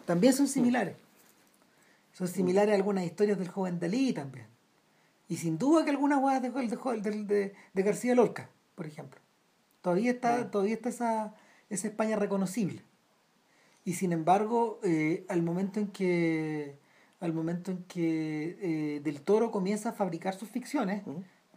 También 0.06 0.34
son 0.34 0.48
similares. 0.48 0.96
Son 2.14 2.28
similares 2.28 2.72
a 2.72 2.76
algunas 2.76 3.06
historias 3.06 3.38
del 3.38 3.50
joven 3.50 3.80
Dalí 3.80 4.14
también. 4.14 4.48
Y 5.28 5.38
sin 5.38 5.58
duda 5.58 5.84
que 5.84 5.92
algunas 5.92 6.20
huevas 6.20 6.42
de, 6.42 6.50
de, 6.50 7.24
de, 7.24 7.54
de, 7.74 7.84
García 7.84 8.16
Lorca, 8.16 8.50
por 8.76 8.88
ejemplo. 8.88 9.20
Todavía 9.82 10.12
está, 10.12 10.50
todavía 10.50 10.74
está 10.74 10.90
esa, 10.90 11.36
esa 11.70 11.88
España 11.88 12.16
reconocible. 12.16 12.82
Y 13.88 13.94
sin 13.94 14.12
embargo, 14.12 14.82
eh, 14.84 15.26
al 15.30 15.44
momento 15.44 15.80
en 15.80 15.88
que 15.88 16.78
al 17.22 17.32
momento 17.32 17.72
en 17.72 17.86
que 17.86 18.58
eh, 18.62 19.00
Del 19.00 19.22
Toro 19.22 19.50
comienza 19.50 19.92
a 19.92 19.94
fabricar 19.94 20.34
sus 20.34 20.50
ficciones, 20.50 21.04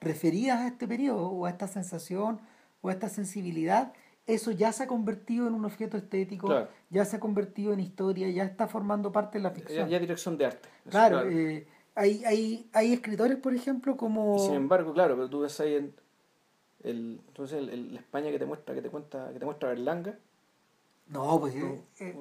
referidas 0.01 0.61
a 0.61 0.69
este 0.69 0.86
periodo, 0.86 1.28
o 1.28 1.47
a 1.47 1.51
esta 1.51 1.66
sensación, 1.66 2.40
o 2.82 2.89
a 2.89 2.93
esta 2.93 3.09
sensibilidad, 3.09 3.93
eso 4.28 4.52
ya 4.52 4.70
se 4.70 4.85
ha 4.85 4.86
convertido 4.86 5.48
en 5.48 5.55
un 5.55 5.65
objeto 5.65 5.97
estético, 5.97 6.69
ya 6.89 7.05
se 7.05 7.16
ha 7.16 7.20
convertido 7.20 7.73
en 7.73 7.81
historia, 7.81 8.31
ya 8.31 8.44
está 8.44 8.69
formando 8.69 9.11
parte 9.11 9.39
de 9.39 9.43
la 9.43 9.51
ficción. 9.51 9.89
Ya, 9.89 9.98
dirección 9.98 10.39
de 10.39 10.47
arte. 10.47 10.69
Claro, 10.89 11.28
eh, 11.28 11.66
hay, 11.97 12.23
hay, 12.24 12.70
hay 12.73 12.93
escritores, 12.93 13.39
por 13.39 13.57
ejemplo, 13.57 13.97
como... 13.97 14.39
sin 14.39 14.55
embargo, 14.55 14.94
claro, 14.94 15.16
pero 15.16 15.28
tú 15.28 15.40
ves 15.40 15.59
ahí 15.59 15.74
en 15.74 15.94
el, 16.85 17.20
entonces 17.27 17.59
el, 17.59 17.97
España 17.97 18.31
que 18.31 18.39
te 18.39 18.47
muestra, 18.47 18.73
que 18.73 18.82
te 18.82 18.89
cuenta, 18.89 19.32
que 19.32 19.40
te 19.40 19.44
muestra 19.44 19.70
Berlanga. 19.70 20.16
No, 21.10 21.38
pues... 21.38 21.54
Eh, 21.54 21.82
eh, 22.00 22.16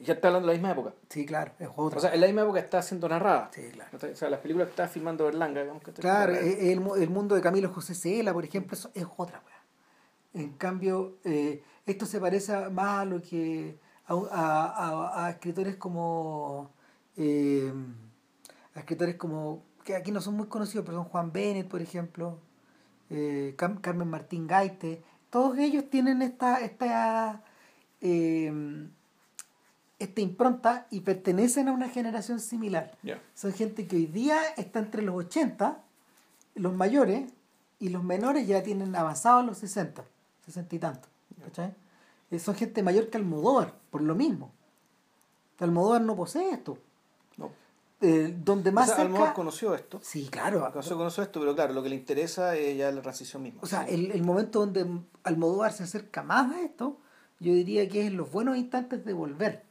ya 0.00 0.14
está 0.14 0.28
hablando 0.28 0.48
de 0.48 0.54
la 0.54 0.58
misma 0.58 0.72
época. 0.72 0.94
Sí, 1.08 1.24
claro, 1.24 1.52
es 1.58 1.68
otra. 1.76 1.98
O 1.98 2.00
sea, 2.00 2.12
en 2.12 2.20
la 2.20 2.26
misma 2.26 2.42
época 2.42 2.58
está 2.58 2.82
siendo 2.82 3.08
narrada. 3.08 3.50
Sí, 3.52 3.62
claro. 3.72 3.96
O 3.96 4.16
sea, 4.16 4.28
las 4.28 4.40
películas 4.40 4.66
que 4.66 4.72
está 4.72 4.88
filmando 4.88 5.24
Berlanga, 5.24 5.60
digamos 5.60 5.82
que 5.82 5.92
Claro, 5.92 6.34
el, 6.34 6.80
el, 6.96 7.10
mundo 7.10 7.36
de 7.36 7.40
Camilo 7.40 7.72
José 7.72 7.94
Cela, 7.94 8.32
por 8.32 8.44
ejemplo, 8.44 8.76
es 8.76 9.06
otra, 9.16 9.42
en 10.34 10.52
cambio, 10.54 11.18
eh, 11.24 11.62
esto 11.84 12.06
se 12.06 12.18
parece 12.18 12.70
más 12.70 13.00
a 13.00 13.04
lo 13.04 13.20
que 13.20 13.78
a, 14.06 15.24
a, 15.26 15.30
escritores 15.30 15.76
como 15.76 16.70
eh, 17.16 17.72
a 18.74 18.80
escritores 18.80 19.16
como 19.16 19.62
que 19.84 19.94
aquí 19.94 20.10
no 20.10 20.20
son 20.20 20.34
muy 20.34 20.46
conocidos, 20.46 20.86
pero 20.86 20.98
son 20.98 21.06
Juan 21.06 21.32
Bennett, 21.32 21.68
por 21.68 21.82
ejemplo, 21.82 22.38
eh, 23.10 23.54
Carmen 23.56 24.08
Martín 24.08 24.46
Gaite, 24.46 25.02
todos 25.32 25.58
ellos 25.58 25.90
tienen 25.90 26.22
esta 26.22 26.60
esta 26.60 27.42
esta 29.98 30.20
impronta 30.20 30.86
y 30.90 31.00
pertenecen 31.00 31.68
a 31.68 31.72
una 31.72 31.88
generación 31.88 32.38
similar. 32.38 32.96
Son 33.34 33.52
gente 33.52 33.86
que 33.86 33.96
hoy 33.96 34.06
día 34.06 34.40
está 34.56 34.80
entre 34.80 35.02
los 35.02 35.14
80, 35.14 35.80
los 36.56 36.74
mayores, 36.74 37.32
y 37.78 37.88
los 37.88 38.04
menores 38.04 38.46
ya 38.46 38.62
tienen 38.62 38.94
avanzado 38.94 39.42
los 39.42 39.58
60 39.58 40.04
sesenta 40.44 40.76
y 40.76 40.78
tanto. 40.78 41.08
¿cachai? 41.44 41.74
Eh, 42.30 42.38
son 42.38 42.54
gente 42.54 42.82
mayor 42.82 43.08
que 43.10 43.18
Almodóvar, 43.18 43.74
por 43.90 44.02
lo 44.02 44.14
mismo. 44.14 44.52
Almodóvar 45.58 46.02
no 46.02 46.16
posee 46.16 46.50
esto. 46.50 46.78
Eh, 48.04 48.34
donde 48.36 48.72
más 48.72 48.90
Almodóvar 48.90 49.32
conoció 49.32 49.76
esto. 49.76 50.00
Sí, 50.02 50.26
claro. 50.28 50.68
Conoció, 50.72 50.96
conoció 50.96 51.22
esto, 51.22 51.38
pero 51.38 51.54
claro, 51.54 51.72
lo 51.72 51.84
que 51.84 51.88
le 51.88 51.94
interesa 51.94 52.56
es 52.56 52.76
ya 52.76 52.90
la 52.90 53.00
transición 53.00 53.44
misma. 53.44 53.60
O 53.62 53.66
sea, 53.66 53.84
el, 53.84 54.10
el 54.10 54.24
momento 54.24 54.58
donde 54.58 54.84
Almodóvar 55.22 55.72
se 55.72 55.84
acerca 55.84 56.24
más 56.24 56.52
a 56.52 56.62
esto, 56.62 56.98
yo 57.38 57.54
diría 57.54 57.88
que 57.88 58.00
es 58.00 58.08
en 58.08 58.16
los 58.16 58.32
buenos 58.32 58.56
instantes 58.56 59.04
de 59.04 59.12
volver. 59.12 59.62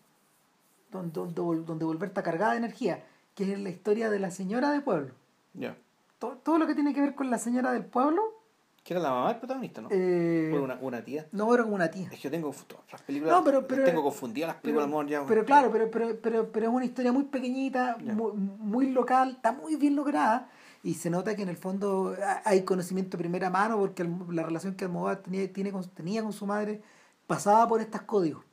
Donde, 0.91 1.33
donde, 1.33 1.85
volver 1.85 2.09
está 2.09 2.23
cargada 2.23 2.51
de 2.51 2.59
energía, 2.59 3.05
que 3.35 3.51
es 3.51 3.59
la 3.59 3.69
historia 3.69 4.09
de 4.09 4.19
la 4.19 4.31
señora 4.31 4.71
de 4.71 4.79
pueblo. 4.79 5.13
Ya. 5.53 5.77
Todo, 6.17 6.37
todo 6.37 6.57
lo 6.57 6.67
que 6.67 6.75
tiene 6.75 6.93
que 6.93 7.01
ver 7.01 7.15
con 7.15 7.29
la 7.29 7.37
señora 7.37 7.73
del 7.73 7.85
pueblo 7.85 8.40
¿Que 8.83 8.93
era 8.95 9.01
la 9.01 9.11
mamá 9.11 9.27
del 9.29 9.37
protagonista, 9.37 9.81
no? 9.81 9.89
Eh, 9.91 10.59
una, 10.59 10.75
una, 10.81 11.03
tía? 11.03 11.27
No, 11.31 11.53
era 11.53 11.63
como 11.63 11.75
una 11.75 11.91
tía. 11.91 12.05
Es 12.05 12.11
que 12.11 12.17
yo 12.17 12.31
tengo 12.31 12.51
las 12.91 13.01
películas. 13.03 13.35
No, 13.35 13.43
pero, 13.43 13.67
pero, 13.67 13.83
tengo 13.83 14.01
confundidas 14.01 14.47
las 14.47 14.57
películas 14.57 14.89
pero, 14.89 15.07
ya. 15.07 15.25
Pero 15.25 15.45
claro, 15.45 15.71
pero, 15.71 15.91
pero, 15.91 16.17
pero, 16.19 16.51
pero 16.51 16.67
es 16.67 16.73
una 16.73 16.85
historia 16.85 17.11
muy 17.11 17.25
pequeñita, 17.25 17.97
muy, 17.99 18.31
muy, 18.33 18.91
local, 18.91 19.33
está 19.35 19.51
muy 19.51 19.75
bien 19.75 19.95
lograda. 19.95 20.49
Y 20.83 20.95
se 20.95 21.11
nota 21.11 21.35
que 21.35 21.43
en 21.43 21.49
el 21.49 21.57
fondo 21.57 22.15
hay 22.43 22.63
conocimiento 22.63 23.15
de 23.15 23.21
primera 23.21 23.51
mano 23.51 23.77
porque 23.77 24.03
la 24.29 24.41
relación 24.41 24.73
que 24.73 24.85
Almodóvar 24.85 25.17
tenía, 25.17 25.53
tiene 25.53 25.71
con, 25.71 25.87
tenía 25.89 26.23
con 26.23 26.33
su 26.33 26.47
madre 26.47 26.81
pasaba 27.27 27.67
por 27.67 27.81
estos 27.81 28.01
códigos. 28.01 28.43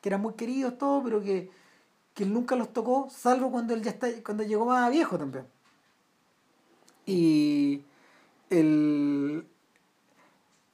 Que 0.00 0.08
eran 0.08 0.20
muy 0.20 0.34
queridos 0.34 0.78
todos, 0.78 1.02
pero 1.02 1.20
que, 1.22 1.50
que 2.14 2.24
él 2.24 2.32
nunca 2.32 2.54
los 2.54 2.72
tocó, 2.72 3.08
salvo 3.10 3.50
cuando 3.50 3.74
él 3.74 3.82
ya 3.82 3.90
está, 3.90 4.08
cuando 4.22 4.44
llegó 4.44 4.66
más 4.66 4.90
viejo 4.90 5.18
también. 5.18 5.46
Y 7.06 7.82
el 8.50 9.46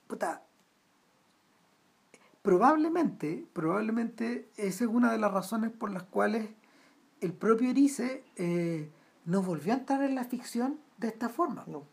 puta, 0.06 0.42
probablemente, 2.42 3.46
probablemente 3.52 4.48
esa 4.56 4.84
es 4.84 4.90
una 4.90 5.12
de 5.12 5.18
las 5.18 5.32
razones 5.32 5.70
por 5.70 5.90
las 5.90 6.02
cuales 6.02 6.50
el 7.20 7.32
propio 7.32 7.70
Erice 7.70 8.24
eh, 8.36 8.90
no 9.24 9.42
volvió 9.42 9.72
a 9.72 9.76
entrar 9.76 10.02
en 10.02 10.14
la 10.14 10.24
ficción 10.24 10.78
de 10.98 11.08
esta 11.08 11.28
forma. 11.28 11.64
No. 11.66 11.84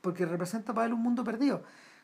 Porque 0.00 0.26
representa 0.26 0.74
para 0.74 0.86
él 0.86 0.92
un 0.92 1.02
mundo 1.02 1.24
perdido. 1.24 1.62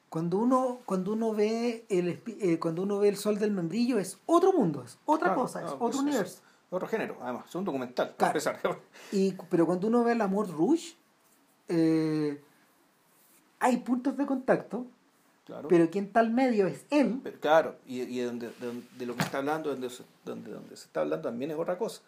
Cuando 0.08 0.38
uno, 0.38 0.78
cuando 0.86 1.12
uno 1.12 1.34
ve 1.34 1.84
el 1.88 2.22
eh, 2.26 2.58
cuando 2.60 2.82
uno 2.82 2.98
ve 2.98 3.08
el 3.08 3.16
sol 3.16 3.38
del 3.38 3.50
membrillo 3.50 3.98
es 3.98 4.20
otro 4.26 4.52
mundo, 4.52 4.82
es 4.84 4.98
otra 5.04 5.34
cosa, 5.34 5.64
es 5.64 5.72
otro 5.78 5.98
universo. 5.98 6.42
otro 6.70 6.86
género, 6.86 7.18
además, 7.20 7.46
es 7.48 7.54
un 7.56 7.64
documental. 7.64 8.14
Y, 9.10 9.32
pero 9.50 9.66
cuando 9.66 9.88
uno 9.88 10.04
ve 10.04 10.12
el 10.12 10.20
amor 10.20 10.48
rouge, 10.48 10.96
eh, 11.68 12.40
hay 13.60 13.78
puntos 13.78 14.16
de 14.16 14.26
contacto, 14.26 14.86
pero 15.68 15.88
quien 15.90 16.10
tal 16.12 16.30
medio 16.30 16.66
es 16.66 16.84
él. 16.90 17.20
claro, 17.40 17.76
y, 17.86 18.02
y 18.02 18.18
de, 18.18 18.24
donde, 18.26 18.50
de, 18.98 19.06
lo 19.06 19.14
que 19.14 19.22
está 19.22 19.38
hablando, 19.38 19.70
donde, 19.70 19.88
donde, 20.24 20.50
donde 20.50 20.76
se 20.76 20.86
está 20.86 21.00
hablando 21.02 21.28
también 21.28 21.50
es 21.52 21.56
otra 21.56 21.78
cosa. 21.78 22.02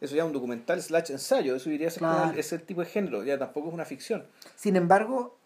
eso 0.00 0.14
ya 0.14 0.22
es 0.22 0.26
un 0.26 0.32
documental 0.32 0.80
slash 0.80 1.10
ensayo, 1.10 1.56
eso 1.56 1.70
diría 1.70 1.90
ser 1.90 2.00
Claro. 2.00 2.30
el- 2.32 2.38
es 2.38 2.52
el 2.52 2.62
tipo 2.62 2.80
de 2.82 2.86
género, 2.86 3.24
ya 3.24 3.38
tampoco 3.38 3.68
es 3.68 3.74
una 3.74 3.84
ficción. 3.84 4.24
Sin 4.54 4.76
embargo, 4.76 5.36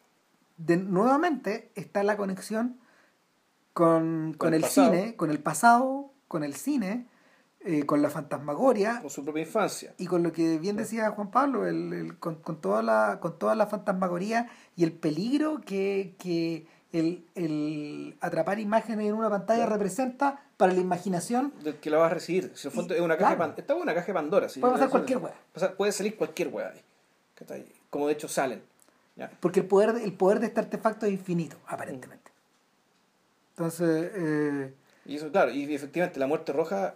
de, 0.59 0.77
nuevamente 0.77 1.71
está 1.75 2.03
la 2.03 2.17
conexión 2.17 2.77
con, 3.73 4.35
con 4.37 4.55
el 4.55 4.65
cine, 4.65 5.15
con 5.17 5.31
el 5.31 5.39
pasado, 5.39 6.11
con 6.27 6.43
el 6.45 6.55
cine, 6.55 7.07
eh, 7.61 7.85
con 7.87 8.01
la 8.03 8.09
fantasmagoria 8.11 9.01
con 9.01 9.11
su 9.11 9.25
propia 9.25 9.43
infancia. 9.43 9.93
y 9.99 10.07
con 10.07 10.23
lo 10.23 10.33
que 10.33 10.59
bien 10.59 10.77
decía 10.77 11.11
Juan 11.11 11.31
Pablo, 11.31 11.67
el, 11.67 11.93
el- 11.93 12.19
con, 12.19 12.37
con 12.37 12.61
toda 12.61 12.83
la, 12.83 13.19
con 13.21 13.39
toda 13.39 13.55
la 13.55 13.67
fantasmagoría 13.67 14.49
y 14.77 14.85
el 14.85 14.93
peligro 14.93 15.61
que, 15.67 16.15
que 16.19 16.67
el, 16.93 17.25
el 17.35 18.17
atrapar 18.21 18.59
imágenes 18.61 19.07
en 19.09 19.15
una 19.15 19.29
pantalla 19.29 19.67
representa 19.67 20.43
para 20.57 20.73
la 20.73 20.81
imaginación. 20.81 21.53
del 21.63 21.77
que 21.77 21.91
la 21.91 21.99
vas 21.99 22.11
a 22.11 22.15
recibir. 22.15 22.53
Si 22.55 22.67
en 22.69 22.73
el 22.73 22.77
fondo 22.77 22.95
Y- 22.95 22.99
es 22.99 23.03
una 23.03 23.17
caja 23.17 23.31
de 23.31 23.37
claro. 23.37 23.53
Pan- 23.53 23.61
esta 23.61 23.75
es 23.75 23.83
una 23.83 23.95
caja 23.95 24.07
de 24.07 24.15
Pandora. 24.15 24.49
si 24.49 24.61
Puede 24.61 24.73
pasar 24.75 24.89
cualquier 24.91 25.21
pasa- 25.53 25.73
Puede 25.77 25.93
salir 25.93 26.17
cualquier. 26.17 26.51
¿cachai? 27.35 27.67
Como 27.91 28.07
de 28.07 28.13
hecho 28.15 28.29
salen. 28.29 28.63
¿ya? 29.17 29.31
Porque 29.41 29.61
el 29.61 29.67
poder, 29.67 29.97
el 30.03 30.13
poder 30.15 30.41
de 30.41 30.47
este 30.47 30.61
artefacto 30.61 31.07
es 31.07 31.13
infinito, 31.13 31.57
aparentemente. 31.67 32.31
Entonces, 33.57 34.11
eh, 34.15 34.75
Y 35.05 35.17
eso, 35.17 35.31
claro, 35.31 35.51
y 35.51 35.73
efectivamente 35.75 36.19
la 36.21 36.27
muerte 36.27 36.53
roja, 36.53 36.95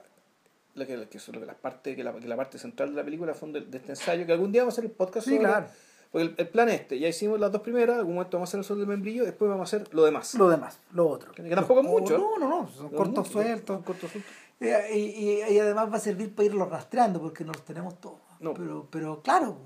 la 0.75 0.87
que, 0.87 0.97
la 0.97 1.07
que, 1.07 1.19
son 1.19 1.45
las 1.47 1.57
partes, 1.57 1.95
que, 1.97 2.03
la, 2.05 2.13
que 2.15 2.27
la 2.29 2.37
parte 2.37 2.59
central 2.59 2.91
de 2.91 2.97
la 2.97 3.05
película 3.05 3.35
fue 3.35 3.51
de, 3.53 3.61
de 3.63 3.77
este 3.79 3.93
ensayo, 3.93 4.25
que 4.27 4.33
algún 4.33 4.53
día 4.53 4.63
vamos 4.63 4.75
a 4.75 4.77
hacer 4.77 4.85
el 4.85 4.91
podcast 4.91 5.27
Sí, 5.27 5.37
sobre- 5.37 5.49
claro. 5.49 5.67
Porque 6.11 6.27
el, 6.29 6.35
el 6.37 6.49
plan 6.49 6.69
es 6.69 6.81
este, 6.83 6.99
ya 6.99 7.09
hicimos 7.09 7.41
las 7.41 7.51
dos 7.51 7.63
primeras, 7.63 7.97
algún 7.99 8.15
momento 8.17 8.37
vamos 8.37 8.49
a 8.49 8.51
hacer 8.51 8.59
el 8.59 8.65
sol 8.65 8.79
del 8.79 8.87
membrillo, 8.87 9.25
después 9.25 9.49
vamos 9.51 9.73
a 9.73 9.77
hacer 9.77 9.95
lo 9.95 10.05
demás. 10.05 10.35
lo 10.35 10.49
demás, 10.51 10.79
lo 10.93 11.09
otro. 11.09 11.33
Que 11.33 11.43
tampoco 11.43 11.81
es 11.81 11.87
Lo- 11.87 11.93
mucho. 11.93 12.19
No, 12.19 12.39
no, 12.39 12.49
no, 12.49 12.69
son 12.69 12.91
cortos 12.91 13.29
sueltos. 13.29 13.83
cortos 13.83 14.11
sueltos. 14.11 14.31
Eh, 14.61 14.91
Y, 14.95 14.99
y- 14.99 15.55
y 15.55 15.59
además 15.59 15.91
va 15.91 15.97
a 15.97 16.01
servir 16.01 16.35
para 16.35 16.47
irlos 16.47 16.69
rastreando 16.69 17.19
porque 17.21 17.45
no 17.45 17.53
los 17.53 17.65
tenemos 17.65 17.99
todos. 18.01 18.19
No. 18.41 18.53
Pero, 18.55 18.87
pero 18.91 19.23
claro, 19.23 19.57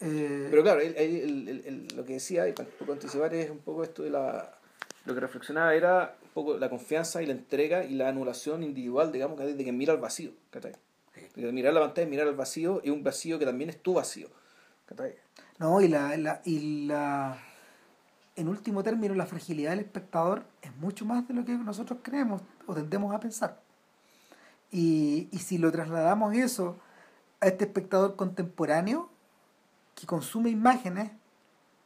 eh, 0.00 0.46
Pero 0.50 0.62
claro, 0.62 0.80
el- 0.80 0.96
el- 0.96 1.88
lo 1.96 2.04
que 2.04 2.14
decía, 2.14 2.46
y 2.48 2.52
para 2.52 2.68
poco 2.68 2.92
anticipar, 2.92 3.34
es 3.34 3.50
un 3.50 3.58
poco 3.58 3.82
esto 3.82 4.02
de 4.04 4.10
la. 4.10 4.52
Lo 5.06 5.14
que 5.14 5.20
reflexionaba 5.20 5.74
era 5.74 6.16
poco 6.36 6.58
la 6.58 6.68
confianza 6.68 7.22
y 7.22 7.26
la 7.26 7.32
entrega 7.32 7.84
y 7.84 7.94
la 7.94 8.10
anulación 8.10 8.62
individual, 8.62 9.10
digamos, 9.10 9.38
de 9.38 9.64
que 9.64 9.72
mira 9.72 9.94
al 9.94 9.98
vacío. 9.98 10.32
¿cachai? 10.50 10.72
Mirar 11.34 11.72
la 11.72 11.80
pantalla 11.80 12.04
es 12.04 12.10
mirar 12.10 12.28
al 12.28 12.34
vacío 12.36 12.82
y 12.84 12.90
un 12.90 13.02
vacío 13.02 13.38
que 13.38 13.46
también 13.46 13.70
es 13.70 13.82
tu 13.82 13.94
vacío. 13.94 14.28
¿cachai? 14.84 15.16
no, 15.58 15.80
y 15.80 15.88
la, 15.88 16.14
la, 16.18 16.42
y 16.44 16.84
la 16.86 17.38
en 18.36 18.48
último 18.48 18.82
término, 18.82 19.14
la 19.14 19.24
fragilidad 19.24 19.70
del 19.70 19.80
espectador 19.80 20.44
es 20.60 20.76
mucho 20.76 21.06
más 21.06 21.26
de 21.26 21.32
lo 21.32 21.46
que 21.46 21.52
nosotros 21.52 22.00
creemos 22.02 22.42
o 22.66 22.74
tendemos 22.74 23.14
a 23.14 23.18
pensar. 23.18 23.62
Y, 24.70 25.28
y 25.32 25.38
si 25.38 25.56
lo 25.56 25.72
trasladamos 25.72 26.34
eso 26.34 26.76
a 27.40 27.46
este 27.46 27.64
espectador 27.64 28.14
contemporáneo 28.14 29.08
que 29.94 30.06
consume 30.06 30.50
imágenes 30.50 31.10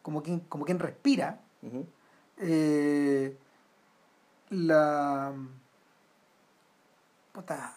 como 0.02 0.24
quien, 0.24 0.40
como 0.40 0.64
quien 0.64 0.80
respira, 0.80 1.40
eh, 2.38 3.36
la 4.50 5.32
puta, 7.32 7.76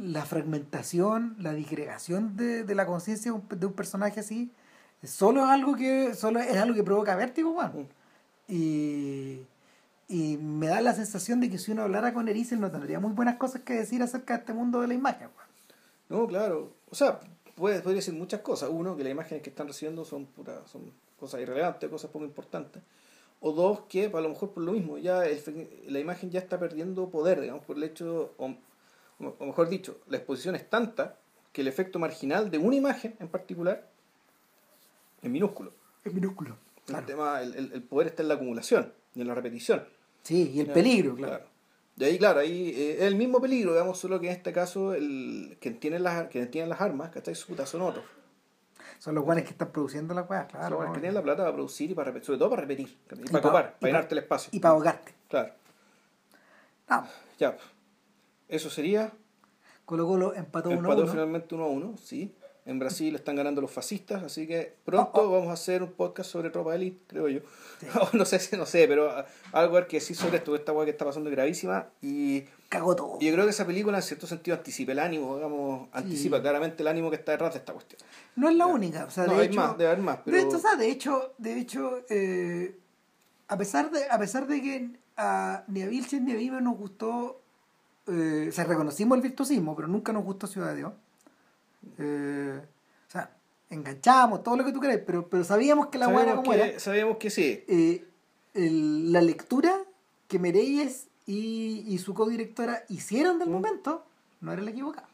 la 0.00 0.24
fragmentación, 0.24 1.36
la 1.38 1.52
disgregación 1.52 2.36
de, 2.36 2.64
de 2.64 2.74
la 2.74 2.86
conciencia 2.86 3.32
de 3.32 3.66
un, 3.66 3.72
personaje 3.72 4.20
así, 4.20 4.50
solo 5.02 5.44
es 5.44 5.50
algo 5.50 5.76
que, 5.76 6.14
solo 6.14 6.40
es 6.40 6.56
algo 6.56 6.74
que 6.74 6.82
provoca 6.82 7.14
vértigo. 7.16 7.60
Mm. 7.62 7.86
Y, 8.48 9.46
y 10.08 10.38
me 10.38 10.68
da 10.68 10.80
la 10.80 10.94
sensación 10.94 11.40
de 11.40 11.50
que 11.50 11.58
si 11.58 11.72
uno 11.72 11.82
hablara 11.82 12.14
con 12.14 12.28
Erizel 12.28 12.60
no 12.60 12.70
tendría 12.70 12.98
muy 12.98 13.12
buenas 13.12 13.36
cosas 13.36 13.62
que 13.62 13.74
decir 13.74 14.02
acerca 14.02 14.34
de 14.34 14.40
este 14.40 14.54
mundo 14.54 14.80
de 14.80 14.88
la 14.88 14.94
imagen, 14.94 15.28
weón. 15.36 15.48
No, 16.08 16.26
claro. 16.26 16.72
O 16.88 16.94
sea, 16.94 17.20
puede, 17.54 17.80
podría 17.80 17.96
decir 17.96 18.14
muchas 18.14 18.40
cosas. 18.40 18.70
Uno, 18.72 18.96
que 18.96 19.04
las 19.04 19.12
imágenes 19.12 19.42
que 19.42 19.50
están 19.50 19.66
recibiendo 19.66 20.04
son, 20.04 20.26
pura, 20.26 20.66
son 20.66 20.90
cosas 21.20 21.40
irrelevantes, 21.40 21.90
cosas 21.90 22.10
poco 22.10 22.24
importantes. 22.24 22.82
O 23.40 23.52
dos, 23.52 23.82
que 23.88 24.06
a 24.06 24.20
lo 24.20 24.28
mejor 24.28 24.50
por 24.50 24.62
lo 24.64 24.72
mismo, 24.72 24.98
ya 24.98 25.24
el 25.24 25.40
la 25.86 26.00
imagen 26.00 26.30
ya 26.30 26.40
está 26.40 26.58
perdiendo 26.58 27.08
poder, 27.08 27.40
digamos, 27.40 27.64
por 27.64 27.76
el 27.76 27.84
hecho, 27.84 28.34
o, 28.36 28.54
o 29.20 29.46
mejor 29.46 29.68
dicho, 29.68 30.00
la 30.08 30.16
exposición 30.16 30.54
es 30.56 30.68
tanta 30.68 31.16
que 31.52 31.60
el 31.60 31.68
efecto 31.68 31.98
marginal 31.98 32.50
de 32.50 32.58
una 32.58 32.76
imagen 32.76 33.14
en 33.20 33.28
particular 33.28 33.88
es 35.22 35.30
minúsculo. 35.30 35.72
Es 36.04 36.12
minúsculo. 36.12 36.56
El, 36.88 37.04
tema, 37.06 37.42
el, 37.42 37.54
el- 37.54 37.72
el 37.72 37.82
poder 37.82 38.08
está 38.08 38.22
en 38.22 38.28
la 38.28 38.34
acumulación 38.34 38.92
y 39.14 39.20
en 39.20 39.28
la 39.28 39.34
repetición. 39.34 39.84
Sí, 40.22 40.50
y 40.54 40.60
el 40.60 40.66
peligro, 40.72 41.14
claro. 41.14 41.44
Y 41.96 42.04
ahí, 42.04 42.18
claro, 42.18 42.40
ahí 42.40 42.70
eh, 42.76 42.96
es 42.98 43.02
el 43.02 43.16
mismo 43.16 43.40
peligro, 43.40 43.72
digamos, 43.72 43.98
solo 43.98 44.20
que 44.20 44.26
en 44.28 44.32
este 44.32 44.52
caso 44.52 44.94
el 44.94 45.56
quien 45.60 45.80
tiene 45.80 45.98
las, 45.98 46.28
quien 46.28 46.50
tiene 46.50 46.68
las 46.68 46.80
armas, 46.80 47.10
¿cachai? 47.10 47.34
Puta, 47.46 47.66
son 47.66 47.82
otros. 47.82 48.04
Son 48.98 49.14
los 49.14 49.24
guanes 49.24 49.44
que 49.44 49.50
están 49.50 49.70
produciendo 49.70 50.12
las 50.14 50.28
weas, 50.28 50.50
Son 50.50 50.60
claro. 50.60 50.76
los 50.80 50.86
¿no? 50.88 50.92
que 50.92 51.00
tienen 51.00 51.14
la 51.14 51.22
plata 51.22 51.42
para 51.44 51.52
producir 51.54 51.90
y 51.90 51.94
para 51.94 52.06
repetir, 52.06 52.26
sobre 52.26 52.38
todo 52.38 52.50
para 52.50 52.62
repetir, 52.62 52.88
y, 52.88 53.14
Y 53.14 53.16
para 53.16 53.30
pa- 53.32 53.40
copar, 53.42 53.64
para 53.64 53.78
pa- 53.78 53.86
llenarte 53.86 54.14
el 54.14 54.18
espacio. 54.18 54.50
Y 54.52 54.60
para 54.60 54.74
ahogarte. 54.74 55.14
Claro, 55.28 55.52
No, 56.90 57.06
ya. 57.38 57.56
Eso 58.48 58.70
sería. 58.70 59.12
Colo 59.84 60.06
Colo 60.06 60.34
empató 60.34 60.70
1 60.70 60.78
Empató 60.80 61.02
1. 61.02 61.10
finalmente 61.12 61.54
1 61.54 61.64
a 61.64 61.68
1, 61.68 61.94
sí. 62.02 62.34
En 62.68 62.78
Brasil 62.78 63.14
están 63.14 63.34
ganando 63.34 63.62
los 63.62 63.70
fascistas, 63.70 64.22
así 64.22 64.46
que 64.46 64.74
pronto 64.84 65.10
Oh, 65.14 65.22
oh. 65.22 65.30
vamos 65.30 65.48
a 65.48 65.52
hacer 65.54 65.82
un 65.82 65.92
podcast 65.92 66.30
sobre 66.30 66.50
tropa 66.50 66.74
élite, 66.74 67.00
creo 67.06 67.28
yo. 67.28 67.40
No 68.12 68.24
sé 68.26 68.38
si 68.38 68.56
no 68.56 68.66
sé, 68.66 68.86
pero 68.86 69.10
algo 69.52 69.86
que 69.86 69.96
decir 69.96 70.14
sobre 70.14 70.36
esto, 70.36 70.54
esta 70.54 70.72
weá 70.72 70.84
que 70.84 70.90
está 70.90 71.04
pasando 71.06 71.30
es 71.30 71.36
gravísima 71.36 71.86
y 72.02 72.44
Cagó 72.68 72.94
todo. 72.94 73.16
Y 73.20 73.26
yo 73.26 73.32
creo 73.32 73.46
que 73.46 73.50
esa 73.52 73.66
película 73.66 73.96
en 73.96 74.02
cierto 74.02 74.26
sentido 74.26 74.54
anticipa 74.54 74.92
el 74.92 74.98
ánimo, 74.98 75.36
digamos, 75.36 75.88
anticipa 75.92 76.42
claramente 76.42 76.82
el 76.82 76.88
ánimo 76.88 77.08
que 77.08 77.16
está 77.16 77.32
detrás 77.32 77.54
de 77.54 77.60
esta 77.60 77.72
cuestión. 77.72 77.98
No 78.36 78.50
es 78.50 78.56
la 78.56 78.66
única. 78.66 79.06
O 79.06 79.10
sea, 79.10 79.24
No, 79.24 79.36
de 79.36 79.40
hay 79.40 79.46
hecho, 79.46 79.56
más, 79.60 79.78
debe 79.78 79.90
haber 79.90 80.02
más, 80.04 80.18
pero- 80.22 80.36
De 80.36 80.42
hecho, 80.42 80.56
o 80.56 80.60
sea, 80.60 80.76
de 80.76 80.90
hecho, 80.90 81.32
de 81.38 81.58
hecho 81.58 82.00
eh, 82.10 82.76
a, 83.48 83.56
pesar 83.56 83.90
de, 83.90 84.04
a 84.10 84.18
pesar 84.18 84.46
de 84.46 84.60
que 84.60 84.90
a, 85.16 85.64
ni 85.68 85.80
a 85.80 85.86
Vilches 85.86 86.20
ni 86.20 86.32
a 86.32 86.36
Vive 86.36 86.60
nos 86.60 86.76
gustó, 86.76 87.40
eh, 88.06 88.48
o 88.50 88.52
sea, 88.52 88.64
reconocimos 88.64 89.16
el 89.16 89.22
virtuosismo, 89.22 89.74
pero 89.74 89.88
nunca 89.88 90.12
nos 90.12 90.24
gustó 90.24 90.46
Ciudad 90.46 90.68
de 90.68 90.76
Dios. 90.76 90.92
Eh, 91.98 92.60
o 93.08 93.10
sea, 93.10 93.30
enganchamos, 93.70 94.42
todo 94.42 94.56
lo 94.56 94.64
que 94.64 94.72
tú 94.72 94.80
crees, 94.80 95.00
pero, 95.06 95.28
pero 95.28 95.44
sabíamos 95.44 95.86
que 95.88 95.98
la 95.98 96.08
buena 96.08 96.36
como 96.36 96.50
que, 96.52 96.56
era. 96.70 96.80
sabíamos 96.80 97.16
que 97.18 97.30
sí. 97.30 97.64
Eh, 97.68 98.04
el- 98.54 99.12
la 99.12 99.20
lectura 99.20 99.74
que 100.26 100.38
Mereyes 100.38 101.06
y, 101.26 101.84
y 101.86 101.98
su 101.98 102.14
codirectora 102.14 102.84
hicieron 102.88 103.38
del 103.38 103.48
Mm. 103.48 103.52
momento 103.52 104.04
no 104.40 104.52
era 104.52 104.62
la 104.62 104.70
equivocada. 104.70 105.08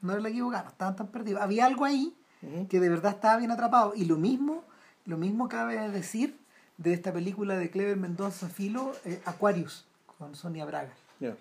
No 0.00 0.12
era 0.12 0.20
la 0.22 0.28
equivocada, 0.28 0.64
no 0.64 0.70
estaban 0.70 0.96
tan 0.96 1.06
perdidos. 1.08 1.40
Había 1.42 1.66
algo 1.66 1.84
ahí 1.84 2.14
Ujú. 2.42 2.68
que 2.68 2.80
de 2.80 2.88
verdad 2.88 3.12
estaba 3.12 3.36
bien 3.38 3.50
atrapado. 3.50 3.94
Y 3.94 4.04
lo 4.04 4.16
mismo, 4.16 4.62
lo 5.06 5.16
mismo 5.16 5.48
cabe 5.48 5.88
decir 5.90 6.36
de 6.76 6.92
esta 6.92 7.12
película 7.12 7.56
de 7.56 7.70
Clever 7.70 7.96
Mendoza 7.96 8.48
Filo, 8.48 8.92
eh, 9.04 9.20
Aquarius, 9.24 9.86
con 10.18 10.34
Sonia 10.34 10.64
Braga. 10.66 10.92
Ya. 11.20 11.36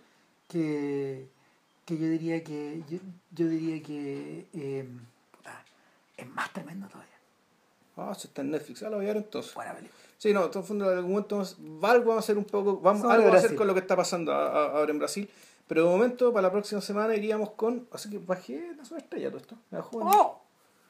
Que, 0.48 1.28
que 1.86 1.98
yo 1.98 2.08
diría 2.08 2.44
que 2.44 2.82
yo, 2.90 2.98
yo 3.32 3.48
diría 3.48 3.82
que 3.84 4.48
eh, 4.54 4.88
puta, 5.32 5.64
es 6.18 6.28
más 6.28 6.52
tremendo 6.54 6.88
todavía. 6.88 7.10
Ah, 7.98 8.10
eso 8.12 8.28
está 8.28 8.42
en 8.42 8.52
Netflix. 8.52 8.82
Ah, 8.84 8.90
lo 8.90 8.98
voy 8.98 9.06
a 9.06 9.10
ver 9.10 9.18
entonces. 9.18 9.54
Buena 9.54 9.74
película. 9.74 10.00
Sí, 10.18 10.34
no, 10.34 10.46
en 10.46 10.52
todo 10.52 10.64
fondo, 10.64 10.90
en 10.92 10.98
algún 10.98 11.12
momento 11.12 11.36
vamos, 11.36 11.58
algo 11.84 12.06
vamos 12.10 12.16
a 12.16 12.20
hacer 12.20 12.38
un 12.38 12.46
poco, 12.46 12.80
vamos, 12.80 13.04
algo 13.04 13.24
vamos 13.26 13.36
a 13.36 13.46
hacer 13.46 13.56
con 13.56 13.68
lo 13.68 13.74
que 13.74 13.82
está 13.82 13.96
pasando 13.96 14.34
ahora 14.34 14.92
en 14.92 15.00
Brasil. 15.00 15.30
Pero 15.68 15.84
de 15.86 15.90
momento, 15.90 16.32
para 16.34 16.44
la 16.48 16.52
próxima 16.52 16.82
semana 16.82 17.16
iríamos 17.16 17.52
con. 17.52 17.88
Así 17.92 18.10
que 18.10 18.18
bajé 18.20 18.74
la 18.90 18.98
estrella 18.98 19.30
todo 19.30 19.38
esto. 19.40 19.56
Me 19.72 19.78
bajó 19.78 20.02
en- 20.02 20.08
¡Oh! 20.08 20.42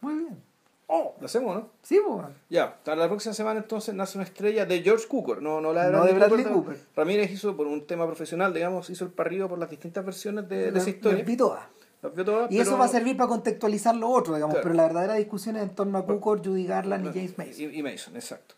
Muy 0.01 0.15
bien. 0.15 0.43
¡Oh! 0.87 1.15
Lo 1.19 1.25
hacemos, 1.25 1.55
¿no? 1.55 1.69
Sí, 1.81 1.99
pues. 2.05 2.27
Ya, 2.49 2.77
para 2.83 2.97
la 2.97 3.07
próxima 3.07 3.33
semana 3.33 3.59
entonces 3.61 3.95
nace 3.95 4.17
una 4.17 4.25
estrella 4.25 4.65
de 4.65 4.81
George 4.83 5.07
Cooker, 5.07 5.41
no, 5.41 5.59
no 5.61 5.73
la 5.73 5.85
de 5.85 5.91
No 5.91 5.97
Bradley, 5.99 6.13
de 6.13 6.19
Bradley 6.19 6.43
Cooper. 6.45 6.75
Cooper. 6.75 6.79
Ramírez 6.95 7.31
hizo 7.31 7.55
por 7.55 7.67
un 7.67 7.87
tema 7.87 8.05
profesional, 8.05 8.53
digamos, 8.53 8.89
hizo 8.89 9.05
el 9.05 9.11
parrido 9.11 9.47
por 9.49 9.57
las 9.59 9.69
distintas 9.69 10.05
versiones 10.05 10.47
de, 10.49 10.57
de 10.65 10.71
Las- 10.71 10.81
esa 10.83 10.89
historia. 10.91 11.17
las 11.19 11.27
vi 11.27 11.37
todas. 11.37 11.63
Las 12.01 12.13
vio 12.13 12.25
todas, 12.25 12.51
Y 12.51 12.59
eso 12.59 12.77
va 12.77 12.83
a 12.85 12.89
servir 12.89 13.15
para 13.15 13.29
contextualizar 13.29 13.95
lo 13.95 14.09
otro, 14.09 14.33
digamos. 14.35 14.55
Claro. 14.55 14.63
Pero 14.63 14.75
la 14.75 14.83
verdadera 14.83 15.13
discusión 15.13 15.55
es 15.55 15.63
en 15.63 15.69
torno 15.73 15.97
a 15.97 16.05
Cooker, 16.05 16.45
Judy 16.45 16.65
Garland 16.65 17.05
y 17.05 17.13
James 17.13 17.37
Mason. 17.37 17.53
Y, 17.73 17.79
y 17.79 17.81
Mason, 17.81 18.15
exacto. 18.17 18.55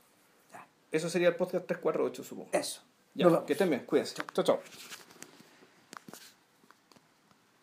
Ya. 0.52 0.66
Eso 0.92 1.10
sería 1.12 1.28
el 1.30 1.36
podcast 1.36 1.68
348, 1.68 2.24
supongo. 2.24 2.50
Eso. 2.52 2.82
Ya, 3.14 3.28
Nos 3.30 3.44
que 3.44 3.54
estén 3.54 3.70
bien, 3.70 3.84
cuídense. 3.86 4.16
Chao, 4.34 4.44
chao. 4.44 4.60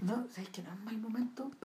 No, 0.02 0.26
¿sabes 0.32 0.50
que 0.50 0.62
no 0.62 0.72
es 0.72 0.80
mal 0.80 0.98
momento? 0.98 1.50